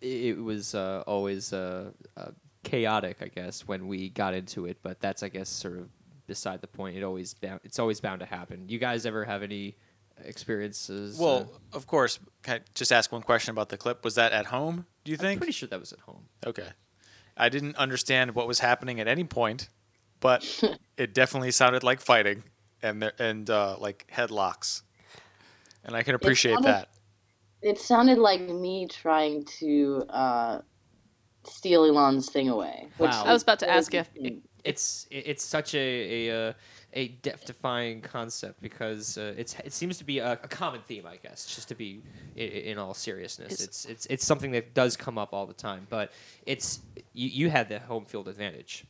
it 0.00 0.38
was 0.38 0.74
uh, 0.74 1.02
always 1.06 1.52
uh, 1.52 1.90
uh, 2.16 2.30
chaotic, 2.62 3.18
I 3.22 3.28
guess, 3.28 3.66
when 3.66 3.86
we 3.88 4.10
got 4.10 4.34
into 4.34 4.66
it. 4.66 4.78
But 4.82 5.00
that's, 5.00 5.22
I 5.22 5.28
guess, 5.28 5.48
sort 5.48 5.78
of 5.78 5.88
beside 6.26 6.60
the 6.60 6.66
point. 6.66 6.96
It 6.96 7.02
always 7.02 7.34
bound, 7.34 7.60
it's 7.64 7.78
always 7.78 8.00
bound 8.00 8.20
to 8.20 8.26
happen. 8.26 8.68
You 8.68 8.78
guys 8.78 9.06
ever 9.06 9.24
have 9.24 9.42
any 9.42 9.76
experiences? 10.22 11.18
uh, 11.20 11.22
Well, 11.22 11.60
of 11.72 11.86
course. 11.86 12.18
Can 12.42 12.56
I 12.56 12.60
just 12.74 12.92
ask 12.92 13.10
one 13.12 13.22
question 13.22 13.52
about 13.52 13.68
the 13.68 13.76
clip? 13.76 14.04
Was 14.04 14.14
that 14.16 14.32
at 14.32 14.46
home? 14.46 14.86
Do 15.04 15.10
you 15.12 15.16
I'm 15.16 15.20
think? 15.20 15.40
pretty 15.40 15.52
sure 15.52 15.68
that 15.68 15.80
was 15.80 15.92
at 15.92 16.00
home. 16.00 16.24
Okay. 16.46 16.68
I 17.36 17.48
didn't 17.48 17.76
understand 17.76 18.34
what 18.34 18.46
was 18.46 18.60
happening 18.60 19.00
at 19.00 19.08
any 19.08 19.24
point, 19.24 19.68
but 20.20 20.44
it 20.96 21.14
definitely 21.14 21.50
sounded 21.50 21.82
like 21.82 22.00
fighting 22.00 22.44
and 22.82 23.02
there, 23.02 23.12
and 23.18 23.48
uh, 23.50 23.76
like 23.78 24.06
headlocks, 24.12 24.82
and 25.84 25.96
I 25.96 26.02
can 26.02 26.14
appreciate 26.14 26.54
sounded- 26.54 26.68
that. 26.70 26.88
It 27.62 27.78
sounded 27.78 28.18
like 28.18 28.42
me 28.42 28.86
trying 28.86 29.46
to 29.58 30.04
uh, 30.10 30.60
steal 31.44 31.86
Alon's 31.86 32.28
thing 32.30 32.50
away. 32.50 32.88
which 32.98 33.10
Wow. 33.10 33.24
I 33.24 33.32
was 33.32 33.42
about 33.42 33.58
to 33.60 33.70
ask 33.70 33.94
if 33.94 34.10
It's 34.64 35.06
it- 35.10 35.26
it's 35.26 35.42
such 35.44 35.74
a 35.74 36.28
a 36.28 36.48
uh, 36.50 36.52
a 36.94 37.08
death 37.08 37.44
defying 37.44 38.00
concept 38.00 38.62
because 38.62 39.18
uh, 39.18 39.34
it's 39.36 39.56
it 39.64 39.72
seems 39.72 39.98
to 39.98 40.04
be 40.04 40.20
a, 40.20 40.32
a 40.32 40.48
common 40.48 40.80
theme, 40.80 41.06
I 41.06 41.16
guess. 41.16 41.44
Just 41.54 41.68
to 41.68 41.74
be 41.74 42.02
in, 42.36 42.48
in 42.48 42.78
all 42.78 42.94
seriousness, 42.94 43.60
it's 43.60 43.84
it's 43.84 44.06
it's 44.06 44.24
something 44.24 44.52
that 44.52 44.74
does 44.74 44.96
come 44.96 45.18
up 45.18 45.32
all 45.32 45.44
the 45.44 45.54
time. 45.54 45.86
But 45.90 46.12
it's 46.46 46.80
you, 47.12 47.28
you 47.28 47.50
had 47.50 47.68
the 47.68 47.80
home 47.80 48.04
field 48.04 48.28
advantage. 48.28 48.84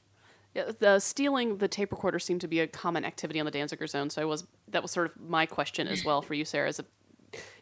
Yeah, 0.55 0.71
the 0.79 1.01
stealing 1.01 1.59
the 1.59 1.67
tape 1.67 1.91
recorder 1.91 2.19
seemed 2.19 2.43
to 2.43 2.49
be 2.49 2.61
a 2.61 2.67
common 2.67 3.05
activity 3.05 3.41
on 3.41 3.47
the 3.47 3.53
Danziger 3.53 3.89
Zone. 3.89 4.11
So 4.11 4.23
I 4.23 4.25
was 4.27 4.45
that 4.69 4.83
was 4.83 4.91
sort 4.91 5.07
of 5.07 5.21
my 5.21 5.47
question 5.47 5.89
as 5.89 6.05
well 6.05 6.23
for 6.23 6.35
you, 6.35 6.45
Sarrah. 6.45 6.69
Is 6.69 6.79
if, 6.79 6.87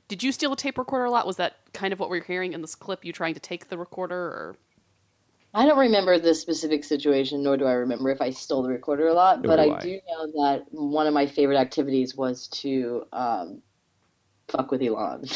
did 0.09 0.22
you 0.22 0.32
steal 0.32 0.53
a 0.53 0.57
tape 0.57 0.76
recorder 0.76 1.05
a 1.05 1.11
lot? 1.11 1.26
Was 1.26 1.36
that 1.36 1.57
kind 1.72 1.93
of 1.93 2.01
what 2.01 2.11
we're 2.11 2.22
hearing 2.22 2.53
in 2.53 2.61
this 2.61 2.74
clip? 2.74 3.05
You 3.05 3.12
trying 3.12 3.34
to 3.34 3.40
take 3.40 3.68
the 3.68 3.78
recorder, 3.78 4.16
or 4.16 4.57
I 5.55 5.66
don't 5.66 5.78
remember 5.78 6.18
this 6.18 6.40
specific 6.40 6.82
situation, 6.82 7.42
nor 7.42 7.57
do 7.57 7.66
I 7.66 7.72
remember 7.72 8.11
if 8.11 8.20
I 8.20 8.30
stole 8.30 8.62
the 8.62 8.70
recorder 8.70 9.09
a 9.09 9.14
lot. 9.14 9.42
Nor 9.42 9.57
but 9.57 9.62
do 9.62 9.70
I 9.70 9.76
I. 9.76 9.80
do 9.80 10.00
know 10.09 10.46
that 10.46 10.64
one 10.70 11.07
of 11.07 11.12
my 11.12 11.26
favorite 11.26 11.59
activities 11.59 12.16
was 12.16 12.48
to 12.48 13.05
um, 13.12 13.62
fuck 14.48 14.70
with 14.70 14.82
Alon. 14.82 15.24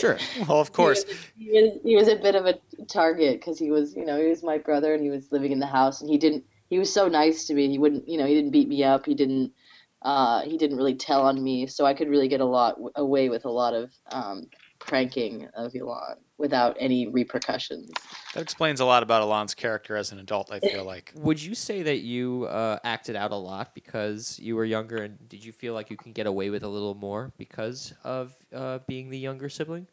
Sure. 0.00 0.18
Well, 0.48 0.58
of 0.58 0.72
course. 0.72 1.04
he 1.38 1.50
was 1.50 1.78
he 1.84 1.96
was 1.96 2.08
a 2.08 2.16
bit 2.16 2.34
of 2.34 2.46
a 2.46 2.58
target 2.88 3.38
because 3.38 3.58
he 3.58 3.70
was 3.70 3.94
you 3.94 4.04
know 4.04 4.20
he 4.20 4.26
was 4.26 4.42
my 4.42 4.58
brother 4.58 4.94
and 4.94 5.02
he 5.02 5.10
was 5.10 5.30
living 5.30 5.52
in 5.52 5.60
the 5.60 5.66
house 5.66 6.00
and 6.00 6.10
he 6.10 6.18
didn't 6.18 6.44
he 6.70 6.78
was 6.78 6.92
so 6.92 7.06
nice 7.06 7.46
to 7.46 7.54
me 7.54 7.68
he 7.68 7.78
wouldn't 7.78 8.08
you 8.08 8.18
know 8.18 8.26
he 8.26 8.34
didn't 8.34 8.50
beat 8.50 8.68
me 8.68 8.82
up 8.82 9.06
he 9.06 9.14
didn't 9.14 9.52
uh, 10.02 10.42
he 10.42 10.56
didn't 10.56 10.76
really 10.76 10.94
tell 10.94 11.22
on 11.22 11.42
me 11.42 11.66
so 11.66 11.84
I 11.84 11.94
could 11.94 12.08
really 12.08 12.28
get 12.28 12.40
a 12.40 12.44
lot 12.44 12.76
away 12.96 13.28
with 13.28 13.44
a 13.44 13.50
lot 13.50 13.74
of 13.74 13.92
um, 14.10 14.48
pranking 14.78 15.48
of 15.54 15.74
Alon 15.74 16.16
without 16.38 16.76
any 16.78 17.06
repercussions. 17.08 17.90
That 18.34 18.42
explains 18.42 18.80
a 18.80 18.84
lot 18.84 19.02
about 19.02 19.22
Alon's 19.22 19.54
character 19.54 19.96
as 19.96 20.12
an 20.12 20.18
adult. 20.18 20.52
I 20.52 20.60
feel 20.60 20.84
like. 20.84 21.12
Would 21.16 21.42
you 21.42 21.54
say 21.54 21.82
that 21.82 21.98
you 21.98 22.44
uh, 22.44 22.78
acted 22.84 23.16
out 23.16 23.30
a 23.30 23.36
lot 23.36 23.74
because 23.74 24.38
you 24.38 24.56
were 24.56 24.64
younger, 24.64 24.98
and 24.98 25.28
did 25.28 25.44
you 25.44 25.52
feel 25.52 25.74
like 25.74 25.90
you 25.90 25.96
can 25.96 26.12
get 26.12 26.26
away 26.26 26.50
with 26.50 26.62
a 26.62 26.68
little 26.68 26.94
more 26.94 27.32
because 27.38 27.94
of 28.04 28.34
uh, 28.54 28.80
being 28.86 29.10
the 29.10 29.18
younger 29.18 29.48
sibling? 29.48 29.86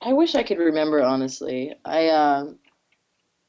I 0.00 0.12
wish 0.12 0.34
I 0.34 0.42
could 0.42 0.58
remember 0.58 1.02
honestly. 1.02 1.74
I 1.84 2.08
um 2.08 2.58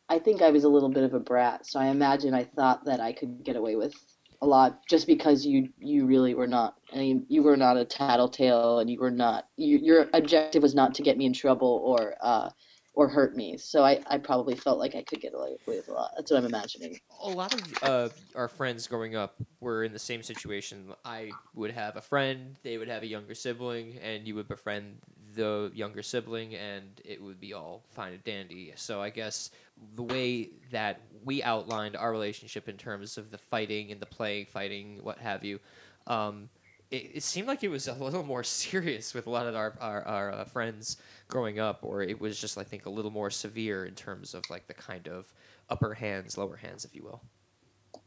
I 0.07 0.19
think 0.19 0.41
I 0.41 0.51
was 0.51 0.63
a 0.63 0.69
little 0.69 0.89
bit 0.89 1.03
of 1.03 1.13
a 1.13 1.19
brat, 1.19 1.65
so 1.65 1.79
I 1.79 1.87
imagine 1.87 2.33
I 2.33 2.43
thought 2.43 2.85
that 2.85 2.99
I 2.99 3.11
could 3.11 3.43
get 3.43 3.55
away 3.55 3.75
with 3.75 3.95
a 4.41 4.45
lot 4.45 4.85
just 4.87 5.07
because 5.07 5.45
you 5.45 5.69
you 5.79 6.05
really 6.05 6.33
were 6.33 6.47
not 6.47 6.75
I 6.93 6.97
mean 6.97 7.25
you 7.29 7.43
were 7.43 7.57
not 7.57 7.77
a 7.77 7.85
tattletale 7.85 8.79
and 8.79 8.89
you 8.89 8.99
were 8.99 9.11
not 9.11 9.47
you, 9.57 9.77
your 9.77 10.07
objective 10.13 10.61
was 10.61 10.75
not 10.75 10.95
to 10.95 11.03
get 11.03 11.17
me 11.17 11.25
in 11.25 11.33
trouble 11.33 11.81
or 11.85 12.15
uh 12.21 12.49
or 12.95 13.09
hurt 13.09 13.35
me. 13.35 13.57
So 13.57 13.83
I, 13.83 13.99
I 14.07 14.17
probably 14.17 14.55
felt 14.55 14.79
like 14.79 14.95
I 14.95 15.03
could 15.03 15.19
get 15.19 15.33
away 15.33 15.57
with 15.67 15.87
a 15.87 15.91
lot. 15.91 16.11
That's 16.15 16.31
what 16.31 16.37
I'm 16.37 16.45
imagining. 16.45 16.97
a 17.21 17.29
lot 17.29 17.53
of 17.53 17.83
uh, 17.83 18.09
our 18.35 18.47
friends 18.47 18.87
growing 18.87 19.15
up 19.15 19.35
were 19.59 19.83
in 19.83 19.93
the 19.93 19.99
same 19.99 20.23
situation. 20.23 20.93
I 21.03 21.31
would 21.53 21.71
have 21.71 21.97
a 21.97 22.01
friend, 22.01 22.57
they 22.63 22.77
would 22.77 22.87
have 22.87 23.03
a 23.03 23.07
younger 23.07 23.35
sibling, 23.35 23.97
and 24.01 24.27
you 24.27 24.35
would 24.35 24.47
befriend 24.47 24.97
the 25.35 25.71
younger 25.73 26.01
sibling, 26.01 26.55
and 26.55 27.01
it 27.03 27.21
would 27.21 27.39
be 27.39 27.53
all 27.53 27.83
fine 27.91 28.13
and 28.13 28.23
dandy. 28.23 28.73
So 28.75 29.01
I 29.01 29.09
guess 29.09 29.51
the 29.95 30.03
way 30.03 30.49
that 30.71 31.01
we 31.23 31.43
outlined 31.43 31.95
our 31.95 32.11
relationship 32.11 32.69
in 32.69 32.77
terms 32.77 33.17
of 33.17 33.31
the 33.31 33.37
fighting 33.37 33.91
and 33.91 34.01
the 34.01 34.05
playing, 34.05 34.45
fighting, 34.45 34.99
what 35.01 35.17
have 35.19 35.43
you, 35.43 35.59
um, 36.07 36.49
it, 36.91 37.11
it 37.15 37.23
seemed 37.23 37.47
like 37.47 37.63
it 37.63 37.69
was 37.69 37.87
a 37.87 37.93
little 38.03 38.23
more 38.23 38.43
serious 38.43 39.13
with 39.13 39.27
a 39.27 39.29
lot 39.29 39.45
of 39.45 39.55
our 39.55 39.75
our, 39.79 40.03
our 40.03 40.31
uh, 40.31 40.45
friends 40.45 40.97
growing 41.27 41.59
up, 41.59 41.79
or 41.81 42.01
it 42.01 42.19
was 42.19 42.39
just 42.39 42.57
I 42.57 42.63
think 42.63 42.85
a 42.85 42.89
little 42.89 43.11
more 43.11 43.29
severe 43.29 43.85
in 43.85 43.95
terms 43.95 44.33
of 44.33 44.49
like 44.49 44.67
the 44.67 44.73
kind 44.73 45.07
of 45.07 45.31
upper 45.69 45.93
hands, 45.93 46.37
lower 46.37 46.55
hands, 46.55 46.85
if 46.85 46.95
you 46.95 47.03
will. 47.03 47.21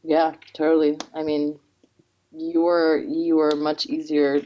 Yeah, 0.03 0.33
totally. 0.53 0.97
I 1.13 1.23
mean, 1.23 1.59
you 2.31 2.61
were 2.61 2.97
you 2.97 3.37
were 3.37 3.55
much 3.55 3.85
easier 3.85 4.41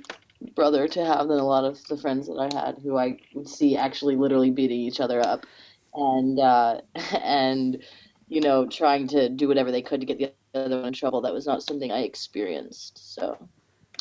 brother 0.56 0.88
to 0.88 1.06
have 1.06 1.28
than 1.28 1.40
a 1.40 1.46
lot 1.46 1.64
of 1.64 1.84
the 1.88 1.98
friends 1.98 2.28
that 2.28 2.38
I 2.40 2.56
had 2.56 2.80
who 2.84 2.98
I 2.98 3.18
would 3.34 3.48
see 3.48 3.78
actually 3.78 4.16
literally 4.16 4.52
beating 4.52 4.80
each 4.80 5.00
other 5.00 5.22
up 5.22 5.46
and 5.94 6.40
uh, 6.40 6.82
and 7.24 7.84
you 8.28 8.42
know 8.42 8.68
trying 8.68 9.08
to 9.10 9.30
do 9.30 9.48
whatever 9.48 9.72
they 9.72 9.82
could 9.82 10.00
to 10.02 10.06
get 10.06 10.20
the 10.20 10.34
other 10.54 10.78
one 10.78 10.88
in 10.88 10.94
trouble. 10.94 11.22
That 11.22 11.34
was 11.34 11.46
not 11.46 11.64
something 11.64 11.92
I 11.92 12.02
experienced. 12.02 13.16
So 13.16 13.38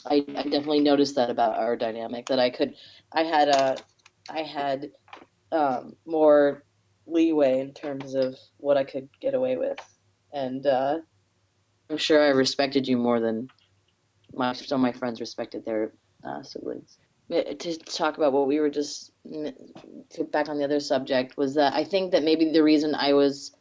I, 0.06 0.24
I 0.36 0.42
definitely 0.42 0.80
noticed 0.80 1.14
that 1.16 1.30
about 1.30 1.58
our 1.58 1.76
dynamic 1.76 2.26
that 2.26 2.38
I 2.38 2.50
could 2.50 2.74
I 3.12 3.22
had 3.22 3.48
a 3.48 3.76
I 4.28 4.42
had 4.42 4.90
um, 5.50 5.96
more 6.06 6.64
leeway 7.06 7.60
in 7.60 7.72
terms 7.74 8.14
of 8.14 8.36
what 8.58 8.76
I 8.76 8.84
could 8.84 9.08
get 9.20 9.34
away 9.34 9.56
with 9.56 9.78
and 10.32 10.66
uh, 10.66 10.98
I'm 11.90 11.98
sure 11.98 12.22
I 12.22 12.28
respected 12.28 12.88
you 12.88 12.96
more 12.96 13.20
than 13.20 13.48
my 14.32 14.52
some 14.52 14.80
of 14.80 14.82
my 14.82 14.98
friends 14.98 15.20
respected 15.20 15.64
their 15.64 15.92
uh, 16.24 16.42
siblings. 16.42 16.98
Uh, 17.30 17.42
To 17.58 17.78
talk 17.78 18.16
about 18.16 18.32
what 18.32 18.46
we 18.46 18.60
were 18.60 18.70
just 18.70 19.12
to 19.24 20.24
back 20.30 20.48
on 20.48 20.58
the 20.58 20.64
other 20.64 20.80
subject 20.80 21.36
was 21.36 21.54
that 21.54 21.72
I 21.74 21.84
think 21.84 22.12
that 22.12 22.24
maybe 22.24 22.50
the 22.50 22.62
reason 22.62 22.94
I 22.94 23.12
was 23.12 23.52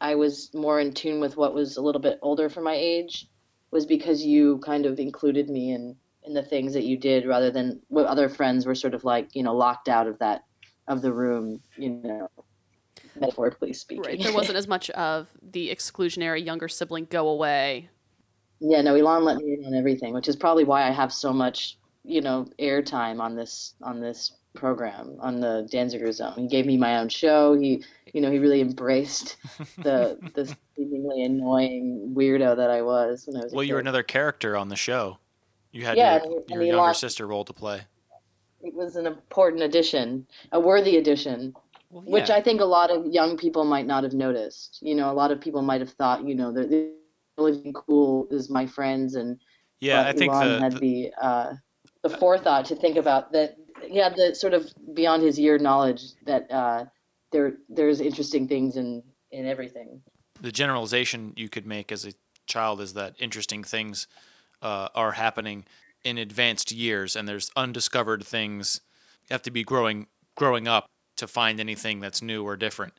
I 0.00 0.14
was 0.14 0.50
more 0.54 0.78
in 0.78 0.92
tune 0.92 1.20
with 1.20 1.36
what 1.36 1.54
was 1.54 1.76
a 1.76 1.82
little 1.82 2.00
bit 2.00 2.18
older 2.22 2.48
for 2.48 2.60
my 2.60 2.74
age 2.74 3.28
was 3.70 3.86
because 3.86 4.24
you 4.24 4.58
kind 4.58 4.86
of 4.86 4.98
included 4.98 5.48
me 5.48 5.72
in 5.72 5.96
in 6.24 6.34
the 6.34 6.42
things 6.42 6.74
that 6.74 6.84
you 6.84 6.96
did 6.96 7.26
rather 7.26 7.50
than 7.50 7.80
what 7.88 8.06
other 8.06 8.28
friends 8.28 8.66
were 8.66 8.74
sort 8.74 8.94
of 8.94 9.04
like 9.04 9.34
you 9.34 9.42
know 9.42 9.54
locked 9.54 9.88
out 9.88 10.06
of 10.06 10.18
that 10.18 10.44
of 10.88 11.02
the 11.02 11.12
room 11.12 11.60
you 11.76 11.90
know 11.90 12.28
metaphorically 13.20 13.72
speaking. 13.72 14.04
right? 14.04 14.22
There 14.22 14.34
wasn't 14.34 14.58
as 14.58 14.68
much 14.68 14.90
of 14.90 15.28
the 15.42 15.70
exclusionary 15.70 16.44
younger 16.44 16.68
sibling 16.68 17.06
go 17.10 17.28
away. 17.28 17.88
Yeah, 18.60 18.82
no, 18.82 18.96
Alon 18.96 19.24
let 19.24 19.38
me 19.38 19.54
in 19.54 19.64
on 19.66 19.74
everything, 19.74 20.14
which 20.14 20.28
is 20.28 20.36
probably 20.36 20.64
why 20.64 20.86
I 20.86 20.90
have 20.90 21.12
so 21.12 21.32
much, 21.32 21.78
you 22.06 22.20
know, 22.20 22.46
airtime 22.58 23.20
on 23.20 23.34
this 23.36 23.74
on 23.82 24.00
this 24.00 24.32
program 24.54 25.16
on 25.20 25.40
the 25.40 25.68
Danziger 25.70 26.12
Zone. 26.12 26.34
He 26.36 26.46
gave 26.48 26.66
me 26.66 26.76
my 26.76 26.98
own 26.98 27.08
show. 27.08 27.58
He, 27.58 27.84
you 28.12 28.20
know, 28.20 28.30
he 28.30 28.38
really 28.38 28.60
embraced 28.60 29.36
the 29.82 30.18
the 30.34 30.54
seemingly 30.76 31.24
annoying 31.24 32.14
weirdo 32.16 32.56
that 32.56 32.70
I 32.70 32.82
was 32.82 33.24
when 33.26 33.36
I 33.40 33.44
was. 33.44 33.52
Well, 33.52 33.64
you 33.64 33.74
were 33.74 33.80
another 33.80 34.02
character 34.02 34.56
on 34.56 34.68
the 34.68 34.76
show. 34.76 35.18
You 35.72 35.84
had 35.84 35.98
Yeah, 35.98 36.24
your, 36.24 36.42
your 36.48 36.62
younger 36.62 36.76
lost- 36.78 37.00
sister 37.00 37.26
role 37.26 37.44
to 37.44 37.52
play. 37.52 37.82
It 38.62 38.74
was 38.74 38.96
an 38.96 39.06
important 39.06 39.62
addition, 39.62 40.26
a 40.52 40.58
worthy 40.58 40.96
addition, 40.96 41.54
Well, 41.90 42.02
which 42.02 42.30
I 42.30 42.40
think 42.40 42.60
a 42.60 42.64
lot 42.64 42.90
of 42.90 43.06
young 43.06 43.36
people 43.36 43.64
might 43.64 43.86
not 43.86 44.02
have 44.02 44.14
noticed. 44.14 44.78
You 44.80 44.94
know, 44.94 45.10
a 45.10 45.14
lot 45.14 45.30
of 45.30 45.40
people 45.40 45.62
might 45.62 45.80
have 45.80 45.90
thought, 45.90 46.26
you 46.26 46.34
know, 46.34 46.50
the, 46.50 46.66
the 46.66 46.90
only 47.38 47.58
thing 47.58 47.72
cool 47.74 48.26
is 48.30 48.48
my 48.50 48.66
friends 48.66 49.14
and 49.14 49.38
Yeah, 49.80 50.02
I 50.02 50.12
think 50.12 50.32
Alon 50.32 50.48
the, 50.54 50.60
had 50.60 50.72
the 50.72 50.80
the 50.80 51.12
uh, 51.22 51.52
the 52.08 52.16
forethought 52.18 52.64
to 52.66 52.76
think 52.76 52.96
about 52.96 53.32
that. 53.32 53.56
He 53.82 53.98
had 53.98 54.16
the 54.16 54.34
sort 54.34 54.54
of 54.54 54.72
beyond 54.94 55.22
his 55.22 55.38
year 55.38 55.58
knowledge 55.58 56.02
that 56.24 56.50
uh, 56.50 56.84
there 57.32 57.54
there's 57.68 58.00
interesting 58.00 58.48
things 58.48 58.76
in 58.76 59.02
in 59.30 59.46
everything. 59.46 60.02
the 60.40 60.52
generalization 60.52 61.32
you 61.36 61.48
could 61.48 61.66
make 61.66 61.90
as 61.92 62.04
a 62.06 62.12
child 62.46 62.80
is 62.80 62.92
that 62.94 63.14
interesting 63.18 63.64
things 63.64 64.06
uh, 64.62 64.88
are 64.94 65.12
happening 65.12 65.64
in 66.04 66.18
advanced 66.18 66.70
years, 66.72 67.16
and 67.16 67.28
there's 67.28 67.50
undiscovered 67.56 68.24
things. 68.24 68.80
You 69.28 69.34
have 69.34 69.42
to 69.42 69.50
be 69.50 69.64
growing 69.64 70.06
growing 70.36 70.68
up 70.68 70.86
to 71.16 71.26
find 71.26 71.58
anything 71.60 72.00
that's 72.00 72.22
new 72.22 72.44
or 72.44 72.56
different, 72.56 72.92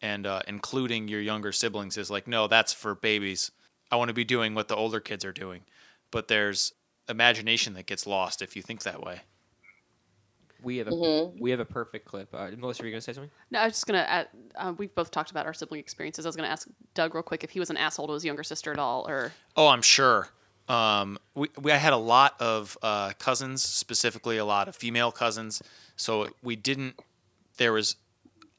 and 0.00 0.26
uh, 0.26 0.40
including 0.46 1.08
your 1.08 1.20
younger 1.20 1.52
siblings 1.52 1.96
is 1.96 2.10
like, 2.10 2.26
no, 2.26 2.46
that's 2.46 2.72
for 2.72 2.94
babies. 2.94 3.50
I 3.90 3.96
want 3.96 4.08
to 4.08 4.14
be 4.14 4.24
doing 4.24 4.54
what 4.54 4.68
the 4.68 4.76
older 4.76 5.00
kids 5.00 5.24
are 5.24 5.32
doing, 5.32 5.62
but 6.10 6.28
there's 6.28 6.72
imagination 7.08 7.74
that 7.74 7.86
gets 7.86 8.06
lost 8.06 8.42
if 8.42 8.56
you 8.56 8.62
think 8.62 8.82
that 8.82 9.02
way. 9.02 9.20
We 10.62 10.78
have 10.78 10.88
a 10.88 10.92
Mhm. 10.92 11.38
we 11.38 11.50
have 11.50 11.60
a 11.60 11.64
perfect 11.66 12.06
clip. 12.06 12.34
Uh, 12.34 12.50
Melissa, 12.56 12.82
were 12.82 12.86
you 12.86 12.92
gonna 12.92 13.02
say 13.02 13.12
something? 13.12 13.30
No, 13.50 13.58
I 13.60 13.64
was 13.64 13.74
just 13.74 13.86
gonna. 13.86 13.98
Add, 13.98 14.28
uh, 14.54 14.72
we've 14.78 14.94
both 14.94 15.10
talked 15.10 15.30
about 15.30 15.44
our 15.44 15.52
sibling 15.52 15.80
experiences. 15.80 16.24
I 16.24 16.28
was 16.28 16.36
gonna 16.36 16.48
ask 16.48 16.66
Doug 16.94 17.14
real 17.14 17.22
quick 17.22 17.44
if 17.44 17.50
he 17.50 17.60
was 17.60 17.68
an 17.68 17.76
asshole 17.76 18.06
to 18.06 18.14
his 18.14 18.24
younger 18.24 18.42
sister 18.42 18.72
at 18.72 18.78
all, 18.78 19.06
or 19.06 19.32
Oh, 19.56 19.68
I'm 19.68 19.82
sure. 19.82 20.30
Um, 20.66 21.18
we, 21.34 21.50
we 21.60 21.70
I 21.72 21.76
had 21.76 21.92
a 21.92 21.98
lot 21.98 22.40
of 22.40 22.78
uh, 22.82 23.12
cousins, 23.18 23.62
specifically 23.62 24.38
a 24.38 24.46
lot 24.46 24.66
of 24.66 24.74
female 24.74 25.12
cousins. 25.12 25.62
So 25.96 26.30
we 26.42 26.56
didn't. 26.56 26.98
There 27.58 27.72
was 27.74 27.96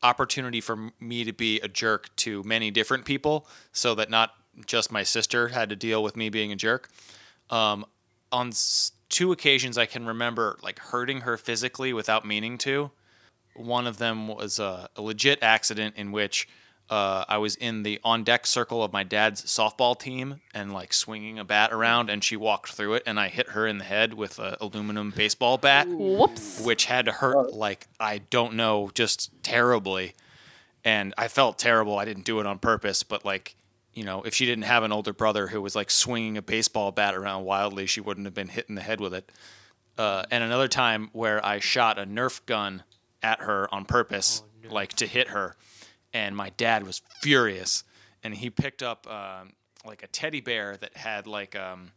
opportunity 0.04 0.62
for 0.62 0.91
me 1.00 1.24
to 1.24 1.34
be 1.34 1.60
a 1.62 1.68
jerk 1.68 2.16
to 2.18 2.43
many 2.43 2.70
different 2.70 3.06
people, 3.06 3.48
so 3.72 3.96
that 3.96 4.12
not 4.12 4.36
just 4.68 4.91
my 4.91 5.02
sister 5.02 5.48
had 5.48 5.70
to 5.70 5.76
deal 5.76 6.04
with 6.04 6.16
me 6.16 6.30
being 6.30 6.52
a 6.52 6.56
jerk. 6.56 6.89
Um, 7.50 7.86
on 8.32 8.52
two 9.10 9.32
occasions, 9.32 9.78
I 9.78 9.86
can 9.86 10.06
remember 10.06 10.58
like 10.62 10.80
hurting 10.80 11.22
her 11.22 11.38
physically 11.38 11.94
without 11.94 12.26
meaning 12.26 12.58
to. 12.60 12.92
One 13.56 13.88
of 13.88 13.98
them 13.98 14.28
was 14.28 14.60
a, 14.60 14.90
a 14.96 15.02
legit 15.02 15.42
accident 15.42 15.96
in 15.98 16.12
which 16.12 16.48
uh, 16.90 17.26
I 17.28 17.38
was 17.38 17.56
in 17.56 17.84
the 17.84 18.00
on 18.04 18.24
deck 18.24 18.46
circle 18.46 18.84
of 18.84 18.94
my 18.94 19.04
dad's 19.04 19.44
softball 19.44 19.98
team 19.98 20.42
and 20.54 20.72
like 20.72 20.94
swinging 20.94 21.40
a 21.40 21.44
bat 21.44 21.74
around, 21.74 22.10
and 22.10 22.24
she 22.24 22.36
walked 22.36 22.74
through 22.74 22.96
it, 22.96 23.04
and 23.06 23.20
I 23.20 23.30
hit 23.30 23.50
her 23.50 23.66
in 23.66 23.80
the 23.80 23.84
head 23.86 24.14
with 24.14 24.38
a 24.38 24.58
aluminum 24.62 25.12
baseball 25.12 25.58
bat, 25.58 25.88
whoops. 25.88 26.62
which 26.62 26.86
had 26.86 27.06
to 27.06 27.12
hurt 27.12 27.54
like 27.54 27.88
I 28.00 28.20
don't 28.30 28.54
know, 28.54 28.92
just 28.94 29.32
terribly. 29.42 30.14
And 30.84 31.16
I 31.18 31.28
felt 31.28 31.58
terrible. 31.58 31.98
I 31.98 32.06
didn't 32.06 32.26
do 32.26 32.40
it 32.40 32.46
on 32.46 32.60
purpose, 32.60 33.02
but 33.02 33.26
like 33.26 33.56
you 33.96 34.04
know, 34.04 34.22
if 34.24 34.36
she 34.36 34.46
didn't 34.46 34.66
have 34.66 34.84
an 34.84 34.91
older 34.91 35.14
brother 35.14 35.48
who 35.48 35.62
was 35.62 35.76
like 35.76 35.89
swinging 35.89 36.38
a 36.38 36.41
baseball 36.41 36.91
bat 36.91 37.16
around 37.16 37.46
wildly, 37.46 37.88
she 37.88 38.02
wouldn't 38.02 38.28
have 38.28 38.34
been 38.34 38.50
hit 38.50 38.68
in 38.68 38.76
the 38.76 38.82
head 38.82 39.00
with 39.00 39.14
it. 39.14 39.32
Uh, 39.98 40.24
and 40.30 40.43
another 40.43 40.68
time 40.68 41.10
where 41.14 41.43
I 41.43 41.60
shot 41.60 41.98
a 41.98 42.06
Nerf 42.06 42.46
gun 42.46 42.84
at 43.24 43.39
her 43.39 43.74
on 43.74 43.86
purpose, 43.86 44.43
like 44.70 44.93
to 44.93 45.08
hit 45.08 45.30
her, 45.30 45.56
and 46.14 46.36
my 46.36 46.50
dad 46.58 46.86
was 46.86 47.02
furious, 47.22 47.86
and 48.22 48.36
he 48.36 48.50
picked 48.50 48.84
up 48.84 49.08
um, 49.10 49.54
like 49.86 50.04
a 50.04 50.08
teddy 50.08 50.41
bear 50.41 50.76
that 50.78 50.98
had 50.98 51.28
like 51.28 51.56
um 51.56 51.91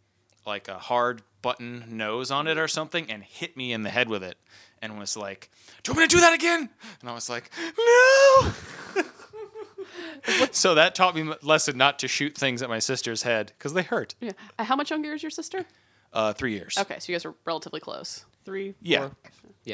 like 0.47 0.69
a 0.69 0.79
hard 0.79 1.23
button 1.43 1.85
nose 1.89 2.31
on 2.31 2.47
it 2.47 2.57
or 2.57 2.69
something, 2.69 3.11
and 3.11 3.25
hit 3.25 3.57
me 3.57 3.73
in 3.73 3.83
the 3.83 3.91
head 3.91 4.09
with 4.09 4.23
it, 4.23 4.39
and 4.81 4.97
was 4.97 5.17
like, 5.17 5.51
"Do 5.83 5.91
you 5.91 5.95
want 5.97 6.05
me 6.05 6.09
to 6.09 6.17
do 6.17 6.21
that 6.21 6.35
again?" 6.35 6.71
And 7.01 7.11
I 7.11 7.15
was 7.15 7.29
like, 7.29 7.51
"No." 7.77 9.03
so 10.51 10.75
that 10.75 10.95
taught 10.95 11.15
me 11.15 11.23
a 11.31 11.47
lesson 11.47 11.77
not 11.77 11.99
to 12.01 12.09
shoot 12.09 12.37
things 12.37 12.63
at 12.63 12.69
my 12.69 12.79
sister's 12.79 13.23
head 13.23 13.53
because 13.59 13.73
they 13.73 13.83
hurt. 13.83 14.15
Yeah. 14.21 14.33
Uh, 14.59 14.65
How 14.65 14.77
much 14.77 14.91
younger 14.91 15.13
is 15.15 15.23
your 15.23 15.31
sister? 15.31 15.65
Uh, 16.13 16.33
three 16.33 16.53
years. 16.55 16.77
Okay, 16.79 16.99
so 16.99 17.13
you 17.13 17.15
guys 17.15 17.25
are 17.25 17.35
relatively 17.45 17.81
close. 17.81 18.25
Three, 18.45 18.75
Yeah. 18.81 19.09
four? 19.09 19.17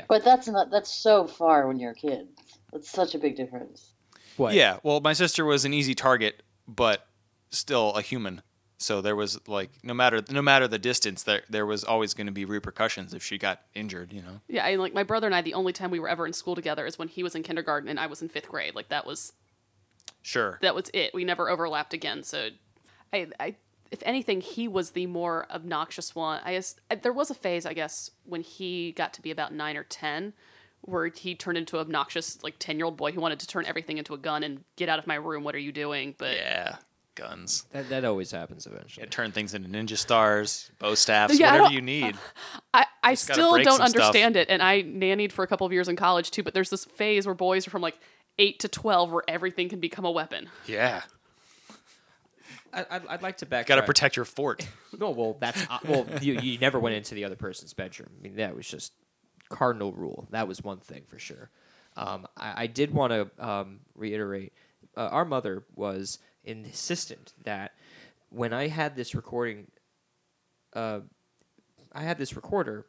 But 0.08 0.24
that's 0.24 0.48
not 0.48 0.70
that's 0.70 0.92
so 0.92 1.26
far 1.26 1.68
when 1.68 1.78
you're 1.78 1.92
a 1.92 1.94
kid. 1.94 2.26
That's 2.72 2.90
such 2.90 3.14
a 3.14 3.18
big 3.18 3.36
difference. 3.36 3.92
What? 4.36 4.54
Yeah. 4.54 4.78
Well, 4.82 5.00
my 5.00 5.12
sister 5.12 5.44
was 5.44 5.64
an 5.64 5.72
easy 5.72 5.94
target, 5.94 6.42
but 6.66 7.06
still 7.50 7.92
a 7.94 8.02
human. 8.02 8.42
So 8.78 9.00
there 9.00 9.14
was 9.14 9.38
like 9.46 9.70
no 9.84 9.94
matter 9.94 10.20
no 10.28 10.42
matter 10.42 10.66
the 10.66 10.80
distance, 10.80 11.22
there 11.22 11.42
there 11.48 11.64
was 11.64 11.84
always 11.84 12.12
going 12.12 12.26
to 12.26 12.32
be 12.32 12.44
repercussions 12.44 13.14
if 13.14 13.22
she 13.22 13.38
got 13.38 13.60
injured. 13.74 14.12
You 14.12 14.22
know. 14.22 14.40
Yeah, 14.48 14.64
I 14.64 14.74
like 14.74 14.92
my 14.92 15.04
brother 15.04 15.26
and 15.28 15.34
I. 15.34 15.42
The 15.42 15.54
only 15.54 15.72
time 15.72 15.92
we 15.92 16.00
were 16.00 16.08
ever 16.08 16.26
in 16.26 16.32
school 16.32 16.56
together 16.56 16.84
is 16.84 16.98
when 16.98 17.06
he 17.06 17.22
was 17.22 17.36
in 17.36 17.44
kindergarten 17.44 17.88
and 17.88 18.00
I 18.00 18.08
was 18.08 18.20
in 18.20 18.28
fifth 18.28 18.48
grade. 18.48 18.74
Like 18.74 18.88
that 18.88 19.06
was 19.06 19.32
Sure. 20.24 20.58
that 20.62 20.74
was 20.74 20.90
it. 20.94 21.12
We 21.14 21.24
never 21.24 21.48
overlapped 21.50 21.92
again. 21.94 22.22
So, 22.22 22.48
I, 23.12 23.28
I, 23.38 23.54
if 23.92 24.02
anything, 24.04 24.40
he 24.40 24.66
was 24.66 24.90
the 24.92 25.06
more 25.06 25.46
obnoxious 25.50 26.14
one. 26.14 26.40
I 26.44 26.54
guess 26.54 26.74
uh, 26.90 26.96
there 27.00 27.12
was 27.12 27.30
a 27.30 27.34
phase, 27.34 27.64
I 27.66 27.74
guess, 27.74 28.10
when 28.24 28.40
he 28.40 28.90
got 28.92 29.12
to 29.14 29.22
be 29.22 29.30
about 29.30 29.52
nine 29.52 29.76
or 29.76 29.84
ten, 29.84 30.32
where 30.80 31.06
he 31.08 31.34
turned 31.34 31.58
into 31.58 31.76
an 31.76 31.82
obnoxious, 31.82 32.42
like 32.42 32.54
ten 32.58 32.76
year 32.78 32.86
old 32.86 32.96
boy 32.96 33.12
who 33.12 33.20
wanted 33.20 33.38
to 33.40 33.46
turn 33.46 33.66
everything 33.66 33.98
into 33.98 34.14
a 34.14 34.18
gun 34.18 34.42
and 34.42 34.64
get 34.76 34.88
out 34.88 34.98
of 34.98 35.06
my 35.06 35.14
room. 35.14 35.44
What 35.44 35.54
are 35.54 35.58
you 35.60 35.70
doing? 35.72 36.14
But 36.18 36.36
Yeah. 36.36 36.76
Guns. 37.16 37.64
That, 37.70 37.88
that 37.90 38.04
always 38.04 38.32
happens 38.32 38.66
eventually. 38.66 39.04
Yeah, 39.04 39.08
turn 39.10 39.30
things 39.30 39.54
into 39.54 39.68
ninja 39.68 39.96
stars, 39.96 40.72
bow 40.80 40.96
staffs, 40.96 41.38
Yeah, 41.38 41.52
whatever 41.52 41.72
you 41.72 41.80
need. 41.80 42.16
I, 42.74 42.86
I 43.04 43.14
still 43.14 43.52
don't 43.62 43.64
some 43.76 43.86
stuff. 43.86 44.00
understand 44.06 44.34
it. 44.34 44.48
And 44.50 44.60
I 44.60 44.82
nannied 44.82 45.30
for 45.30 45.44
a 45.44 45.46
couple 45.46 45.64
of 45.64 45.72
years 45.72 45.88
in 45.88 45.94
college 45.94 46.32
too. 46.32 46.42
But 46.42 46.54
there's 46.54 46.70
this 46.70 46.84
phase 46.86 47.24
where 47.24 47.34
boys 47.36 47.68
are 47.68 47.70
from 47.70 47.82
like 47.82 48.00
eight 48.38 48.60
to 48.60 48.68
twelve, 48.68 49.12
where 49.12 49.22
everything 49.28 49.68
can 49.68 49.80
become 49.80 50.04
a 50.04 50.10
weapon. 50.10 50.48
Yeah. 50.66 51.02
I, 52.72 52.84
I'd, 52.90 53.06
I'd 53.06 53.22
like 53.22 53.38
to 53.38 53.46
back. 53.46 53.66
Got 53.66 53.76
to 53.76 53.82
protect 53.82 54.16
your 54.16 54.24
fort. 54.24 54.66
No, 54.96 55.10
well, 55.10 55.36
that's 55.40 55.60
uh, 55.68 55.78
well. 55.88 56.06
You, 56.22 56.34
you 56.40 56.56
never 56.58 56.78
went 56.78 56.94
into 56.94 57.16
the 57.16 57.24
other 57.24 57.34
person's 57.34 57.72
bedroom. 57.72 58.10
I 58.16 58.22
mean, 58.22 58.36
that 58.36 58.54
was 58.54 58.68
just 58.68 58.92
cardinal 59.48 59.92
rule. 59.92 60.28
That 60.30 60.46
was 60.46 60.62
one 60.62 60.78
thing 60.78 61.02
for 61.08 61.18
sure. 61.18 61.50
Um, 61.96 62.28
I, 62.36 62.62
I 62.62 62.66
did 62.68 62.94
want 62.94 63.12
to 63.12 63.44
um, 63.44 63.80
reiterate. 63.96 64.52
Uh, 64.96 65.08
our 65.10 65.24
mother 65.24 65.64
was 65.74 66.20
insistent 66.44 67.32
that 67.42 67.72
when 68.30 68.52
I 68.52 68.68
had 68.68 68.94
this 68.94 69.16
recording, 69.16 69.66
uh, 70.74 71.00
I 71.92 72.02
had 72.02 72.16
this 72.16 72.36
recorder 72.36 72.86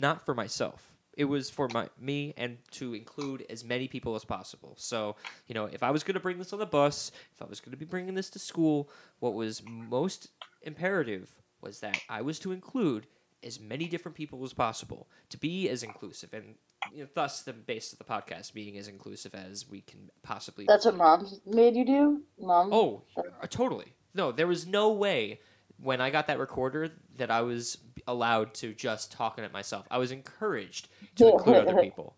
not 0.00 0.24
for 0.24 0.34
myself. 0.34 0.93
It 1.16 1.24
was 1.24 1.50
for 1.50 1.68
my 1.72 1.88
me 2.00 2.34
and 2.36 2.58
to 2.72 2.94
include 2.94 3.46
as 3.48 3.64
many 3.64 3.88
people 3.88 4.14
as 4.14 4.24
possible. 4.24 4.74
So 4.78 5.16
you 5.46 5.54
know, 5.54 5.66
if 5.66 5.82
I 5.82 5.90
was 5.90 6.02
going 6.02 6.14
to 6.14 6.20
bring 6.20 6.38
this 6.38 6.52
on 6.52 6.58
the 6.58 6.66
bus, 6.66 7.12
if 7.34 7.42
I 7.42 7.46
was 7.46 7.60
going 7.60 7.72
to 7.72 7.78
be 7.78 7.84
bringing 7.84 8.14
this 8.14 8.30
to 8.30 8.38
school, 8.38 8.90
what 9.20 9.34
was 9.34 9.62
most 9.66 10.28
imperative 10.62 11.30
was 11.60 11.80
that 11.80 11.98
I 12.08 12.22
was 12.22 12.38
to 12.40 12.52
include 12.52 13.06
as 13.42 13.60
many 13.60 13.86
different 13.86 14.16
people 14.16 14.42
as 14.44 14.52
possible 14.52 15.08
to 15.28 15.38
be 15.38 15.68
as 15.68 15.82
inclusive, 15.82 16.32
and 16.32 16.54
you 16.92 17.02
know, 17.02 17.08
thus 17.14 17.42
the 17.42 17.52
base 17.52 17.92
of 17.92 17.98
the 17.98 18.04
podcast 18.04 18.52
being 18.52 18.78
as 18.78 18.88
inclusive 18.88 19.34
as 19.34 19.68
we 19.68 19.82
can 19.82 20.10
possibly. 20.22 20.64
That's 20.66 20.86
what 20.86 20.96
mom 20.96 21.26
made 21.46 21.76
you 21.76 21.84
do, 21.84 22.22
mom. 22.38 22.72
Oh, 22.72 23.02
uh, 23.16 23.46
totally. 23.48 23.94
No, 24.14 24.32
there 24.32 24.46
was 24.46 24.66
no 24.66 24.92
way 24.92 25.40
when 25.82 26.00
I 26.00 26.10
got 26.10 26.26
that 26.28 26.38
recorder 26.38 26.90
that 27.16 27.30
I 27.30 27.42
was 27.42 27.78
allowed 28.06 28.54
to 28.54 28.72
just 28.74 29.12
talk 29.12 29.38
in 29.38 29.44
it 29.44 29.52
myself. 29.52 29.86
I 29.90 29.98
was 29.98 30.12
encouraged 30.12 30.88
to 31.16 31.32
include 31.32 31.56
other 31.68 31.80
people. 31.82 32.16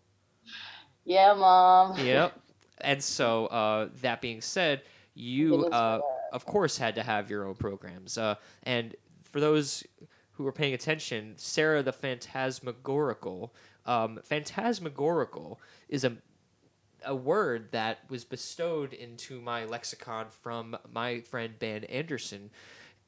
yeah, 1.05 1.33
mom. 1.33 1.97
Yep. 2.05 2.39
And 2.81 3.03
so, 3.03 3.47
uh, 3.47 3.89
that 4.01 4.21
being 4.21 4.39
said, 4.39 4.83
you, 5.15 5.65
uh, 5.65 5.99
of 6.31 6.45
course, 6.45 6.77
had 6.77 6.93
to 6.95 7.03
have 7.03 7.27
your 7.29 7.47
own 7.47 7.55
programs. 7.55 8.19
Uh, 8.19 8.35
and 8.63 8.95
for 9.23 9.39
those 9.39 9.83
who 10.33 10.43
were 10.43 10.51
paying 10.51 10.75
attention, 10.75 11.33
Sarrah 11.37 11.83
the 11.83 11.91
Phantasmagorical, 11.91 13.55
um, 13.87 14.19
Phantasmagorical 14.23 15.59
is 15.89 16.03
a 16.03 16.17
a 17.05 17.15
word 17.15 17.71
that 17.71 17.99
was 18.09 18.25
bestowed 18.25 18.93
into 18.93 19.39
my 19.39 19.65
lexicon 19.65 20.27
from 20.29 20.75
my 20.91 21.21
friend 21.21 21.53
Ben 21.59 21.83
Anderson. 21.85 22.49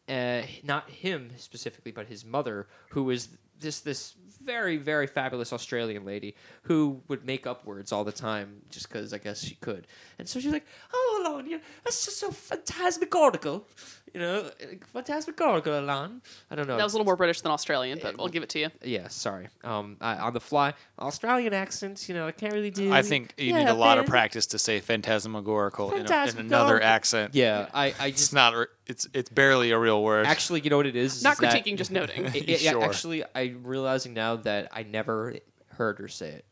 Uh, 0.10 0.42
not 0.64 0.90
him 0.90 1.32
specifically, 1.38 1.92
but 1.92 2.08
his 2.08 2.26
mother, 2.26 2.68
who 2.90 3.04
was 3.04 3.30
this 3.60 3.82
this 3.82 4.16
very 4.44 4.78
very 4.78 5.06
fabulous 5.06 5.52
Australian 5.52 6.06
lady 6.06 6.34
who 6.64 7.02
would 7.10 7.26
make 7.26 7.46
up 7.46 7.66
words 7.66 7.92
all 7.92 8.04
the 8.04 8.12
time 8.12 8.62
just 8.70 8.88
because 8.88 9.14
I 9.14 9.18
guess 9.18 9.44
she 9.44 9.56
could. 9.56 9.86
And 10.18 10.28
so 10.28 10.40
she's 10.40 10.52
like, 10.52 10.66
"Oh, 10.94 11.44
you 11.46 11.60
that's 11.84 12.06
just 12.06 12.20
so 12.20 12.32
phantasmagorical, 12.32 13.68
you 14.14 14.20
know, 14.20 14.50
phantasmagorical, 14.94 15.80
Alon." 15.80 16.22
I 16.52 16.56
don't 16.56 16.68
know. 16.68 16.78
That 16.78 16.84
was 16.84 16.94
a 16.94 16.96
little 16.98 17.06
more 17.06 17.16
British 17.16 17.42
than 17.42 17.52
Australian, 17.52 18.00
but 18.02 18.16
I'll 18.20 18.28
give 18.28 18.44
it 18.44 18.50
to 18.50 18.60
you. 18.60 18.70
Yeah, 18.84 19.08
sorry. 19.08 19.48
Um, 19.64 19.98
I, 20.02 20.16
on 20.18 20.34
the 20.34 20.40
fly, 20.40 20.74
Australian 21.00 21.54
accents, 21.54 22.10
you 22.10 22.16
know, 22.16 22.28
I 22.28 22.32
can't 22.32 22.54
really 22.54 22.72
do. 22.72 22.92
I 22.92 23.02
think 23.02 23.34
you 23.38 23.48
Yeah, 23.54 23.60
need 23.60 23.68
a 23.70 23.74
lot 23.74 23.98
of 23.98 24.06
Ben. 24.06 24.12
practice 24.12 24.46
to 24.48 24.60
say 24.60 24.80
phantasmagorical 24.80 25.92
in, 25.92 25.98
a, 25.98 26.02
in 26.02 26.08
Phantasmagorical. 26.08 26.58
another 26.58 26.82
accent. 26.84 27.36
Yeah, 27.36 27.68
I, 27.74 27.94
I 28.00 28.08
It's 28.08 28.20
just 28.22 28.34
not. 28.34 28.56
re- 28.56 28.66
It's 28.88 29.08
it's 29.14 29.30
barely 29.30 29.72
a 29.72 29.80
real 29.80 30.04
word. 30.04 30.26
actually, 30.26 30.62
you 30.62 30.70
know 30.70 30.78
what 30.78 30.86
it 30.88 30.96
is? 30.96 31.18
is 31.18 31.24
Not 31.24 31.38
that- 31.40 31.54
critiquing, 31.54 31.78
just 31.78 31.92
noting. 31.92 32.26
I- 32.28 32.44
I- 32.48 32.56
Sure. 32.58 32.84
Actually, 32.84 33.24
I'm 33.36 33.64
realizing 33.64 34.14
now 34.14 34.36
that 34.38 34.68
I 34.72 34.84
never 34.84 35.36
heard 35.70 36.00
her 36.00 36.08
say 36.08 36.30
it. 36.30 36.46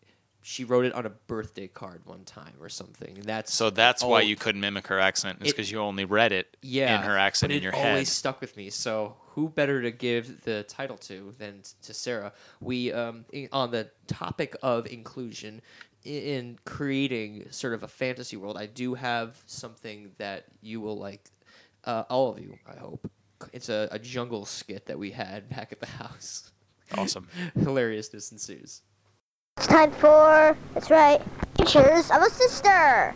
She 0.49 0.63
wrote 0.63 0.85
it 0.85 0.93
on 0.93 1.05
a 1.05 1.09
birthday 1.09 1.67
card 1.67 2.05
one 2.05 2.23
time 2.23 2.53
or 2.61 2.69
something. 2.69 3.19
That's 3.25 3.53
So 3.53 3.69
that's 3.69 4.01
why 4.01 4.21
you 4.21 4.37
couldn't 4.37 4.61
mimic 4.61 4.87
her 4.87 4.97
accent. 4.97 5.39
It's 5.41 5.51
because 5.51 5.69
you 5.69 5.79
only 5.79 6.05
read 6.05 6.31
it 6.31 6.55
yeah, 6.61 6.95
in 6.95 7.05
her 7.05 7.17
accent 7.17 7.49
but 7.49 7.55
in 7.55 7.57
it 7.57 7.63
your 7.65 7.75
always 7.75 8.07
head. 8.07 8.07
stuck 8.07 8.39
with 8.39 8.55
me. 8.55 8.69
So 8.69 9.17
who 9.31 9.49
better 9.49 9.81
to 9.81 9.91
give 9.91 10.43
the 10.45 10.63
title 10.63 10.95
to 10.99 11.33
than 11.37 11.63
to 11.81 11.91
Sarrah? 11.91 12.31
We 12.61 12.93
um, 12.93 13.25
on 13.51 13.71
the 13.71 13.89
topic 14.07 14.55
of 14.63 14.87
inclusion 14.87 15.61
in 16.05 16.57
creating 16.63 17.47
sort 17.51 17.73
of 17.73 17.83
a 17.83 17.89
fantasy 17.89 18.37
world. 18.37 18.55
I 18.55 18.67
do 18.67 18.93
have 18.93 19.43
something 19.47 20.11
that 20.17 20.45
you 20.61 20.79
will 20.79 20.97
like. 20.97 21.29
Uh, 21.83 22.05
all 22.09 22.31
of 22.31 22.39
you, 22.39 22.57
I 22.65 22.77
hope. 22.79 23.11
It's 23.51 23.67
a, 23.67 23.89
a 23.91 23.99
jungle 23.99 24.45
skit 24.45 24.85
that 24.85 24.97
we 24.97 25.11
had 25.11 25.49
back 25.55 25.73
at 25.73 25.81
the 25.81 25.87
house. 25.87 26.51
Awesome. 26.95 27.27
Hilariousness 27.59 28.31
ensues. 28.31 28.81
It's 29.57 29.65
time 29.65 29.91
for, 29.91 30.55
that's 30.75 30.91
right, 30.91 31.19
Adventures 31.59 32.11
of 32.11 32.21
a 32.21 32.29
Sister. 32.29 33.15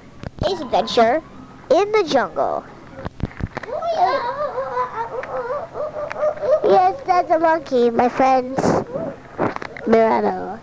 Ace 0.50 0.60
Adventure 0.60 1.22
in 1.70 1.92
the 1.92 2.04
Jungle. 2.04 2.64
Yes, 6.64 7.00
that's 7.06 7.30
a 7.30 7.38
monkey, 7.38 7.92
my 7.92 8.10
friends. 8.10 8.58
Mirano. 9.86 10.60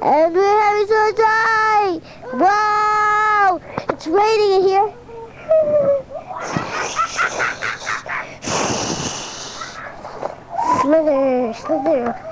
And 0.00 0.34
we're 0.34 0.60
having 0.62 0.86
so 0.88 1.12
time! 1.12 2.00
Wow! 2.40 3.60
It's 3.90 4.06
raining 4.06 4.52
in 4.52 4.62
here. 4.62 4.92
Slither, 10.80 11.52
slither. 11.52 12.26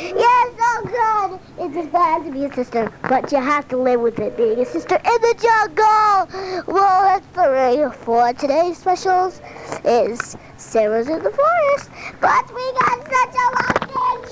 Yes, 0.00 0.54
oh 0.60 0.80
good. 0.84 1.47
It's 1.60 1.88
bad 1.88 2.24
to 2.24 2.30
be 2.30 2.44
a 2.44 2.54
sister, 2.54 2.92
but 3.08 3.32
you 3.32 3.38
have 3.38 3.66
to 3.68 3.76
live 3.76 4.00
with 4.00 4.20
it 4.20 4.36
being 4.36 4.60
a 4.60 4.64
sister 4.64 4.94
in 4.94 5.02
the 5.02 5.34
jungle. 5.42 6.28
Well, 6.72 7.02
that's 7.02 7.26
the 7.34 7.50
radio 7.50 7.90
for 7.90 8.32
today's 8.32 8.78
specials. 8.78 9.40
Is 9.84 10.36
Sarah's 10.56 11.08
in 11.08 11.20
the 11.20 11.30
forest, 11.30 11.90
but 12.20 12.54
we 12.54 12.72
got 12.74 13.04
such 13.10 13.34
a 13.34 13.50
long 13.58 13.74
day. 13.88 14.28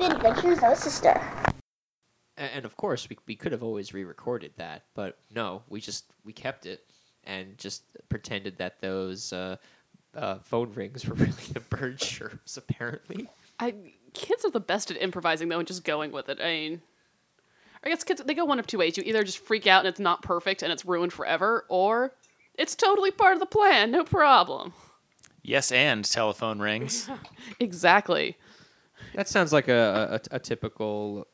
Adventures 0.00 0.58
of 0.58 0.64
a 0.64 0.76
sister. 0.76 1.41
A- 2.42 2.54
And 2.56 2.64
of 2.64 2.76
course, 2.76 3.08
we, 3.08 3.16
we 3.26 3.36
could 3.36 3.52
have 3.52 3.62
always 3.62 3.94
re-recorded 3.94 4.52
that, 4.56 4.82
but 4.94 5.16
no, 5.34 5.62
we 5.68 5.80
just 5.80 6.04
we 6.24 6.32
kept 6.32 6.66
it 6.66 6.84
and 7.24 7.56
just 7.56 7.84
pretended 8.08 8.58
that 8.58 8.80
those 8.80 9.32
uh, 9.32 9.56
uh, 10.16 10.38
phone 10.42 10.72
rings 10.74 11.06
were 11.06 11.14
really 11.24 11.32
the 11.52 11.60
bird 11.60 11.98
chirps. 11.98 12.56
Apparently, 12.56 13.28
I 13.60 13.74
kids 14.12 14.44
are 14.44 14.50
the 14.50 14.60
best 14.60 14.90
at 14.90 15.00
improvising 15.00 15.48
though 15.48 15.58
and 15.58 15.66
just 15.68 15.84
going 15.84 16.10
with 16.12 16.28
it. 16.28 16.38
I 16.40 16.44
mean, 16.44 16.82
I 17.84 17.88
guess 17.88 18.04
kids 18.04 18.22
they 18.24 18.34
go 18.34 18.44
one 18.44 18.58
of 18.58 18.66
two 18.66 18.78
ways. 18.78 18.96
You 18.96 19.02
either 19.06 19.24
just 19.24 19.38
freak 19.38 19.66
out 19.66 19.80
and 19.80 19.88
it's 19.88 20.00
not 20.00 20.22
perfect 20.22 20.62
and 20.62 20.72
it's 20.72 20.84
ruined 20.84 21.12
forever, 21.12 21.64
or 21.68 22.12
it's 22.54 22.74
totally 22.74 23.10
part 23.10 23.34
of 23.34 23.40
the 23.40 23.46
plan, 23.46 23.90
no 23.90 24.04
problem. 24.04 24.72
Yes, 25.44 25.72
and 25.72 26.04
telephone 26.04 26.58
rings. 26.60 27.08
Exactly. 27.60 28.36
that 29.14 29.28
sounds 29.28 29.52
like 29.52 29.68
a 29.68 30.20
a, 30.30 30.36
a 30.36 30.38
typical 30.38 31.26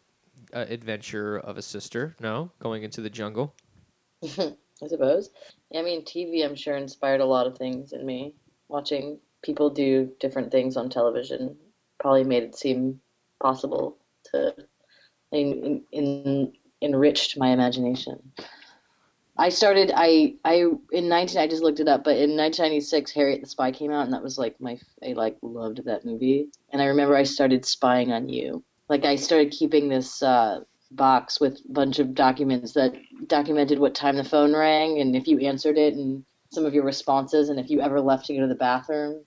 uh, 0.52 0.66
adventure 0.68 1.38
of 1.38 1.58
a 1.58 1.62
sister. 1.62 2.16
No, 2.20 2.50
going 2.60 2.82
into 2.82 3.00
the 3.00 3.10
jungle. 3.10 3.54
I 4.82 4.86
suppose. 4.86 5.30
I 5.74 5.82
mean, 5.82 6.04
TV, 6.04 6.44
I'm 6.44 6.54
sure, 6.54 6.76
inspired 6.76 7.20
a 7.20 7.26
lot 7.26 7.46
of 7.46 7.58
things 7.58 7.92
in 7.92 8.04
me. 8.04 8.34
Watching 8.68 9.18
people 9.42 9.70
do 9.70 10.10
different 10.20 10.50
things 10.50 10.76
on 10.76 10.90
television 10.90 11.56
probably 11.98 12.24
made 12.24 12.42
it 12.42 12.56
seem 12.56 13.00
possible 13.40 13.98
to 14.24 14.54
in, 15.32 15.82
in, 15.92 16.52
enriched 16.80 17.38
my 17.38 17.48
imagination. 17.48 18.32
I 19.36 19.50
started. 19.50 19.92
I 19.94 20.34
I 20.44 20.64
in 20.90 21.08
nineteen. 21.08 21.38
I 21.38 21.46
just 21.46 21.62
looked 21.62 21.78
it 21.78 21.86
up, 21.86 22.02
but 22.02 22.16
in 22.16 22.36
1996, 22.36 23.12
Harriet 23.12 23.40
the 23.40 23.46
Spy 23.46 23.70
came 23.70 23.92
out, 23.92 24.04
and 24.04 24.12
that 24.12 24.22
was 24.22 24.36
like 24.36 24.60
my. 24.60 24.78
I 25.02 25.12
like 25.12 25.36
loved 25.42 25.84
that 25.84 26.04
movie, 26.04 26.48
and 26.72 26.82
I 26.82 26.86
remember 26.86 27.14
I 27.14 27.22
started 27.22 27.64
spying 27.64 28.12
on 28.12 28.28
you. 28.28 28.64
Like 28.88 29.04
I 29.04 29.16
started 29.16 29.50
keeping 29.52 29.88
this 29.88 30.22
uh, 30.22 30.60
box 30.92 31.40
with 31.40 31.60
a 31.68 31.72
bunch 31.72 31.98
of 31.98 32.14
documents 32.14 32.72
that 32.72 32.94
documented 33.26 33.78
what 33.78 33.94
time 33.94 34.16
the 34.16 34.24
phone 34.24 34.54
rang 34.54 35.00
and 35.00 35.14
if 35.14 35.26
you 35.26 35.38
answered 35.40 35.76
it 35.76 35.94
and 35.94 36.24
some 36.50 36.64
of 36.64 36.72
your 36.72 36.84
responses 36.84 37.50
and 37.50 37.60
if 37.60 37.68
you 37.68 37.80
ever 37.80 38.00
left 38.00 38.26
to 38.26 38.34
go 38.34 38.40
to 38.40 38.46
the 38.46 38.54
bathroom. 38.54 39.22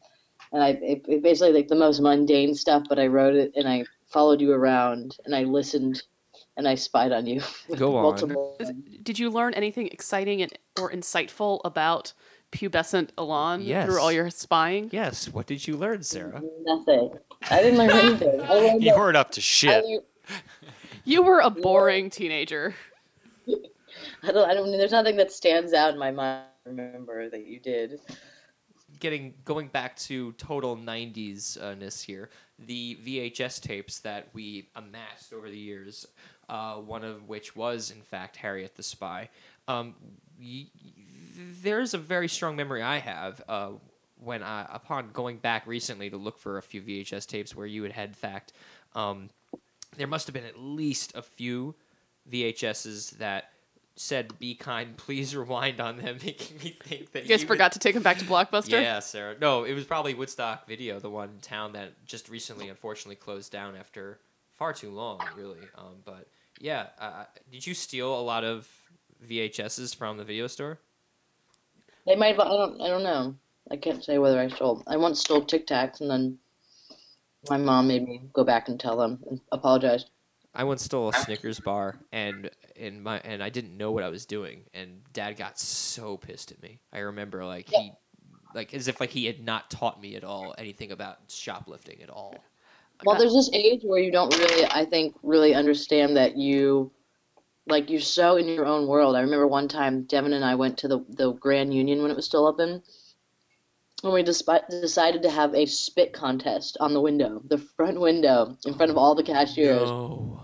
And 0.51 0.63
I 0.63 0.69
it, 0.81 1.05
it 1.07 1.23
basically 1.23 1.53
like 1.53 1.67
the 1.67 1.75
most 1.75 2.01
mundane 2.01 2.55
stuff, 2.55 2.83
but 2.89 2.99
I 2.99 3.07
wrote 3.07 3.35
it 3.35 3.51
and 3.55 3.67
I 3.67 3.85
followed 4.07 4.41
you 4.41 4.51
around 4.51 5.17
and 5.25 5.35
I 5.35 5.43
listened 5.43 6.01
and 6.57 6.67
I 6.67 6.75
spied 6.75 7.11
on 7.11 7.25
you. 7.27 7.41
Go 7.77 7.95
on. 7.95 8.03
Multiple. 8.03 8.57
Did 9.03 9.19
you 9.19 9.29
learn 9.29 9.53
anything 9.53 9.87
exciting 9.87 10.41
and 10.41 10.51
or 10.79 10.91
insightful 10.91 11.61
about 11.63 12.13
pubescent 12.51 13.09
Alon 13.17 13.61
Yes. 13.61 13.85
through 13.85 14.01
all 14.01 14.11
your 14.11 14.29
spying? 14.29 14.89
Yes. 14.91 15.29
What 15.29 15.45
did 15.45 15.67
you 15.67 15.77
learn, 15.77 15.99
Sarrah? 15.99 16.43
Nothing. 16.63 17.11
I 17.49 17.61
didn't 17.61 17.77
learn 17.77 17.89
anything. 17.91 18.41
I 18.41 18.53
learned 18.53 18.83
You 18.83 18.91
that- 18.91 18.97
weren't 18.99 19.17
up 19.17 19.31
to 19.31 19.41
shit. 19.41 19.83
learned- 19.85 20.03
You 21.03 21.23
were 21.23 21.39
a 21.39 21.49
boring 21.49 22.09
teenager. 22.09 22.75
I 24.23 24.31
don't. 24.31 24.49
I 24.49 24.53
don't. 24.53 24.71
There's 24.71 24.91
nothing 24.91 25.17
that 25.17 25.31
stands 25.31 25.73
out 25.73 25.93
in 25.93 25.99
my 25.99 26.11
mind. 26.11 26.45
I 26.65 26.69
Remember 26.69 27.27
that 27.29 27.47
you 27.47 27.59
did. 27.59 27.99
Getting 28.99 29.33
going 29.45 29.67
back 29.67 29.95
to 29.97 30.31
total 30.33 30.77
'90s 30.77 31.61
uh, 31.61 31.73
ness 31.73 32.01
here. 32.03 32.29
The 32.59 32.99
VHS 33.03 33.59
tapes 33.61 33.99
that 33.99 34.27
we 34.33 34.69
amassed 34.75 35.33
over 35.33 35.49
the 35.49 35.57
years, 35.57 36.05
uh, 36.49 36.75
one 36.75 37.03
of 37.03 37.27
which 37.27 37.55
was 37.55 37.89
in 37.89 38.01
fact 38.03 38.35
Harriet 38.37 38.75
the 38.75 38.83
Spy. 38.83 39.29
Um, 39.67 39.95
y- 40.39 40.67
y- 40.83 40.91
there's 41.63 41.95
a 41.95 41.97
very 41.97 42.27
strong 42.27 42.55
memory 42.55 42.83
I 42.83 42.99
have 42.99 43.41
uh, 43.49 43.71
when 44.23 44.43
I, 44.43 44.65
upon 44.71 45.09
going 45.11 45.37
back 45.37 45.65
recently 45.67 46.09
to 46.09 46.17
look 46.17 46.37
for 46.37 46.57
a 46.57 46.61
few 46.61 46.81
VHS 46.81 47.25
tapes 47.27 47.55
where 47.55 47.65
you 47.65 47.83
had 47.83 47.91
had 47.91 48.15
fact. 48.15 48.53
Um, 48.95 49.29
there 49.97 50.07
must 50.07 50.27
have 50.27 50.33
been 50.33 50.45
at 50.45 50.59
least 50.59 51.11
a 51.15 51.21
few 51.21 51.75
VHSs 52.31 53.17
that 53.17 53.49
said 53.95 54.37
"Be 54.39 54.55
kind, 54.55 54.95
please 54.95 55.35
rewind" 55.35 55.81
on 55.81 55.97
them, 55.97 56.17
making 56.25 56.57
me 56.63 56.77
think 56.83 57.11
that 57.11 57.23
You 57.23 57.29
guys 57.29 57.39
would- 57.41 57.47
forgot 57.47 57.71
to 57.73 57.79
take 57.79 57.93
them 57.93 58.03
back 58.03 58.19
to 58.19 58.25
Blockbuster? 58.25 58.81
Yeah, 58.81 58.99
Sarrah. 58.99 59.39
No, 59.39 59.63
it 59.63 59.73
was 59.73 59.85
probably 59.85 60.13
Woodstock 60.13 60.67
Video, 60.67 60.99
the 60.99 61.09
one 61.09 61.39
town 61.41 61.73
that 61.73 62.05
just 62.05 62.29
recently, 62.29 62.69
unfortunately, 62.69 63.15
closed 63.15 63.51
down 63.51 63.75
after 63.75 64.19
far 64.53 64.71
too 64.71 64.91
long, 64.91 65.19
really. 65.35 65.59
Um, 65.77 65.95
but 66.05 66.27
yeah, 66.59 66.87
uh, 66.99 67.25
did 67.51 67.65
you 67.65 67.73
steal 67.73 68.17
a 68.17 68.21
lot 68.21 68.43
of 68.43 68.67
VHSs 69.27 69.95
from 69.95 70.17
the 70.17 70.23
video 70.23 70.47
store? 70.47 70.79
They 72.05 72.15
might. 72.15 72.35
Have, 72.35 72.39
I 72.39 72.49
don't. 72.49 72.81
I 72.81 72.87
don't 72.87 73.03
know. 73.03 73.35
I 73.71 73.77
can't 73.77 74.03
say 74.03 74.17
whether 74.17 74.39
I 74.39 74.49
stole. 74.49 74.83
I 74.85 74.97
once 74.97 75.21
stole 75.21 75.45
Tic 75.45 75.65
Tacs, 75.65 76.01
and 76.01 76.09
then 76.09 76.37
my 77.49 77.57
mom 77.57 77.87
made 77.87 78.03
me 78.03 78.21
go 78.33 78.43
back 78.43 78.67
and 78.67 78.79
tell 78.79 78.97
them 78.97 79.19
and 79.29 79.39
apologize. 79.51 80.05
I 80.53 80.65
once 80.65 80.83
stole 80.83 81.09
a 81.09 81.13
Snickers 81.13 81.61
bar, 81.61 81.97
and 82.11 82.51
in 82.75 83.01
my 83.01 83.19
and 83.19 83.41
I 83.41 83.49
didn't 83.49 83.77
know 83.77 83.91
what 83.91 84.03
I 84.03 84.09
was 84.09 84.25
doing, 84.25 84.63
and 84.73 85.01
Dad 85.13 85.37
got 85.37 85.57
so 85.57 86.17
pissed 86.17 86.51
at 86.51 86.61
me. 86.61 86.79
I 86.91 86.99
remember 86.99 87.45
like 87.45 87.69
he, 87.69 87.93
like 88.53 88.73
as 88.73 88.89
if 88.89 88.99
like 88.99 89.11
he 89.11 89.25
had 89.25 89.43
not 89.43 89.71
taught 89.71 90.01
me 90.01 90.17
at 90.17 90.25
all 90.25 90.53
anything 90.57 90.91
about 90.91 91.19
shoplifting 91.29 92.01
at 92.03 92.09
all. 92.09 92.35
Well, 93.05 93.17
there's 93.17 93.33
this 93.33 93.49
age 93.53 93.81
where 93.83 93.99
you 93.99 94.11
don't 94.11 94.37
really, 94.37 94.65
I 94.65 94.85
think, 94.85 95.15
really 95.23 95.55
understand 95.55 96.17
that 96.17 96.37
you, 96.37 96.91
like, 97.65 97.89
you're 97.89 97.99
so 97.99 98.35
in 98.35 98.47
your 98.47 98.67
own 98.67 98.87
world. 98.87 99.15
I 99.15 99.21
remember 99.21 99.47
one 99.47 99.67
time 99.67 100.03
Devin 100.03 100.33
and 100.33 100.45
I 100.45 100.53
went 100.53 100.77
to 100.79 100.87
the 100.87 101.03
the 101.09 101.31
Grand 101.31 101.73
Union 101.73 102.01
when 102.01 102.11
it 102.11 102.15
was 102.15 102.25
still 102.25 102.45
open, 102.45 102.83
and 104.03 104.13
we 104.13 104.23
despi- 104.23 104.67
decided 104.69 105.21
to 105.23 105.29
have 105.29 105.53
a 105.53 105.65
spit 105.65 106.13
contest 106.13 106.77
on 106.79 106.93
the 106.93 107.01
window, 107.01 107.41
the 107.45 107.57
front 107.57 107.99
window, 107.99 108.57
in 108.65 108.73
front 108.73 108.91
of 108.91 108.97
all 108.97 109.15
the 109.15 109.23
cashiers. 109.23 109.89
No. 109.89 110.41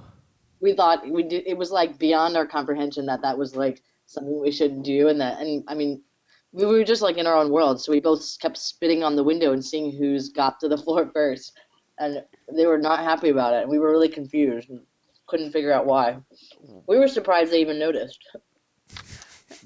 we 0.60 0.74
thought 0.74 1.08
we 1.10 1.24
did 1.24 1.44
it 1.46 1.58
was 1.58 1.72
like 1.72 1.98
beyond 2.00 2.36
our 2.36 2.46
comprehension 2.46 3.06
that 3.06 3.22
that 3.22 3.38
was 3.38 3.56
like 3.56 3.82
something 4.06 4.40
we 4.42 4.52
shouldn't 4.52 4.84
do 4.86 5.08
and 5.08 5.20
that 5.22 5.40
and 5.40 5.64
i 5.68 5.76
mean 5.76 6.02
we 6.52 6.66
were 6.66 6.84
just 6.84 7.02
like 7.02 7.18
in 7.18 7.28
our 7.28 7.36
own 7.36 7.52
world 7.52 7.80
so 7.80 7.92
we 7.92 8.00
both 8.00 8.40
kept 8.40 8.58
spitting 8.58 9.04
on 9.04 9.16
the 9.16 9.24
window 9.24 9.54
and 9.54 9.64
seeing 9.64 9.92
who's 9.92 10.30
got 10.30 10.60
to 10.60 10.68
the 10.68 10.78
floor 10.84 11.10
first 11.14 11.54
and 12.00 12.24
they 12.56 12.66
were 12.66 12.78
not 12.78 13.00
happy 13.00 13.30
about 13.30 13.54
it 13.54 13.62
and 13.62 13.70
we 13.70 13.80
were 13.80 13.92
really 13.92 14.10
confused 14.10 14.70
and 14.70 14.80
couldn't 15.28 15.52
figure 15.52 15.74
out 15.74 15.86
why 15.86 16.18
we 16.88 16.98
were 16.98 17.08
surprised 17.08 17.52
they 17.52 17.62
even 17.62 17.78
noticed 17.78 18.20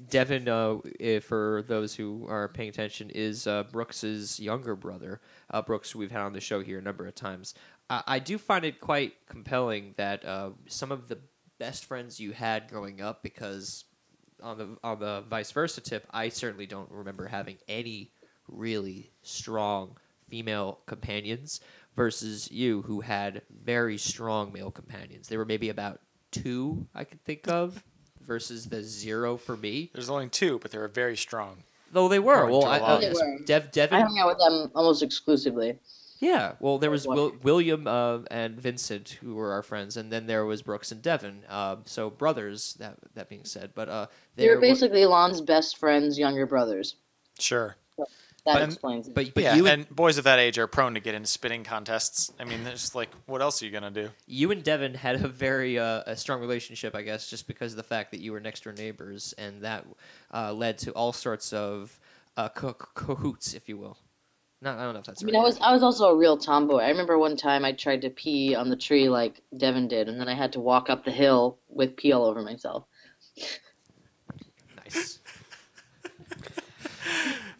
Devin, 0.08 0.48
uh, 0.48 0.78
if 1.00 1.24
for 1.24 1.64
those 1.66 1.94
who 1.94 2.26
are 2.28 2.48
paying 2.48 2.68
attention, 2.68 3.10
is 3.10 3.46
uh, 3.46 3.64
Brooks's 3.64 4.38
younger 4.38 4.76
brother. 4.76 5.20
Uh, 5.50 5.62
Brooks, 5.62 5.94
we've 5.94 6.10
had 6.10 6.22
on 6.22 6.32
the 6.32 6.40
show 6.40 6.60
here 6.60 6.78
a 6.78 6.82
number 6.82 7.06
of 7.06 7.14
times. 7.14 7.54
I, 7.90 8.02
I 8.06 8.18
do 8.18 8.38
find 8.38 8.64
it 8.64 8.80
quite 8.80 9.14
compelling 9.26 9.94
that 9.96 10.24
uh, 10.24 10.50
some 10.68 10.92
of 10.92 11.08
the 11.08 11.18
best 11.58 11.84
friends 11.84 12.20
you 12.20 12.32
had 12.32 12.68
growing 12.68 13.00
up, 13.00 13.22
because 13.22 13.84
on 14.42 14.58
the 14.58 14.76
on 14.82 14.98
the 14.98 15.24
vice 15.28 15.50
versa 15.50 15.80
tip, 15.80 16.06
I 16.10 16.28
certainly 16.28 16.66
don't 16.66 16.90
remember 16.90 17.26
having 17.26 17.58
any 17.68 18.12
really 18.48 19.10
strong 19.22 19.96
female 20.28 20.80
companions 20.86 21.60
versus 21.94 22.50
you 22.50 22.82
who 22.82 23.00
had 23.00 23.42
very 23.50 23.98
strong 23.98 24.52
male 24.52 24.70
companions. 24.70 25.28
There 25.28 25.38
were 25.38 25.44
maybe 25.44 25.68
about 25.68 26.00
two 26.30 26.86
I 26.94 27.04
could 27.04 27.22
think 27.24 27.46
of 27.48 27.84
versus 28.26 28.66
the 28.66 28.82
zero 28.82 29.36
for 29.36 29.56
me. 29.56 29.90
There's 29.92 30.10
only 30.10 30.28
two, 30.28 30.58
but 30.60 30.70
they 30.70 30.78
were 30.78 30.88
very 30.88 31.16
strong. 31.16 31.64
Though 31.92 32.08
they 32.08 32.18
were. 32.18 32.50
Well, 32.50 32.62
to 32.62 32.68
I, 32.68 32.78
a 32.78 32.82
uh, 32.82 33.00
They 33.00 33.12
were. 33.12 33.38
Dev, 33.44 33.92
I 33.92 34.00
hung 34.00 34.18
out 34.18 34.28
with 34.28 34.38
them 34.38 34.70
almost 34.74 35.02
exclusively. 35.02 35.78
Yeah. 36.20 36.52
Well, 36.60 36.78
there 36.78 36.90
was 36.90 37.06
What? 37.06 37.16
Will, 37.16 37.32
William 37.42 37.86
uh, 37.86 38.20
and 38.30 38.58
Vincent 38.58 39.18
who 39.20 39.34
were 39.34 39.52
our 39.52 39.62
friends, 39.62 39.96
and 39.96 40.10
then 40.10 40.26
there 40.26 40.44
was 40.46 40.62
Brooks 40.62 40.92
and 40.92 41.02
Devin. 41.02 41.42
Uh, 41.48 41.76
so 41.84 42.10
brothers. 42.10 42.74
That 42.74 42.96
that 43.14 43.28
being 43.28 43.44
said, 43.44 43.72
but 43.74 43.88
uh, 43.88 44.06
They 44.36 44.46
were 44.46 44.54
there 44.54 44.60
basically 44.60 45.04
Lon's 45.04 45.40
best 45.40 45.78
friend's 45.78 46.18
younger 46.18 46.46
brothers. 46.46 46.94
Sure. 47.38 47.76
That 48.44 48.54
But- 48.54 48.62
explains 48.64 49.06
it. 49.06 49.14
But 49.14 49.34
but 49.34 49.42
yeah, 49.44 49.54
you 49.54 49.66
and, 49.68 49.86
and 49.86 49.96
boys 49.96 50.18
of 50.18 50.24
that 50.24 50.40
age 50.40 50.58
are 50.58 50.66
prone 50.66 50.94
to 50.94 51.00
get 51.00 51.14
into 51.14 51.28
spitting 51.28 51.62
contests. 51.62 52.32
I 52.40 52.44
mean, 52.44 52.64
there's 52.64 52.80
just 52.80 52.94
like, 52.96 53.10
what 53.26 53.40
else 53.40 53.62
are 53.62 53.66
you 53.66 53.70
gonna 53.70 53.90
do? 53.92 54.10
you 54.26 54.50
and 54.50 54.64
Devin 54.64 54.94
had 54.94 55.22
a 55.24 55.28
very 55.28 55.78
uh, 55.78 56.02
a 56.06 56.16
strong 56.16 56.40
relationship, 56.40 56.96
I 56.96 57.02
guess, 57.02 57.28
just 57.30 57.46
because 57.46 57.72
of 57.72 57.76
the 57.76 57.82
fact 57.84 58.10
that 58.10 58.20
you 58.20 58.32
were 58.32 58.40
next 58.40 58.64
door 58.64 58.72
neighbors, 58.72 59.32
and 59.38 59.62
that 59.62 59.86
uh, 60.34 60.52
led 60.52 60.78
to 60.78 60.90
all 60.92 61.12
sorts 61.12 61.52
of 61.52 61.98
uh, 62.36 62.48
co- 62.48 62.72
cahoots, 62.74 63.54
if 63.54 63.68
you 63.68 63.76
will. 63.78 63.96
Not, 64.60 64.78
I 64.78 64.84
don't 64.84 64.94
know 64.94 65.00
if 65.00 65.06
that's 65.06 65.22
I 65.22 65.26
right. 65.26 65.32
mean, 65.34 65.40
I 65.40 65.44
was 65.44 65.58
I 65.60 65.72
was 65.72 65.82
also 65.84 66.06
a 66.10 66.16
real 66.16 66.36
tomboy. 66.36 66.78
I 66.78 66.88
remember 66.88 67.18
one 67.18 67.36
time 67.36 67.64
I 67.64 67.70
tried 67.72 68.00
to 68.02 68.10
pee 68.10 68.54
on 68.56 68.70
the 68.70 68.76
tree 68.76 69.08
like 69.08 69.40
Devin 69.56 69.86
did, 69.86 70.08
and 70.08 70.20
then 70.20 70.28
I 70.28 70.34
had 70.34 70.52
to 70.54 70.60
walk 70.60 70.90
up 70.90 71.04
the 71.04 71.10
hill 71.12 71.58
with 71.68 71.96
pee 71.96 72.10
all 72.12 72.24
over 72.24 72.42
myself. 72.42 72.84
nice. 74.76 75.20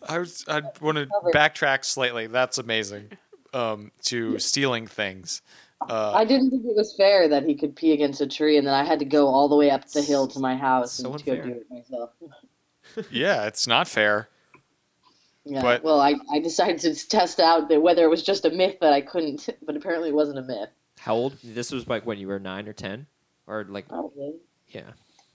I 0.08 0.18
was, 0.18 0.44
I 0.48 0.62
want 0.80 0.98
to 0.98 1.06
backtrack 1.34 1.84
slightly. 1.84 2.26
That's 2.26 2.58
amazing. 2.58 3.10
Um, 3.52 3.92
to 4.04 4.38
stealing 4.38 4.86
things. 4.86 5.42
Uh, 5.88 6.12
I 6.12 6.24
didn't 6.24 6.50
think 6.50 6.64
it 6.64 6.76
was 6.76 6.94
fair 6.96 7.28
that 7.28 7.44
he 7.44 7.54
could 7.54 7.76
pee 7.76 7.92
against 7.92 8.20
a 8.20 8.26
tree, 8.26 8.56
and 8.56 8.66
then 8.66 8.74
I 8.74 8.84
had 8.84 8.98
to 9.00 9.04
go 9.04 9.26
all 9.26 9.48
the 9.48 9.56
way 9.56 9.70
up 9.70 9.88
the 9.88 10.02
hill 10.02 10.26
to 10.28 10.38
my 10.38 10.56
house 10.56 10.92
So 10.92 11.10
and 11.10 11.18
to 11.18 11.24
go 11.24 11.36
do 11.36 11.50
it 11.50 11.66
myself. 11.70 12.10
yeah, 13.10 13.46
it's 13.46 13.66
not 13.66 13.88
fair. 13.88 14.28
Yeah. 15.44 15.62
But- 15.62 15.82
well, 15.82 16.00
I, 16.00 16.14
I 16.32 16.38
decided 16.38 16.78
to 16.80 17.08
test 17.08 17.40
out 17.40 17.68
that 17.68 17.82
whether 17.82 18.04
it 18.04 18.08
was 18.08 18.22
just 18.22 18.44
a 18.44 18.50
myth 18.50 18.76
that 18.80 18.92
I 18.92 19.00
couldn't, 19.00 19.48
but 19.66 19.76
apparently 19.76 20.10
it 20.10 20.14
wasn't 20.14 20.38
a 20.38 20.42
myth. 20.42 20.70
How 20.98 21.14
old? 21.14 21.36
This 21.42 21.72
was 21.72 21.88
like 21.88 22.06
when 22.06 22.18
you 22.18 22.28
were 22.28 22.38
nine 22.38 22.68
or 22.68 22.72
ten, 22.72 23.06
or 23.46 23.64
like 23.68 23.88
Probably. 23.88 24.34
yeah. 24.68 24.90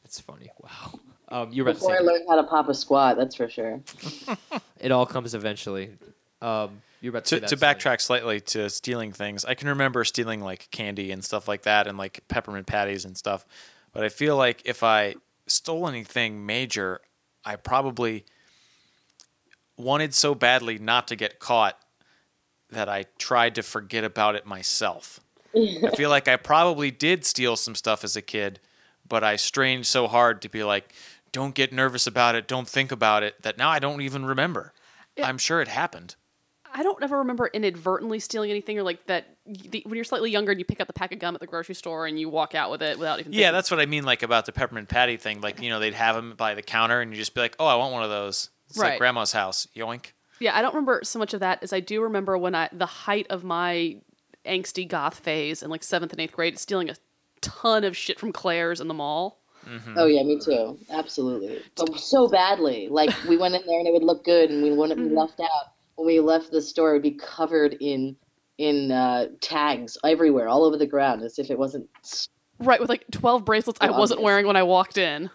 It's 0.06 0.20
funny. 0.22 0.50
Wow. 0.60 1.00
Um, 1.30 1.52
you 1.52 1.64
were 1.64 1.70
about 1.70 1.80
to 1.80 1.86
Before 1.86 1.96
I 1.96 2.00
say 2.00 2.04
learned 2.06 2.26
how 2.28 2.36
to 2.36 2.44
pop 2.44 2.70
a 2.70 2.74
squat, 2.74 3.18
that's 3.18 3.36
for 3.36 3.50
sure. 3.50 3.82
it 4.80 4.92
all 4.92 5.06
comes 5.06 5.34
eventually. 5.36 5.92
Um, 6.42 6.82
you're 7.02 7.12
about 7.12 7.26
to, 7.26 7.40
To, 7.40 7.48
say 7.48 7.56
that, 7.56 7.78
to 7.80 7.88
backtrack 7.90 8.02
slightly 8.02 8.40
to 8.42 8.70
stealing 8.70 9.12
things, 9.12 9.44
I 9.46 9.54
can 9.54 9.68
remember 9.68 10.04
stealing 10.04 10.42
like 10.42 10.70
candy 10.72 11.12
and 11.12 11.24
stuff 11.24 11.48
like 11.48 11.64
that, 11.64 11.88
and 11.88 11.98
like 11.98 12.24
peppermint 12.28 12.68
patties 12.68 13.06
and 13.06 13.18
stuff. 13.18 13.46
But 13.92 14.04
I 14.04 14.10
feel 14.10 14.38
like 14.38 14.62
if 14.66 14.84
I 14.84 15.16
stole 15.48 15.88
anything 15.88 16.46
major, 16.46 17.02
I 17.44 17.56
probably 17.56 18.26
wanted 19.78 20.14
so 20.14 20.34
badly 20.36 20.80
not 20.80 21.08
to 21.08 21.16
get 21.16 21.40
caught 21.40 21.78
that 22.70 22.90
I 22.90 23.06
tried 23.18 23.56
to 23.56 23.64
forget 23.64 24.04
about 24.04 24.36
it 24.36 24.46
myself. 24.46 25.20
I 25.56 25.92
feel 25.96 26.10
like 26.18 26.28
I 26.28 26.36
probably 26.36 26.92
did 26.92 27.26
steal 27.26 27.56
some 27.56 27.76
stuff 27.76 28.04
as 28.04 28.16
a 28.16 28.22
kid, 28.22 28.60
but 29.08 29.24
I 29.24 29.36
strained 29.36 29.86
so 29.86 30.08
hard 30.08 30.42
to 30.42 30.50
be 30.50 30.64
like, 30.64 30.94
don't 31.32 31.56
get 31.56 31.72
nervous 31.74 32.08
about 32.08 32.36
it, 32.36 32.48
don't 32.48 32.68
think 32.68 32.92
about 32.92 33.24
it, 33.24 33.42
that 33.44 33.58
now 33.58 33.70
I 33.70 33.80
don't 33.80 34.02
even 34.02 34.26
remember. 34.26 34.74
Yeah. 35.16 35.28
I'm 35.28 35.38
sure 35.38 35.62
it 35.62 35.68
happened. 35.68 36.16
I 36.74 36.84
don't 36.84 37.02
ever 37.02 37.18
remember 37.20 37.48
inadvertently 37.48 38.20
stealing 38.20 38.52
anything 38.52 38.78
or 38.78 38.84
like 38.84 39.06
that. 39.08 39.38
The, 39.46 39.82
when 39.86 39.96
you're 39.96 40.04
slightly 40.04 40.30
younger 40.30 40.52
and 40.52 40.60
you 40.60 40.66
pick 40.66 40.80
up 40.82 40.88
the 40.88 40.94
pack 40.94 41.12
of 41.12 41.18
gum 41.20 41.34
at 41.34 41.40
the 41.42 41.48
grocery 41.48 41.74
store 41.76 42.06
and 42.06 42.20
you 42.20 42.30
walk 42.30 42.54
out 42.56 42.70
with 42.70 42.82
it 42.84 43.00
without 43.00 43.20
even. 43.20 43.32
Yeah, 43.32 43.40
thinking. 43.40 43.54
that's 43.54 43.72
what 43.72 43.80
I 43.80 43.86
mean, 43.86 44.04
like 44.04 44.22
about 44.22 44.46
the 44.46 44.52
peppermint 44.52 44.90
patty 44.90 45.18
thing. 45.18 45.42
Like, 45.42 45.62
you 45.62 45.70
know, 45.70 45.80
they'd 45.80 45.94
have 45.94 46.16
them 46.16 46.34
by 46.38 46.54
the 46.56 46.62
counter, 46.62 47.00
and 47.02 47.12
you 47.12 47.18
just 47.18 47.34
be 47.34 47.42
like, 47.42 47.56
"Oh, 47.58 47.66
I 47.66 47.76
want 47.76 47.94
one 47.94 48.04
of 48.04 48.10
those." 48.10 48.50
It's 48.70 48.78
like 48.78 48.90
Right. 48.90 49.00
grandma's 49.00 49.32
house. 49.32 49.68
Yoink. 49.76 50.08
Yeah, 50.40 50.56
I 50.56 50.62
don't 50.62 50.74
remember 50.76 51.00
so 51.04 51.18
much 51.18 51.34
of 51.34 51.40
that 51.40 51.64
as 51.64 51.72
I 51.74 51.80
do 51.80 52.02
remember 52.04 52.38
when 52.38 52.54
I 52.54 52.70
the 52.74 52.86
height 52.86 53.26
of 53.30 53.44
my 53.44 53.98
angsty 54.46 54.88
goth 54.88 55.20
phase 55.20 55.64
in 55.64 55.70
like 55.70 55.84
seventh 55.84 56.12
and 56.12 56.22
eighth 56.22 56.34
grade, 56.34 56.60
stealing 56.60 56.90
a 56.90 56.96
ton 57.42 57.86
of 57.86 57.96
shit 57.98 58.20
from 58.20 58.32
Claire's 58.34 58.82
in 58.82 58.88
the 58.88 58.94
mall. 58.94 59.40
Oh 59.96 60.06
yeah, 60.06 60.24
me 60.24 60.40
too. 60.40 60.78
Absolutely. 60.90 61.62
But 61.76 62.00
so 62.00 62.28
badly. 62.28 62.88
Like 62.90 63.12
we 63.28 63.38
went 63.38 63.56
in 63.56 63.62
there 63.66 63.80
and 63.80 63.88
it 63.88 63.94
would 63.94 64.04
look 64.04 64.24
good, 64.24 64.50
and 64.50 64.64
we 64.64 64.72
when 64.72 64.96
be 64.96 65.16
left 65.16 65.40
out, 65.40 65.74
when 65.96 66.08
we 66.08 66.20
left 66.20 66.52
the 66.52 66.62
store, 66.62 66.92
it 66.92 66.94
would 66.94 67.04
be 67.04 67.20
covered 67.20 67.74
in 67.80 68.16
in 68.58 68.92
uh, 68.92 69.28
tags 69.42 69.98
everywhere, 70.04 70.48
all 70.48 70.64
over 70.64 70.78
the 70.78 70.88
ground, 70.88 71.22
as 71.22 71.38
if 71.38 71.52
it 71.52 71.60
wasn't. 71.60 71.88
Right, 72.60 72.80
with 72.80 72.90
like 72.90 73.06
12 73.12 73.46
bracelets 73.46 73.78
I 73.82 73.92
wasn't 73.92 74.22
wearing 74.22 74.48
when 74.48 74.56
I 74.56 74.64
walked 74.64 74.98
in. 74.98 75.30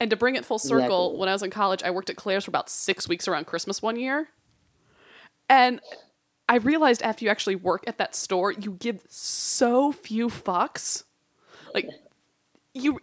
And 0.00 0.10
to 0.10 0.16
bring 0.16 0.34
it 0.34 0.44
full 0.44 0.58
circle, 0.58 1.06
Exactly. 1.06 1.20
when 1.20 1.28
I 1.28 1.32
was 1.32 1.42
in 1.42 1.50
college, 1.50 1.82
I 1.82 1.90
worked 1.90 2.10
at 2.10 2.16
Claire's 2.16 2.46
for 2.46 2.50
about 2.50 2.68
six 2.68 3.06
weeks 3.06 3.28
around 3.28 3.46
Christmas 3.46 3.80
one 3.82 3.96
year. 3.96 4.28
And 5.48 5.80
I 6.48 6.56
realized 6.56 7.02
after 7.02 7.24
you 7.24 7.30
actually 7.30 7.54
work 7.54 7.84
at 7.86 7.98
that 7.98 8.14
store, 8.16 8.50
you 8.50 8.72
give 8.72 9.04
so 9.08 9.92
few 9.92 10.28
fucks. 10.28 11.04
Like, 11.74 11.86
you. 12.74 12.98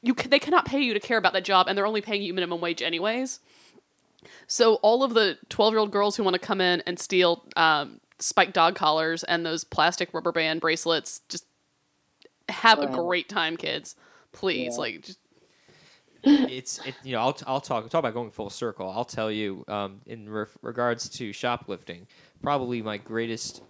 You, 0.00 0.14
ca- 0.14 0.28
they 0.28 0.38
cannot 0.38 0.64
pay 0.64 0.80
you 0.80 0.94
to 0.94 1.00
care 1.00 1.18
about 1.18 1.32
that 1.32 1.44
job, 1.44 1.66
and 1.68 1.76
they're 1.76 1.86
only 1.86 2.00
paying 2.00 2.22
you 2.22 2.32
minimum 2.32 2.60
wage 2.60 2.82
anyways. 2.82 3.40
So 4.46 4.74
all 4.76 5.02
of 5.02 5.14
the 5.14 5.38
twelve-year-old 5.48 5.90
girls 5.90 6.16
who 6.16 6.22
want 6.22 6.34
to 6.34 6.40
come 6.40 6.60
in 6.60 6.82
and 6.86 6.98
steal 6.98 7.44
um, 7.56 8.00
spiked 8.20 8.54
dog 8.54 8.76
collars 8.76 9.24
and 9.24 9.44
those 9.44 9.64
plastic 9.64 10.14
rubber 10.14 10.30
band 10.32 10.60
bracelets, 10.60 11.22
just 11.28 11.46
have 12.48 12.78
a 12.78 12.86
great 12.86 13.28
time, 13.28 13.56
kids. 13.56 13.96
Please, 14.32 14.74
Yeah. 14.74 14.78
like, 14.78 15.02
just, 15.02 15.18
it's 16.22 16.78
it, 16.86 16.94
you 17.02 17.12
know 17.12 17.20
I'll, 17.20 17.36
I'll 17.46 17.60
talk 17.60 17.88
talk 17.90 18.00
about 18.00 18.14
going 18.14 18.30
full 18.30 18.50
circle. 18.50 18.88
I'll 18.90 19.04
tell 19.04 19.30
you 19.32 19.64
um, 19.68 20.00
in 20.06 20.28
re- 20.28 20.46
regards 20.62 21.08
to 21.10 21.32
shoplifting, 21.32 22.06
probably 22.42 22.82
my 22.82 22.98
greatest 22.98 23.62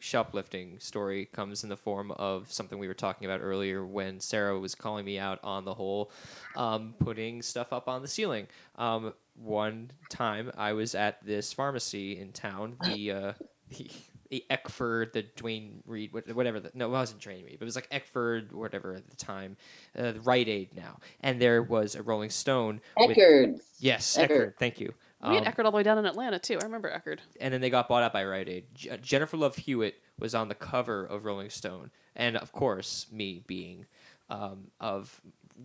shoplifting 0.00 0.78
story 0.78 1.26
comes 1.26 1.62
in 1.62 1.68
the 1.68 1.76
form 1.76 2.10
of 2.12 2.50
something 2.52 2.78
we 2.78 2.88
were 2.88 2.94
talking 2.94 3.26
about 3.26 3.40
earlier 3.42 3.84
when 3.84 4.18
Sarrah 4.18 4.60
was 4.60 4.74
calling 4.74 5.04
me 5.04 5.18
out 5.18 5.38
on 5.42 5.64
the 5.64 5.74
whole 5.74 6.10
um, 6.56 6.94
putting 6.98 7.42
stuff 7.42 7.72
up 7.72 7.88
on 7.88 8.02
the 8.02 8.08
ceiling. 8.08 8.46
Um, 8.76 9.12
one 9.34 9.90
time 10.08 10.50
I 10.56 10.72
was 10.72 10.94
at 10.94 11.24
this 11.24 11.52
pharmacy 11.52 12.18
in 12.18 12.32
town, 12.32 12.76
the 12.84 13.12
uh, 13.12 13.32
the, 13.70 13.90
the 14.30 14.44
Eckford, 14.50 15.12
the 15.12 15.22
Duane 15.36 15.82
Reade, 15.86 16.12
whatever. 16.12 16.60
The, 16.60 16.70
no, 16.74 16.86
it 16.86 16.90
wasn't 16.90 17.20
Duane 17.20 17.44
Reade, 17.44 17.58
but 17.58 17.64
it 17.64 17.66
was 17.66 17.76
like 17.76 17.88
Eckford, 17.90 18.52
whatever 18.52 18.94
at 18.94 19.08
the 19.08 19.16
time, 19.16 19.56
uh, 19.96 20.12
the 20.12 20.20
Rite 20.20 20.48
Aid 20.48 20.74
now, 20.76 20.98
and 21.20 21.40
there 21.40 21.62
was 21.62 21.94
a 21.94 22.02
Rolling 22.02 22.30
Stone. 22.30 22.80
Eckerd. 22.98 23.60
yes, 23.78 24.16
Eckerd. 24.16 24.28
Eckerd. 24.28 24.54
Thank 24.58 24.80
you. 24.80 24.92
We 25.26 25.34
had 25.34 25.46
Um, 25.46 25.52
Eckerd 25.52 25.64
all 25.64 25.70
the 25.72 25.76
way 25.76 25.82
down 25.82 25.98
in 25.98 26.06
Atlanta 26.06 26.38
too. 26.38 26.58
I 26.60 26.64
remember 26.64 26.88
Eckerd. 26.90 27.18
and 27.40 27.52
then 27.52 27.60
they 27.60 27.70
got 27.70 27.88
bought 27.88 28.02
out 28.02 28.12
by 28.12 28.24
Rite 28.24 28.48
Aid. 28.48 28.66
J- 28.74 28.96
Jennifer 29.02 29.36
Love 29.36 29.56
Hewitt 29.56 30.00
was 30.18 30.34
on 30.34 30.48
the 30.48 30.54
cover 30.54 31.04
of 31.04 31.24
Rolling 31.24 31.50
Stone, 31.50 31.90
and 32.16 32.36
of 32.36 32.52
course, 32.52 33.06
me 33.10 33.42
being 33.46 33.86
um, 34.30 34.68
of 34.80 35.20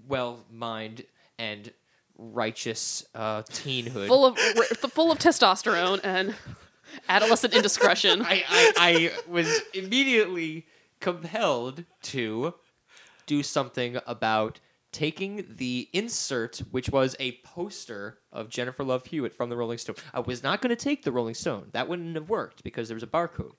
well 0.07 0.43
mind 0.51 1.03
and 1.37 1.71
righteous 2.17 3.05
uh, 3.15 3.41
teenhood. 3.43 4.07
Full 4.07 4.25
of 4.25 4.37
full 4.37 5.11
of 5.11 5.19
testosterone 5.19 5.99
and 6.03 6.35
adolescent 7.09 7.53
indiscretion. 7.53 8.21
I, 8.25 8.43
I, 8.47 8.73
I 8.77 9.11
was 9.29 9.61
immediately 9.73 10.65
compelled 10.99 11.83
to 12.03 12.53
do 13.25 13.43
something 13.43 13.97
about 14.07 14.59
taking 14.93 15.45
the 15.57 15.89
insert, 15.91 16.59
which 16.71 16.89
was 16.89 17.15
a 17.19 17.33
poster 17.43 18.19
of 18.31 18.47
Jennifer 18.49 18.83
Love 18.83 19.05
Hewitt 19.07 19.33
from 19.33 19.49
the 19.49 19.57
Rolling 19.57 19.77
Stone. 19.77 19.97
I 20.13 20.21
was 20.21 20.41
not 20.43 20.61
going 20.61 20.69
to 20.69 20.81
take 20.81 21.03
the 21.03 21.11
Rolling 21.11 21.33
Stone. 21.33 21.69
That 21.73 21.89
wouldn't 21.89 22.15
have 22.15 22.29
worked 22.29 22.63
because 22.63 22.87
there 22.87 22.95
was 22.95 23.03
a 23.03 23.07
barcode. 23.07 23.53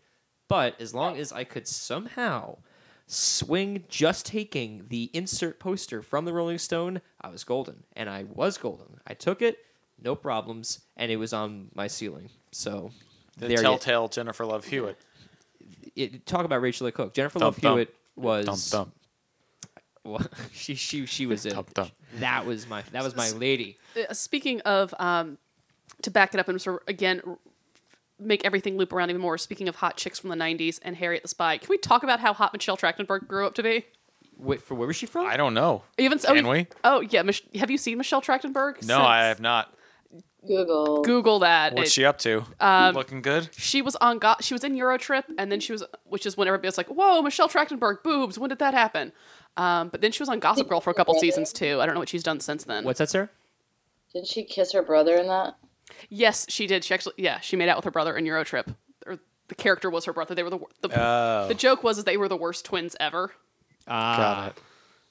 But 0.48 0.81
as 0.81 0.94
long 0.94 1.16
as 1.19 1.32
I 1.32 1.44
could 1.44 1.66
somehow 1.69 2.59
swing 3.06 3.85
just 3.89 4.27
taking 4.27 4.86
the 4.89 5.11
insert 5.12 5.59
poster 5.61 6.02
from 6.02 6.24
the 6.24 6.32
Rolling 6.32 6.59
Stone, 6.59 7.01
I 7.20 7.28
was 7.28 7.44
golden. 7.44 7.85
And 7.94 8.09
I 8.09 8.24
was 8.24 8.56
golden. 8.56 9.01
I 9.06 9.15
took 9.15 9.43
it, 9.43 9.59
no 10.02 10.15
problems, 10.15 10.81
and 10.97 11.11
it 11.12 11.16
was 11.16 11.32
on 11.32 11.69
my 11.74 11.86
ceiling. 11.86 12.31
So 12.52 12.90
The 13.39 13.48
there 13.48 13.56
you- 13.59 13.62
telltale 13.62 14.09
Jennifer 14.09 14.47
Love 14.47 14.65
Hewitt. 14.65 14.97
it, 15.97 16.27
talk 16.27 16.44
about 16.44 16.61
Rachael 16.61 16.86
Leigh 16.86 16.93
Cook. 16.93 17.15
Jennifer 17.15 17.39
Thump, 17.39 17.56
Love 17.56 17.62
thump. 17.62 17.74
Hewitt 17.78 17.94
was 18.16 18.69
thump. 18.70 18.94
Well, 20.05 20.26
she 20.52 20.74
she 20.74 21.06
she 21.06 21.26
was 21.26 21.47
it. 21.47 21.55
Tum 21.55 21.66
tum. 21.74 21.90
That 22.16 22.47
was 22.47 22.68
my 22.68 22.82
that 22.93 23.02
was 23.02 23.16
my 23.16 23.31
lady. 23.31 23.78
Uh, 23.97 24.12
speaking 24.12 24.60
of, 24.62 24.94
um, 24.98 25.39
to 26.02 26.10
back 26.10 26.35
it 26.35 26.40
up 26.40 26.48
and 26.48 26.60
sort 26.60 26.82
of 26.82 26.89
again 26.89 27.22
make 28.20 28.44
everything 28.44 28.76
loop 28.76 28.93
around 28.93 29.10
even 29.10 29.20
more. 29.20 29.39
Speaking 29.39 29.68
of 29.68 29.76
hot 29.76 29.97
chicks 29.97 30.18
from 30.18 30.31
the 30.31 30.36
'90s 30.36 30.78
and 30.82 30.97
Harriet 30.97 31.22
the 31.22 31.28
Spy, 31.28 31.59
can 31.59 31.68
we 31.68 31.78
talk 31.78 32.02
about 32.02 32.20
how 32.20 32.32
hot 32.32 32.52
Michelle 32.52 32.76
Trachtenberg 32.76 33.26
grew 33.26 33.47
up 33.47 33.55
to 33.55 33.62
be? 33.62 33.86
Wait, 34.36 34.60
for 34.60 34.74
where 34.74 34.86
was 34.86 34.97
she 34.97 35.06
from? 35.06 35.26
I 35.26 35.36
don't 35.36 35.55
know. 35.55 35.82
Even 35.97 36.18
so, 36.18 36.35
Can 36.35 36.47
oh, 36.47 36.51
we? 36.51 36.66
Oh 36.82 37.01
yeah, 37.01 37.22
Mich- 37.22 37.44
have 37.55 37.70
you 37.70 37.78
seen 37.78 37.98
Michelle 37.98 38.20
Trachtenberg? 38.20 38.85
No, 38.86 39.01
I 39.01 39.26
have 39.26 39.40
not. 39.40 39.72
Google. 40.47 41.02
Google 41.02 41.39
that. 41.39 41.74
What's 41.74 41.90
It- 41.90 41.93
she 41.93 42.05
up 42.05 42.18
to? 42.18 42.44
Um, 42.60 42.94
Looking 42.94 43.22
good. 43.22 43.48
she 43.56 43.81
was 43.81 43.97
on 43.97 44.18
Go- 44.18 44.35
she 44.40 44.52
was 44.52 44.62
in 44.62 44.74
Eurotrip 44.74 45.24
and 45.39 45.51
then 45.51 45.60
she 45.60 45.72
was 45.72 45.82
which 46.05 46.26
is 46.26 46.36
when 46.36 46.48
everybody 46.48 46.68
was 46.68 46.76
like, 46.76 46.89
"Whoa, 46.89 47.22
Michelle 47.22 47.48
Trachtenberg 47.48 48.02
boobs. 48.02 48.39
When 48.39 48.51
did 48.51 48.59
that 48.59 48.74
happen?" 48.74 49.12
Um, 49.56 49.89
but 49.89 50.01
then 50.01 50.10
she 50.12 50.20
was 50.20 50.28
on 50.28 50.40
Gossip 50.40 50.68
Girl 50.68 50.81
for 50.81 50.90
a 50.90 50.94
couple 50.94 51.14
seasons 51.14 51.52
too. 51.52 51.81
I 51.81 51.86
don't 51.86 51.94
know 51.94 52.01
what 52.01 52.09
she's 52.09 52.22
done 52.24 52.40
since 52.40 52.64
then. 52.64 52.85
What's 52.85 52.98
that, 52.98 53.09
sir? 53.10 53.31
Didn't 54.12 54.28
she 54.28 54.44
kiss 54.44 54.72
her 54.72 54.82
brother 54.82 55.16
in 55.16 55.26
that? 55.28 55.56
Yes, 56.09 56.47
she 56.48 56.66
did. 56.66 56.82
She 56.85 56.94
actually 56.94 57.14
yeah, 57.18 57.40
she 57.40 57.56
made 57.56 57.68
out 57.68 57.76
with 57.76 57.85
her 57.85 57.90
brother 57.90 58.16
in 58.16 58.24
Eurotrip. 58.24 58.74
Or 59.06 59.18
the 59.48 59.55
character 59.55 59.90
was 59.90 60.05
her 60.06 60.12
brother. 60.12 60.35
They 60.35 60.43
were 60.43 60.51
the 60.51 60.59
the, 60.81 60.89
Oh. 61.01 61.47
the 61.48 61.55
joke 61.55 61.82
was 61.85 61.97
that 61.98 62.06
they 62.06 62.16
were 62.16 62.28
the 62.28 62.36
worst 62.36 62.64
twins 62.64 62.97
ever. 62.98 63.32
Ah, 63.86 64.16
Got 64.16 64.48
it. 64.48 64.62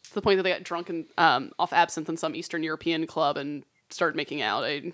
To 0.10 0.14
the 0.16 0.22
point 0.22 0.38
that 0.38 0.44
they 0.44 0.52
got 0.52 0.64
drunk 0.64 0.90
and 0.90 1.06
um, 1.18 1.52
off 1.58 1.72
absinthe 1.74 2.10
in 2.10 2.18
some 2.18 2.36
Eastern 2.36 2.64
European 2.64 3.08
club 3.08 3.38
and 3.38 3.64
started 3.90 4.16
making 4.18 4.42
out. 4.42 4.64
I, 4.64 4.92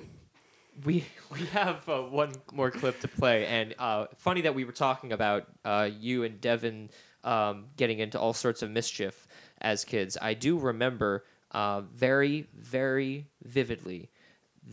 We 0.85 1.05
we 1.31 1.39
have 1.47 1.87
uh, 1.89 2.01
one 2.03 2.33
more 2.53 2.71
clip 2.71 2.99
to 3.01 3.07
play, 3.07 3.45
and 3.47 3.73
uh, 3.79 4.07
funny 4.17 4.41
that 4.41 4.53
we 4.55 4.63
were 4.65 4.71
talking 4.71 5.11
about 5.11 5.47
uh, 5.65 5.89
you 5.99 6.23
and 6.23 6.39
Devin 6.39 6.89
um, 7.23 7.65
getting 7.77 7.99
into 7.99 8.19
all 8.19 8.33
sorts 8.33 8.61
of 8.61 8.69
mischief 8.71 9.27
as 9.61 9.85
kids. 9.85 10.17
I 10.21 10.33
do 10.33 10.57
remember 10.57 11.25
uh, 11.51 11.81
very 11.81 12.47
very 12.55 13.27
vividly 13.43 14.09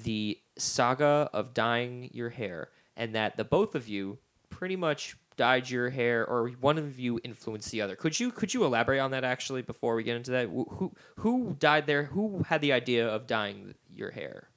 the 0.04 0.38
saga 0.58 1.30
of 1.32 1.54
dyeing 1.54 2.10
your 2.12 2.30
hair, 2.30 2.70
and 2.96 3.14
that 3.14 3.36
the 3.36 3.44
both 3.44 3.74
of 3.74 3.88
you 3.88 4.18
pretty 4.50 4.76
much 4.76 5.16
dyed 5.36 5.68
your 5.68 5.90
hair, 5.90 6.26
or 6.26 6.48
one 6.60 6.78
of 6.78 6.98
you 6.98 7.20
influenced 7.22 7.70
the 7.70 7.82
other. 7.82 7.96
Could 7.96 8.18
you 8.18 8.30
could 8.30 8.52
you 8.52 8.64
elaborate 8.64 9.00
on 9.00 9.10
that 9.12 9.24
actually 9.24 9.62
before 9.62 9.94
we 9.94 10.02
get 10.02 10.16
into 10.16 10.30
that? 10.32 10.48
Who 10.48 10.92
who 11.16 11.56
dyed 11.58 11.86
their 11.86 12.04
who 12.04 12.42
had 12.42 12.60
the 12.60 12.72
idea 12.72 13.08
of 13.08 13.26
dyeing 13.26 13.74
your 13.94 14.10
hair? 14.10 14.48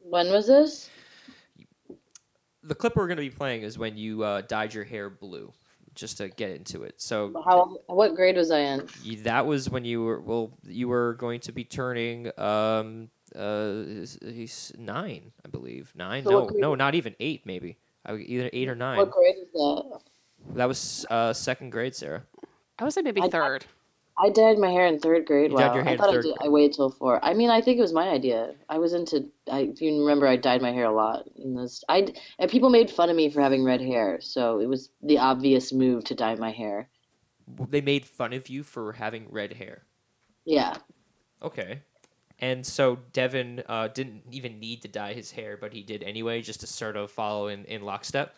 When 0.00 0.30
was 0.30 0.46
this? 0.46 0.90
the 2.64 2.74
clip 2.74 2.96
we're 2.96 3.06
going 3.06 3.18
to 3.18 3.22
be 3.22 3.30
playing 3.30 3.62
is 3.62 3.78
when 3.78 3.96
you 3.96 4.24
uh, 4.24 4.40
dyed 4.42 4.74
your 4.74 4.84
hair 4.84 5.10
blue, 5.10 5.52
just 5.94 6.18
to 6.18 6.28
get 6.28 6.50
into 6.50 6.82
it. 6.82 7.00
So 7.00 7.32
How? 7.44 7.76
What 7.86 8.14
grade 8.14 8.36
was 8.36 8.50
I 8.50 8.60
in? 8.60 8.88
that 9.22 9.46
was 9.46 9.70
when 9.70 9.84
you 9.84 10.02
were 10.02 10.20
well, 10.20 10.52
you 10.66 10.88
were 10.88 11.14
going 11.14 11.40
to 11.40 11.52
be 11.52 11.64
turning 11.64 12.30
um 12.38 13.08
uh 13.34 13.82
is- 13.86 14.16
is 14.18 14.72
nine, 14.78 15.32
I 15.44 15.48
believe 15.48 15.92
nine. 15.94 16.24
So 16.24 16.30
no, 16.30 16.48
no, 16.54 16.74
not 16.74 16.94
even 16.94 17.14
eight, 17.20 17.46
maybe 17.46 17.78
I, 18.04 18.14
either 18.16 18.50
eight 18.52 18.68
or 18.68 18.74
nine. 18.74 18.98
What 18.98 19.10
grade 19.10 19.36
was 19.52 20.00
that? 20.02 20.56
That 20.56 20.68
was 20.68 21.06
uh, 21.08 21.32
second 21.32 21.70
grade, 21.70 21.94
Sarrah. 21.94 22.22
I 22.78 22.84
would 22.84 22.92
say 22.92 23.00
maybe 23.02 23.22
I- 23.22 23.28
third. 23.28 23.64
I 24.16 24.30
dyed 24.30 24.58
my 24.58 24.70
hair 24.70 24.86
in 24.86 25.00
third 25.00 25.26
grade. 25.26 25.50
You 25.50 25.56
wow. 25.56 25.68
dyed 25.68 25.74
your 25.74 25.84
hair 25.84 25.90
I 25.90 25.92
in 25.94 25.98
thought 25.98 26.10
third 26.10 26.24
I, 26.24 26.28
did, 26.28 26.36
I 26.42 26.48
waited 26.48 26.74
till 26.74 26.90
four. 26.90 27.24
I 27.24 27.34
mean, 27.34 27.50
I 27.50 27.60
think 27.60 27.78
it 27.78 27.82
was 27.82 27.92
my 27.92 28.08
idea. 28.08 28.54
I 28.68 28.78
was 28.78 28.92
into. 28.92 29.28
I 29.50 29.60
if 29.60 29.80
you 29.80 30.00
remember, 30.00 30.26
I 30.26 30.36
dyed 30.36 30.62
my 30.62 30.72
hair 30.72 30.84
a 30.84 30.92
lot. 30.92 31.28
In 31.36 31.54
this, 31.54 31.82
I 31.88 32.14
and 32.38 32.50
people 32.50 32.70
made 32.70 32.90
fun 32.90 33.10
of 33.10 33.16
me 33.16 33.30
for 33.30 33.40
having 33.40 33.64
red 33.64 33.80
hair, 33.80 34.20
so 34.20 34.60
it 34.60 34.66
was 34.66 34.90
the 35.02 35.18
obvious 35.18 35.72
move 35.72 36.04
to 36.04 36.14
dye 36.14 36.34
my 36.36 36.52
hair. 36.52 36.88
They 37.68 37.80
made 37.80 38.06
fun 38.06 38.32
of 38.32 38.48
you 38.48 38.62
for 38.62 38.92
having 38.92 39.26
red 39.30 39.52
hair. 39.52 39.82
Yeah, 40.46 40.76
Okay. 41.44 41.82
And 42.40 42.66
so 42.66 42.98
Devin 43.12 43.62
uh, 43.68 43.88
didn't 43.88 44.22
even 44.32 44.58
need 44.58 44.82
to 44.82 44.88
dye 44.88 45.12
his 45.12 45.30
hair, 45.30 45.56
but 45.56 45.72
he 45.72 45.82
did 45.82 46.02
anyway, 46.02 46.42
just 46.42 46.60
to 46.60 46.66
sort 46.66 46.96
of 46.96 47.10
follow 47.10 47.46
in, 47.48 47.64
in 47.66 47.82
lockstep. 47.82 48.34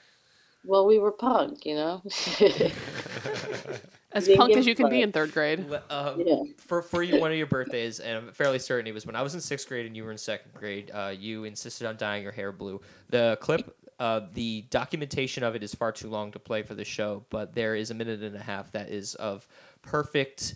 well, 0.64 0.86
we 0.86 0.98
were 0.98 1.12
punk, 1.12 1.64
you 1.64 1.74
know. 1.74 2.02
As 4.12 4.24
Didn't 4.26 4.38
punk 4.38 4.56
as 4.56 4.66
you 4.66 4.74
can 4.74 4.86
a 4.86 4.88
be 4.90 5.02
in 5.02 5.12
third 5.12 5.32
grade. 5.32 5.68
Le- 5.68 5.82
um, 5.90 6.20
Yeah. 6.24 6.42
For 6.58 6.80
for 6.80 7.02
you, 7.02 7.20
one 7.20 7.32
of 7.32 7.36
your 7.36 7.48
birthdays, 7.48 7.98
and 8.00 8.16
I'm 8.28 8.32
fairly 8.32 8.58
certain 8.58 8.86
it 8.86 8.94
was 8.94 9.04
when 9.04 9.16
I 9.16 9.22
was 9.22 9.34
in 9.34 9.40
sixth 9.40 9.68
grade 9.68 9.84
and 9.84 9.96
you 9.96 10.04
were 10.04 10.12
in 10.12 10.16
second 10.18 10.54
grade. 10.54 10.90
Uh, 10.94 11.12
you 11.18 11.44
insisted 11.44 11.86
on 11.86 11.96
dyeing 11.96 12.22
your 12.22 12.32
hair 12.32 12.52
blue. 12.52 12.80
The 13.10 13.36
clip, 13.40 13.76
uh, 13.98 14.20
the 14.32 14.64
documentation 14.70 15.42
of 15.42 15.54
it 15.56 15.62
is 15.62 15.74
far 15.74 15.90
too 15.92 16.08
long 16.08 16.30
to 16.32 16.38
play 16.38 16.62
for 16.62 16.74
the 16.74 16.84
show, 16.84 17.24
but 17.30 17.54
there 17.54 17.74
is 17.74 17.90
a 17.90 17.94
minute 17.94 18.22
and 18.22 18.36
a 18.36 18.42
half 18.42 18.70
that 18.72 18.88
is 18.90 19.16
of 19.16 19.46
perfect, 19.82 20.54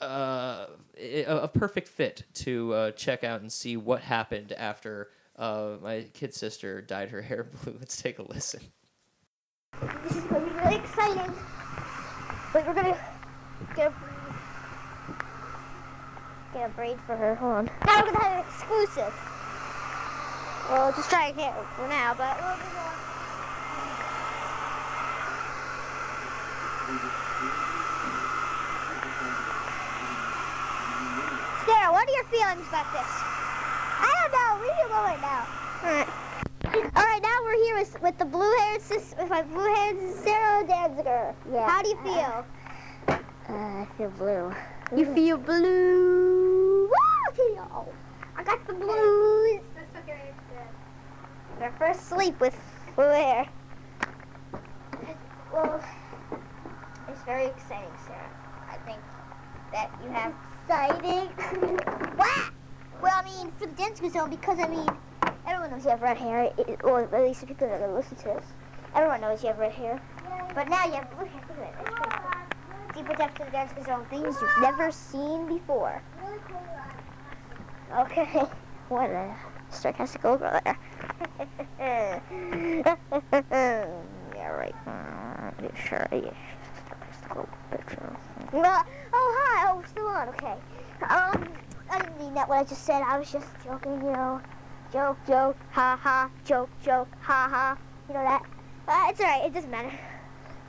uh, 0.00 0.66
i- 1.00 1.24
a 1.26 1.48
perfect 1.48 1.88
fit 1.88 2.24
to 2.34 2.74
uh, 2.74 2.90
check 2.90 3.22
out 3.24 3.40
and 3.40 3.50
see 3.50 3.76
what 3.76 4.02
happened 4.02 4.52
after 4.52 5.10
uh, 5.36 5.76
my 5.80 6.04
kid 6.14 6.34
sister 6.34 6.82
dyed 6.82 7.08
her 7.10 7.22
hair 7.30 7.44
blue. 7.44 7.76
Let's 7.78 8.02
take 8.02 8.18
a 8.18 8.22
listen. 8.22 8.60
This 10.02 10.16
is 10.16 10.24
going 10.24 10.44
to 10.44 10.50
be 10.50 10.56
really 10.58 10.76
exciting. 10.76 11.32
Wait, 12.58 12.66
we're 12.66 12.74
gonna 12.74 12.98
get 13.76 13.86
a 13.86 13.94
get 16.52 16.70
a 16.70 16.72
braid 16.74 16.98
for 17.06 17.14
her. 17.14 17.36
Hold 17.36 17.52
on. 17.52 17.70
Now 17.86 18.02
we're 18.02 18.10
gonna 18.10 18.24
have 18.24 18.32
an 18.32 18.44
exclusive. 18.50 19.14
Well, 20.68 20.90
just 20.90 21.08
try 21.08 21.30
here 21.36 21.54
for 21.76 21.86
now, 21.86 22.14
but. 22.18 22.34
Sarrah, 31.62 31.92
what 31.92 32.08
are 32.08 32.12
your 32.12 32.24
feelings 32.24 32.66
about 32.66 32.90
this? 32.90 33.06
I 34.02 34.10
don't 34.18 34.32
know. 34.34 34.58
We 34.60 34.66
don't 34.66 34.90
know 34.90 35.04
right 35.06 35.22
now. 35.22 35.46
All 35.84 35.94
right. 35.94 36.08
All 36.96 37.04
right, 37.06 37.22
now 37.22 37.37
we're 37.48 37.64
here 37.64 37.76
with, 37.76 38.02
with 38.02 38.18
the 38.18 38.24
blue-haired 38.26 38.82
sis, 38.82 39.14
with 39.18 39.30
my 39.30 39.40
blue-haired 39.40 39.96
Sarrah 39.96 40.68
Danziger. 40.68 41.34
Yeah. 41.50 41.66
How 41.66 41.82
do 41.82 41.88
you 41.88 41.96
feel? 42.02 42.44
Uh, 43.08 43.14
I 43.48 43.88
feel 43.96 44.10
blue. 44.10 44.52
You 44.94 45.14
feel 45.14 45.38
blue? 45.38 46.88
Woo! 46.88 47.86
I 48.36 48.44
got 48.44 48.66
the 48.66 48.74
blues. 48.74 49.60
That's 49.74 50.04
okay. 50.04 50.30
Our 51.62 51.72
first 51.78 52.08
sleep 52.08 52.38
with 52.38 52.54
blue 52.94 53.06
hair. 53.06 53.48
Well, 55.50 55.80
it's 57.08 57.22
very 57.22 57.46
exciting, 57.46 57.88
Sarrah. 58.06 58.30
I 58.70 58.76
think 58.84 59.00
that 59.72 59.90
you 60.04 60.10
have 60.10 60.34
exciting. 60.64 61.28
what? 62.16 62.50
Well, 63.00 63.12
I 63.14 63.24
mean, 63.24 63.52
for 63.58 63.66
the 63.66 63.72
dance 63.72 64.00
zone, 64.12 64.28
because 64.28 64.58
I 64.60 64.68
mean, 64.68 64.86
everyone 65.48 65.70
knows 65.70 65.84
you 65.84 65.90
have 65.90 66.02
red 66.02 66.18
hair, 66.18 66.52
it, 66.58 66.78
or 66.84 67.02
at 67.02 67.22
least 67.24 67.40
the 67.40 67.46
people 67.46 67.66
that 67.68 67.74
are 67.74 67.78
gonna 67.80 67.94
listen 67.94 68.16
to 68.18 68.24
this. 68.24 68.52
Everyone 68.94 69.20
knows 69.20 69.42
you 69.42 69.48
have 69.48 69.58
red 69.58 69.72
hair. 69.72 70.00
But 70.54 70.68
now 70.68 70.84
you 70.84 70.92
have 70.94 71.10
blue 71.10 71.24
hair. 71.26 71.42
Look 71.48 71.58
at 71.58 71.64
it. 71.64 71.74
It's 71.80 71.90
pretty 71.94 72.12
cool. 72.22 72.92
Deep 72.94 73.06
protect 73.06 73.36
to 73.38 73.44
the 73.44 73.50
dance 73.50 73.72
zone, 73.84 74.06
things 74.06 74.36
you've 74.40 74.60
never 74.60 74.90
seen 74.90 75.48
before. 75.48 76.02
Okay. 77.94 78.42
What 78.88 79.10
a 79.10 79.36
sarcastic 79.68 80.24
old 80.24 80.40
there. 80.40 80.62
yeah, 81.78 82.20
right. 84.48 84.74
Mm, 84.86 85.76
Sure. 85.76 86.06
Yeah. 86.10 86.30
Sarcastic 86.88 87.48
picture. 87.70 88.16
Oh, 88.54 88.82
hi. 89.12 89.68
Oh, 89.70 89.82
still 89.86 90.06
on. 90.08 90.28
Okay. 90.30 90.56
Um, 91.02 91.48
I 91.90 91.98
didn't 91.98 92.18
mean 92.18 92.32
that 92.32 92.48
what 92.48 92.58
I 92.60 92.64
just 92.64 92.82
said. 92.82 93.02
I 93.02 93.18
was 93.18 93.30
just 93.30 93.62
joking, 93.62 93.92
you 94.02 94.10
know. 94.10 94.40
Joke, 94.90 95.18
joke, 95.26 95.56
ha 95.70 95.98
ha, 96.02 96.30
joke, 96.46 96.70
joke, 96.82 97.08
ha 97.20 97.46
ha. 97.50 97.78
You 98.08 98.14
know 98.14 98.22
that? 98.22 98.42
Uh, 98.88 99.06
it's 99.10 99.20
alright, 99.20 99.44
it 99.44 99.52
doesn't 99.52 99.70
matter. 99.70 99.92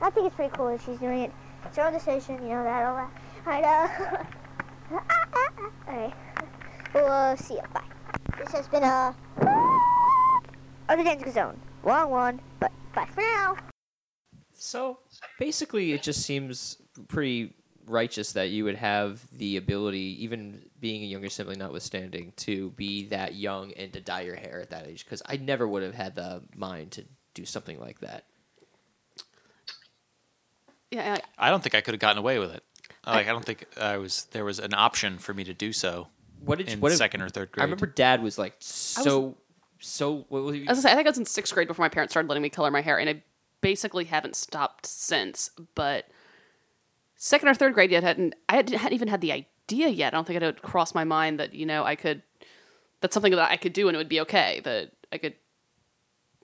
I 0.02 0.10
think 0.10 0.28
it's 0.28 0.36
pretty 0.36 0.54
cool 0.56 0.68
that 0.68 0.82
she's 0.82 1.00
doing 1.00 1.22
it. 1.22 1.32
It's 1.66 1.78
her 1.78 1.84
own 1.84 1.94
decision, 1.94 2.36
you 2.44 2.50
know 2.50 2.64
that, 2.64 2.84
all 2.84 2.96
that. 2.96 3.12
I 3.46 3.62
know. 3.62 5.00
alright. 5.88 6.14
We'll 6.94 7.06
uh, 7.06 7.36
see 7.38 7.54
you. 7.56 7.62
Bye. 7.74 7.84
This 8.38 8.52
has 8.52 8.68
been 8.68 8.84
a. 8.84 9.16
The 10.90 11.04
Dancing 11.04 11.32
Zone. 11.32 11.60
Long 11.84 12.10
one, 12.10 12.42
but 12.60 12.72
bye 12.94 13.08
for 13.14 13.22
now. 13.22 13.56
So 14.54 15.00
basically, 15.40 15.94
it 15.94 16.02
just 16.02 16.24
seems 16.24 16.82
pretty 17.08 17.54
righteous 17.86 18.34
that 18.34 18.50
you 18.50 18.66
would 18.66 18.76
have 18.76 19.22
the 19.38 19.56
ability, 19.58 20.24
even 20.24 20.69
being 20.80 21.04
a 21.04 21.06
younger 21.06 21.30
sibling 21.30 21.60
notwithstanding, 21.60 22.34
to 22.38 22.70
be 22.72 23.06
that 23.08 23.36
young 23.36 23.74
and 23.74 23.92
to 23.94 24.02
dye 24.02 24.22
your 24.22 24.36
hair 24.36 24.62
at 24.62 24.70
that 24.70 24.88
age. 24.88 25.06
Because 25.06 25.22
I 25.26 25.38
never 25.38 25.68
would 25.68 25.84
have 25.84 25.96
had 25.96 26.16
the 26.16 26.42
mind 26.56 26.92
to 26.92 27.06
do 27.34 27.46
something 27.46 27.80
like 27.80 28.00
that. 28.00 28.26
Yeah, 30.92 31.18
I, 31.38 31.48
I 31.48 31.50
don't 31.52 31.62
think 31.62 31.76
I 31.76 31.82
could 31.82 31.94
have 31.94 32.00
gotten 32.02 32.18
away 32.18 32.40
with 32.40 32.52
it. 32.52 32.64
Like 33.06 33.28
I 33.28 33.32
don't 33.32 33.46
think 33.46 33.66
I 33.80 33.98
was 33.98 34.28
there 34.32 34.46
was 34.46 34.60
an 34.60 34.74
option 34.74 35.18
for 35.18 35.34
me 35.34 35.44
to 35.46 35.54
do 35.54 35.72
so 35.74 36.08
What 36.44 36.58
did 36.60 36.68
you, 36.68 36.74
in 36.74 36.80
what 36.82 36.90
did- 36.90 36.98
second 36.98 37.22
or 37.22 37.30
third 37.30 37.52
grade. 37.52 37.62
I 37.62 37.66
remember 37.66 37.88
Dad 37.88 38.22
was 38.22 38.38
like 38.38 38.56
so 38.60 39.36
so. 39.80 40.26
What 40.30 40.44
was 40.44 40.56
he? 40.56 40.62
I 40.68 40.72
was 40.72 40.78
gonna 40.78 40.82
say, 40.82 40.92
I 40.92 40.96
think 40.96 41.08
I 41.08 41.10
was 41.12 41.18
in 41.18 41.26
sixth 41.26 41.54
grade 41.54 41.68
before 41.68 41.84
my 41.84 41.90
parents 41.90 42.14
started 42.14 42.28
letting 42.30 42.44
me 42.44 42.50
color 42.50 42.70
my 42.70 42.82
hair, 42.82 43.00
and 43.00 43.10
I 43.10 43.24
basically 43.62 44.06
haven't 44.06 44.36
stopped 44.36 44.86
since. 44.86 45.50
But 45.74 46.08
second 47.16 47.48
or 47.48 47.54
third 47.56 47.74
grade 47.74 47.90
yet. 47.92 48.04
Hadn't 48.04 48.36
I 48.48 48.58
hadn't, 48.58 48.78
hadn't 48.78 48.94
even 48.96 49.08
had 49.08 49.22
the 49.22 49.32
idea 49.32 49.46
yet. 49.78 50.14
I 50.14 50.18
don't 50.18 50.26
think 50.26 50.38
it 50.38 50.44
had 50.44 50.62
crossed 50.62 50.96
my 50.96 51.04
mind 51.04 51.40
that 51.40 51.54
you 51.54 51.66
know 51.66 51.84
I 51.84 51.96
could. 51.96 52.24
That's 53.02 53.14
something 53.14 53.32
that 53.32 53.52
I 53.52 53.56
could 53.58 53.74
do 53.74 53.88
and 53.88 53.96
it 53.96 53.98
would 53.98 54.10
be 54.10 54.22
okay. 54.22 54.62
That 54.64 54.92
I 55.12 55.18
could 55.18 55.36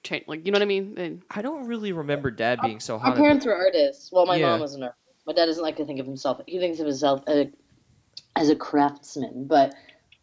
change, 0.03 0.25
like 0.27 0.45
you 0.45 0.51
know 0.51 0.57
what 0.57 0.61
I 0.63 0.65
mean. 0.65 0.95
And 0.97 1.21
I 1.29 1.41
don't 1.41 1.67
really 1.67 1.91
remember 1.91 2.31
Dad 2.31 2.61
being 2.61 2.79
so 2.79 2.95
Our 2.95 2.99
hot. 2.99 3.17
parents 3.17 3.45
were 3.45 3.55
artists. 3.55 4.11
Well, 4.11 4.25
my 4.25 4.37
Yeah. 4.37 4.51
mom 4.51 4.61
was 4.61 4.75
an 4.75 4.83
artist. 4.83 4.99
My 5.27 5.33
dad 5.33 5.47
doesn't 5.47 5.63
like 5.63 5.75
to 5.77 5.85
think 5.85 5.99
of 5.99 6.05
himself. 6.05 6.39
He 6.45 6.59
thinks 6.59 6.79
of 6.79 6.85
himself 6.85 7.23
as 7.27 7.37
a, 7.37 7.51
as 8.35 8.49
a 8.49 8.55
craftsman. 8.55 9.45
But 9.47 9.73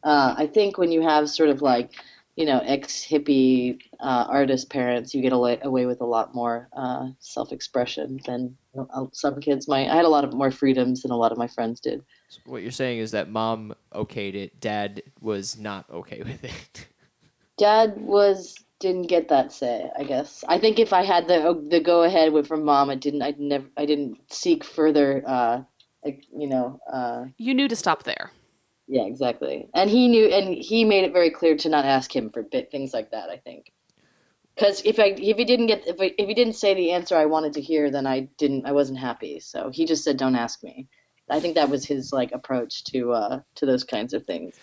uh, 0.04 0.34
I 0.38 0.46
think 0.46 0.78
when 0.78 0.92
you 0.92 1.02
have 1.02 1.28
sort 1.28 1.48
of 1.48 1.60
like, 1.60 1.90
you 2.36 2.46
know, 2.46 2.60
ex 2.64 3.06
hippie 3.06 3.78
uh, 4.00 4.26
artist 4.28 4.70
parents, 4.70 5.14
you 5.14 5.22
get 5.22 5.32
away, 5.32 5.58
away 5.62 5.86
with 5.86 6.00
a 6.00 6.06
lot 6.06 6.34
more 6.34 6.68
uh, 6.74 7.08
self 7.18 7.52
expression 7.52 8.20
than 8.24 8.56
uh, 8.78 9.04
some 9.12 9.40
kids 9.40 9.68
might. 9.68 9.88
I 9.88 9.96
had 9.96 10.04
a 10.04 10.08
lot 10.08 10.24
of 10.24 10.32
more 10.32 10.50
freedoms 10.50 11.02
than 11.02 11.10
a 11.10 11.16
lot 11.16 11.32
of 11.32 11.38
my 11.38 11.46
friends 11.46 11.80
did. 11.80 12.02
What 12.46 12.62
you're 12.62 12.70
saying 12.70 12.98
is 13.00 13.10
that 13.10 13.28
Mom 13.28 13.74
okayed 13.94 14.34
it, 14.34 14.60
Dad 14.60 15.02
was 15.20 15.58
not 15.58 15.88
okay 15.90 16.22
with 16.24 16.44
it. 16.44 16.86
Dad 17.58 18.00
was 18.00 18.56
didn't 18.80 19.06
get 19.06 19.28
that 19.28 19.52
say. 19.52 19.90
I 19.96 20.04
guess. 20.04 20.42
I 20.48 20.58
think 20.58 20.78
if 20.78 20.92
I 20.92 21.04
had 21.04 21.28
the 21.28 21.62
the 21.68 21.80
go 21.80 22.02
ahead 22.02 22.32
with 22.32 22.46
from 22.46 22.64
mom, 22.64 22.90
I 22.90 22.94
didn't. 22.96 23.22
I 23.22 23.34
never. 23.38 23.66
I 23.76 23.84
didn't 23.84 24.18
seek 24.32 24.64
further. 24.64 25.22
Uh, 25.26 25.62
you 26.04 26.48
know. 26.48 26.80
Uh, 26.92 27.26
you 27.36 27.54
knew 27.54 27.68
to 27.68 27.76
stop 27.76 28.04
there. 28.04 28.32
Yeah, 28.92 29.04
exactly. 29.04 29.70
And 29.72 29.88
he 29.88 30.06
knew, 30.06 30.26
and 30.26 30.54
he 30.54 30.84
made 30.84 31.04
it 31.04 31.14
very 31.14 31.30
clear 31.30 31.56
to 31.56 31.68
not 31.70 31.86
ask 31.86 32.14
him 32.14 32.28
for 32.28 32.42
bit 32.42 32.70
things 32.70 32.92
like 32.92 33.12
that. 33.12 33.30
I 33.30 33.38
think. 33.38 33.72
Because 34.54 34.82
if 34.84 34.98
I 34.98 35.14
if 35.16 35.38
he 35.38 35.46
didn't 35.46 35.68
get 35.68 35.88
if 35.88 35.98
I, 35.98 36.12
if 36.18 36.28
he 36.28 36.34
didn't 36.34 36.56
say 36.56 36.74
the 36.74 36.90
answer 36.90 37.16
I 37.16 37.24
wanted 37.24 37.54
to 37.54 37.62
hear, 37.62 37.90
then 37.90 38.06
I 38.06 38.28
didn't 38.36 38.66
I 38.66 38.72
wasn't 38.72 38.98
happy. 38.98 39.40
So 39.40 39.70
he 39.72 39.86
just 39.86 40.04
said, 40.04 40.18
"Don't 40.18 40.36
ask 40.36 40.62
me." 40.62 40.88
I 41.30 41.40
think 41.40 41.54
that 41.54 41.70
was 41.70 41.86
his 41.86 42.12
like 42.12 42.32
approach 42.32 42.84
to 42.84 43.12
uh 43.12 43.40
to 43.54 43.64
those 43.64 43.82
kinds 43.82 44.12
of 44.12 44.26
things. 44.26 44.60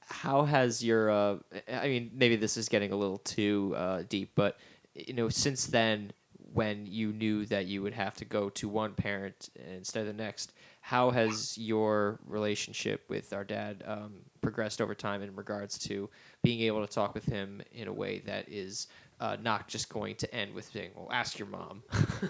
How 0.00 0.44
has 0.44 0.84
your 0.84 1.10
uh, 1.10 1.36
I 1.72 1.88
mean, 1.88 2.10
maybe 2.12 2.36
this 2.36 2.58
is 2.58 2.68
getting 2.68 2.92
a 2.92 2.96
little 2.96 3.18
too 3.18 3.72
uh, 3.74 4.02
deep, 4.06 4.32
but 4.34 4.58
you 4.94 5.14
know, 5.14 5.30
since 5.30 5.64
then, 5.64 6.12
when 6.52 6.84
you 6.84 7.14
knew 7.14 7.46
that 7.46 7.64
you 7.64 7.80
would 7.80 7.94
have 7.94 8.16
to 8.16 8.26
go 8.26 8.50
to 8.50 8.68
one 8.68 8.92
parent 8.92 9.48
instead 9.74 10.02
of 10.02 10.08
the 10.08 10.22
next, 10.22 10.52
how 10.82 11.10
has 11.10 11.56
your 11.56 12.18
relationship 12.26 13.04
with 13.08 13.32
our 13.32 13.44
dad 13.44 13.84
um, 13.86 14.14
progressed 14.40 14.80
over 14.80 14.96
time 14.96 15.22
in 15.22 15.34
regards 15.36 15.78
to 15.78 16.10
being 16.42 16.60
able 16.62 16.84
to 16.84 16.92
talk 16.92 17.14
with 17.14 17.24
him 17.24 17.62
in 17.72 17.86
a 17.86 17.92
way 17.92 18.18
that 18.26 18.48
is 18.48 18.88
uh, 19.20 19.36
not 19.40 19.68
just 19.68 19.88
going 19.88 20.16
to 20.16 20.34
end 20.34 20.52
with 20.52 20.68
saying, 20.72 20.90
"Well, 20.96 21.08
ask 21.12 21.38
your 21.38 21.46
mom." 21.46 21.84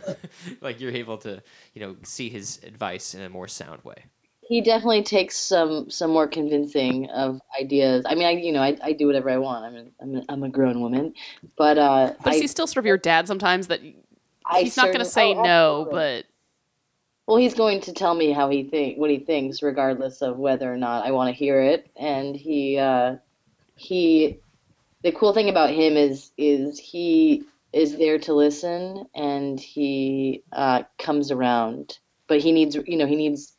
like 0.61 0.81
you're 0.81 0.93
able 0.93 1.17
to, 1.19 1.43
you 1.73 1.81
know, 1.81 1.97
see 2.03 2.29
his 2.29 2.61
advice 2.63 3.15
in 3.15 3.23
a 3.23 3.31
more 3.31 3.49
sound 3.49 3.83
way. 3.85 4.05
He 4.43 4.61
definitely 4.61 5.03
takes 5.03 5.39
some 5.39 5.89
some 5.89 6.11
more 6.11 6.29
convincing 6.29 7.09
of 7.09 7.41
ideas. 7.59 8.05
I 8.07 8.15
mean, 8.15 8.27
I 8.27 8.33
you 8.33 8.53
know 8.53 8.61
I, 8.61 8.77
I 8.83 8.93
do 8.93 9.07
whatever 9.07 9.31
I 9.31 9.39
want. 9.39 9.65
I'm 9.65 9.77
a, 9.77 9.85
I'm 10.03 10.15
a, 10.17 10.25
I'm 10.29 10.43
a 10.43 10.51
grown 10.51 10.83
woman, 10.83 11.15
but 11.57 11.79
uh, 11.79 12.13
But 12.23 12.33
I, 12.33 12.35
is 12.35 12.43
he 12.43 12.47
still 12.49 12.67
sort 12.67 12.83
of 12.83 12.87
your 12.87 12.99
dad 12.99 13.27
sometimes? 13.27 13.69
That 13.69 13.81
I 14.45 14.61
he's 14.61 14.77
not 14.77 14.89
going 14.89 14.99
to 14.99 15.07
say 15.07 15.35
oh, 15.35 15.43
no, 15.43 15.89
but 15.91 16.27
well, 17.27 17.37
he's 17.37 17.55
going 17.55 17.81
to 17.83 17.93
tell 17.93 18.15
me 18.15 18.33
how 18.33 18.51
he 18.51 18.65
think 18.65 18.99
what 18.99 19.11
he 19.11 19.19
thinks, 19.19 19.63
regardless 19.63 20.23
of 20.23 20.39
whether 20.39 20.73
or 20.73 20.77
not 20.77 21.07
I 21.07 21.13
want 21.13 21.29
to 21.29 21.39
hear 21.39 21.61
it. 21.61 21.89
And 21.97 22.35
he 22.35 22.79
uh, 22.79 23.17
he 23.77 24.41
the 25.03 25.13
cool 25.13 25.33
thing 25.33 25.49
about 25.49 25.71
him 25.71 25.97
is 25.97 26.33
is 26.37 26.79
he 26.79 27.45
is 27.73 27.97
there 27.97 28.19
to 28.19 28.35
listen 28.35 29.07
and 29.15 29.59
he 29.59 30.43
uh, 30.53 30.83
comes 30.99 31.31
around, 31.31 31.99
but 32.27 32.41
he 32.41 32.53
needs 32.53 32.77
you 32.87 32.97
know 32.97 33.07
he 33.07 33.17
needs 33.17 33.57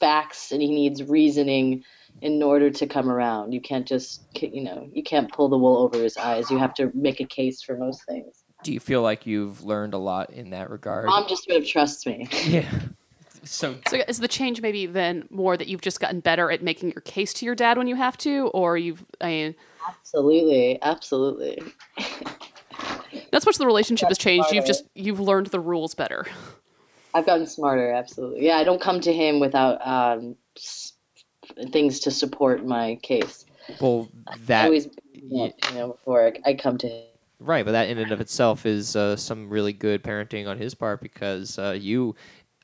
facts 0.00 0.50
and 0.50 0.60
he 0.60 0.70
needs 0.70 1.02
reasoning 1.02 1.84
in 2.22 2.42
order 2.42 2.70
to 2.70 2.86
come 2.86 3.08
around. 3.08 3.52
You 3.52 3.60
can't 3.60 3.86
just 3.86 4.22
you 4.34 4.62
know 4.62 4.88
you 4.92 5.04
can't 5.04 5.32
pull 5.32 5.48
the 5.48 5.58
wool 5.58 5.78
over 5.78 6.02
his 6.02 6.16
eyes. 6.16 6.50
You 6.50 6.58
have 6.58 6.74
to 6.74 6.90
make 6.92 7.20
a 7.20 7.24
case 7.24 7.62
for 7.62 7.76
most 7.76 8.04
things. 8.04 8.39
Do 8.62 8.72
you 8.72 8.80
feel 8.80 9.02
like 9.02 9.26
you've 9.26 9.64
learned 9.64 9.94
a 9.94 9.98
lot 9.98 10.30
in 10.30 10.50
that 10.50 10.70
regard? 10.70 11.06
Mom 11.06 11.26
just 11.28 11.44
sort 11.44 11.58
of 11.60 11.66
trusts 11.66 12.06
me. 12.06 12.28
Yeah. 12.44 12.70
So 13.42 13.78
so 13.88 13.96
is 14.06 14.18
the 14.18 14.28
change 14.28 14.60
maybe 14.60 14.84
then 14.84 15.26
more 15.30 15.56
that 15.56 15.66
you've 15.66 15.80
just 15.80 15.98
gotten 15.98 16.20
better 16.20 16.50
at 16.50 16.62
making 16.62 16.90
your 16.90 17.00
case 17.00 17.32
to 17.34 17.46
your 17.46 17.54
dad 17.54 17.78
when 17.78 17.86
you 17.86 17.96
have 17.96 18.18
to, 18.18 18.48
or 18.48 18.76
you've 18.76 19.02
I 19.22 19.26
mean, 19.28 19.54
Absolutely, 19.88 20.78
absolutely. 20.82 21.58
That's 23.32 23.44
so 23.44 23.48
much 23.48 23.58
the 23.58 23.66
relationship 23.66 24.08
has 24.08 24.18
That's 24.18 24.24
changed. 24.24 24.52
You've 24.52 24.66
just 24.66 24.84
you've 24.94 25.20
learned 25.20 25.46
the 25.46 25.60
rules 25.60 25.94
better. 25.94 26.26
I've 27.14 27.26
gotten 27.26 27.46
smarter, 27.46 27.92
absolutely. 27.92 28.46
Yeah, 28.46 28.56
I 28.56 28.64
don't 28.64 28.80
come 28.80 29.00
to 29.00 29.12
him 29.12 29.40
without 29.40 29.84
um, 29.86 30.36
things 31.72 32.00
to 32.00 32.10
support 32.10 32.64
my 32.64 32.96
case. 33.02 33.44
well, 33.80 34.08
I 34.28 34.36
that 34.46 34.64
always, 34.66 34.88
you 35.12 35.52
know, 35.74 35.88
before 35.88 36.26
I, 36.26 36.50
I 36.50 36.54
come 36.54 36.78
to 36.78 36.88
him. 36.88 37.09
Right, 37.40 37.64
but 37.64 37.72
that 37.72 37.88
in 37.88 37.98
and 37.98 38.12
of 38.12 38.20
itself 38.20 38.66
is 38.66 38.94
uh, 38.96 39.16
some 39.16 39.48
really 39.48 39.72
good 39.72 40.02
parenting 40.02 40.46
on 40.48 40.58
his 40.58 40.74
part 40.74 41.00
because 41.00 41.58
uh, 41.58 41.76
you 41.78 42.14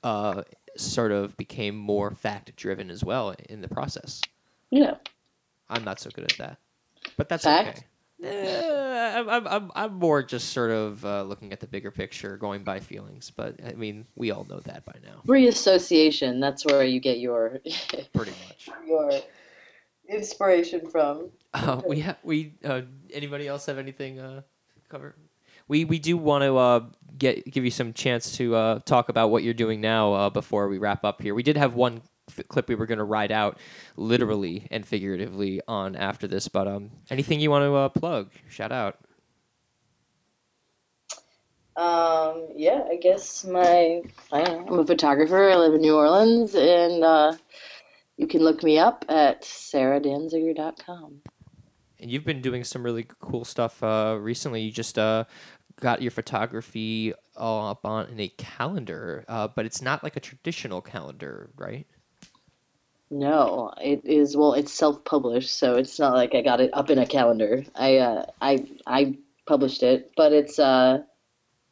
uh, 0.04 0.42
sort 0.76 1.12
of 1.12 1.36
became 1.36 1.76
more 1.76 2.10
fact 2.12 2.54
driven 2.56 2.90
as 2.90 3.02
well 3.04 3.34
in 3.48 3.60
the 3.60 3.68
process. 3.68 4.20
Yeah, 4.70 4.94
I'm 5.68 5.84
not 5.84 6.00
so 6.00 6.10
good 6.10 6.24
at 6.30 6.38
that, 6.38 6.58
but 7.16 7.28
that's 7.28 7.44
Fact? 7.44 7.78
okay. 7.78 7.86
I'm, 8.24 9.28
I'm, 9.28 9.46
I'm, 9.46 9.72
I'm 9.74 9.94
more 9.94 10.22
just 10.22 10.50
sort 10.52 10.70
of 10.70 11.04
uh, 11.04 11.22
looking 11.22 11.52
at 11.52 11.60
the 11.60 11.66
bigger 11.66 11.90
picture, 11.90 12.36
going 12.36 12.64
by 12.64 12.80
feelings. 12.80 13.30
But 13.30 13.56
I 13.64 13.72
mean, 13.72 14.06
we 14.16 14.30
all 14.30 14.44
know 14.44 14.60
that 14.60 14.84
by 14.84 14.94
now, 15.04 15.20
reassociation. 15.26 16.40
That's 16.40 16.64
where 16.64 16.84
you 16.84 17.00
get 17.00 17.18
your 17.18 17.58
pretty 18.14 18.32
much. 18.48 18.68
your 18.86 19.12
inspiration 20.08 20.88
from. 20.88 21.30
Uh, 21.54 21.80
we 21.86 22.00
ha- 22.00 22.16
we 22.22 22.54
uh, 22.64 22.82
anybody 23.12 23.46
else 23.46 23.66
have 23.66 23.78
anything 23.78 24.18
uh, 24.18 24.42
cover? 24.88 25.14
We 25.68 25.84
we 25.84 25.98
do 25.98 26.16
want 26.16 26.42
to 26.44 26.56
uh, 26.56 26.80
get 27.18 27.50
give 27.50 27.64
you 27.64 27.70
some 27.70 27.92
chance 27.92 28.36
to 28.36 28.54
uh, 28.54 28.78
talk 28.80 29.08
about 29.08 29.30
what 29.30 29.42
you're 29.42 29.54
doing 29.54 29.80
now 29.80 30.12
uh, 30.12 30.30
before 30.30 30.68
we 30.68 30.78
wrap 30.78 31.04
up 31.04 31.20
here. 31.20 31.34
We 31.34 31.42
did 31.42 31.56
have 31.56 31.74
one 31.74 32.02
f- 32.28 32.46
clip 32.48 32.68
we 32.68 32.74
were 32.74 32.86
going 32.86 32.98
to 32.98 33.04
ride 33.04 33.32
out 33.32 33.58
literally 33.96 34.66
and 34.70 34.86
figuratively 34.86 35.60
on 35.66 35.96
after 35.96 36.26
this, 36.26 36.48
but 36.48 36.68
um, 36.68 36.90
anything 37.10 37.40
you 37.40 37.50
want 37.50 37.64
to 37.64 37.74
uh, 37.74 37.88
plug? 37.88 38.30
Shout 38.48 38.72
out. 38.72 38.98
Um, 41.76 42.48
yeah, 42.56 42.84
I 42.90 42.96
guess 42.96 43.44
my 43.44 44.02
I 44.32 44.40
I'm 44.40 44.78
a 44.78 44.86
photographer. 44.86 45.50
I 45.50 45.56
live 45.56 45.74
in 45.74 45.82
New 45.82 45.94
Orleans, 45.94 46.54
and 46.54 47.04
uh, 47.04 47.32
you 48.16 48.26
can 48.26 48.40
look 48.40 48.62
me 48.62 48.78
up 48.78 49.04
at 49.08 49.42
sarrahdanziger.com. 49.42 51.20
And 52.00 52.10
you've 52.10 52.24
been 52.24 52.42
doing 52.42 52.64
some 52.64 52.82
really 52.82 53.06
cool 53.20 53.44
stuff 53.44 53.82
uh, 53.82 54.18
recently. 54.20 54.62
You 54.62 54.70
just 54.70 54.98
uh, 54.98 55.24
got 55.80 56.02
your 56.02 56.10
photography 56.10 57.14
all 57.36 57.68
up 57.68 57.84
on 57.84 58.08
in 58.08 58.20
a 58.20 58.28
calendar, 58.28 59.24
uh, 59.28 59.48
but 59.48 59.66
it's 59.66 59.82
not 59.82 60.02
like 60.02 60.16
a 60.16 60.20
traditional 60.20 60.80
calendar, 60.80 61.50
right? 61.56 61.86
No, 63.10 63.72
it 63.80 64.04
is 64.04 64.36
well, 64.36 64.54
it's 64.54 64.72
self-published, 64.72 65.52
so 65.52 65.76
it's 65.76 65.98
not 65.98 66.14
like 66.14 66.34
I 66.34 66.42
got 66.42 66.60
it 66.60 66.70
up 66.72 66.90
in 66.90 66.98
a 66.98 67.06
calendar. 67.06 67.64
I 67.74 67.98
uh, 67.98 68.26
I 68.40 68.66
I 68.86 69.16
published 69.46 69.82
it, 69.84 70.10
but 70.16 70.32
it's 70.32 70.58
uh 70.58 71.02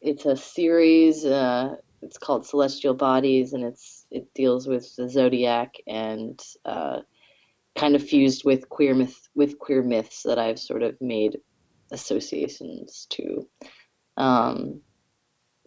it's 0.00 0.26
a 0.26 0.36
series. 0.36 1.24
Uh, 1.24 1.76
it's 2.02 2.18
called 2.18 2.46
Celestial 2.46 2.94
Bodies, 2.94 3.52
and 3.52 3.64
it's 3.64 4.06
it 4.10 4.32
deals 4.34 4.68
with 4.68 4.94
the 4.96 5.08
zodiac 5.08 5.74
and 5.88 6.40
uh, 6.64 7.00
kind 7.76 7.94
of 7.94 8.02
fused 8.02 8.44
with 8.44 8.68
queer 8.68 8.94
myth 8.94 9.28
with 9.34 9.58
queer 9.58 9.82
myths 9.82 10.22
that 10.24 10.38
I've 10.38 10.58
sort 10.58 10.82
of 10.82 11.00
made 11.00 11.40
associations 11.90 13.06
to. 13.10 13.48
Um, 14.16 14.80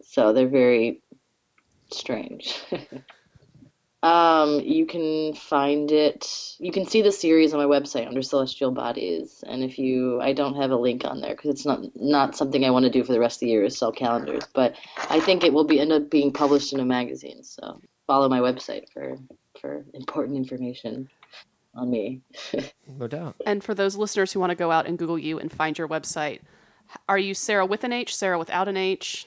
so 0.02 0.32
they're 0.32 0.48
very 0.48 1.02
strange. 1.90 2.58
Um, 4.00 4.60
you 4.60 4.86
can 4.86 5.34
find 5.34 5.90
it. 5.90 6.54
You 6.60 6.70
can 6.70 6.86
see 6.86 7.02
the 7.02 7.10
series 7.10 7.52
on 7.52 7.58
my 7.58 7.66
website 7.66 8.06
under 8.06 8.22
Celestial 8.22 8.70
Bodies, 8.70 9.42
and 9.44 9.64
if 9.64 9.76
you, 9.76 10.20
I 10.20 10.32
don't 10.32 10.54
have 10.54 10.70
a 10.70 10.76
link 10.76 11.04
on 11.04 11.20
there 11.20 11.34
because 11.34 11.50
it's 11.50 11.66
not 11.66 11.80
not 11.96 12.36
something 12.36 12.64
I 12.64 12.70
want 12.70 12.84
to 12.84 12.92
do 12.92 13.02
for 13.02 13.12
the 13.12 13.18
rest 13.18 13.38
of 13.38 13.40
the 13.40 13.46
year 13.48 13.64
is 13.64 13.76
sell 13.76 13.90
calendars. 13.90 14.44
But 14.54 14.76
I 15.10 15.18
think 15.18 15.42
it 15.42 15.52
will 15.52 15.64
be 15.64 15.80
end 15.80 15.90
up 15.90 16.10
being 16.10 16.32
published 16.32 16.72
in 16.72 16.78
a 16.78 16.84
magazine. 16.84 17.42
So 17.42 17.80
follow 18.06 18.28
my 18.28 18.38
website 18.38 18.84
for 18.92 19.18
for 19.60 19.84
important 19.94 20.36
information 20.36 21.08
on 21.78 21.90
me. 21.90 22.20
No 22.98 23.06
doubt. 23.06 23.36
And 23.46 23.62
for 23.62 23.74
those 23.74 23.96
listeners 23.96 24.32
who 24.32 24.40
want 24.40 24.50
to 24.50 24.56
go 24.56 24.72
out 24.72 24.86
and 24.86 24.98
Google 24.98 25.18
you 25.18 25.38
and 25.38 25.52
find 25.52 25.78
your 25.78 25.86
website, 25.86 26.40
are 27.08 27.18
you 27.18 27.34
Sarah 27.34 27.66
with 27.66 27.84
an 27.84 27.92
H, 27.92 28.16
Sarah 28.16 28.38
without 28.38 28.66
an 28.66 28.76
H? 28.76 29.26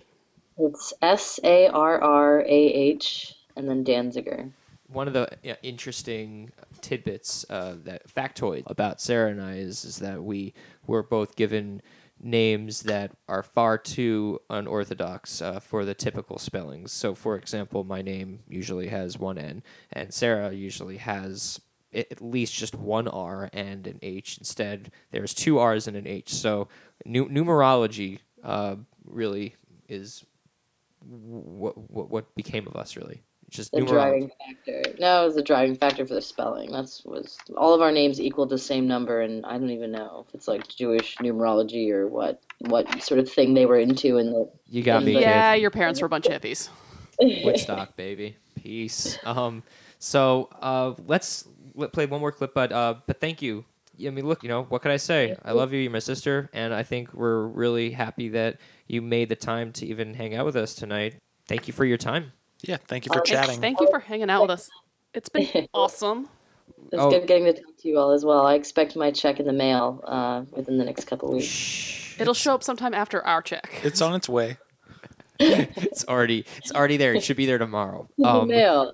It's 0.57 0.93
S 1.01 1.39
A 1.43 1.67
R 1.67 2.01
R 2.01 2.41
A 2.41 2.45
H 2.49 3.33
and 3.55 3.69
then 3.69 3.85
Danziger. 3.85 4.51
One 4.87 5.07
of 5.07 5.13
the 5.13 5.29
yeah, 5.41 5.55
interesting 5.63 6.51
tidbits, 6.81 7.45
uh, 7.49 7.75
that 7.85 8.09
factoid 8.13 8.63
about 8.65 8.99
Sarah 8.99 9.31
and 9.31 9.41
I 9.41 9.55
is, 9.55 9.85
is 9.85 9.97
that 9.97 10.21
we 10.23 10.53
were 10.85 11.03
both 11.03 11.35
given 11.35 11.81
names 12.19 12.81
that 12.83 13.11
are 13.27 13.43
far 13.43 13.77
too 13.77 14.39
unorthodox 14.49 15.41
uh, 15.41 15.59
for 15.59 15.85
the 15.85 15.93
typical 15.93 16.37
spellings. 16.37 16.91
So, 16.91 17.15
for 17.15 17.35
example, 17.35 17.83
my 17.83 18.01
name 18.01 18.39
usually 18.47 18.87
has 18.87 19.17
one 19.17 19.37
N, 19.37 19.63
and 19.91 20.13
Sarah 20.13 20.51
usually 20.51 20.97
has 20.97 21.59
a- 21.59 21.70
at 21.93 22.21
least 22.21 22.53
just 22.53 22.75
one 22.75 23.07
R 23.07 23.49
and 23.53 23.85
an 23.87 23.99
H. 24.01 24.37
Instead, 24.37 24.91
there's 25.11 25.33
two 25.33 25.59
R's 25.59 25.87
and 25.87 25.97
an 25.97 26.07
H. 26.07 26.33
So, 26.33 26.67
nu- 27.05 27.29
numerology 27.29 28.19
uh, 28.43 28.75
really 29.05 29.55
is 29.89 30.23
what, 31.07 31.77
what 31.91 32.09
what 32.09 32.35
became 32.35 32.67
of 32.67 32.75
us. 32.75 32.95
Really, 32.95 33.21
just 33.49 33.71
The 33.71 33.79
numerology. 33.79 33.87
driving 33.89 34.31
factor. 34.65 34.93
No, 34.99 35.23
it 35.23 35.25
was 35.25 35.35
the 35.35 35.41
driving 35.43 35.75
factor 35.75 36.05
for 36.05 36.13
the 36.13 36.21
spelling. 36.21 36.71
That's 36.71 37.03
was 37.03 37.37
all 37.57 37.73
of 37.73 37.81
our 37.81 37.91
names 37.91 38.21
equal 38.21 38.45
the 38.45 38.57
same 38.57 38.87
number, 38.87 39.21
and 39.21 39.45
I 39.45 39.53
don't 39.57 39.69
even 39.71 39.91
know 39.91 40.25
if 40.27 40.33
it's 40.33 40.47
like 40.47 40.67
Jewish 40.67 41.17
numerology 41.17 41.89
or 41.91 42.07
what 42.07 42.41
what 42.69 43.01
sort 43.01 43.19
of 43.19 43.29
thing 43.29 43.53
they 43.53 43.65
were 43.65 43.79
into 43.79 44.17
in 44.17 44.27
the 44.31 44.49
You 44.67 44.83
got 44.83 45.03
me, 45.03 45.19
Yeah, 45.19 45.53
kid. 45.55 45.61
your 45.61 45.71
parents 45.71 45.99
were 46.01 46.05
a 46.05 46.09
bunch 46.09 46.27
of 46.27 46.39
hippies. 46.41 46.69
Woodstock, 47.19 47.95
baby. 47.95 48.35
Peace. 48.55 49.17
Um, 49.25 49.63
so 49.99 50.49
uh, 50.61 50.93
let's 51.07 51.45
let, 51.45 51.51
play 51.91 52.05
one 52.05 52.19
more 52.21 52.31
clip, 52.31 52.53
but 52.53 52.71
uh, 52.71 52.95
but 53.07 53.19
thank 53.19 53.41
you. 53.41 53.65
I 54.05 54.09
mean, 54.09 54.25
look, 54.25 54.41
you 54.41 54.49
know, 54.49 54.63
what 54.63 54.81
can 54.81 54.89
I 54.91 54.97
say? 54.97 55.35
I 55.45 55.51
love 55.51 55.73
you. 55.73 55.79
You're 55.79 55.91
my 55.91 55.99
sister, 55.99 56.49
and 56.53 56.73
I 56.73 56.81
think 56.83 57.13
we're 57.13 57.45
really 57.45 57.91
happy 57.91 58.29
that 58.29 58.57
you 58.87 59.01
made 59.01 59.29
the 59.29 59.35
time 59.35 59.71
to 59.73 59.85
even 59.85 60.13
hang 60.13 60.33
out 60.33 60.45
with 60.45 60.55
us 60.55 60.73
tonight. 60.73 61.15
Thank 61.47 61.67
you 61.67 61.73
for 61.73 61.85
your 61.85 61.97
time. 61.97 62.31
Yeah, 62.63 62.77
thank 62.87 63.05
you 63.05 63.11
for 63.13 63.19
chatting. 63.21 63.59
Thank 63.59 63.79
you 63.79 63.87
for 63.91 63.99
hanging 63.99 64.29
out 64.29 64.41
with 64.43 64.51
us. 64.51 64.69
It's 65.13 65.29
been 65.29 65.67
awesome. 65.73 66.29
It's 66.91 67.01
Oh. 67.01 67.11
good 67.11 67.27
getting 67.27 67.45
to 67.45 67.53
talk 67.53 67.77
to 67.77 67.87
you 67.87 67.97
all 67.99 68.11
as 68.11 68.23
well. 68.25 68.45
I 68.45 68.55
expect 68.55 68.95
my 68.95 69.11
check 69.11 69.39
in 69.39 69.45
the 69.45 69.53
mail 69.53 70.01
uh, 70.05 70.43
within 70.51 70.77
the 70.77 70.85
next 70.85 71.05
couple 71.05 71.31
weeks. 71.31 71.45
Shh. 71.47 72.19
It'll 72.19 72.33
show 72.33 72.53
up 72.55 72.63
sometime 72.63 72.93
after 72.93 73.23
our 73.25 73.41
check. 73.41 73.81
It's 73.83 74.01
on 74.01 74.15
its 74.15 74.27
way. 74.29 74.57
It's 75.41 76.05
already 76.07 76.45
it's 76.57 76.71
already 76.71 76.97
there. 76.97 77.13
It 77.13 77.23
should 77.23 77.37
be 77.37 77.45
there 77.45 77.57
tomorrow. 77.57 78.07
The 78.17 78.27
Um, 78.27 78.47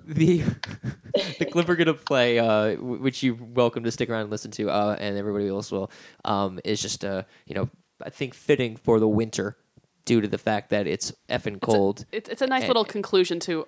the 0.06 0.42
the 1.38 1.44
clip 1.46 1.68
we're 1.68 1.76
gonna 1.76 1.94
play, 1.94 2.38
uh, 2.38 2.76
which 2.76 3.22
you're 3.22 3.34
welcome 3.40 3.84
to 3.84 3.90
stick 3.90 4.08
around 4.10 4.22
and 4.22 4.30
listen 4.30 4.50
to, 4.52 4.70
uh, 4.70 4.96
and 4.98 5.16
everybody 5.18 5.48
else 5.48 5.70
will, 5.70 5.90
um, 6.24 6.60
is 6.64 6.80
just 6.80 7.04
uh, 7.04 7.22
you 7.46 7.54
know, 7.54 7.68
I 8.02 8.10
think 8.10 8.34
fitting 8.34 8.76
for 8.76 8.98
the 9.00 9.08
winter 9.08 9.56
due 10.04 10.20
to 10.20 10.28
the 10.28 10.38
fact 10.38 10.70
that 10.70 10.86
it's 10.86 11.12
effing 11.28 11.60
cold. 11.60 12.04
It's, 12.12 12.28
it's 12.30 12.42
a 12.42 12.46
nice 12.46 12.62
And- 12.62 12.68
little 12.68 12.84
conclusion 12.84 13.40
to 13.40 13.66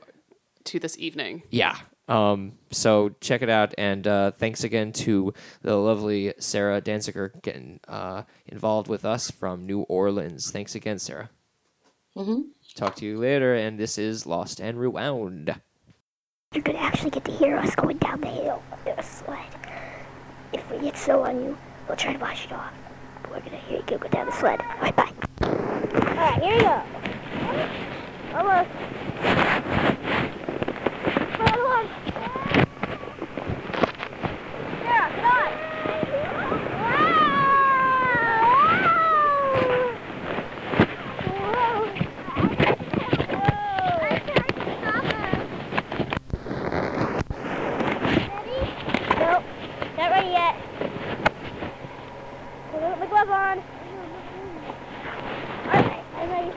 to 0.64 0.78
this 0.78 0.98
evening. 0.98 1.42
yeah. 1.50 1.76
Um, 2.08 2.54
so 2.72 3.10
check 3.20 3.40
it 3.40 3.48
out, 3.48 3.72
and 3.78 4.04
uh, 4.04 4.32
thanks 4.32 4.64
again 4.64 4.90
to 5.04 5.32
the 5.62 5.76
lovely 5.76 6.34
Sarrah 6.40 6.82
Danziger 6.82 7.40
getting 7.40 7.78
uh, 7.86 8.24
involved 8.46 8.88
with 8.88 9.04
us 9.04 9.30
from 9.30 9.64
New 9.64 9.82
Orleans. 9.82 10.50
Thanks 10.50 10.74
again, 10.74 10.96
Sarrah. 10.96 11.28
hmm 12.16 12.40
Talk 12.74 12.94
to 12.96 13.04
you 13.04 13.18
later, 13.18 13.54
and 13.54 13.78
this 13.78 13.98
is 13.98 14.24
Lost 14.26 14.58
and 14.60 14.78
Rewound. 14.78 15.54
You're 16.54 16.62
gonna 16.62 16.78
actually 16.78 17.10
get 17.10 17.24
to 17.26 17.32
hear 17.32 17.56
us 17.56 17.74
going 17.74 17.98
down 17.98 18.20
the 18.22 18.28
hill 18.28 18.62
in 18.86 18.92
a 18.98 19.02
sled. 19.02 19.44
If 20.52 20.70
we 20.70 20.78
get 20.78 20.96
slow 20.96 21.22
on 21.24 21.42
you, 21.44 21.58
we'll 21.88 21.96
try 21.96 22.12
to 22.14 22.18
wash 22.18 22.46
it 22.46 22.52
off. 22.52 22.72
But 23.22 23.32
we're 23.32 23.40
gonna 23.40 23.56
hear 23.58 23.82
you 23.90 23.98
go 23.98 24.08
down 24.08 24.26
the 24.26 24.32
sled. 24.32 24.60
Alright, 24.60 24.96
bye. 24.96 25.12
Alright, 25.42 26.42
here 26.42 26.54
you 26.56 26.62
go. 26.62 26.82
Almost. 28.34 28.70
Come 31.32 31.40
on, 31.42 31.52
come 31.52 31.66
on. 31.66 31.86
Yeah, 34.84 35.10
come 35.10 35.24
on. 35.24 35.50
Nope, 49.18 49.44
not 49.98 50.10
ready 50.10 50.30
yet. 50.30 50.54
I'm 52.72 52.80
gonna 52.80 52.96
put 52.96 53.00
my 53.00 53.06
glove 53.06 53.30
on. 53.30 53.58
Alright, 55.66 56.04
I'm 56.16 56.30
ready. 56.30 56.52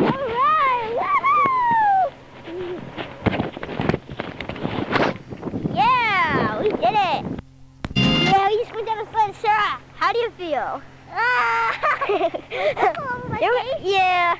Alright! 0.00 0.94
Woohoo! 2.46 2.70
Yeah! 5.74 6.60
We 6.62 6.68
did 6.70 6.80
it! 6.80 7.22
Yeah, 7.96 8.48
we 8.48 8.52
just 8.58 8.72
went 8.74 8.86
down 8.86 8.98
the 9.04 9.06
sled. 9.12 9.34
Sarrah, 9.34 9.78
how 9.96 10.12
do 10.12 10.18
you 10.18 10.30
feel? 10.30 10.80
Ah! 11.12 11.72
There 13.38 13.50
we- 13.50 13.90
yeah. 13.92 14.34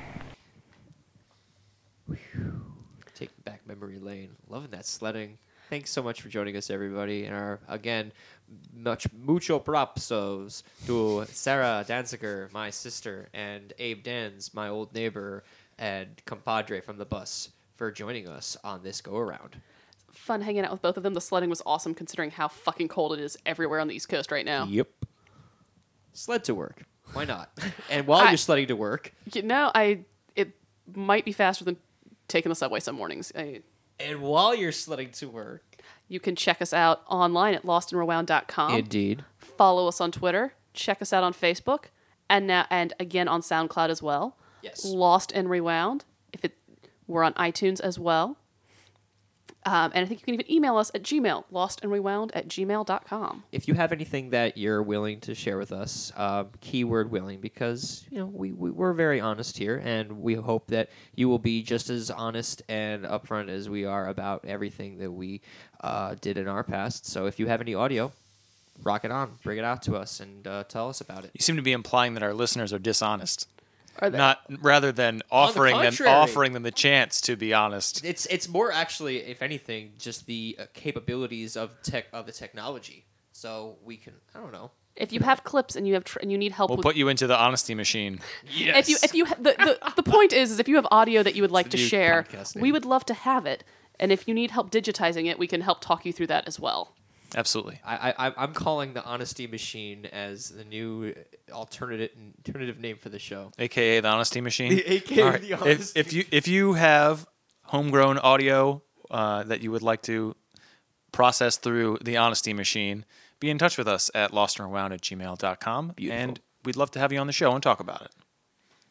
Taking 3.13 3.41
back 3.45 3.65
memory 3.67 3.99
lane. 3.99 4.35
Loving 4.47 4.71
that 4.71 4.85
sledding. 4.97 5.37
Thanks 5.69 5.91
so 5.91 6.01
much 6.01 6.21
for 6.21 6.29
joining 6.29 6.55
us, 6.55 6.69
everybody. 6.69 7.25
And 7.25 7.35
our 7.35 7.59
again, 7.67 8.11
much 8.73 9.05
mucho 9.13 9.59
propsos 9.59 10.63
to 10.85 11.25
Sarrah 11.31 11.85
Danziger, 11.85 12.51
my 12.53 12.69
sister, 12.69 13.27
and 13.33 13.73
Abe 13.77 14.03
Danz, 14.03 14.53
my 14.53 14.69
old 14.69 14.93
neighbor 14.93 15.43
and 15.77 16.07
compadre 16.25 16.81
from 16.81 16.97
the 16.97 17.05
bus, 17.05 17.49
for 17.75 17.91
joining 17.91 18.27
us 18.27 18.55
on 18.63 18.81
this 18.81 19.01
go 19.01 19.17
around. 19.17 19.61
Fun 20.11 20.41
hanging 20.41 20.63
out 20.65 20.71
with 20.71 20.81
both 20.81 20.97
of 20.97 21.03
them. 21.03 21.13
The 21.13 21.21
sledding 21.21 21.49
was 21.49 21.61
awesome 21.65 21.93
considering 21.93 22.31
how 22.31 22.47
fucking 22.47 22.87
cold 22.87 23.13
it 23.13 23.19
is 23.19 23.37
everywhere 23.45 23.79
on 23.79 23.87
the 23.87 23.93
East 23.95 24.09
Coast 24.09 24.31
right 24.31 24.45
now. 24.45 24.65
Yep. 24.65 24.87
Sled 26.13 26.43
to 26.45 26.55
work. 26.55 26.83
Why 27.13 27.25
not? 27.25 27.51
and 27.91 28.07
while 28.07 28.21
I- 28.25 28.29
you're 28.29 28.37
sledding 28.37 28.67
to 28.67 28.75
work, 28.75 29.13
You 29.33 29.43
know, 29.43 29.69
I 29.75 29.99
it 30.35 30.55
might 30.95 31.25
be 31.25 31.33
faster 31.33 31.65
than 31.65 31.77
taking 32.27 32.49
the 32.49 32.55
subway 32.55 32.79
some 32.79 32.95
mornings. 32.95 33.31
I, 33.37 33.61
and 33.99 34.21
while 34.21 34.55
you're 34.55 34.71
sledding 34.71 35.11
to 35.13 35.29
work, 35.29 35.63
you 36.07 36.19
can 36.19 36.35
check 36.35 36.61
us 36.61 36.73
out 36.73 37.01
online 37.07 37.53
at 37.53 37.63
lostandrewound.com. 37.63 38.75
indeed. 38.75 39.25
Follow 39.37 39.87
us 39.87 39.99
on 39.99 40.11
Twitter. 40.11 40.53
Check 40.73 41.01
us 41.01 41.11
out 41.11 41.23
on 41.23 41.33
Facebook, 41.33 41.85
and 42.29 42.47
now 42.47 42.65
and 42.69 42.93
again 42.99 43.27
on 43.27 43.41
SoundCloud 43.41 43.89
as 43.89 44.01
well. 44.01 44.37
Yes. 44.61 44.85
Lost 44.85 45.31
and 45.31 45.49
Rewound. 45.49 46.05
If 46.33 46.45
it 46.45 46.57
we're 47.07 47.23
on 47.23 47.33
iTunes 47.33 47.79
as 47.79 47.97
well. 47.97 48.37
Um, 49.67 49.91
and 49.93 50.05
I 50.05 50.07
think 50.07 50.21
you 50.21 50.25
can 50.25 50.33
even 50.35 50.49
email 50.49 50.77
us 50.77 50.89
at 50.95 51.03
Gmail, 51.03 51.43
lostandrewound 51.51 52.31
at 52.33 52.47
gmail.com. 52.47 53.43
if 53.51 53.67
you 53.67 53.73
have 53.73 53.91
anything 53.91 54.29
that 54.29 54.57
you're 54.57 54.81
willing 54.81 55.19
to 55.21 55.35
share 55.35 55.57
with 55.57 55.73
us, 55.73 56.13
uh, 56.15 56.45
keyword 56.61 57.11
willing, 57.11 57.41
because 57.41 58.05
you 58.09 58.17
know 58.17 58.27
we, 58.27 58.53
we 58.53 58.71
we're 58.71 58.93
very 58.93 59.19
honest 59.19 59.57
here, 59.57 59.81
and 59.83 60.21
we 60.21 60.35
hope 60.35 60.67
that 60.67 60.89
you 61.15 61.27
will 61.27 61.37
be 61.39 61.61
just 61.61 61.89
as 61.89 62.09
honest 62.09 62.61
and 62.69 63.03
upfront 63.03 63.49
as 63.49 63.69
we 63.69 63.83
are 63.83 64.07
about 64.07 64.45
everything 64.45 64.97
that 64.99 65.11
we 65.11 65.41
uh, 65.81 66.15
did 66.21 66.37
in 66.37 66.47
our 66.47 66.63
past. 66.63 67.05
So 67.05 67.25
if 67.25 67.37
you 67.37 67.47
have 67.47 67.59
any 67.59 67.73
audio, 67.75 68.11
rock 68.83 69.03
it 69.03 69.11
on, 69.11 69.33
bring 69.43 69.57
it 69.57 69.65
out 69.65 69.81
to 69.83 69.95
us, 69.97 70.21
and 70.21 70.47
uh, 70.47 70.63
tell 70.69 70.87
us 70.87 71.01
about 71.01 71.25
it. 71.25 71.31
You 71.33 71.41
seem 71.41 71.57
to 71.57 71.61
be 71.61 71.73
implying 71.73 72.13
that 72.13 72.23
our 72.23 72.33
listeners 72.33 72.71
are 72.71 72.79
dishonest, 72.79 73.43
Are 73.43 73.47
they- 73.56 73.56
not 74.01 74.41
rather 74.61 74.91
than 74.91 75.21
offering 75.31 75.75
them 75.75 75.85
contrary. 75.85 76.11
offering 76.11 76.53
them 76.53 76.63
the 76.63 76.71
chance 76.71 77.21
to 77.21 77.35
be 77.35 77.53
honest. 77.53 78.03
It's 78.03 78.25
it's 78.27 78.47
more 78.47 78.71
actually, 78.71 79.17
if 79.17 79.41
anything, 79.41 79.93
just 79.97 80.25
the 80.25 80.57
uh, 80.59 80.65
capabilities 80.73 81.55
of 81.55 81.81
tech 81.83 82.07
of 82.13 82.25
the 82.25 82.31
technology. 82.31 83.05
So 83.31 83.77
we 83.83 83.97
can, 83.97 84.13
I 84.33 84.39
don't 84.39 84.51
know. 84.51 84.71
If 84.95 85.13
you 85.13 85.19
have 85.19 85.43
clips 85.43 85.75
and 85.75 85.87
you 85.87 85.93
have 85.93 86.03
tr- 86.03 86.17
and 86.19 86.31
you 86.31 86.39
need 86.39 86.51
help 86.53 86.71
We'll 86.71 86.77
with 86.77 86.83
put 86.83 86.95
you 86.95 87.07
into 87.07 87.27
the 87.27 87.37
honesty 87.37 87.75
machine. 87.75 88.19
Yes. 88.51 88.77
if 88.77 88.89
you 88.89 88.97
if 89.03 89.13
you 89.13 89.25
ha- 89.25 89.35
the, 89.39 89.53
the 89.57 89.93
the 89.97 90.03
point 90.03 90.33
is 90.33 90.49
is 90.51 90.59
if 90.59 90.67
you 90.67 90.75
have 90.75 90.87
audio 90.89 91.21
that 91.21 91.35
you 91.35 91.43
would 91.43 91.51
like 91.51 91.69
to 91.69 91.77
new 91.77 91.83
share, 91.83 92.23
podcast 92.23 92.59
we 92.59 92.71
would 92.71 92.85
love 92.85 93.05
to 93.05 93.13
have 93.13 93.45
it. 93.45 93.63
And 93.99 94.11
if 94.11 94.27
you 94.27 94.33
need 94.33 94.51
help 94.51 94.71
digitizing 94.71 95.25
it, 95.27 95.37
we 95.37 95.47
can 95.47 95.61
help 95.61 95.81
talk 95.81 96.05
you 96.05 96.13
through 96.13 96.27
that 96.27 96.47
as 96.47 96.59
well. 96.59 96.93
Absolutely. 97.35 97.79
I, 97.85 98.13
I, 98.17 98.33
I'm 98.37 98.53
calling 98.53 98.93
the 98.93 99.03
Honesty 99.03 99.47
Machine 99.47 100.05
as 100.05 100.49
the 100.49 100.63
new 100.63 101.13
alternative 101.51 102.11
alternative 102.39 102.79
name 102.79 102.97
for 102.97 103.09
the 103.09 103.19
show. 103.19 103.51
AKA 103.59 103.99
the 103.99 104.07
honesty 104.07 104.41
machine. 104.41 104.69
The 104.75 104.93
AKA 104.93 105.21
All 105.21 105.29
right. 105.29 105.41
the 105.41 105.51
If, 105.51 105.61
honesty 105.61 105.99
if 105.99 106.13
you 106.13 106.23
if 106.31 106.47
you 106.47 106.73
have 106.73 107.25
homegrown 107.63 108.17
audio 108.19 108.81
uh, 109.11 109.43
that 109.43 109.61
you 109.61 109.71
would 109.71 109.81
like 109.83 110.01
to 110.03 110.35
process 111.11 111.57
through 111.57 111.97
the 112.01 112.17
honesty 112.17 112.53
machine, 112.53 113.05
be 113.39 113.49
in 113.49 113.57
touch 113.57 113.77
with 113.77 113.87
us 113.87 114.09
at 114.15 114.31
lostandrewound 114.31 114.93
at 114.93 115.01
gmail.com. 115.01 115.93
Beautiful. 115.95 116.21
And 116.23 116.39
we'd 116.63 116.75
love 116.75 116.91
to 116.91 116.99
have 116.99 117.11
you 117.11 117.19
on 117.19 117.27
the 117.27 117.33
show 117.33 117.53
and 117.53 117.61
talk 117.61 117.79
about 117.79 118.01
it. 118.01 118.11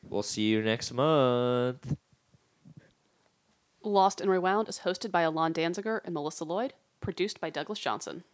We'll 0.02 0.22
see 0.22 0.42
you 0.42 0.62
next 0.62 0.92
month. 0.92 1.96
Lost 3.82 4.20
and 4.20 4.30
Rewound 4.30 4.68
is 4.68 4.80
hosted 4.80 5.10
by 5.12 5.22
Alon 5.22 5.52
Danziger 5.52 6.00
and 6.04 6.12
Melissa 6.12 6.44
Lloyd, 6.44 6.74
produced 7.06 7.40
by 7.40 7.48
Douglas 7.48 7.78
Johnson. 7.78 8.24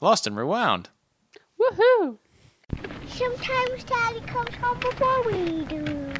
Lost 0.00 0.26
and 0.26 0.34
Rewound. 0.34 0.88
Woohoo! 1.60 2.16
Sometimes 3.06 3.84
Daddy 3.84 4.20
comes 4.20 4.54
home 4.54 4.78
before 4.80 5.22
we 5.26 5.66
do. 5.66 6.10